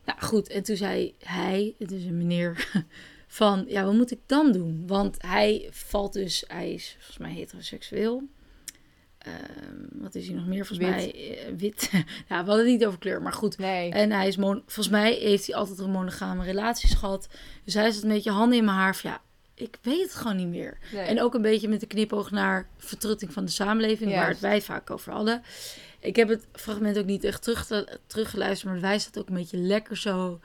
Nou 0.05 0.21
goed, 0.21 0.49
en 0.49 0.63
toen 0.63 0.77
zei 0.77 1.15
hij, 1.25 1.75
het 1.79 1.93
is 1.93 2.05
een 2.05 2.17
meneer. 2.17 2.69
Van 3.27 3.65
ja, 3.69 3.85
wat 3.85 3.95
moet 3.95 4.11
ik 4.11 4.21
dan 4.27 4.53
doen? 4.53 4.85
Want 4.87 5.17
hij 5.23 5.69
valt 5.71 6.13
dus, 6.13 6.45
hij 6.47 6.73
is 6.73 6.95
volgens 6.99 7.19
mij 7.19 7.33
heteroseksueel. 7.33 8.23
Ehm, 9.23 10.03
wat 10.03 10.15
is 10.15 10.27
hij 10.27 10.37
nog 10.37 10.47
meer? 10.47 10.67
Volgens 10.67 10.89
Wit. 10.89 10.97
mij 10.97 11.37
eh, 11.47 11.53
wit. 11.57 11.91
ja, 12.29 12.29
we 12.29 12.35
hadden 12.35 12.59
het 12.59 12.67
niet 12.67 12.87
over 12.87 12.99
kleur, 12.99 13.23
maar 13.23 13.33
goed. 13.33 13.59
Nee. 13.59 13.91
En 13.91 14.11
hij 14.11 14.29
is 14.29 14.37
mon 14.37 14.63
volgens 14.67 14.89
mij 14.89 15.13
heeft 15.13 15.47
hij 15.47 15.57
altijd 15.57 15.79
een 15.79 15.91
monogame 15.91 16.45
relaties 16.45 16.95
gehad. 16.95 17.29
Dus 17.65 17.75
hij 17.75 17.89
is 17.89 17.95
het 17.95 18.05
een 18.05 18.11
beetje 18.11 18.31
handen 18.31 18.59
in 18.59 18.65
mijn 18.65 18.77
haar. 18.77 18.97
Van, 18.97 19.11
ja, 19.11 19.21
ik 19.55 19.79
weet 19.83 20.03
het 20.03 20.15
gewoon 20.15 20.37
niet 20.37 20.49
meer. 20.49 20.79
nee. 20.93 21.03
En 21.03 21.21
ook 21.21 21.35
een 21.35 21.43
beetje 21.43 21.69
met 21.69 21.81
de 21.81 21.87
knipoog 21.87 22.31
naar 22.31 22.69
vertrutting 22.79 23.33
van 23.33 23.45
de 23.45 23.51
samenleving, 23.51 24.13
waar 24.15 24.29
het 24.29 24.41
wij 24.41 24.63
vaak 24.63 24.91
over 24.91 25.13
hadden. 25.13 25.43
Ik 26.01 26.17
heb 26.17 26.29
het 26.29 26.47
fragment 26.53 26.99
ook 26.99 27.07
niet 27.07 27.25
echt 27.25 27.43
terug 27.43 27.87
teruggeluisterd, 28.07 28.73
maar 28.73 28.81
wij 28.81 28.99
zaten 28.99 29.21
ook 29.21 29.29
een 29.29 29.35
beetje 29.35 29.57
lekker 29.57 29.97
zo 29.97 30.41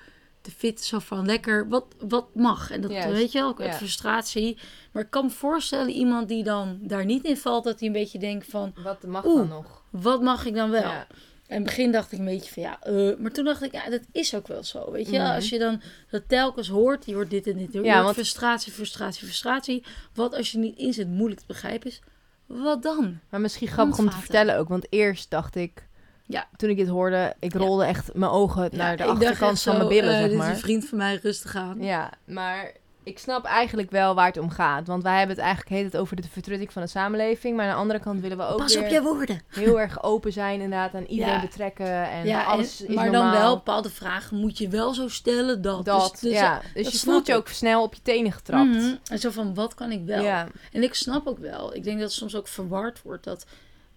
te 0.47 0.53
fit, 0.57 0.83
zo 0.83 0.99
van 0.99 1.25
lekker, 1.25 1.67
wat, 1.69 1.85
wat 2.07 2.35
mag. 2.35 2.71
En 2.71 2.81
dat 2.81 2.91
weet 2.91 3.31
je 3.31 3.39
wel, 3.39 3.47
ook 3.47 3.61
uit 3.61 3.69
Ja. 3.71 3.77
frustratie. 3.77 4.57
Maar 4.91 5.03
ik 5.03 5.09
kan 5.09 5.25
me 5.25 5.31
voorstellen, 5.31 5.89
iemand 5.89 6.27
die 6.27 6.43
dan 6.43 6.79
daar 6.81 7.05
niet 7.05 7.23
in 7.23 7.37
valt, 7.37 7.63
dat 7.63 7.79
hij 7.79 7.87
een 7.87 7.93
beetje 7.93 8.19
denkt 8.19 8.47
van, 8.49 8.73
Wat 8.83 9.03
mag 9.03 9.25
Oeh. 9.25 9.37
dan 9.37 9.47
nog? 9.47 9.83
wat 9.89 10.21
mag 10.21 10.45
ik 10.45 10.55
dan 10.55 10.69
wel? 10.69 10.81
Ja. 10.81 11.07
En 11.09 11.55
in 11.55 11.55
het 11.55 11.63
begin 11.63 11.91
dacht 11.91 12.11
ik 12.11 12.19
een 12.19 12.25
beetje 12.25 12.53
van 12.53 12.63
ja, 12.63 12.81
eh, 12.83 13.17
maar 13.19 13.31
toen 13.31 13.45
dacht 13.45 13.61
ik, 13.63 13.71
ja, 13.71 13.89
dat 13.89 14.01
is 14.11 14.35
ook 14.35 14.47
wel 14.47 14.63
zo. 14.63 14.91
Weet 14.91 15.09
je, 15.09 15.17
Mhm. 15.19 15.33
als 15.35 15.49
je 15.49 15.59
dan 15.59 15.81
dat 16.09 16.23
telkens 16.29 16.67
hoort, 16.67 17.05
je 17.05 17.13
hoort 17.13 17.29
dit 17.29 17.47
en 17.47 17.57
dit, 17.57 17.73
je 17.73 17.81
Ja, 17.81 17.91
hoort 17.93 18.03
want- 18.03 18.15
frustratie, 18.15 18.71
frustratie, 18.71 19.23
frustratie. 19.25 19.83
Wat 20.13 20.33
als 20.35 20.51
je 20.51 20.57
niet 20.57 20.77
inzet, 20.77 21.07
moeilijk 21.07 21.39
te 21.39 21.47
begrijpen 21.47 21.89
is, 21.89 22.01
wat 22.45 22.83
dan? 22.83 23.19
Maar 23.29 23.41
misschien 23.41 23.67
grappig 23.67 23.97
om 23.97 24.09
te 24.09 24.17
vertellen 24.17 24.57
ook, 24.57 24.67
want 24.67 24.85
eerst 24.89 25.29
dacht 25.29 25.55
ik, 25.55 25.86
Ja. 26.29 26.47
toen 26.55 26.69
ik 26.69 26.77
dit 26.77 26.87
hoorde, 26.87 27.33
ik 27.39 27.53
rolde 27.53 27.85
echt 27.85 28.13
mijn 28.13 28.31
ogen 28.31 28.69
naar 28.71 28.97
de 28.97 29.03
achterkant 29.03 29.61
van 29.61 29.77
mijn 29.77 29.89
billen, 29.89 30.09
eh, 30.13 30.15
zeg 30.19 30.23
dit 30.23 30.31
is 30.31 30.37
maar. 30.37 30.49
een 30.49 30.57
vriend 30.57 30.85
van 30.87 30.97
mij, 30.97 31.19
rustig 31.21 31.55
aan. 31.55 31.77
Ja, 31.83 32.11
maar 32.25 32.71
ik 33.03 33.19
snap 33.19 33.45
eigenlijk 33.45 33.91
wel 33.91 34.15
waar 34.15 34.27
het 34.27 34.37
om 34.37 34.49
gaat. 34.49 34.87
Want 34.87 35.03
wij 35.03 35.17
hebben 35.17 35.35
het 35.35 35.45
eigenlijk 35.45 35.75
heet 35.75 35.85
het 35.91 35.97
over 35.97 36.15
de 36.15 36.23
vertrutting 36.31 36.71
van 36.73 36.81
de 36.81 36.87
samenleving. 36.87 37.55
Maar 37.55 37.65
aan 37.65 37.71
de 37.71 37.77
andere 37.81 37.99
kant 37.99 38.21
willen 38.21 38.37
we 38.37 38.43
ook 38.47 38.57
Pas 38.57 38.77
op 38.77 38.87
je 38.87 39.01
woorden. 39.01 39.41
heel 39.47 39.79
erg 39.79 40.03
open 40.03 40.33
zijn 40.33 40.53
inderdaad. 40.61 40.93
En 40.93 41.07
iedereen 41.09 41.33
Ja. 41.33 41.41
betrekken. 41.41 42.09
En 42.09 42.25
ja, 42.25 42.43
alles 42.43 42.81
en- 42.81 42.87
is 42.87 42.95
maar 42.95 43.11
dan 43.11 43.31
wel 43.31 43.55
bepaalde 43.55 43.89
vragen 43.89 44.37
moet 44.37 44.57
je 44.57 44.67
wel 44.67 44.93
zo 44.93 45.07
stellen 45.07 45.61
dat. 45.61 45.85
Dat, 45.85 46.11
dus, 46.11 46.19
dus, 46.19 46.31
ja. 46.31 46.61
Dus 46.73 46.83
dat 46.83 46.91
je 46.93 46.99
voelt 46.99 47.27
je 47.27 47.35
ook 47.35 47.47
snel 47.47 47.83
op 47.83 47.93
je 47.93 48.01
tenen 48.01 48.31
getrapt. 48.31 48.69
Mhm. 48.69 48.95
En 49.11 49.19
zo 49.19 49.29
van, 49.29 49.53
wat 49.53 49.73
kan 49.73 49.91
ik 49.91 50.05
wel? 50.05 50.23
Ja. 50.23 50.47
En 50.71 50.83
ik 50.83 50.93
snap 50.93 51.27
ook 51.27 51.39
wel. 51.39 51.75
Ik 51.75 51.83
denk 51.83 51.95
dat 51.99 52.07
het 52.07 52.17
soms 52.17 52.35
ook 52.35 52.47
verward 52.47 53.01
wordt 53.01 53.23
dat 53.23 53.45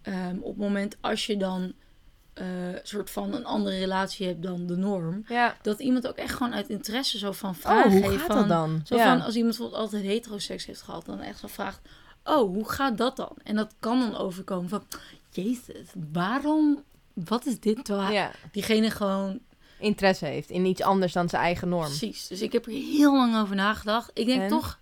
ehm, 0.02 0.36
op 0.40 0.48
het 0.54 0.56
moment 0.62 0.96
als 1.00 1.26
je 1.26 1.36
dan 1.36 1.72
eh 2.40 2.46
soort 2.82 3.10
van 3.10 3.34
een 3.34 3.44
andere 3.44 3.78
relatie 3.78 4.26
hebt 4.26 4.42
dan 4.42 4.66
de 4.66 4.76
norm, 4.76 5.24
ja. 5.28 5.56
dat 5.62 5.80
iemand 5.80 6.08
ook 6.08 6.16
echt 6.16 6.34
gewoon 6.34 6.54
uit 6.54 6.68
interesse 6.68 7.18
zo 7.18 7.32
van 7.32 7.50
Oh, 7.50 7.56
vragen 7.56 7.90
hoe 7.92 8.00
heeft 8.00 8.16
gaat 8.16 8.26
van, 8.26 8.36
dat 8.36 8.48
dan? 8.48 8.80
Zo 8.84 8.96
ja. 8.96 9.04
van 9.16 9.24
als 9.24 9.34
iemand 9.34 9.56
bijvoorbeeld 9.56 9.82
altijd 9.82 10.02
heteroseks 10.02 10.66
heeft 10.66 10.82
gehad, 10.82 11.06
dan 11.06 11.20
echt 11.20 11.38
zo 11.38 11.46
vraagt, 11.46 11.80
oh, 12.24 12.52
hoe 12.54 12.68
gaat 12.70 12.98
dat 12.98 13.16
dan? 13.16 13.36
En 13.42 13.56
dat 13.56 13.74
kan 13.80 13.98
dan 14.00 14.16
overkomen 14.16 14.68
van, 14.68 14.82
jezus, 15.30 15.86
waarom, 16.12 16.82
wat 17.14 17.46
is 17.46 17.60
dit? 17.60 17.88
Hij- 17.88 18.12
ja. 18.12 18.30
diegene 18.52 18.90
gewoon 18.90 19.38
Interesse 19.78 20.24
heeft 20.26 20.50
in 20.50 20.64
iets 20.64 20.82
anders 20.82 21.12
dan 21.12 21.28
zijn 21.28 21.42
eigen 21.42 21.68
norm. 21.68 21.84
Precies. 21.84 22.26
Dus 22.26 22.40
ik 22.40 22.52
heb 22.52 22.66
er 22.66 22.72
heel 22.72 23.16
lang 23.16 23.36
over 23.40 23.54
nagedacht. 23.56 24.10
Ik 24.14 24.26
denk 24.26 24.42
En? 24.42 24.48
toch, 24.48 24.78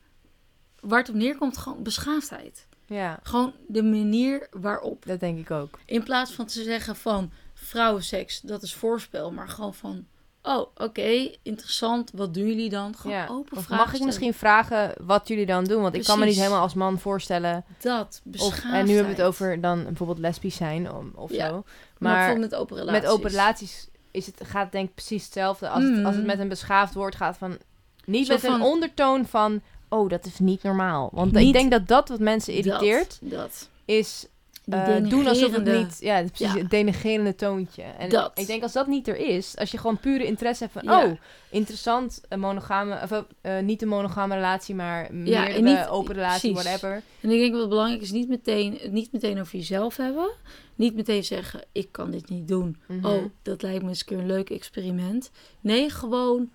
waar 0.81 0.99
het 0.99 1.09
op 1.09 1.15
neerkomt, 1.15 1.57
gewoon 1.57 1.83
beschaafdheid. 1.83 2.67
Ja, 2.87 3.19
Gewoon 3.23 3.53
de 3.67 3.83
manier 3.83 4.49
waarop. 4.51 5.05
dat 5.07 5.21
denk 5.21 5.39
ik 5.39 5.51
ook. 5.51 5.79
In 5.87 6.03
plaats 6.03 6.33
van 6.33 6.47
te 6.47 6.63
zeggen 6.63 6.97
van 6.97 7.31
vrouwenseks, 7.63 8.41
dat 8.41 8.63
is 8.63 8.75
voorspel. 8.75 9.31
Maar 9.33 9.49
gewoon 9.49 9.75
van, 9.75 10.05
oh, 10.43 10.67
oké, 10.77 11.31
interessant. 11.43 12.11
Wat 12.15 12.35
doen 12.35 12.47
jullie 12.47 12.71
dan? 12.71 12.97
Gewoon 12.97 13.17
Ja. 13.17 13.27
open 13.31 13.57
vragen 13.57 13.71
mag 13.77 13.81
ik 13.85 13.89
stellen. 13.89 14.07
misschien 14.07 14.35
vragen 14.35 14.95
wat 15.01 15.29
jullie 15.29 15.47
dan 15.47 15.65
doen? 15.65 15.83
Want 15.83 15.95
ik 15.95 16.05
kan 16.05 16.19
me 16.19 16.25
niet 16.25 16.37
helemaal 16.37 16.61
als 16.61 16.75
man 16.75 16.99
voorstellen. 16.99 17.65
Dat, 17.79 18.23
Of, 18.39 18.65
en 18.65 18.87
nu 18.87 18.95
hebben 18.95 19.15
we 19.15 19.19
het 19.21 19.29
over 19.29 19.61
dan 19.61 19.85
bijvoorbeeld 19.85 20.19
lesbisch 20.19 20.57
zijn 20.57 20.89
of, 21.15 21.33
Ja. 21.33 21.49
zo. 21.49 21.65
Maar, 21.99 22.39
met 22.39 22.55
open 22.55 22.77
relaties. 22.77 23.03
met 23.03 23.11
open 23.11 23.31
relaties 23.31 23.89
is 24.11 24.27
het, 24.27 24.41
gaat 24.45 24.63
het 24.63 24.73
denk 24.73 24.89
ik 24.89 24.95
precies 24.95 25.25
hetzelfde. 25.25 25.69
Als, 25.69 25.85
het, 25.85 26.05
als 26.05 26.17
het 26.17 26.27
met 26.27 26.39
een 26.39 26.49
beschaafd 26.49 26.95
woord 26.95 27.15
gaat 27.15 27.37
van... 27.37 27.59
Niet 28.05 28.27
Zo 28.27 28.33
met 28.33 28.45
een 28.45 28.61
ondertoon 28.63 29.27
van... 29.27 29.61
Oh, 29.89 30.09
dat 30.09 30.27
is 30.27 30.39
niet 30.39 30.63
normaal. 30.63 31.09
Want 31.13 31.33
Niet- 31.33 31.47
ik 31.47 31.53
denk 31.53 31.71
dat 31.71 31.89
dat 31.89 32.09
wat 32.09 32.19
mensen 32.21 32.53
irriteert... 32.55 33.19
Dat, 33.21 33.31
dat. 33.31 33.69
is 33.85 34.27
Eh, 34.71 35.09
doen 35.09 35.27
alsof 35.27 35.53
het 35.53 35.65
niet... 35.65 35.97
Ja, 36.01 36.19
precies, 36.23 36.53
Ja. 36.55 36.59
het 36.61 36.71
denigrerende 36.71 37.35
toontje. 37.35 37.83
En 37.83 38.09
Dat. 38.09 38.39
ik 38.39 38.47
denk 38.47 38.63
als 38.63 38.73
dat 38.73 38.87
niet 38.87 39.09
er 39.09 39.17
is... 39.17 39.57
Als 39.57 39.71
je 39.71 39.79
gewoon 39.79 39.99
pure 39.99 40.25
interesse 40.27 40.63
hebt 40.63 40.75
van... 40.75 40.83
Ja. 40.85 41.05
Oh, 41.05 41.13
interessant, 41.51 42.21
een 42.29 42.41
monogame... 42.41 43.01
Of 43.03 43.25
eh, 43.41 43.59
niet 43.59 43.83
een 43.83 43.89
monogame 43.89 44.35
relatie, 44.35 44.75
maar 44.75 45.03
Ja, 45.05 45.11
meerdere 45.13 45.53
en 45.53 45.65
niet- 45.65 45.87
open 45.89 46.15
relatie, 46.15 46.53
precies. 46.53 46.69
whatever. 46.69 47.03
En 47.21 47.31
ik 47.31 47.39
denk 47.39 47.55
wat 47.55 47.69
belangrijk 47.69 48.03
is, 48.03 48.11
niet 48.11 48.29
meteen, 48.29 48.79
niet 48.91 49.13
meteen 49.13 49.41
over 49.41 49.59
jezelf 49.59 49.97
hebben. 49.97 50.31
Niet 50.75 50.95
meteen 50.95 51.25
zeggen, 51.25 51.65
ik 51.73 51.89
kan 51.93 52.11
dit 52.11 52.29
niet 52.29 52.49
doen. 52.49 52.77
Mhm. 52.87 53.07
Oh, 53.07 53.25
dat 53.43 53.63
lijkt 53.63 53.83
me 53.83 53.89
eens 53.89 54.01
een 54.01 54.07
keer 54.07 54.19
een 54.19 54.27
leuk 54.27 54.51
experiment. 54.51 55.31
Nee, 55.61 55.91
gewoon 55.91 56.51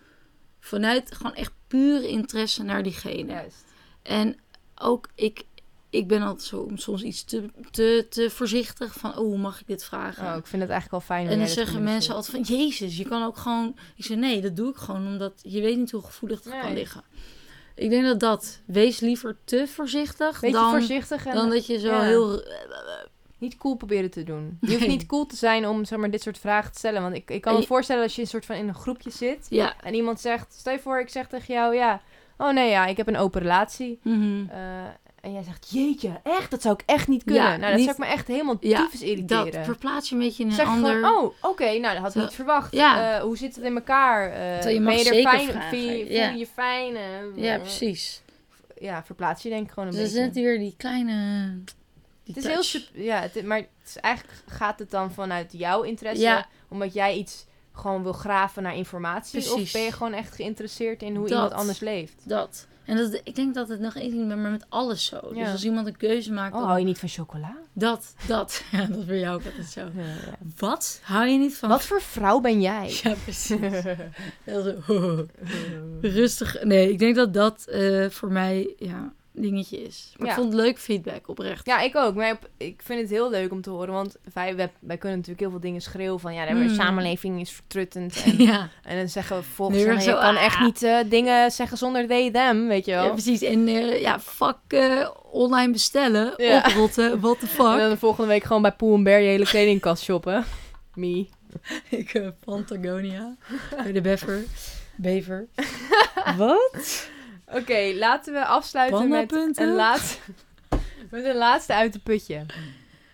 vanuit 0.60 1.16
gewoon 1.16 1.34
echt 1.36 1.52
pure 1.68 2.08
interesse 2.08 2.64
naar 2.64 2.84
diegene. 2.84 3.32
Juist. 3.32 3.64
En 4.02 4.36
ook 4.76 5.10
ik, 5.16 5.44
ik 5.94 6.08
ben 6.08 6.22
altijd 6.22 6.48
zo, 6.48 6.68
soms 6.74 7.04
iets 7.04 7.24
te, 7.24 7.50
te, 7.72 8.06
te 8.10 8.30
voorzichtig 8.30 8.94
van, 8.94 9.10
oh, 9.10 9.18
hoe 9.18 9.38
mag 9.38 9.60
ik 9.60 9.68
dit 9.68 9.84
vragen? 9.84 10.24
Oh, 10.32 10.38
ik 10.38 10.48
vind 10.48 10.62
het 10.62 10.72
eigenlijk 10.72 10.92
wel 10.92 11.18
fijn. 11.18 11.28
en 11.28 11.40
dan 11.40 11.48
zeggen 11.48 11.84
mensen 11.84 12.16
altijd 12.16 12.48
van, 12.48 12.58
jezus, 12.58 12.98
je 12.98 13.06
kan 13.06 13.24
ook 13.24 13.38
gewoon... 13.38 13.76
Ik 13.96 14.06
zeg, 14.06 14.18
nee, 14.18 14.42
dat 14.42 14.56
doe 14.56 14.70
ik 14.70 14.76
gewoon, 14.76 15.08
omdat 15.08 15.34
je 15.42 15.62
weet 15.62 15.78
niet 15.78 15.92
hoe 15.92 16.02
gevoelig 16.02 16.44
het 16.44 16.54
kan 16.62 16.74
liggen. 16.74 17.04
Ik 17.76 17.90
denk 17.90 18.04
dat 18.06 18.20
dat, 18.20 18.60
wees 18.66 19.00
liever 19.00 19.38
te 19.44 19.68
voorzichtig 19.68 20.40
Beetje 20.40 20.56
dan, 20.56 20.72
voorzichtig 20.72 21.26
en 21.26 21.36
dan 21.36 21.50
dat 21.50 21.66
je 21.66 21.80
zo 21.80 21.88
ja. 21.88 22.02
heel... 22.02 22.44
niet 23.38 23.58
cool 23.58 23.76
proberen 23.76 24.12
te 24.12 24.24
doen. 24.24 24.58
Je 24.62 24.72
hoeft 24.72 24.88
niet 24.88 25.06
cool 25.06 25.26
te 25.26 25.36
zijn 25.36 25.68
om 25.68 25.86
zeg 25.86 26.00
maar, 26.00 26.12
dit 26.12 26.22
soort 26.22 26.38
vragen 26.38 26.72
te 26.72 26.78
stellen. 26.78 27.02
Want 27.02 27.16
ik, 27.16 27.30
ik 27.30 27.42
kan 27.42 27.54
me 27.54 27.60
En- 27.60 27.66
voorstellen 27.66 28.04
als 28.04 28.16
je 28.16 28.22
een 28.22 28.28
soort 28.28 28.46
van 28.46 28.56
in 28.56 28.68
een 28.68 28.76
groepje 28.76 29.12
zit... 29.12 29.46
Ja. 29.50 29.82
en 29.82 29.94
iemand 29.94 30.20
zegt... 30.20 30.54
Stel 30.54 30.74
je 30.74 30.80
voor, 30.80 31.00
ik 31.00 31.10
zeg 31.10 31.28
tegen 31.28 31.54
jou... 31.54 31.76
Ja, 31.76 32.02
oh 32.38 32.54
nee, 32.54 32.70
ja, 32.70 32.86
ik 32.86 32.98
heb 32.98 33.08
een 33.08 33.18
open 33.18 33.42
relatie. 33.42 34.00
Eh, 34.04 34.88
en 35.24 35.34
jij 35.34 35.44
zegt, 35.44 35.70
jeetje, 35.72 36.20
echt? 36.24 36.52
Dat 36.52 36.62
zou 36.62 36.74
ik 36.74 36.84
echt 36.86 37.08
niet 37.08 37.24
kunnen. 37.24 37.44
Ja, 37.44 37.50
nou, 37.50 37.62
dat 37.62 37.76
niet- 37.76 37.84
zou 37.84 37.92
ik 37.92 38.04
me 38.04 38.06
echt 38.14 38.28
helemaal 38.28 38.58
Ja, 38.60 38.88
irriteren. 39.00 39.52
Dat 39.52 39.66
verplaats 39.66 40.10
je 40.10 40.16
een 40.16 40.22
beetje 40.22 40.44
in 40.44 40.50
een 40.50 40.56
zeg 40.56 40.68
ander... 40.68 40.94
gewoon, 40.94 41.16
oh, 41.16 41.34
oké, 41.42 41.64
nou, 41.80 41.94
dat 41.94 41.98
had 41.98 42.16
ik 42.16 42.22
niet 42.22 42.34
verwacht. 42.34 42.74
Ja. 42.74 43.16
Eh, 43.18 43.22
hoe 43.24 43.38
zit 43.38 43.56
het 43.56 43.66
in 43.66 43.76
elkaar? 43.76 44.32
Terwijl 44.32 44.76
je 44.76 44.82
mag 44.82 44.94
je 44.94 45.16
er 45.16 45.22
fijn? 45.30 45.50
vragen, 45.50 45.78
je, 45.78 46.06
voel 46.06 46.16
je 46.16 46.38
je 46.38 46.48
fijn? 46.54 46.94
Ja, 47.36 47.54
eh, 47.54 47.62
precies. 47.62 48.22
Ja, 48.80 49.04
verplaats 49.04 49.44
je 49.44 49.50
denk 49.50 49.66
ik 49.66 49.72
gewoon 49.72 49.90
een 49.90 49.96
Dus 49.96 50.02
beetje. 50.12 50.20
net 50.20 50.34
weer 50.36 50.58
die 50.60 50.74
kleine... 50.78 51.50
Die 52.24 52.36
Het 52.36 52.44
is 52.46 52.52
heel 52.52 52.62
touch. 52.62 52.90
ja, 52.94 53.20
het, 53.22 53.46
maar 53.46 53.58
het 53.58 53.68
is 53.86 53.98
eigenlijk 53.98 54.38
gaat 54.48 54.80
het 54.80 54.92
dan 54.92 55.12
vanuit 55.12 55.52
jouw 55.52 55.82
interesse, 55.82 56.46
omdat 56.68 56.94
jij 56.94 57.16
iets 57.16 57.46
gewoon 57.74 58.04
wil 58.04 58.14
graven 58.14 58.64
naar 58.64 58.76
informatie, 58.76 59.54
of 59.54 59.72
ben 59.72 59.82
je 59.82 59.92
gewoon 59.92 60.14
echt 60.14 60.36
geïnteresseerd 60.36 61.02
in 61.02 61.16
hoe 61.16 61.28
Dat. 61.28 61.32
iemand 61.32 61.54
anders 61.54 61.80
leeft? 61.80 62.14
Dat. 62.24 62.68
En 62.86 62.98
dat, 62.98 63.22
ik 63.24 63.36
denk 63.36 63.54
dat 63.54 63.68
het 63.70 63.80
nog 63.80 63.96
één 63.96 64.12
ding, 64.12 64.28
maar 64.28 64.38
met 64.38 64.66
alles 64.70 65.06
zo. 65.06 65.20
Ja. 65.34 65.44
Dus 65.44 65.52
als 65.52 65.64
iemand 65.64 65.88
een 65.88 65.98
keuze 65.98 66.32
maakt, 66.34 66.54
Oh, 66.54 66.60
dan- 66.60 66.68
hou 66.68 66.80
je 66.80 66.86
niet 66.86 67.00
van 67.00 67.10
chocola? 67.10 67.58
dat, 67.74 68.14
dat. 68.28 68.64
Ja, 68.72 68.86
dat 68.86 68.98
is 68.98 69.06
bij 69.06 69.20
jou 69.20 69.36
ook 69.36 69.46
altijd 69.46 69.68
zo. 69.68 69.80
Ja, 69.82 70.04
ja. 70.04 70.38
Wat? 70.58 71.00
Hou 71.04 71.28
je 71.28 71.38
niet 71.38 71.56
van... 71.58 71.70
Wat 71.70 71.84
voor 71.84 72.02
vrouw 72.02 72.40
ben 72.40 72.62
jij? 72.62 73.00
Ja, 73.04 73.14
precies. 73.24 73.60
Heel 74.44 74.62
zo, 74.88 75.26
rustig. 76.02 76.64
Nee, 76.64 76.92
ik 76.92 77.00
denk 77.00 77.16
dat 77.16 77.34
dat 77.34 77.66
eh, 77.66 78.10
voor 78.10 78.32
mij, 78.32 78.74
ja, 78.78 79.14
dingetje 79.34 79.82
is. 79.84 80.14
Maar 80.18 80.28
Ja. 80.28 80.34
ik 80.34 80.40
vond 80.40 80.54
het 80.54 80.62
leuk 80.62 80.80
feedback, 80.80 81.28
oprecht. 81.30 81.66
Ja, 81.66 81.80
ik 81.82 81.96
ook. 81.96 82.16
Maar 82.16 82.40
ik 82.58 82.82
vind 82.84 83.02
het 83.02 83.10
heel 83.10 83.30
leuk 83.30 83.52
om 83.52 83.62
te 83.62 83.70
horen. 83.70 83.94
Want 83.94 84.16
wij, 84.34 84.56
wij, 84.56 84.72
wij 84.80 84.98
kunnen 84.98 85.18
natuurlijk 85.18 85.40
heel 85.44 85.52
veel 85.52 85.60
dingen 85.60 85.82
schreeuwen 85.82 86.20
van... 86.20 86.34
Ja, 86.34 86.46
de 86.46 86.54
Mm. 86.54 86.70
samenleving 86.76 87.42
is 87.42 87.52
vertruttend. 87.52 88.22
En, 88.26 88.42
Ja, 88.44 88.70
en 88.84 88.98
dan 88.98 89.10
zeggen 89.10 89.38
we 89.38 89.44
volgens 89.44 89.84
mij... 89.84 89.94
Je 89.96 90.02
zo, 90.02 90.14
kan 90.14 90.36
ah. 90.36 90.44
echt 90.44 90.60
niet 90.60 90.84
eh, 90.84 90.98
dingen 91.10 91.52
zeggen 91.52 91.78
zonder 91.78 92.08
they, 92.08 92.32
them, 92.32 92.68
weet 92.68 92.86
je 92.86 92.92
wel. 92.92 93.04
ja 93.06 93.10
precies. 93.12 93.42
En 93.42 93.68
eh, 93.68 94.02
ja, 94.02 94.20
fuck 94.20 94.58
eh, 94.68 95.10
online 95.32 95.72
bestellen, 95.72 96.34
Ja. 96.38 96.58
oprotten, 96.68 97.20
what 97.22 97.40
the 97.40 97.46
En 97.46 97.52
fuck. 97.52 97.78
dan 97.78 97.90
de 97.90 97.98
volgende 97.98 98.30
week 98.30 98.44
gewoon 98.44 98.62
bij 98.62 98.72
Poel 98.72 99.02
Bear 99.02 99.20
je 99.22 99.28
hele 99.28 99.46
kledingkast 99.46 100.04
shoppen. 100.04 100.44
Me. 100.96 101.28
Ik 101.90 102.14
uh, 102.14 102.28
Patagonia, 102.46 103.36
bij 103.84 103.92
de 103.92 104.02
bever. 104.02 104.44
Bever. 104.96 105.48
Wat? 106.38 107.10
Oké, 107.54 107.94
laten 107.96 108.34
we 108.34 108.46
afsluiten 108.46 109.10
met 109.10 109.32
een, 109.32 109.76
laatste, 109.76 110.18
met 111.12 111.26
een 111.26 111.36
laatste 111.36 111.74
uit 111.74 111.94
de 111.94 112.00
putje. 112.00 112.46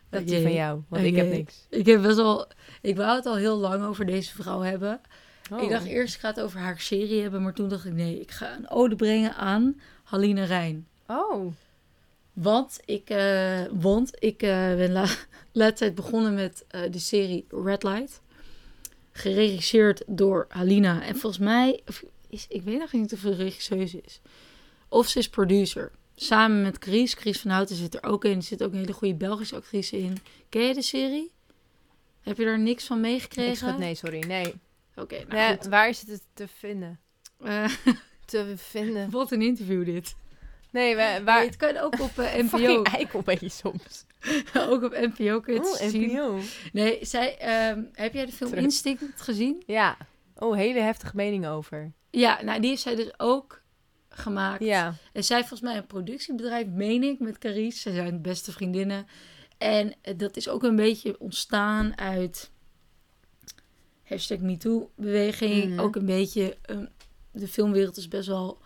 Dat 0.10 0.22
is 0.22 0.42
van 0.42 0.54
jou, 0.54 0.82
want 0.88 1.04
ik 1.04 1.16
heb 1.16 1.30
niks. 1.30 1.66
Ik 1.70 1.86
heb 1.86 2.02
best 2.02 2.16
wel... 2.16 2.48
Ik 2.82 2.96
wou 2.96 3.16
het 3.16 3.26
al 3.26 3.36
heel 3.36 3.58
lang 3.58 3.86
over 3.86 4.06
deze 4.06 4.34
vrouw 4.34 4.62
hebben. 4.62 5.02
Oh. 5.52 5.62
Ik 5.62 5.70
dacht 5.70 5.86
eerst, 5.86 6.16
ik 6.16 6.20
ga 6.20 6.28
het 6.28 6.42
over 6.42 6.60
haar 6.60 6.80
serie 6.80 7.22
hebben. 7.22 7.44
Maar 7.44 7.54
toen 7.54 7.70
dacht 7.70 7.86
ik, 7.86 7.94
nee, 7.94 8.20
ik 8.20 8.32
ga 8.32 8.56
een 8.56 8.70
ode 8.70 8.96
brengen 8.96 9.36
aan 9.36 9.82
Haline 10.04 10.44
Rijn. 10.44 10.88
Oh, 11.08 11.54
Want 12.34 12.80
ik, 12.86 13.10
eh, 13.10 13.62
want 13.72 14.12
ik 14.20 14.42
eh, 14.42 14.76
ben 14.76 14.92
la 14.92 15.06
laatst 15.52 15.78
tijd 15.78 15.96
begonnen 15.96 16.34
met 16.34 16.66
eh, 16.68 16.82
de 16.92 17.00
serie 17.00 17.46
Red 17.64 17.84
Light. 17.84 18.22
Geregisseerd 19.12 20.04
door 20.08 20.46
Halina. 20.50 21.04
En 21.04 21.16
volgens 21.16 21.44
mij, 21.44 21.82
is, 22.30 22.46
ik 22.50 22.62
weet 22.62 22.80
nog 22.80 22.92
niet 22.94 23.14
of 23.14 23.20
ze 23.20 24.02
is. 24.06 24.22
Of 24.90 25.08
ze 25.08 25.20
is 25.20 25.30
producer. 25.30 25.92
Samen 26.16 26.62
met 26.62 26.78
Chris. 26.80 27.14
Chris 27.14 27.40
van 27.40 27.52
Houten 27.52 27.76
zit 27.76 27.96
er 27.96 28.04
ook 28.04 28.26
in. 28.26 28.36
Er 28.36 28.44
zit 28.44 28.64
ook 28.64 28.72
een 28.72 28.78
hele 28.80 28.94
goede 28.94 29.16
Belgische 29.16 29.56
actrice 29.56 29.98
in. 29.98 30.18
Ken 30.50 30.62
je 30.62 30.74
de 30.74 30.82
serie? 30.82 31.32
Heb 32.22 32.38
je 32.38 32.46
daar 32.46 32.60
niks 32.60 32.86
van 32.86 32.98
ik 32.98 33.02
meegekregen? 33.04 33.80
nee, 33.80 33.96
sorry. 33.96 34.20
Nee. 34.28 34.54
Oké, 34.96 35.16
nou 35.16 35.28
nee 35.34 35.56
goed. 35.58 35.66
waar 35.66 35.90
is 35.90 36.02
het 36.08 36.22
te 36.34 36.48
vinden? 36.48 37.00
Eh, 37.44 37.66
Te 38.26 38.54
vinden. 38.56 39.10
wat 39.10 39.32
een 39.32 39.42
interview 39.42 39.86
dit. 39.86 40.16
Nee, 40.72 40.96
wa- 40.96 41.24
waar... 41.24 41.38
Nee, 41.40 41.48
het 41.48 41.56
kan 41.58 41.78
ook 41.78 42.00
op 42.00 42.12
NPO. 42.18 42.84
Eikel 42.84 43.22
ben 43.22 43.38
je 43.40 43.50
soms. 43.50 44.06
ook 44.70 44.84
op 44.84 44.92
NPO 44.92 45.40
kun 45.40 45.54
je 45.54 45.60
het 45.60 45.82
Oh, 45.82 45.90
zien. 45.90 46.12
NPO. 46.14 46.40
Nee, 46.72 46.98
zij, 47.06 47.38
ehm, 47.38 47.84
heb 47.94 48.14
jij 48.14 48.26
de 48.26 48.32
film 48.32 48.50
Terug. 48.50 48.64
Instinct 48.66 49.22
gezien? 49.22 49.64
Ja. 49.66 49.98
Oh, 50.36 50.56
hele 50.56 50.80
heftige 50.80 51.16
mening 51.16 51.48
over. 51.48 51.92
Ja, 52.12 52.42
nou 52.44 52.60
die 52.60 52.70
heeft 52.70 52.82
zij 52.82 52.96
dus 52.96 53.12
ook 53.20 53.62
gemaakt. 54.10 54.64
Ja. 54.64 54.96
En 55.14 55.24
zij 55.24 55.36
heeft 55.38 55.50
volgens 55.50 55.70
mij 55.70 55.80
een 55.80 55.88
productiebedrijf, 55.88 56.68
meen 56.68 57.04
ik, 57.04 57.20
met 57.20 57.38
Carice. 57.38 57.80
Ze 57.80 57.94
zijn 57.94 58.22
beste 58.22 58.52
vriendinnen. 58.52 59.08
En 59.58 59.94
eh, 60.02 60.18
dat 60.18 60.38
is 60.38 60.50
ook 60.50 60.64
een 60.64 60.76
beetje 60.76 61.20
ontstaan 61.20 61.98
uit 61.98 62.52
hashtag 64.04 64.40
MeToo-beweging. 64.40 65.70
Mhm. 65.70 65.80
Ook 65.80 65.96
een 65.96 66.06
beetje, 66.06 66.58
ehm, 66.62 66.86
de 67.32 67.48
filmwereld 67.48 67.98
is 67.98 68.08
best 68.08 68.28
wel 68.28 68.58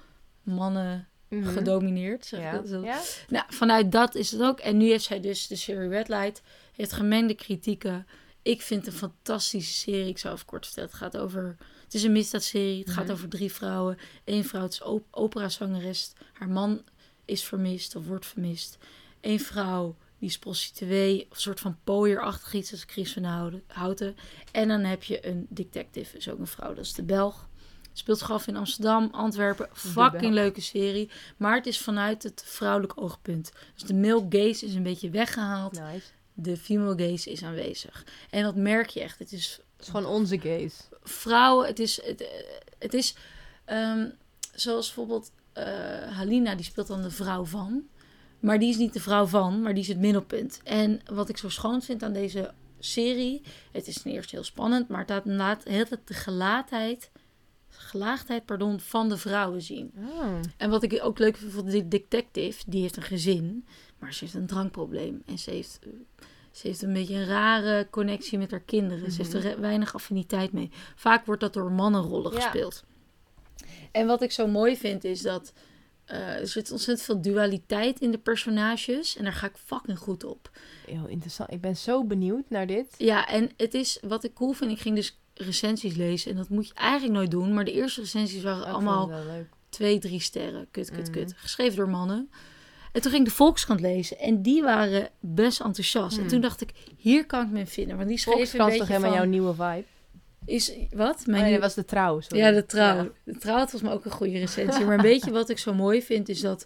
mannen 0.43 1.07
Mhm. 1.29 1.49
gedomineerd. 1.49 2.25
Zeg 2.25 2.39
Ja. 2.41 2.51
dat 2.61 2.83
ja? 2.83 3.01
Nou, 3.29 3.45
vanuit 3.47 3.91
dat 3.91 4.15
is 4.15 4.31
het 4.31 4.41
ook. 4.41 4.59
En 4.59 4.77
nu 4.77 4.87
heeft 4.89 5.03
zij 5.03 5.19
dus 5.19 5.47
de 5.47 5.55
serie 5.55 5.89
Red 5.89 6.07
Light. 6.07 6.41
Heeft 6.73 6.91
gemengde 6.91 7.33
kritieken. 7.33 8.07
Ik 8.43 8.61
vind 8.61 8.85
het 8.85 8.93
een 8.93 8.99
fantastische 8.99 9.73
serie. 9.73 10.07
Ik 10.07 10.17
zou 10.17 10.33
even 10.33 10.45
kort 10.45 10.65
vertellen. 10.65 10.89
Het 10.89 10.99
gaat 10.99 11.17
over... 11.17 11.57
Het 11.83 11.93
is 11.93 12.03
een 12.03 12.11
misdaadserie. 12.11 12.79
Het 12.79 12.89
gaat 12.89 13.03
Mhm. 13.03 13.13
over 13.13 13.29
drie 13.29 13.51
vrouwen. 13.53 13.97
Eén 14.25 14.45
vrouw 14.45 14.65
is 14.67 14.81
op 14.81 15.05
operazangeres. 15.11 16.13
Haar 16.33 16.49
man 16.49 16.83
is 17.25 17.43
vermist 17.43 17.95
of 17.95 18.05
wordt 18.07 18.25
vermist. 18.25 18.77
Eén 19.21 19.39
vrouw 19.39 19.95
die 20.19 20.29
is 20.29 20.39
prostituee. 20.39 21.21
Of 21.29 21.35
een 21.35 21.41
soort 21.41 21.59
van 21.59 21.77
pooierachtig 21.83 22.53
iets 22.53 22.71
als 22.71 22.83
Chris 22.87 23.13
van 23.13 23.23
Houten-. 23.67 24.15
En 24.51 24.67
dan 24.67 24.79
heb 24.83 25.03
je 25.03 25.27
een 25.27 25.45
detective. 25.49 26.17
Is 26.17 26.29
ook 26.29 26.39
een 26.39 26.47
vrouw. 26.47 26.73
Dat 26.73 26.85
is 26.85 26.93
de 26.93 27.03
Belg. 27.03 27.47
Speelt 27.93 28.17
zich 28.17 28.31
af 28.31 28.47
in 28.47 28.55
Amsterdam, 28.55 29.09
Antwerpen. 29.11 29.69
Fucking 29.73 30.33
leuke 30.33 30.61
serie. 30.61 31.09
Maar 31.37 31.55
het 31.55 31.65
is 31.65 31.77
vanuit 31.77 32.23
het 32.23 32.43
vrouwelijk 32.45 32.93
oogpunt. 33.01 33.51
Dus 33.73 33.83
de 33.83 33.93
male 33.93 34.25
gaze 34.29 34.65
is 34.65 34.73
een 34.75 34.83
beetje 34.83 35.09
weggehaald. 35.09 35.71
Nice. 35.79 36.05
De 36.33 36.57
female 36.57 37.09
gaze 37.09 37.31
is 37.31 37.43
aanwezig. 37.43 38.05
En 38.29 38.43
dat 38.43 38.55
merk 38.55 38.89
je 38.89 39.01
echt. 39.01 39.19
Het 39.19 39.31
is 39.31 39.61
Het 39.77 39.85
is 39.85 39.87
gewoon 39.87 40.05
onze 40.05 40.39
gaze. 40.39 40.83
vrouwen. 41.03 41.67
Het 41.67 41.79
is, 41.79 42.01
het, 42.03 42.27
het 42.79 42.93
is 42.93 43.15
ehm, 43.65 44.09
zoals 44.53 44.85
bijvoorbeeld 44.85 45.31
eh, 45.53 45.65
Halina, 46.17 46.55
die 46.55 46.65
speelt 46.65 46.87
dan 46.87 47.01
de 47.01 47.11
vrouw 47.11 47.45
van. 47.45 47.87
Maar 48.39 48.59
die 48.59 48.69
is 48.69 48.77
niet 48.77 48.93
de 48.93 48.99
vrouw 48.99 49.25
van, 49.25 49.61
maar 49.61 49.73
die 49.73 49.83
is 49.83 49.87
het 49.89 49.99
middelpunt. 49.99 50.59
En 50.63 51.01
wat 51.05 51.29
ik 51.29 51.37
zo 51.37 51.49
schoon 51.49 51.81
vind 51.81 52.03
aan 52.03 52.13
deze 52.13 52.53
serie, 52.79 53.41
het 53.71 53.87
is 53.87 54.01
ten 54.01 54.11
eerste 54.11 54.35
heel 54.35 54.43
spannend, 54.43 54.87
maar 54.87 54.99
het 54.99 55.09
laat 55.09 55.25
inderdaad 55.25 55.63
heel 55.63 55.85
de 56.05 56.13
gelaatheid, 56.13 57.11
gelaagdheid 57.69 58.45
pardon, 58.45 58.79
van 58.79 59.09
de 59.09 59.17
vrouwen 59.17 59.61
zien. 59.61 59.91
Oh. 59.95 60.39
En 60.57 60.69
wat 60.69 60.83
ik 60.83 60.99
ook 61.03 61.19
leuk 61.19 61.37
vind 61.37 61.51
van 61.51 61.65
de 61.65 61.87
detective, 61.87 62.63
die 62.67 62.81
heeft 62.81 62.97
een 62.97 63.03
gezin, 63.03 63.65
maar 64.03 64.13
ze 64.13 64.23
heeft 64.23 64.35
een 64.35 64.45
drankprobleem. 64.47 65.21
En 65.25 65.39
ze 65.39 65.49
heeft, 65.51 65.79
eh, 65.83 65.89
ze 66.51 66.67
heeft 66.67 66.81
een 66.81 66.93
beetje 66.93 67.15
een 67.15 67.25
rare 67.25 67.87
connectie 67.89 68.37
met 68.37 68.51
haar 68.51 68.59
kinderen. 68.59 69.11
Ze 69.11 69.21
heeft 69.21 69.33
er 69.33 69.41
re- 69.41 69.59
weinig 69.59 69.93
affiniteit 69.95 70.51
mee. 70.51 70.69
Vaak 70.95 71.25
wordt 71.25 71.41
dat 71.41 71.53
door 71.53 71.71
mannenrollen 71.71 72.31
Ja. 72.33 72.39
gespeeld. 72.39 72.83
En 73.91 74.07
wat 74.07 74.21
ik 74.21 74.31
zo 74.31 74.47
mooi 74.47 74.77
vind 74.77 75.03
is 75.03 75.21
dat 75.21 75.53
eh, 76.05 76.19
er 76.39 76.47
zit 76.47 76.71
ontzettend 76.71 77.05
veel 77.07 77.21
dualiteit 77.21 77.99
in 77.99 78.11
de 78.11 78.17
personages. 78.17 79.15
En 79.17 79.23
daar 79.23 79.33
ga 79.33 79.47
ik 79.47 79.55
fucking 79.65 79.97
goed 79.99 80.23
op. 80.23 80.49
Heel 80.85 81.07
interessant. 81.07 81.51
Ik 81.51 81.61
ben 81.61 81.77
zo 81.77 82.03
benieuwd 82.03 82.49
naar 82.49 82.67
dit. 82.67 82.87
Ja, 82.97 83.27
en 83.27 83.51
het 83.57 83.73
is 83.73 83.97
wat 84.07 84.23
ik 84.23 84.33
cool 84.33 84.51
vind. 84.51 84.71
Ik 84.71 84.79
ging 84.79 84.95
dus 84.95 85.19
recensies 85.33 85.95
lezen. 85.95 86.31
En 86.31 86.37
dat 86.37 86.49
moet 86.49 86.67
je 86.67 86.73
eigenlijk 86.73 87.13
nooit 87.13 87.31
doen. 87.31 87.53
Maar 87.53 87.65
de 87.65 87.71
eerste 87.71 88.01
recensies 88.01 88.43
waren 88.43 88.61
Oh, 88.63 88.67
ik 88.67 88.73
allemaal 88.73 89.11
twee, 89.69 89.99
drie 89.99 90.19
sterren. 90.19 90.67
Kut, 90.71 90.91
kut, 90.91 91.01
Mhm. 91.09 91.11
kut. 91.11 91.33
Geschreven 91.35 91.75
door 91.77 91.89
mannen. 91.89 92.29
En 92.93 93.01
toen 93.01 93.11
ging 93.11 93.23
ik 93.23 93.29
de 93.29 93.35
Volkskrant 93.35 93.79
lezen. 93.79 94.19
En 94.19 94.41
die 94.41 94.61
waren 94.63 95.09
best 95.19 95.59
enthousiast. 95.59 96.13
En 96.15 96.19
Hmm. 96.21 96.29
toen 96.29 96.41
dacht 96.41 96.61
ik, 96.61 96.69
hier 96.97 97.25
kan 97.25 97.45
ik 97.45 97.51
me 97.51 97.59
in 97.59 97.67
vinden. 97.67 97.97
Want 97.97 98.09
die 98.09 98.17
schreven 98.17 98.41
een 98.41 98.47
Volkskrant 98.47 98.71
is 98.73 98.77
beetje 98.79 98.93
toch 98.93 99.01
helemaal 99.03 99.21
van... 99.21 99.29
jouw 99.29 99.39
nieuwe 99.39 99.53
vibe? 99.75 99.85
Is, 100.45 100.71
wat? 100.93 101.15
Oh, 101.19 101.25
Mijn 101.25 101.41
nee, 101.41 101.43
nieuwe- 101.43 101.51
dat 101.51 101.61
was 101.61 101.73
de 101.73 101.85
trouw. 101.85 102.19
sorry. 102.21 102.37
Ja, 102.37 102.51
de 102.51 102.65
trouw. 102.65 102.95
Ja. 102.95 103.09
De 103.23 103.37
trouw 103.37 103.57
volgens 103.57 103.81
mij 103.81 103.91
ook 103.91 104.05
een 104.05 104.11
goede 104.11 104.39
recensie. 104.39 104.85
Maar 104.89 105.01
weet 105.01 105.25
je 105.25 105.31
wat 105.31 105.49
ik 105.49 105.57
zo 105.57 105.73
mooi 105.73 106.01
vind? 106.01 106.29
Is 106.29 106.39
dat, 106.41 106.65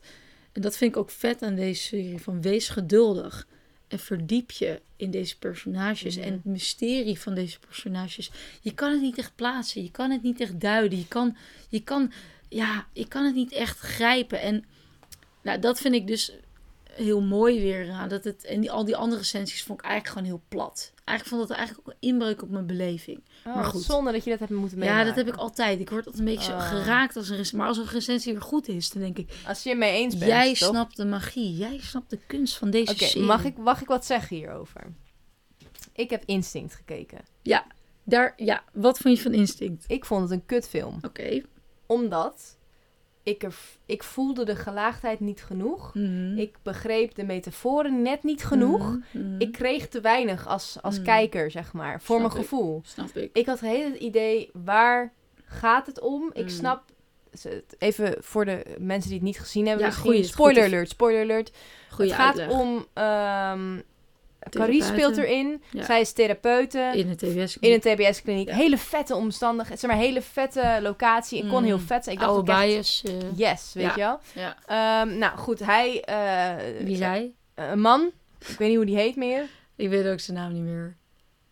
en 0.52 0.62
dat 0.62 0.78
vind 0.78 0.92
ik 0.92 0.98
ook 0.98 1.10
vet 1.10 1.42
aan 1.42 1.56
deze 1.56 1.82
serie, 1.82 2.22
van 2.22 2.42
wees 2.42 2.70
geduldig. 2.70 3.48
En 3.88 4.00
verdiep 4.00 4.52
je 4.52 4.82
in 4.96 5.12
deze 5.12 5.38
personages 5.38 6.16
Mhm. 6.18 6.26
en 6.26 6.34
het 6.34 6.46
mysterie 6.46 7.20
van 7.20 7.34
deze 7.36 7.60
personages. 7.60 8.32
Je 8.62 8.74
kan 8.74 8.92
het 8.92 9.02
niet 9.02 9.18
echt 9.18 9.32
plaatsen. 9.36 9.84
Je 9.84 9.92
kan 9.92 10.12
het 10.12 10.24
niet 10.24 10.40
echt 10.40 10.60
duiden. 10.60 10.98
Je 10.98 11.08
kan, 11.08 11.36
je 11.70 11.80
kan, 11.84 12.12
ja, 12.50 12.86
je 12.94 13.08
kan 13.08 13.26
het 13.26 13.36
niet 13.36 13.52
echt 13.54 13.80
grijpen. 13.80 14.42
En 14.42 14.66
nou, 15.48 15.60
dat 15.60 15.80
vind 15.80 15.94
ik 15.96 16.08
dus 16.08 16.34
heel 16.94 17.22
mooi 17.22 17.62
weer. 17.62 18.06
dat 18.08 18.24
het, 18.24 18.46
en 18.46 18.60
die, 18.62 18.72
al 18.72 18.86
die 18.86 18.96
andere 18.96 19.22
recensies 19.22 19.64
vond 19.64 19.80
ik 19.80 19.86
eigenlijk 19.86 20.16
gewoon 20.18 20.30
heel 20.38 20.46
plat. 20.48 20.94
Eigenlijk 21.04 21.38
vond 21.38 21.48
dat 21.48 21.58
eigenlijk 21.58 21.88
ook 21.88 21.94
een 21.94 22.08
inbreuk 22.10 22.42
op 22.42 22.50
mijn 22.50 22.66
beleving. 22.68 23.22
Oh, 23.46 23.56
Maar 23.56 23.64
goed. 23.66 23.82
Zonder 23.82 24.14
dat 24.14 24.24
je 24.24 24.30
dat 24.30 24.40
hebt 24.40 24.52
moeten 24.52 24.78
Ja, 24.78 24.84
meemaken. 24.84 25.06
dat 25.06 25.16
heb 25.16 25.28
ik 25.28 25.36
altijd. 25.36 25.80
Ik 25.80 25.90
word 25.90 26.06
altijd 26.06 26.28
een 26.28 26.34
beetje 26.34 26.52
zo 26.52 26.58
Ah. 26.58 26.68
geraakt 26.68 27.16
als 27.16 27.26
een 27.30 27.36
recensie. 27.36 27.58
Maar 27.58 27.68
als 27.68 27.78
een 27.78 27.88
recensie 27.88 28.34
weer 28.34 28.42
goed 28.42 28.68
is, 28.68 28.90
dan 28.90 29.02
denk 29.02 29.18
ik... 29.18 29.32
Als 29.48 29.64
je 29.64 29.70
het 29.70 29.78
mee 29.78 29.92
eens 29.92 30.18
bent, 30.18 30.32
jij 30.32 30.54
toch? 30.54 30.70
snapt 30.70 30.98
de 30.98 31.06
magie. 31.06 31.56
Jij 31.56 31.80
snapt 31.82 32.10
de 32.10 32.20
kunst 32.28 32.58
van 32.58 32.70
deze 32.70 32.92
Oké, 32.92 33.06
serie. 33.06 33.28
mag, 33.28 33.44
ik, 33.44 33.58
mag 33.58 33.82
ik 33.82 33.88
wat 33.88 34.06
zeggen 34.06 34.36
hierover? 34.38 34.94
Ik 35.94 36.10
heb 36.10 36.24
Instinct 36.26 36.76
gekeken. 36.76 37.20
Daar, 38.04 38.34
ja, 38.36 38.64
wat 38.74 38.98
vond 38.98 39.18
je 39.18 39.24
van 39.24 39.34
Instinct? 39.34 39.84
Ik 39.88 40.06
vond 40.06 40.22
het 40.22 40.32
een 40.32 40.46
kutfilm. 40.46 41.00
Oké. 41.02 41.42
Omdat 41.86 42.57
ik, 43.28 43.44
er, 43.44 43.56
ik 43.86 44.04
voelde 44.04 44.46
de 44.46 44.56
gelaagdheid 44.56 45.20
niet 45.20 45.44
genoeg. 45.44 45.94
Mhm. 45.94 46.38
Ik 46.38 46.56
begreep 46.64 47.16
de 47.16 47.24
metaforen 47.24 48.02
net 48.02 48.24
niet 48.24 48.44
genoeg. 48.46 48.98
Mhm. 49.12 49.28
Mhm. 49.32 49.42
Ik 49.42 49.52
kreeg 49.52 49.88
te 49.88 50.02
weinig 50.02 50.48
als, 50.48 50.78
als 50.82 50.98
Mm. 50.98 51.04
kijker, 51.04 51.52
zeg 51.52 51.74
maar. 51.74 52.02
Voor 52.02 52.18
Snap 52.20 52.30
mijn 52.32 52.42
ik. 52.44 52.50
gevoel. 52.50 52.82
Snap 52.86 53.10
ik. 53.16 53.30
Ik 53.34 53.46
had 53.46 53.60
heel 53.60 53.92
het 53.92 54.00
idee, 54.00 54.50
waar 54.54 55.14
gaat 55.46 55.86
het 55.86 56.00
om? 56.00 56.30
Ik 56.34 56.50
snap... 56.50 56.84
Even 57.78 58.16
voor 58.20 58.46
de 58.46 58.76
mensen 58.80 59.10
die 59.10 59.20
het 59.20 59.28
niet 59.28 59.40
gezien 59.40 59.66
hebben. 59.66 59.82
Ja, 59.84 59.88
misschien. 59.90 60.12
goeie, 60.12 60.24
spoiler 60.26 60.64
alert, 60.64 60.90
spoiler 60.90 61.22
alert. 61.22 61.52
Goeie 61.90 62.12
het 62.12 62.20
gaat 62.20 62.40
uitleg. 62.40 62.60
om... 62.60 62.86
ehm 62.94 63.80
Therapeuten. 64.52 64.88
speelt 64.88 65.18
erin. 65.18 65.62
Ja. 65.72 65.84
Zij 65.84 66.02
is 66.02 66.12
therapeute. 66.12 66.92
In 66.94 67.10
het 67.10 67.18
TBS. 67.18 67.58
In 67.60 67.72
een 67.72 67.80
TBS-kliniek. 67.80 68.48
Ja. 68.48 68.56
Hele 68.56 68.78
vette 68.78 69.16
omstandigheden. 69.16 69.80
Zeg 69.80 69.90
maar, 69.90 70.00
hele 70.00 70.22
vette 70.22 70.80
locatie. 70.82 71.44
Ik 71.44 71.50
kon 71.50 71.60
Mm. 71.60 71.66
heel 71.66 71.80
vet 71.80 72.04
zijn. 72.04 72.16
Ik 72.16 72.22
dacht 72.22 72.34
Oude 72.34 72.52
ook 72.52 72.58
echt, 72.58 72.68
bias. 72.68 73.04
eh, 73.04 73.14
yes, 73.38 73.72
weet 73.74 73.84
Ja. 73.86 73.94
je 73.96 74.00
wel. 74.02 74.20
ja. 74.44 74.58
Ehm, 75.06 75.18
nou, 75.18 75.38
goed. 75.38 75.60
Hij... 75.66 76.02
eh, 76.02 76.84
Wie 76.86 76.96
zei? 76.96 77.36
Een 77.56 77.80
man. 77.82 78.12
Ik 78.48 78.58
weet 78.58 78.68
niet 78.68 78.78
hoe 78.78 78.86
die 78.86 78.96
heet 78.98 79.16
meer. 79.16 79.44
Ik 79.76 79.90
weet 79.90 80.06
ook 80.08 80.20
zijn 80.20 80.38
naam 80.38 80.54
niet 80.54 80.64
meer. 80.64 80.96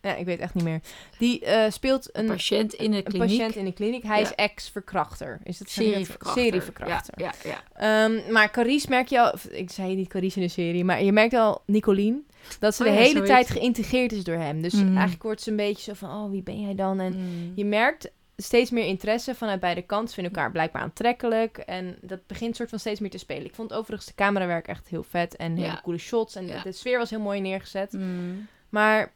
Ja, 0.00 0.14
ik 0.14 0.24
weet 0.24 0.38
echt 0.38 0.54
niet 0.54 0.64
meer. 0.64 0.80
Die 1.18 1.44
eh, 1.44 1.70
speelt 1.70 2.08
Een 2.12 2.22
een, 2.24 2.30
patiënt 2.30 2.72
in 2.74 2.90
de 2.90 2.96
een 2.96 3.02
kliniek. 3.02 3.28
patiënt 3.28 3.56
in 3.56 3.64
de 3.64 3.72
kliniek. 3.72 4.02
Hij 4.02 4.20
is 4.20 4.34
ex-verkrachter. 4.34 5.38
Is 5.44 5.58
het 5.58 5.70
Serieverkrachter. 5.70 6.42
Serieverkrachter. 6.42 7.14
Ja, 7.20 7.32
ja, 7.42 7.50
ja. 7.74 8.04
Ehm, 8.04 8.32
maar 8.32 8.50
Carice 8.50 8.86
merk 8.88 9.08
je 9.08 9.20
al... 9.20 9.32
Ik 9.50 9.70
zei 9.70 9.94
niet 9.94 10.08
Carice 10.08 10.36
in 10.40 10.46
de 10.46 10.52
serie, 10.52 10.84
maar 10.84 11.02
je 11.02 11.12
merkt 11.12 11.34
al 11.34 11.62
Nicolien... 11.66 12.26
dat 12.60 12.74
ze 12.74 12.82
Oh 12.84 12.88
de 12.88 12.94
ja, 12.94 13.00
hele 13.00 13.22
tijd 13.22 13.50
geïntegreerd 13.50 14.12
is 14.12 14.24
door 14.24 14.36
hem. 14.36 14.62
Dus 14.62 14.72
Mhm. 14.74 14.88
eigenlijk 14.92 15.22
wordt 15.22 15.40
ze 15.40 15.50
een 15.50 15.56
beetje 15.56 15.82
zo 15.82 16.06
van... 16.06 16.10
oh, 16.24 16.30
wie 16.30 16.42
ben 16.42 16.60
jij 16.60 16.74
dan? 16.74 17.00
En 17.00 17.12
Mm. 17.16 17.52
je 17.54 17.64
merkt 17.64 18.10
steeds 18.36 18.70
meer 18.70 18.84
interesse 18.84 19.34
vanuit 19.34 19.60
beide 19.60 19.82
kanten. 19.82 20.08
Ze 20.08 20.14
vinden 20.14 20.32
elkaar 20.32 20.50
blijkbaar 20.52 20.82
aantrekkelijk. 20.82 21.58
En 21.58 21.98
dat 22.00 22.26
begint 22.26 22.56
soort 22.56 22.68
van 22.68 22.78
steeds 22.78 23.00
meer 23.00 23.10
te 23.10 23.18
spelen. 23.18 23.44
Ik 23.44 23.54
vond 23.54 23.72
overigens 23.72 24.08
de 24.08 24.14
camerawerk 24.14 24.68
echt 24.68 24.88
heel 24.88 25.02
vet. 25.02 25.36
En 25.36 25.54
hele 25.54 25.66
Ja. 25.66 25.80
coole 25.82 25.98
shots. 25.98 26.34
En 26.34 26.46
Ja. 26.46 26.62
de 26.62 26.72
sfeer 26.72 26.98
was 26.98 27.10
heel 27.10 27.20
mooi 27.20 27.40
neergezet. 27.40 27.92
Mm. 27.92 28.46
Maar 28.68 29.12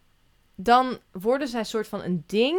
dan 0.54 0.98
worden 1.12 1.48
zij 1.48 1.64
soort 1.64 1.88
van 1.88 2.02
een 2.02 2.24
ding. 2.26 2.58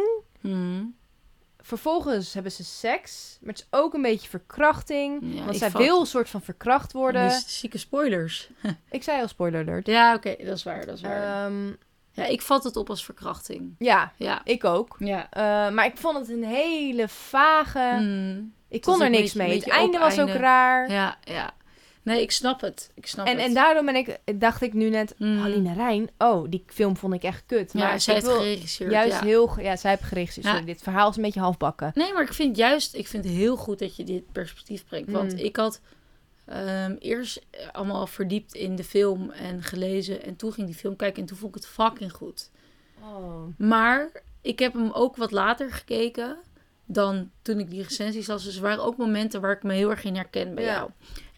Vervolgens 1.64 2.34
hebben 2.34 2.52
ze 2.52 2.64
seks. 2.64 3.38
Maar 3.40 3.54
het 3.54 3.58
is 3.62 3.78
ook 3.78 3.94
een 3.94 4.02
beetje 4.02 4.28
verkrachting. 4.28 5.18
Ja, 5.22 5.44
want 5.44 5.56
zij 5.56 5.70
vat- 5.70 5.82
wil 5.82 6.00
een 6.00 6.06
soort 6.06 6.28
van 6.28 6.42
verkracht 6.42 6.92
worden. 6.92 7.28
Dus 7.28 7.58
zieke 7.60 7.78
spoilers. 7.78 8.50
Ik 8.90 9.02
zei 9.02 9.20
al 9.20 9.28
spoiler 9.28 9.60
alert. 9.60 9.86
Ja, 9.86 10.14
oké, 10.14 10.34
dat 10.44 10.56
is 10.56 10.62
waar, 10.62 10.86
dat 10.86 10.94
is 10.96 11.00
waar. 11.02 11.46
Ehm, 11.46 11.66
ja, 12.12 12.24
ik 12.24 12.42
vat 12.42 12.64
het 12.64 12.76
op 12.76 12.90
als 12.90 13.04
verkrachting. 13.04 13.74
ja, 13.78 14.12
Ja. 14.16 14.40
ik 14.44 14.64
ook. 14.64 14.96
Ja. 14.98 15.30
Eh, 15.30 15.74
maar 15.74 15.84
ik 15.86 15.96
vond 15.96 16.18
het 16.18 16.28
een 16.28 16.44
hele 16.44 17.08
vage... 17.08 17.96
Mm. 18.00 18.52
ik 18.68 18.80
kon 18.80 19.02
er 19.02 19.10
niks 19.10 19.22
beetje- 19.32 19.38
mee. 19.48 19.58
Het 19.58 19.68
einde 19.68 19.98
was 19.98 20.18
ook 20.18 20.28
raar. 20.28 20.90
Ja, 20.90 21.16
ja. 21.24 21.50
Nee, 22.04 22.22
ik 22.22 22.30
snap 22.30 22.60
het. 22.60 22.90
Ik 22.94 23.06
snap 23.06 23.26
En, 23.26 23.36
het. 23.36 23.46
en 23.46 23.54
daardoor 23.54 23.84
ben 23.84 23.94
ik, 23.96 24.18
dacht 24.34 24.62
ik 24.62 24.72
nu 24.72 24.88
net, 24.88 25.14
Mm. 25.18 25.38
Haline 25.38 25.74
Rijn, 25.74 26.10
oh, 26.18 26.50
die 26.50 26.64
film 26.66 26.96
vond 26.96 27.14
ik 27.14 27.22
echt 27.22 27.42
kut. 27.46 27.72
Ja, 27.72 27.78
maar 27.80 28.00
zij 28.00 28.16
ik 28.16 28.22
heeft 28.22 28.36
geregisseerd. 28.36 28.90
juist 28.90 29.12
ja. 29.20 29.24
heel, 29.24 29.60
ja, 29.60 29.76
zij 29.76 29.90
heeft 29.90 30.02
geregisseerd. 30.02 30.46
Ja. 30.46 30.52
Sorry, 30.52 30.66
dit 30.66 30.82
verhaal 30.82 31.10
is 31.10 31.16
een 31.16 31.22
beetje 31.22 31.40
halfbakken. 31.40 31.90
Nee, 31.94 32.12
maar 32.12 32.22
ik 32.22 32.32
vind 32.32 32.56
juist, 32.56 32.94
ik 32.94 33.08
vind 33.08 33.24
het 33.24 33.32
heel 33.32 33.56
goed 33.56 33.78
dat 33.78 33.96
je 33.96 34.04
dit 34.04 34.32
perspectief 34.32 34.84
brengt. 34.84 35.10
Want 35.10 35.32
Mm. 35.32 35.38
ik 35.38 35.56
had 35.56 35.80
ehm, 36.44 36.96
eerst 36.98 37.40
eh, 37.50 37.66
allemaal 37.72 38.06
verdiept 38.06 38.54
in 38.54 38.76
de 38.76 38.84
film 38.84 39.30
en 39.30 39.62
gelezen. 39.62 40.22
En 40.24 40.36
toen 40.36 40.52
ging 40.52 40.66
die 40.66 40.76
film 40.76 40.96
kijken 40.96 41.20
en 41.22 41.28
toen 41.28 41.36
vond 41.38 41.56
ik 41.56 41.62
het 41.62 41.70
fucking 41.72 42.12
goed. 42.12 42.50
Oh. 43.02 43.42
Maar 43.58 44.10
ik 44.40 44.58
heb 44.58 44.72
hem 44.72 44.90
ook 44.92 45.16
wat 45.16 45.30
later 45.30 45.72
gekeken 45.72 46.36
dan 46.84 47.30
toen 47.42 47.58
ik 47.58 47.70
die 47.70 47.82
recensies 47.82 48.26
las. 48.26 48.44
Dus 48.44 48.56
er 48.56 48.62
waren 48.62 48.84
ook 48.84 48.96
momenten 48.96 49.40
waar 49.40 49.52
ik 49.52 49.62
me 49.62 49.72
heel 49.74 49.90
erg 49.90 50.04
in 50.04 50.14
herken 50.16 50.54
bij 50.54 50.64
Ja. 50.64 50.72
jou. 50.74 50.90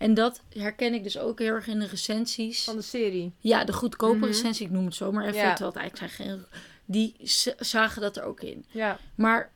En 0.05 0.15
dat 0.15 0.41
herken 0.49 0.95
ik 0.95 1.03
dus 1.03 1.19
ook 1.19 1.39
heel 1.39 1.55
erg 1.55 1.67
in 1.67 1.79
de 1.79 1.87
recensies. 1.87 2.65
Van 2.65 2.77
de 2.77 2.83
serie. 2.83 3.33
Ja, 3.39 3.65
de 3.65 3.73
goedkope 3.73 4.17
Mhm. 4.17 4.25
recensie, 4.25 4.67
ik 4.67 4.73
noem 4.73 4.85
het 4.85 4.95
zo 4.95 5.13
maar 5.13 5.25
even. 5.25 5.37
Ja. 5.41 5.55
Terwijl 5.55 5.71
het 5.73 5.81
eigenlijk 5.81 6.13
zijn 6.13 6.29
geen... 6.29 6.45
Die 6.85 7.15
zagen 7.59 8.03
dat 8.03 8.17
er 8.17 8.23
ook 8.23 8.41
in. 8.41 8.65
Ja, 8.71 8.99
Maar 9.15 9.53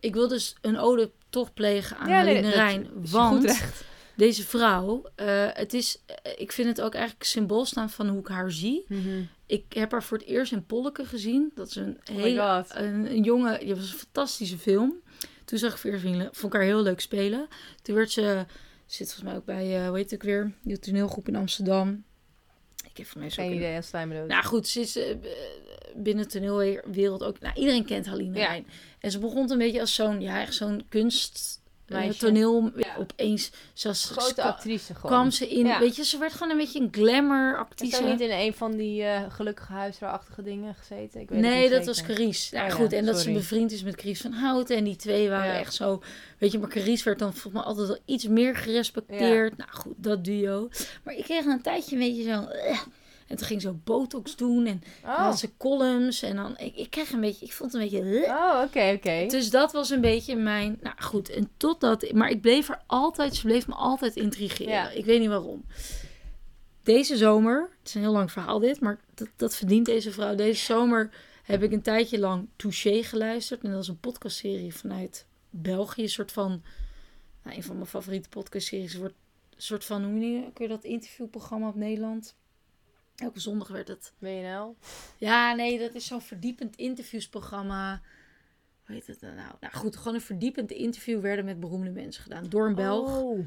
ik 0.00 0.14
wil 0.14 0.28
dus 0.28 0.54
een 0.60 0.78
ode 0.78 1.10
toch 1.30 1.54
plegen 1.54 1.96
aan 1.96 2.08
ja 2.08 2.22
nee, 2.22 2.40
Rijn. 2.40 2.88
Want 2.94 3.62
deze 4.16 4.46
vrouw, 4.46 5.02
eh, 5.14 5.46
het 5.52 5.74
is, 5.74 6.00
eh, 6.06 6.32
ik 6.36 6.52
vind 6.52 6.68
het 6.68 6.80
ook 6.80 6.94
eigenlijk 6.94 7.24
symbool 7.24 7.64
staan 7.64 7.90
van 7.90 8.08
hoe 8.08 8.20
ik 8.20 8.28
haar 8.28 8.52
zie. 8.52 8.84
Mhm. 8.88 9.22
Ik 9.46 9.64
heb 9.68 9.90
haar 9.90 10.02
voor 10.02 10.18
het 10.18 10.26
eerst 10.26 10.52
in 10.52 10.66
Polleke 10.66 11.04
gezien. 11.04 11.52
Dat 11.54 11.68
is 11.68 11.76
een 11.76 12.00
Oh 12.10 12.16
hele 12.16 12.64
een, 12.68 13.10
een 13.10 13.22
jonge, 13.22 13.58
die 13.58 13.74
was 13.74 13.92
een 13.92 13.98
fantastische 13.98 14.58
film. 14.58 14.94
Toen 15.44 15.58
zag 15.58 15.72
ik 15.84 15.98
Vrienden, 15.98 16.28
vond 16.32 16.52
ik 16.54 16.58
haar 16.58 16.68
heel 16.68 16.82
leuk 16.82 17.00
spelen. 17.00 17.48
Toen 17.82 17.94
werd 17.94 18.10
ze, 18.10 18.46
zit 18.96 19.06
volgens 19.06 19.22
mij 19.30 19.36
ook 19.36 19.44
bij, 19.44 19.80
eh 19.82 19.88
hoe 19.88 19.96
heet 19.96 20.10
het 20.10 20.20
ook 20.20 20.26
weer, 20.26 20.52
die 20.62 20.78
toneelgroep 20.78 21.28
in 21.28 21.36
Amsterdam. 21.36 22.04
Ik 22.90 22.96
heb 22.96 23.06
voor 23.06 23.20
mij 23.20 23.30
zo 23.30 23.42
Geen 23.42 23.52
idee, 23.54 23.76
als 23.76 23.90
bedoelt. 24.08 24.28
Nou 24.28 24.44
goed, 24.44 24.66
ze 24.68 24.80
is 24.80 24.96
eh, 24.96 25.16
b- 25.16 25.26
binnen 25.96 26.24
de 26.24 26.30
toneelwereld 26.30 27.22
ook... 27.22 27.40
Nou, 27.40 27.54
iedereen 27.54 27.84
kent 27.84 28.06
Haline 28.06 28.38
Ja. 28.38 28.46
Rijn. 28.46 28.66
En 29.00 29.10
ze 29.10 29.18
begon 29.18 29.50
een 29.50 29.58
beetje 29.58 29.80
als 29.80 29.94
zo'n, 29.94 30.20
ja, 30.20 30.40
echt 30.40 30.54
zo'n 30.54 30.84
kunst... 30.88 31.60
eh, 31.88 31.98
Meisje. 31.98 32.18
toneel 32.18 32.70
Ja. 32.76 32.96
opeens. 32.98 33.50
Zoals 33.72 34.04
Grote 34.04 34.42
actrice 34.42 34.94
gewoon. 34.94 35.10
kwam 35.10 35.30
ze 35.30 35.48
in. 35.48 35.66
Ja. 35.66 35.78
Weet 35.78 35.96
je, 35.96 36.04
ze 36.04 36.18
werd 36.18 36.32
gewoon 36.32 36.50
een 36.50 36.56
beetje 36.58 36.80
een 36.80 36.88
glamour 36.90 37.58
actrice. 37.58 37.96
ze 37.96 38.02
niet 38.02 38.20
in 38.20 38.30
een 38.30 38.54
van 38.54 38.76
die 38.76 39.02
eh, 39.02 39.22
gelukkige 39.28 39.72
huisvrouwachtige 39.72 40.42
dingen 40.42 40.74
gezeten? 40.74 41.20
Ik 41.20 41.28
weet 41.28 41.40
Nee, 41.40 41.62
niet 41.62 41.70
dat 41.70 41.86
was. 41.86 42.02
Carice. 42.02 42.56
Oh 42.56 42.62
ja, 42.62 42.70
goed, 42.70 42.92
en 42.92 43.04
dat 43.04 43.20
ze 43.20 43.32
bevriend 43.32 43.72
is 43.72 43.82
met 43.82 43.96
Carice 43.96 44.22
van 44.22 44.32
Houten. 44.32 44.76
En 44.76 44.84
die 44.84 44.96
twee 44.96 45.28
waren 45.28 45.58
echt 45.58 45.74
zo... 45.74 46.02
Weet 46.38 46.52
je, 46.52 46.58
maar 46.58 46.68
Carice 46.68 47.04
werd 47.04 47.18
dan 47.18 47.32
volgens 47.32 47.52
mij 47.52 47.62
altijd 47.62 47.86
wel 47.88 47.98
iets 48.04 48.26
meer 48.26 48.56
gerespecteerd. 48.56 49.56
Nou 49.56 49.70
goed, 49.72 49.94
dat 49.96 50.24
duo. 50.24 50.68
Maar 51.04 51.14
ik 51.14 51.24
kreeg 51.24 51.44
een 51.44 51.62
tijdje 51.62 51.92
een 51.96 52.02
beetje 52.02 52.22
zo... 52.22 52.44
eh. 52.44 52.78
En 53.28 53.36
toen 53.36 53.46
ging 53.46 53.62
ze 53.62 53.68
ook 53.68 53.84
botox 53.84 54.36
doen. 54.36 54.66
En 54.66 54.82
dan 55.02 55.10
Oh, 55.10 55.18
had 55.18 55.38
ze 55.38 55.56
columns. 55.56 56.22
En 56.22 56.36
dan... 56.36 56.58
Ik, 56.58 56.76
ik 56.76 56.90
kreeg 56.90 57.12
een 57.12 57.20
beetje... 57.20 57.46
Ik 57.46 57.52
vond 57.52 57.72
het 57.72 57.82
een 57.82 57.88
beetje... 57.88 58.24
oh 58.26 58.62
oké, 58.64 58.92
oké. 58.96 59.26
Dus 59.26 59.50
dat 59.50 59.72
was 59.72 59.90
een 59.90 60.00
beetje 60.00 60.36
mijn... 60.36 60.78
Nou 60.80 60.94
goed, 60.98 61.30
en 61.30 61.50
totdat... 61.56 62.12
Maar 62.12 62.30
ik 62.30 62.40
bleef 62.40 62.68
er 62.68 62.82
altijd... 62.86 63.34
Ze 63.34 63.46
bleef 63.46 63.66
me 63.66 63.74
altijd 63.74 64.16
intrigeren. 64.16 64.72
Ja. 64.72 64.90
Ik 64.90 65.04
weet 65.04 65.20
niet 65.20 65.28
waarom. 65.28 65.64
Deze 66.82 67.16
zomer... 67.16 67.70
Het 67.78 67.88
is 67.88 67.94
een 67.94 68.00
heel 68.00 68.12
lang 68.12 68.32
verhaal 68.32 68.58
dit. 68.58 68.80
Maar 68.80 69.00
dat, 69.14 69.28
dat 69.36 69.56
verdient 69.56 69.86
deze 69.86 70.10
vrouw. 70.12 70.34
Deze 70.34 70.64
zomer 70.64 71.10
heb 71.42 71.62
ik 71.62 71.72
een 71.72 71.82
tijdje 71.82 72.18
lang 72.18 72.48
Touché 72.56 73.02
geluisterd. 73.02 73.62
En 73.64 73.70
dat 73.70 73.82
is 73.82 73.88
een 73.88 74.00
podcastserie 74.00 74.74
vanuit 74.74 75.26
België. 75.50 76.02
Een 76.02 76.08
soort 76.08 76.32
van... 76.32 76.62
Nou, 77.42 77.56
een 77.56 77.62
van 77.62 77.74
mijn 77.74 77.86
favoriete 77.88 78.28
podcastseries. 78.28 78.94
Wordt 78.94 79.14
een 79.56 79.62
soort 79.62 79.84
van... 79.84 80.04
Hoe 80.04 80.50
kun 80.52 80.64
je 80.64 80.68
dat 80.68 80.84
interviewprogramma 80.84 81.68
op 81.68 81.74
Nederland? 81.74 82.34
Elke 83.18 83.40
zondag 83.40 83.68
werd 83.68 83.88
het... 83.88 84.12
WNL. 84.18 84.76
Ja, 85.16 85.54
nee, 85.54 85.78
dat 85.78 85.94
is 85.94 86.06
zo'n 86.06 86.20
verdiepend 86.20 86.76
interviewsprogramma. 86.76 88.00
Hoe 88.86 88.94
heet 88.94 89.06
het 89.06 89.20
nou? 89.20 89.52
Nou 89.60 89.74
goed, 89.74 89.96
gewoon 89.96 90.14
een 90.14 90.20
verdiepend 90.20 90.70
interview 90.70 91.20
werden 91.20 91.44
met 91.44 91.60
beroemde 91.60 91.90
mensen 91.90 92.22
gedaan. 92.22 92.48
Door 92.48 92.66
een 92.66 92.74
Belg. 92.74 93.18
Oh. 93.18 93.46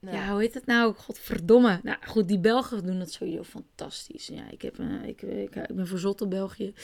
Nou, 0.00 0.16
Ja, 0.16 0.30
hoe 0.30 0.40
heet 0.40 0.54
het 0.54 0.66
nou? 0.66 0.94
Godverdomme. 0.94 1.80
Nou 1.82 1.98
goed, 2.06 2.28
die 2.28 2.38
Belgen 2.38 2.86
doen 2.86 2.98
dat 2.98 3.12
sowieso 3.12 3.42
fantastisch. 3.42 4.26
Ja, 4.26 4.50
ik, 4.50 4.62
heb, 4.62 4.78
ik, 5.04 5.22
ik, 5.22 5.56
ik 5.56 5.74
ben 5.74 5.86
verzot 5.86 6.20
op 6.20 6.30
België. 6.30 6.74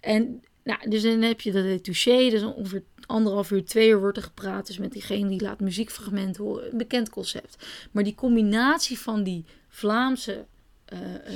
En 0.00 0.42
nou, 0.62 0.90
dus 0.90 1.02
dan 1.02 1.22
heb 1.22 1.40
je 1.40 1.52
dat 1.52 1.84
touché. 1.84 2.30
Dus 2.30 2.42
ongeveer 2.42 2.82
anderhalf 3.06 3.50
uur, 3.50 3.64
twee 3.64 3.88
uur 3.88 4.00
wordt 4.00 4.16
er 4.16 4.22
gepraat. 4.22 4.66
Dus 4.66 4.78
met 4.78 4.92
diegene 4.92 5.28
die 5.28 5.42
laat 5.42 5.60
muziekfragmenten 5.60 6.44
horen. 6.44 6.70
Een 6.70 6.78
bekend 6.78 7.10
concept. 7.10 7.66
Maar 7.90 8.04
die 8.04 8.14
combinatie 8.14 8.98
van 8.98 9.22
die 9.22 9.44
Vlaamse 9.68 10.46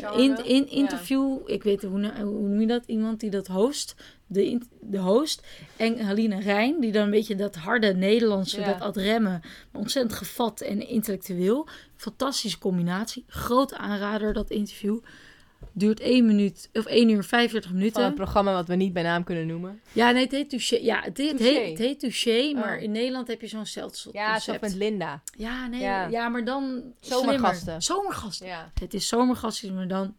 Charme, 0.00 0.22
in, 0.22 0.44
in, 0.44 0.64
ja. 0.64 0.70
interview. 0.70 1.38
Ik 1.46 1.62
weet 1.62 1.82
hoe, 1.82 2.12
hoe 2.22 2.48
noem 2.48 2.60
je 2.60 2.66
dat? 2.66 2.82
Iemand 2.86 3.20
die 3.20 3.30
dat 3.30 3.46
host. 3.46 3.94
De, 4.26 4.46
in- 4.50 4.68
de 4.80 4.98
host. 4.98 5.42
En 5.76 6.00
Haline 6.00 6.40
Rijn, 6.40 6.80
die 6.80 6.92
dan 6.92 7.04
een 7.04 7.10
beetje 7.10 7.34
dat 7.34 7.56
harde 7.56 7.94
Nederlandse, 7.94 8.60
Ja. 8.60 8.66
dat 8.66 8.80
ad 8.80 8.96
remmen. 8.96 9.40
Ontzettend 9.72 10.14
gevat 10.18 10.60
en 10.60 10.88
intellectueel. 10.88 11.68
Fantastische 11.96 12.58
combinatie. 12.58 13.24
Grote 13.26 13.76
aanrader, 13.78 14.32
dat 14.32 14.50
interview. 14.50 14.98
Duurt 15.72 16.00
1 16.00 16.26
minuut, 16.26 16.70
of 16.72 16.84
1 16.86 17.08
uur 17.08 17.24
45 17.24 17.70
Van 17.70 17.78
minuten. 17.78 18.04
een 18.04 18.14
programma 18.14 18.52
wat 18.52 18.68
we 18.68 18.74
niet 18.74 18.92
bij 18.92 19.02
naam 19.02 19.24
kunnen 19.24 19.46
noemen. 19.46 19.80
Ja, 19.92 20.10
nee, 20.10 20.22
het 20.22 20.32
heet 20.32 20.50
Touché. 20.50 20.76
Ja, 20.76 21.00
het 21.02 21.16
heet, 21.18 21.36
Touché. 21.38 21.68
het 21.70 21.78
heet 21.78 22.00
Touché, 22.00 22.52
maar 22.54 22.76
Oh. 22.76 22.82
in 22.82 22.90
Nederland 22.90 23.28
heb 23.28 23.40
je 23.40 23.46
zo'n 23.46 23.66
zelfde 23.66 24.08
Ja, 24.12 24.38
zo 24.38 24.54
met 24.60 24.74
Linda. 24.74 25.22
Ja, 25.36 25.66
nee, 25.66 25.80
Ja. 25.80 26.06
ja. 26.06 26.28
maar 26.28 26.44
dan 26.44 26.82
Zomergasten. 27.00 27.58
slimmer. 27.62 27.82
Zomergasten. 27.82 28.46
Ja. 28.46 28.72
Het 28.80 28.94
is 28.94 29.08
zomergasten, 29.08 29.74
maar 29.74 29.88
dan 29.88 30.16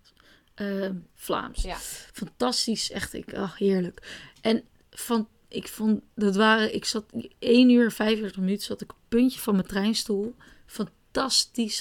eh, 0.53 0.89
Vlaams. 1.13 1.61
Ja. 1.63 1.75
Fantastisch, 2.13 2.91
echt. 2.91 3.13
Ik, 3.13 3.33
ach, 3.33 3.57
heerlijk. 3.57 4.25
En 4.41 4.63
van, 4.89 5.27
ik 5.47 5.67
vond, 5.67 6.01
dat 6.15 6.35
waren, 6.35 6.75
ik 6.75 6.85
zat 6.85 7.05
1 7.39 7.69
uur 7.69 7.83
en 7.83 7.91
45 7.91 8.37
minuten, 8.41 8.65
zat 8.65 8.81
ik 8.81 8.89
op 8.91 8.97
het 8.99 9.09
puntje 9.09 9.39
van 9.39 9.55
mijn 9.55 9.67
treinstoel. 9.67 10.35
Fantastisch 10.65 11.01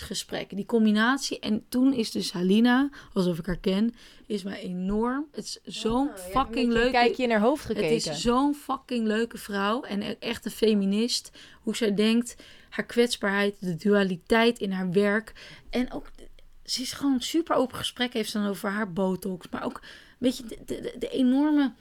gesprek. 0.01 0.57
Die 0.57 0.67
combinatie. 0.67 1.39
En 1.39 1.65
toen 1.69 1.93
is 1.93 2.11
dus 2.11 2.33
Halina, 2.33 2.91
alsof 3.13 3.39
ik 3.39 3.47
haar 3.47 3.59
ken, 3.59 3.95
is 4.27 4.43
mij 4.43 4.61
enorm. 4.61 5.27
Het 5.33 5.45
is 5.45 5.59
zo'n 5.65 6.09
Oh, 6.09 6.17
je 6.17 6.23
een 6.23 6.31
fucking 6.31 6.73
leuke... 6.73 6.87
Een 6.87 6.93
kijkje 6.93 7.23
in 7.23 7.31
haar 7.31 7.41
hoofd 7.41 7.65
gekeken. 7.65 7.95
Het 7.95 8.07
is 8.07 8.21
zo'n 8.21 8.55
fucking 8.55 9.07
leuke 9.07 9.39
vrouw. 9.39 9.83
En 9.83 10.03
e- 10.03 10.17
echt 10.19 10.45
een 10.45 10.51
feminist. 10.51 11.31
Hoe 11.63 11.77
zij 11.77 11.95
denkt. 11.95 12.37
Haar 12.69 12.87
kwetsbaarheid. 12.87 13.57
De 13.61 13.77
dualiteit 13.77 14.59
in 14.59 14.73
haar 14.73 14.91
werk. 14.91 15.33
En 15.71 15.93
ook... 15.93 16.11
Ze 16.65 16.83
is 16.83 16.93
gewoon 16.93 17.21
super 17.21 17.57
open 17.57 17.77
gesprek. 17.77 18.13
Heeft 18.13 18.31
ze 18.31 18.39
dan 18.39 18.49
over 18.49 18.71
haar 18.71 18.93
botox. 18.93 19.49
Maar 19.51 19.65
ook... 19.65 19.81
Weet 20.19 20.37
je, 20.37 20.45
de, 20.45 20.59
de, 20.67 20.95
de 20.99 21.09
enorme... 21.09 21.73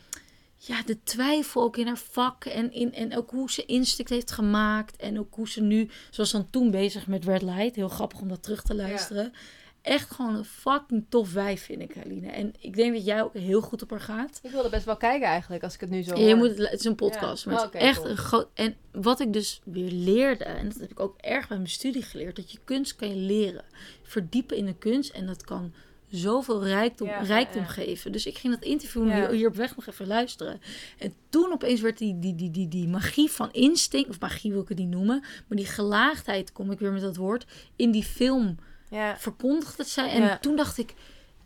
Ja, 0.64 0.84
de 0.86 1.04
twijfel 1.04 1.62
ook 1.62 1.78
in 1.78 1.88
haar 1.88 1.98
vak. 1.98 2.46
En, 2.46 2.72
in, 2.72 2.94
en 2.94 3.18
ook 3.18 3.30
hoe 3.30 3.52
ze 3.52 3.66
instinct 3.66 4.12
heeft 4.12 4.32
gemaakt. 4.32 4.96
En 4.96 5.20
ook 5.20 5.36
hoe 5.36 5.50
ze 5.50 5.62
nu... 5.62 5.90
Zoals 6.10 6.32
dan 6.32 6.50
toen 6.50 6.72
bezig 6.72 7.08
met 7.08 7.26
Red 7.26 7.42
Light. 7.42 7.76
Heel 7.76 7.88
grappig 7.90 8.20
om 8.20 8.28
dat 8.28 8.44
terug 8.44 8.62
te 8.62 8.76
luisteren. 8.76 9.34
Echt 9.82 10.12
gewoon 10.12 10.36
een 10.36 10.46
fucking 10.46 11.06
tof 11.10 11.34
wijf 11.34 11.64
vind 11.64 11.82
ik, 11.82 11.98
Aline. 12.06 12.32
En 12.32 12.54
ik 12.60 12.76
denk 12.76 12.94
dat 12.94 13.06
jij 13.06 13.24
ook 13.24 13.34
heel 13.34 13.62
goed 13.62 13.82
op 13.82 13.90
haar 13.90 14.00
gaat. 14.00 14.40
Ik 14.44 14.52
wilde 14.52 14.70
best 14.70 14.86
wel 14.86 14.98
kijken 14.98 15.28
eigenlijk, 15.28 15.64
als 15.64 15.74
ik 15.74 15.80
het 15.80 15.90
nu 15.90 16.02
zo 16.02 16.16
Ja, 16.16 16.28
je 16.28 16.36
moet 16.36 16.48
het, 16.48 16.58
het 16.58 16.80
is 16.80 16.86
een 16.86 16.96
podcast, 16.96 17.46
Ja. 17.46 17.52
maar 17.52 17.70
is 17.74 17.82
echt 17.82 17.98
cool. 17.98 18.10
een 18.10 18.18
groot... 18.18 18.48
En 18.54 18.76
wat 18.92 19.20
ik 19.20 19.34
dus 19.34 19.62
weer 19.64 19.92
leerde, 19.92 20.44
en 20.44 20.70
dat 20.70 20.80
heb 20.80 20.92
ik 20.92 21.00
ook 21.00 21.18
erg 21.18 21.48
bij 21.48 21.58
mijn 21.58 21.70
studie 21.70 22.04
geleerd, 22.04 22.36
dat 22.36 22.52
je 22.52 22.60
kunst 22.64 22.96
kan 22.96 23.10
je 23.10 23.16
leren. 23.16 23.66
Verdiepen 24.04 24.58
in 24.58 24.66
de 24.66 24.76
kunst 24.78 25.14
en 25.14 25.26
dat 25.26 25.44
kan 25.44 25.74
zoveel 26.12 26.64
rijkdom, 26.64 27.08
Ja, 27.08 27.20
rijkdom 27.22 27.62
ja. 27.62 27.68
geven. 27.68 28.12
Dus 28.12 28.26
ik 28.26 28.38
ging 28.38 28.54
dat 28.54 28.64
interview 28.64 29.12
hier, 29.12 29.30
hier 29.30 29.48
op 29.48 29.56
weg 29.56 29.76
nog 29.76 29.88
even 29.88 30.08
luisteren. 30.08 30.62
En 30.98 31.14
toen 31.30 31.52
opeens 31.52 31.82
werd 31.82 31.98
die, 31.98 32.20
die, 32.20 32.36
die, 32.36 32.52
die, 32.52 32.68
die 32.68 32.88
magie 32.88 33.30
van 33.32 33.52
instinct, 33.52 34.10
of 34.10 34.20
magie 34.20 34.52
wil 34.52 34.62
ik 34.62 34.70
het 34.70 34.78
niet 34.78 34.90
noemen, 34.90 35.20
maar 35.48 35.58
die 35.58 35.66
gelaagdheid, 35.66 36.52
kom 36.52 36.72
ik 36.72 36.80
weer 36.80 36.92
met 36.92 37.02
dat 37.02 37.16
woord, 37.16 37.46
in 37.76 37.92
die 37.92 38.04
film 38.04 38.58
Ja. 38.90 39.18
verkondigde 39.18 39.84
zij. 39.84 40.10
En 40.10 40.40
toen 40.42 40.56
dacht 40.56 40.78
ik, 40.78 40.94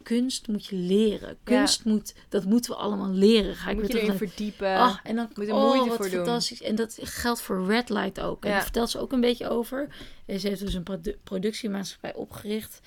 kunst 0.03 0.47
moet 0.47 0.65
je 0.65 0.75
leren. 0.75 1.37
Kunst 1.43 1.85
moet, 1.85 2.13
dat 2.29 2.45
moeten 2.45 2.71
we 2.71 2.77
allemaal 2.77 3.11
leren. 3.11 3.55
Ga 3.55 3.69
ik 3.69 3.75
Moet 3.75 3.87
je 3.87 3.93
weer 3.93 4.01
terug 4.01 4.15
erin 4.21 4.29
verdiepen. 4.29 4.75
Ah, 4.75 4.97
en 5.03 5.15
dan 5.15 5.29
moet 5.35 5.47
er 5.47 5.53
oh, 5.53 5.63
moeite 5.63 5.87
wat 5.87 5.97
voor 5.97 6.05
doen. 6.09 6.15
fantastisch. 6.25 6.61
En 6.61 6.75
dat 6.75 6.97
geldt 7.01 7.41
voor 7.41 7.65
Red 7.67 7.89
Light 7.89 8.19
ook. 8.19 8.43
En 8.43 8.49
Ja. 8.49 8.55
daar 8.55 8.63
vertelt 8.63 8.89
ze 8.89 8.99
ook 8.99 9.11
een 9.11 9.21
beetje 9.21 9.49
over. 9.49 9.87
En 10.25 10.39
ze 10.39 10.47
heeft 10.47 10.59
dus 10.59 10.73
een 10.73 10.83
produ- 10.83 11.17
productiemaatschappij 11.23 12.13
opgericht. 12.13 12.79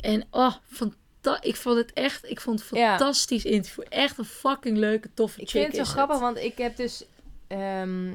En 0.00 0.24
oh, 0.30 0.54
ik 1.40 1.56
vond 1.56 1.76
het 1.76 1.92
echt, 1.92 2.30
ik 2.30 2.40
vond 2.40 2.60
het 2.60 2.68
Ja. 2.78 2.88
fantastisch 2.96 3.44
interview. 3.44 3.84
Echt 3.88 4.18
een 4.18 4.24
fucking 4.24 4.76
leuke, 4.76 5.08
toffe 5.14 5.40
Ik 5.40 5.48
chick 5.48 5.62
vind 5.62 5.76
het 5.76 5.86
zo 5.86 5.92
grappig, 5.92 6.18
want 6.18 6.36
ik 6.36 6.58
heb 6.58 6.76
dus 6.76 7.04
ehm, 7.46 8.10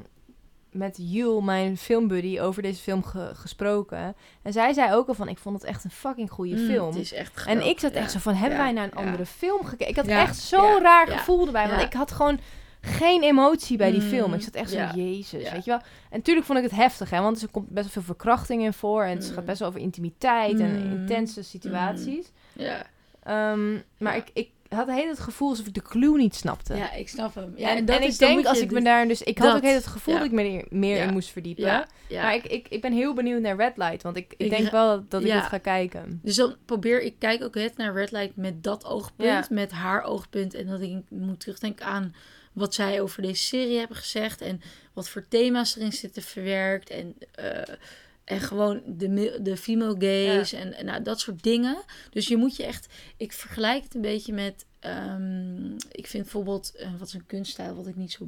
met 0.71 0.97
Jul, 1.01 1.41
mijn 1.41 1.77
filmbuddy, 1.77 2.39
over 2.39 2.61
deze 2.61 2.81
film 2.81 3.03
ge- 3.03 3.31
gesproken. 3.33 4.15
En 4.41 4.53
zij 4.53 4.73
zei 4.73 4.93
ook 4.93 5.07
al 5.07 5.13
van, 5.13 5.27
ik 5.27 5.37
vond 5.37 5.55
het 5.61 5.65
echt 5.69 5.83
een 5.83 5.91
fucking 5.91 6.29
goede 6.31 6.55
Mm, 6.55 6.65
film. 6.67 6.87
Het 6.87 6.95
is 7.01 7.13
echt 7.13 7.45
En 7.45 7.65
ik 7.67 7.79
zat 7.79 7.93
ja. 7.93 7.99
echt 7.99 8.11
zo 8.11 8.19
van, 8.19 8.33
hebben 8.33 8.57
Ja, 8.57 8.63
wij 8.63 8.73
naar 8.73 8.83
een 8.83 8.93
andere 8.95 9.25
film 9.25 9.65
gekeken? 9.65 9.87
Ik 9.87 9.95
had 9.95 10.05
echt 10.05 10.37
zo'n 10.37 10.81
raar 10.81 11.07
gevoel 11.07 11.45
erbij, 11.45 11.67
want 11.69 11.81
ik 11.81 11.93
had 11.93 12.11
gewoon 12.11 12.39
geen 12.81 13.23
emotie 13.23 13.77
bij 13.77 13.91
die 13.91 14.01
Mm, 14.01 14.07
film. 14.09 14.33
Ik 14.33 14.41
zat 14.41 14.53
echt 14.53 14.69
zo, 14.69 14.75
ja, 14.75 14.91
jezus, 14.95 15.43
ja. 15.43 15.51
weet 15.51 15.65
je 15.65 15.71
wel. 15.71 15.79
En 16.09 16.17
natuurlijk 16.17 16.45
vond 16.45 16.57
ik 16.57 16.63
het 16.63 16.73
heftig, 16.75 17.09
hè, 17.09 17.21
want 17.21 17.41
er 17.41 17.47
komt 17.51 17.69
best 17.69 17.83
wel 17.83 17.93
veel 17.93 18.15
verkrachting 18.15 18.63
in 18.63 18.73
voor. 18.73 19.03
En 19.03 19.17
het 19.17 19.27
Mm. 19.27 19.33
gaat 19.33 19.45
best 19.45 19.59
wel 19.59 19.67
over 19.67 19.79
intimiteit 19.79 20.59
en 20.59 20.75
intense 20.91 21.43
situaties. 21.43 22.31
Ja. 22.53 22.85
Ehm, 23.23 23.73
maar 23.97 24.15
Ja. 24.15 24.21
ik, 24.23 24.29
ik 24.33 24.49
had 24.69 24.87
heel 24.87 25.07
het 25.07 25.19
gevoel 25.19 25.49
alsof 25.49 25.65
ik 25.65 25.73
de 25.73 25.81
clue 25.81 26.17
niet 26.17 26.35
snapte. 26.35 26.75
ja, 26.75 26.91
ik 26.93 27.09
snap 27.09 27.35
hem. 27.35 27.53
Ja, 27.55 27.69
en, 27.69 27.77
en, 27.77 27.85
dat 27.85 27.95
en 27.95 28.03
is, 28.07 28.13
ik 28.13 28.19
denk 28.19 28.45
als 28.45 28.59
ik 28.59 28.71
me 28.71 28.81
daar 28.81 29.07
dus... 29.07 29.21
Ik 29.21 29.37
had 29.37 29.55
ook 29.55 29.61
heel 29.61 29.73
het 29.73 29.87
gevoel 29.87 30.13
ja. 30.13 30.19
dat 30.19 30.29
ik 30.29 30.33
me 30.35 30.43
er 30.43 30.65
meer 30.69 30.95
Ja. 30.95 31.03
in 31.03 31.13
moest 31.13 31.29
verdiepen. 31.29 31.85
Maar 32.11 32.35
ik, 32.35 32.45
ik, 32.45 32.67
ik 32.67 32.81
ben 32.81 32.93
heel 32.93 33.13
benieuwd 33.13 33.41
naar 33.41 33.55
Red 33.55 33.77
Light. 33.77 34.01
Want 34.03 34.17
ik, 34.17 34.33
ik 34.37 34.39
Ik 34.45 34.49
denk 34.49 34.71
wel 34.71 35.05
dat 35.07 35.23
ik 35.23 35.31
het 35.31 35.43
ga 35.43 35.57
kijken. 35.57 36.19
Dus 36.23 36.35
dan 36.35 36.55
probeer 36.65 37.01
ik, 37.01 37.15
kijk 37.19 37.43
ook 37.43 37.55
het 37.55 37.77
naar 37.77 37.93
Red 37.93 38.11
Light 38.11 38.35
met 38.35 38.63
dat 38.63 38.85
oogpunt, 38.85 39.49
met 39.49 39.71
haar 39.71 40.03
oogpunt. 40.03 40.53
En 40.53 40.67
dat 40.67 40.81
ik 40.81 40.97
moet 41.09 41.39
terugdenken 41.39 41.85
aan 41.85 42.15
wat 42.53 42.73
zij 42.73 43.01
over 43.01 43.21
deze 43.21 43.43
serie 43.43 43.77
hebben 43.77 43.97
gezegd. 43.97 44.41
En 44.41 44.61
wat 44.93 45.09
voor 45.09 45.27
thema's 45.27 45.75
erin 45.75 45.93
zitten 45.93 46.21
verwerkt. 46.21 46.89
En, 46.89 47.15
eh, 47.35 47.75
en 48.23 48.39
gewoon 48.39 48.81
de, 48.85 49.39
de 49.41 49.57
female 49.57 49.95
gaze 49.99 50.57
en, 50.57 50.73
en 50.73 50.85
nou, 50.85 51.03
dat 51.03 51.19
soort 51.19 51.43
dingen. 51.43 51.77
Dus 52.11 52.27
je 52.27 52.37
moet 52.37 52.55
je 52.55 52.63
echt, 52.63 52.87
ik 53.17 53.31
vergelijk 53.33 53.83
het 53.83 53.95
een 53.95 54.01
beetje 54.01 54.33
met, 54.33 54.65
ehm, 54.79 55.71
ik 55.91 56.07
vind 56.07 56.23
bijvoorbeeld, 56.23 56.75
eh, 56.75 56.89
wat 56.97 57.07
is 57.07 57.13
een 57.13 57.25
kunststijl 57.25 57.75
wat 57.75 57.87
ik 57.87 57.95
niet 57.95 58.11
zo, 58.11 58.27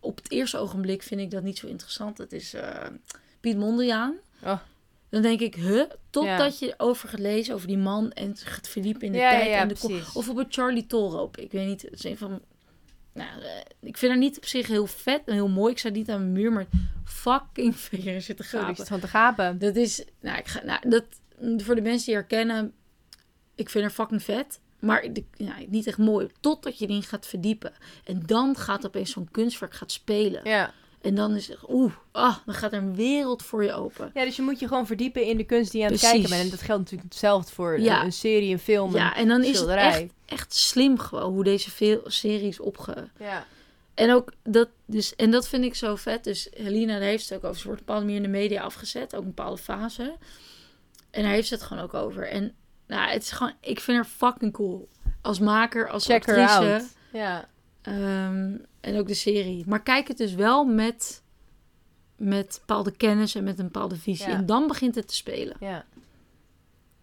op 0.00 0.16
het 0.16 0.30
eerste 0.30 0.58
ogenblik 0.58 1.02
vind 1.02 1.20
ik 1.20 1.30
dat 1.30 1.42
niet 1.42 1.58
zo 1.58 1.66
interessant. 1.66 2.16
Dat 2.16 2.32
is 2.32 2.54
eh, 2.54 2.86
Piet 3.40 3.56
Mondriaan. 3.56 4.14
Oh. 4.44 4.58
Dan 5.08 5.22
denk 5.22 5.40
ik, 5.40 5.54
huh? 5.54 5.82
Totdat 6.10 6.58
Ja. 6.58 6.66
je 6.66 6.74
over 6.76 7.08
gaat 7.08 7.20
lezen 7.20 7.54
over 7.54 7.66
die 7.66 7.78
man 7.78 8.12
en 8.12 8.36
gaat 8.36 8.68
verdiepen 8.68 9.06
in 9.06 9.12
de 9.12 9.18
Ja, 9.18 9.30
tijd. 9.30 9.50
en 9.50 9.68
de 9.68 9.74
precies. 9.74 10.12
Of 10.12 10.28
op 10.28 10.36
een 10.36 10.46
Charlie 10.48 10.86
Tolroop. 10.86 11.36
Ik 11.36 11.52
weet 11.52 11.66
niet, 11.66 11.82
het 11.82 11.92
is 11.92 12.04
een 12.04 12.16
van... 12.18 12.40
Nou, 13.14 13.42
eh, 13.42 13.48
ik 13.80 13.96
vind 13.96 14.12
haar 14.12 14.20
niet 14.20 14.36
op 14.36 14.44
zich 14.46 14.66
heel 14.66 14.86
vet 14.86 15.22
en 15.24 15.32
heel 15.34 15.48
mooi. 15.48 15.72
Ik 15.72 15.78
sta 15.78 15.88
niet 15.88 16.10
aan 16.10 16.18
mijn 16.20 16.32
muur, 16.32 16.52
maar 16.52 16.66
fucking 17.04 17.74
zitten 18.22 18.44
Sorry, 18.44 18.44
ik 18.44 18.48
gapen. 18.48 18.76
zit 18.76 18.88
van 18.88 19.00
te 19.00 19.08
gapen. 19.08 19.58
Dat 19.58 19.76
is, 19.76 20.04
nou, 20.20 20.38
ik 20.38 20.46
ga, 20.48 20.62
nou, 20.64 20.88
dat, 20.88 21.04
voor 21.64 21.74
de 21.74 21.80
mensen 21.82 22.06
die 22.06 22.14
herkennen, 22.14 22.72
ik 23.54 23.70
vind 23.70 23.84
haar 23.84 23.92
fucking 23.92 24.22
vet. 24.22 24.60
Maar 24.78 25.12
de- 25.12 25.24
ja, 25.36 25.54
niet 25.68 25.86
echt 25.86 25.98
mooi. 25.98 26.28
Totdat 26.40 26.78
je 26.78 26.86
erin 26.86 27.02
gaat 27.02 27.26
verdiepen. 27.26 27.72
En 28.04 28.22
dan 28.26 28.56
gaat 28.56 28.86
opeens 28.86 29.10
zo'n 29.10 29.28
kunstwerk 29.30 29.74
gaat 29.74 29.92
spelen. 29.92 30.40
Ja. 30.48 30.72
En 31.02 31.14
dan 31.14 31.34
is 31.36 31.48
het, 31.48 31.58
oeh, 31.68 31.92
ah, 32.12 32.36
dan 32.46 32.54
gaat 32.54 32.72
er 32.72 32.78
een 32.78 32.94
wereld 32.94 33.42
voor 33.42 33.64
je 33.64 33.72
open. 33.72 34.10
ja, 34.14 34.24
dus 34.24 34.36
je 34.36 34.42
moet 34.42 34.58
je 34.58 34.68
gewoon 34.68 34.86
verdiepen 34.86 35.24
in 35.24 35.36
de 35.36 35.44
kunst 35.44 35.70
die 35.70 35.80
je 35.80 35.86
aan 35.86 35.92
het 35.92 36.00
kijken 36.00 36.30
bent. 36.30 36.42
En 36.42 36.50
dat 36.50 36.62
geldt 36.62 36.80
natuurlijk 36.82 37.10
hetzelfde 37.10 37.52
voor 37.52 37.80
Ja. 37.80 38.04
een, 38.04 38.12
serie, 38.12 38.52
een 38.52 38.58
film, 38.58 38.94
Ja, 38.94 39.16
en 39.16 39.28
dan 39.28 39.44
is 39.44 39.58
het 39.60 39.68
echt, 39.68 40.04
echt 40.26 40.54
slim 40.54 40.98
gewoon 40.98 41.32
hoe 41.32 41.44
deze 41.44 41.70
veel 41.70 42.00
series 42.04 42.60
opge... 42.60 43.08
Ja. 43.18 43.46
En 43.94 44.12
ook 44.12 44.32
dat, 44.42 44.68
dus, 44.86 45.14
en 45.16 45.30
dat 45.30 45.48
vind 45.48 45.64
ik 45.64 45.74
zo 45.74 45.96
vet. 45.96 46.24
Dus 46.24 46.48
Helena 46.54 46.98
heeft 46.98 47.28
het 47.28 47.38
ook 47.38 47.44
over. 47.44 47.60
Ze 47.60 47.66
wordt 47.66 47.80
op 47.80 47.88
een 47.88 47.94
bepaalde 47.94 48.04
manier 48.04 48.16
in 48.26 48.32
de 48.32 48.38
media 48.38 48.62
afgezet, 48.62 49.14
ook 49.14 49.20
een 49.22 49.34
bepaalde 49.34 49.62
fase. 49.62 50.16
En 51.10 51.22
daar 51.22 51.32
heeft 51.32 51.48
ze 51.48 51.54
het 51.54 51.62
gewoon 51.62 51.82
ook 51.82 51.94
over. 51.94 52.28
En 52.28 52.54
nou, 52.86 53.10
het 53.10 53.22
is 53.22 53.30
gewoon, 53.30 53.52
ik 53.60 53.80
vind 53.80 53.96
haar 53.96 54.06
fucking 54.06 54.52
cool. 54.52 54.88
Als 55.22 55.38
maker, 55.38 55.88
als 55.88 56.04
Check 56.04 56.26
her 56.26 56.38
actrice. 56.48 56.72
out. 56.72 56.84
Ja. 57.12 57.48
Ehm, 57.82 58.56
en 58.82 58.98
ook 58.98 59.06
de 59.06 59.14
serie. 59.14 59.64
Maar 59.66 59.82
kijk 59.82 60.08
het 60.08 60.16
dus 60.16 60.34
wel 60.34 60.64
met, 60.64 61.22
met 62.16 62.56
bepaalde 62.66 62.96
kennis 62.96 63.34
en 63.34 63.44
met 63.44 63.58
een 63.58 63.64
bepaalde 63.64 63.96
visie. 63.96 64.28
Ja. 64.28 64.34
En 64.34 64.46
dan 64.46 64.66
begint 64.66 64.94
het 64.94 65.08
te 65.08 65.14
spelen. 65.14 65.56
Ja. 65.60 65.84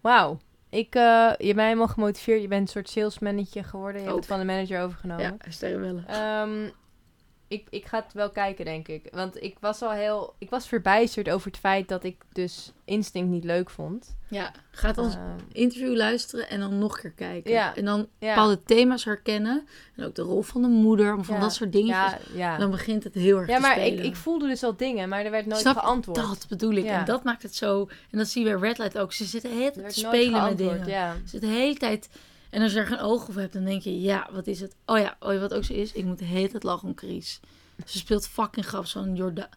Wauw. 0.00 0.38
Ik, 0.68 0.94
eh, 0.94 1.02
je 1.38 1.44
hebt 1.44 1.54
mij 1.54 1.66
helemaal 1.66 1.88
gemotiveerd. 1.88 2.42
Je 2.42 2.48
bent 2.48 2.62
een 2.62 2.68
soort 2.68 2.88
salesmannetje 2.88 3.62
geworden. 3.62 4.00
Je 4.00 4.06
hebt 4.06 4.12
Ook. 4.12 4.18
het 4.18 4.28
van 4.28 4.38
de 4.38 4.44
manager 4.44 4.82
overgenomen. 4.82 5.24
Ja, 5.24 5.50
sterrenwillen. 5.50 6.06
Ehm, 6.06 6.70
ik, 7.50 7.66
ik 7.70 7.86
ga 7.86 8.02
het 8.04 8.12
wel 8.12 8.30
kijken, 8.30 8.64
denk 8.64 8.88
ik. 8.88 9.08
Want 9.12 9.42
ik 9.42 9.56
was 9.60 9.82
al 9.82 9.90
heel... 9.90 10.34
Ik 10.38 10.50
was 10.50 10.68
verbijsterd 10.68 11.30
over 11.30 11.46
het 11.50 11.60
feit 11.60 11.88
dat 11.88 12.04
ik 12.04 12.16
dus 12.32 12.72
Instinct 12.84 13.30
niet 13.30 13.44
leuk 13.44 13.70
vond. 13.70 14.16
Ja, 14.28 14.52
gaat 14.70 14.98
ons 14.98 15.14
Ehm, 15.14 15.38
interview 15.52 15.96
luisteren 15.96 16.48
en 16.48 16.60
dan 16.60 16.78
nog 16.78 16.94
een 16.94 17.00
keer 17.00 17.10
kijken. 17.10 17.50
Ja. 17.50 17.76
En 17.76 17.84
dan 17.84 18.08
ja. 18.18 18.28
bepaalde 18.28 18.62
thema's 18.62 19.04
herkennen. 19.04 19.66
En 19.96 20.04
ook 20.04 20.14
de 20.14 20.22
rol 20.22 20.42
van 20.42 20.62
de 20.62 20.68
moeder, 20.68 21.16
of 21.16 21.26
van 21.26 21.34
Ja. 21.34 21.40
dat 21.40 21.54
soort 21.54 21.72
ja. 22.34 22.58
Dan 22.58 22.70
begint 22.70 23.04
het 23.04 23.14
heel 23.14 23.38
erg 23.38 23.48
ja 23.48 23.58
maar 23.58 23.78
ik, 23.78 23.86
spelen. 23.86 24.04
ik 24.04 24.16
voelde 24.16 24.46
dus 24.46 24.62
al 24.62 24.76
dingen, 24.76 25.08
maar 25.08 25.24
er 25.24 25.30
werd 25.30 25.46
nooit 25.46 25.60
Snap 25.60 25.76
geantwoord. 25.76 26.18
Dat 26.18 26.46
bedoel 26.48 26.72
ik. 26.72 26.84
En 26.84 27.04
dat 27.04 27.24
maakt 27.24 27.42
het 27.42 27.54
zo... 27.54 27.88
En 28.10 28.18
dat 28.18 28.28
zie 28.28 28.44
je 28.44 28.50
bij 28.50 28.68
Red 28.68 28.78
Light 28.78 28.98
ook. 28.98 29.12
Ze 29.12 29.24
zitten 29.24 29.50
tijd 29.50 29.76
werd 29.76 29.94
te 29.94 29.98
spelen 29.98 30.44
met 30.44 30.58
dingen. 30.58 30.86
ja. 30.86 31.12
Ze 31.12 31.28
zitten 31.28 31.50
de 31.50 31.56
hele 31.56 31.76
tijd... 31.76 32.08
En 32.50 32.62
als 32.62 32.72
je 32.72 32.78
er 32.78 32.86
geen 32.86 32.98
oog 33.00 33.28
op 33.28 33.34
hebt, 33.34 33.52
dan 33.52 33.64
denk 33.64 33.82
je... 33.82 34.00
Ja, 34.00 34.28
wat 34.32 34.46
is 34.46 34.60
het? 34.60 34.74
Oh 34.86 34.98
ja, 34.98 35.16
oh, 35.20 35.40
wat 35.40 35.54
ook 35.54 35.64
zo 35.64 35.72
is. 35.72 35.92
Ik 35.92 36.04
moet 36.04 36.18
de 36.18 36.24
hele 36.24 36.48
tijd 36.48 36.62
lachen 36.62 36.88
om 36.88 36.96
Chris. 36.96 37.40
Ze 37.86 37.98
speelt 37.98 38.28
fucking 38.28 38.66
grappig. 38.66 38.90
Zo'n 38.90 39.14
Jorda 39.16 39.48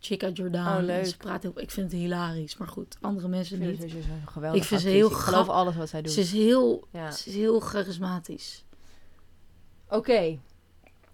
chick 0.00 0.22
uit 0.24 0.36
Jordaan. 0.36 0.78
Oh, 0.78 0.84
leuk. 0.84 1.06
Ze 1.06 1.16
praat 1.16 1.42
heel... 1.42 1.52
Ik 1.60 1.70
vind 1.70 1.92
het 1.92 2.00
hilarisch. 2.00 2.56
Maar 2.56 2.68
goed, 2.68 2.96
andere 3.00 3.28
mensen 3.28 3.62
Ik 3.62 3.78
vind 3.78 3.94
niet. 3.94 4.04
ze 4.04 4.10
een 4.10 4.28
geweldige 4.28 4.62
Ik 4.62 4.68
vind 4.68 4.80
ze 4.80 4.88
heel 4.88 5.10
Ik 5.10 5.16
geloof 5.16 5.44
grap- 5.44 5.56
alles 5.56 5.76
wat 5.76 5.88
zij 5.88 6.02
doet. 6.02 6.12
Ze 6.12 6.20
is 6.20 6.32
heel... 6.32 6.86
Ja. 6.90 7.10
Ze 7.10 7.28
is 7.28 7.34
heel 7.34 7.60
charismatisch. 7.60 8.64
Oké. 9.88 10.38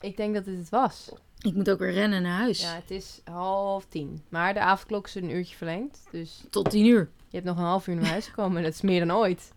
Ik 0.00 0.16
denk 0.16 0.34
dat 0.34 0.44
dit 0.44 0.58
het 0.58 0.68
was. 0.68 1.08
Ik 1.40 1.54
moet 1.54 1.70
ook 1.70 1.78
weer 1.78 1.92
rennen 1.92 2.22
naar 2.22 2.38
huis. 2.38 2.60
Ja, 2.62 2.74
het 2.74 2.90
is 2.90 3.20
half 3.24 3.86
tien. 3.88 4.22
Maar 4.28 4.54
de 4.54 4.60
avondklok 4.60 5.06
is 5.06 5.14
een 5.14 5.30
uurtje 5.30 5.56
verlengd. 5.56 6.00
Dus 6.10 6.40
Tot 6.50 6.70
tien 6.70 6.86
uur. 6.86 7.10
je 7.28 7.36
hebt 7.36 7.44
nog 7.48 7.56
een 7.56 7.62
half 7.64 7.86
uur 7.86 7.94
naar 7.94 8.04
huis 8.10 8.26
gekomen. 8.26 8.56
En 8.56 8.62
dat 8.62 8.72
is 8.72 8.80
meer 8.80 9.06
dan 9.06 9.16
ooit. 9.16 9.52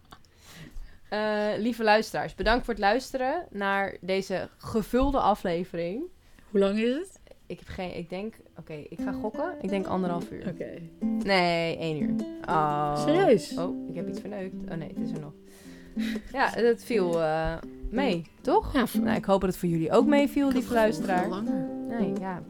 Eh, 1.15 1.59
lieve 1.61 1.83
luisteraars, 1.83 2.35
bedankt 2.35 2.65
voor 2.65 2.73
het 2.73 2.83
luisteren 2.83 3.45
naar 3.51 3.97
deze 4.01 4.49
gevulde 4.57 5.19
aflevering. 5.19 6.03
Hoe 6.49 6.59
lang 6.59 6.79
is 6.79 6.93
het? 6.93 7.19
Ik 7.47 7.59
heb 7.59 7.67
geen, 7.67 7.97
ik 7.97 8.09
denk, 8.09 8.35
oké, 8.59 8.73
ik 8.73 8.99
ga 9.03 9.11
gokken. 9.11 9.53
Ik 9.61 9.69
denk 9.69 9.85
anderhalf 9.85 10.31
uur. 10.31 10.47
Oké. 10.47 10.81
Nee, 11.23 11.77
één 11.77 12.01
uur. 12.01 12.13
Oh. 12.49 13.05
Serieus? 13.05 13.57
Oh, 13.57 13.89
ik 13.89 13.95
heb 13.95 14.07
iets 14.07 14.19
verneukt. 14.19 14.53
Oh 14.71 14.77
nee, 14.77 14.87
het 14.87 14.97
is 14.97 15.11
er 15.11 15.19
nog. 15.19 15.33
Ja, 16.31 16.49
het 16.49 16.83
viel 16.83 17.21
eh, 17.21 17.53
mee, 17.89 18.25
toch? 18.41 18.73
Ja, 18.73 18.85
Nou, 19.01 19.17
ik 19.17 19.25
hoop 19.25 19.41
dat 19.41 19.49
het 19.49 19.59
voor 19.59 19.69
jullie 19.69 19.91
ook 19.91 20.05
meeviel, 20.05 20.51
lieve 20.51 20.73
luisteraar. 20.73 21.29
langer. 21.29 21.67
Nee, 21.87 22.13
ja. 22.19 22.43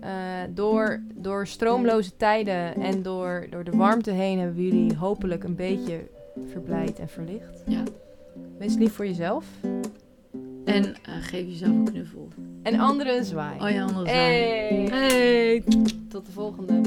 Eh, 0.00 0.48
door, 0.54 1.02
door 1.14 1.46
stroomloze 1.46 2.16
tijden 2.16 2.74
en 2.74 3.02
door, 3.02 3.46
door 3.50 3.64
de 3.64 3.76
warmte 3.76 4.10
heen 4.10 4.38
hebben 4.38 4.56
we 4.56 4.62
jullie 4.62 4.96
hopelijk 4.96 5.44
een 5.44 5.56
beetje 5.56 6.16
verblijd 6.50 6.98
en 6.98 7.08
verlicht. 7.08 7.62
Ja. 7.66 7.82
Wees 8.58 8.74
lief 8.74 8.92
voor 8.92 9.06
jezelf. 9.06 9.46
En 10.64 10.84
eh, 10.84 11.14
geef 11.20 11.46
jezelf 11.46 11.70
een 11.70 11.84
knuffel. 11.84 12.28
En 12.62 12.78
anderen 12.78 13.16
een 13.16 13.24
zwaai. 13.24 13.60
Oh 13.60 13.70
ja, 13.70 13.84
anders 13.84 14.10
Hey. 14.10 14.88
Hey. 14.90 15.62
Tot 16.08 16.26
de 16.26 16.32
volgende. 16.32 16.80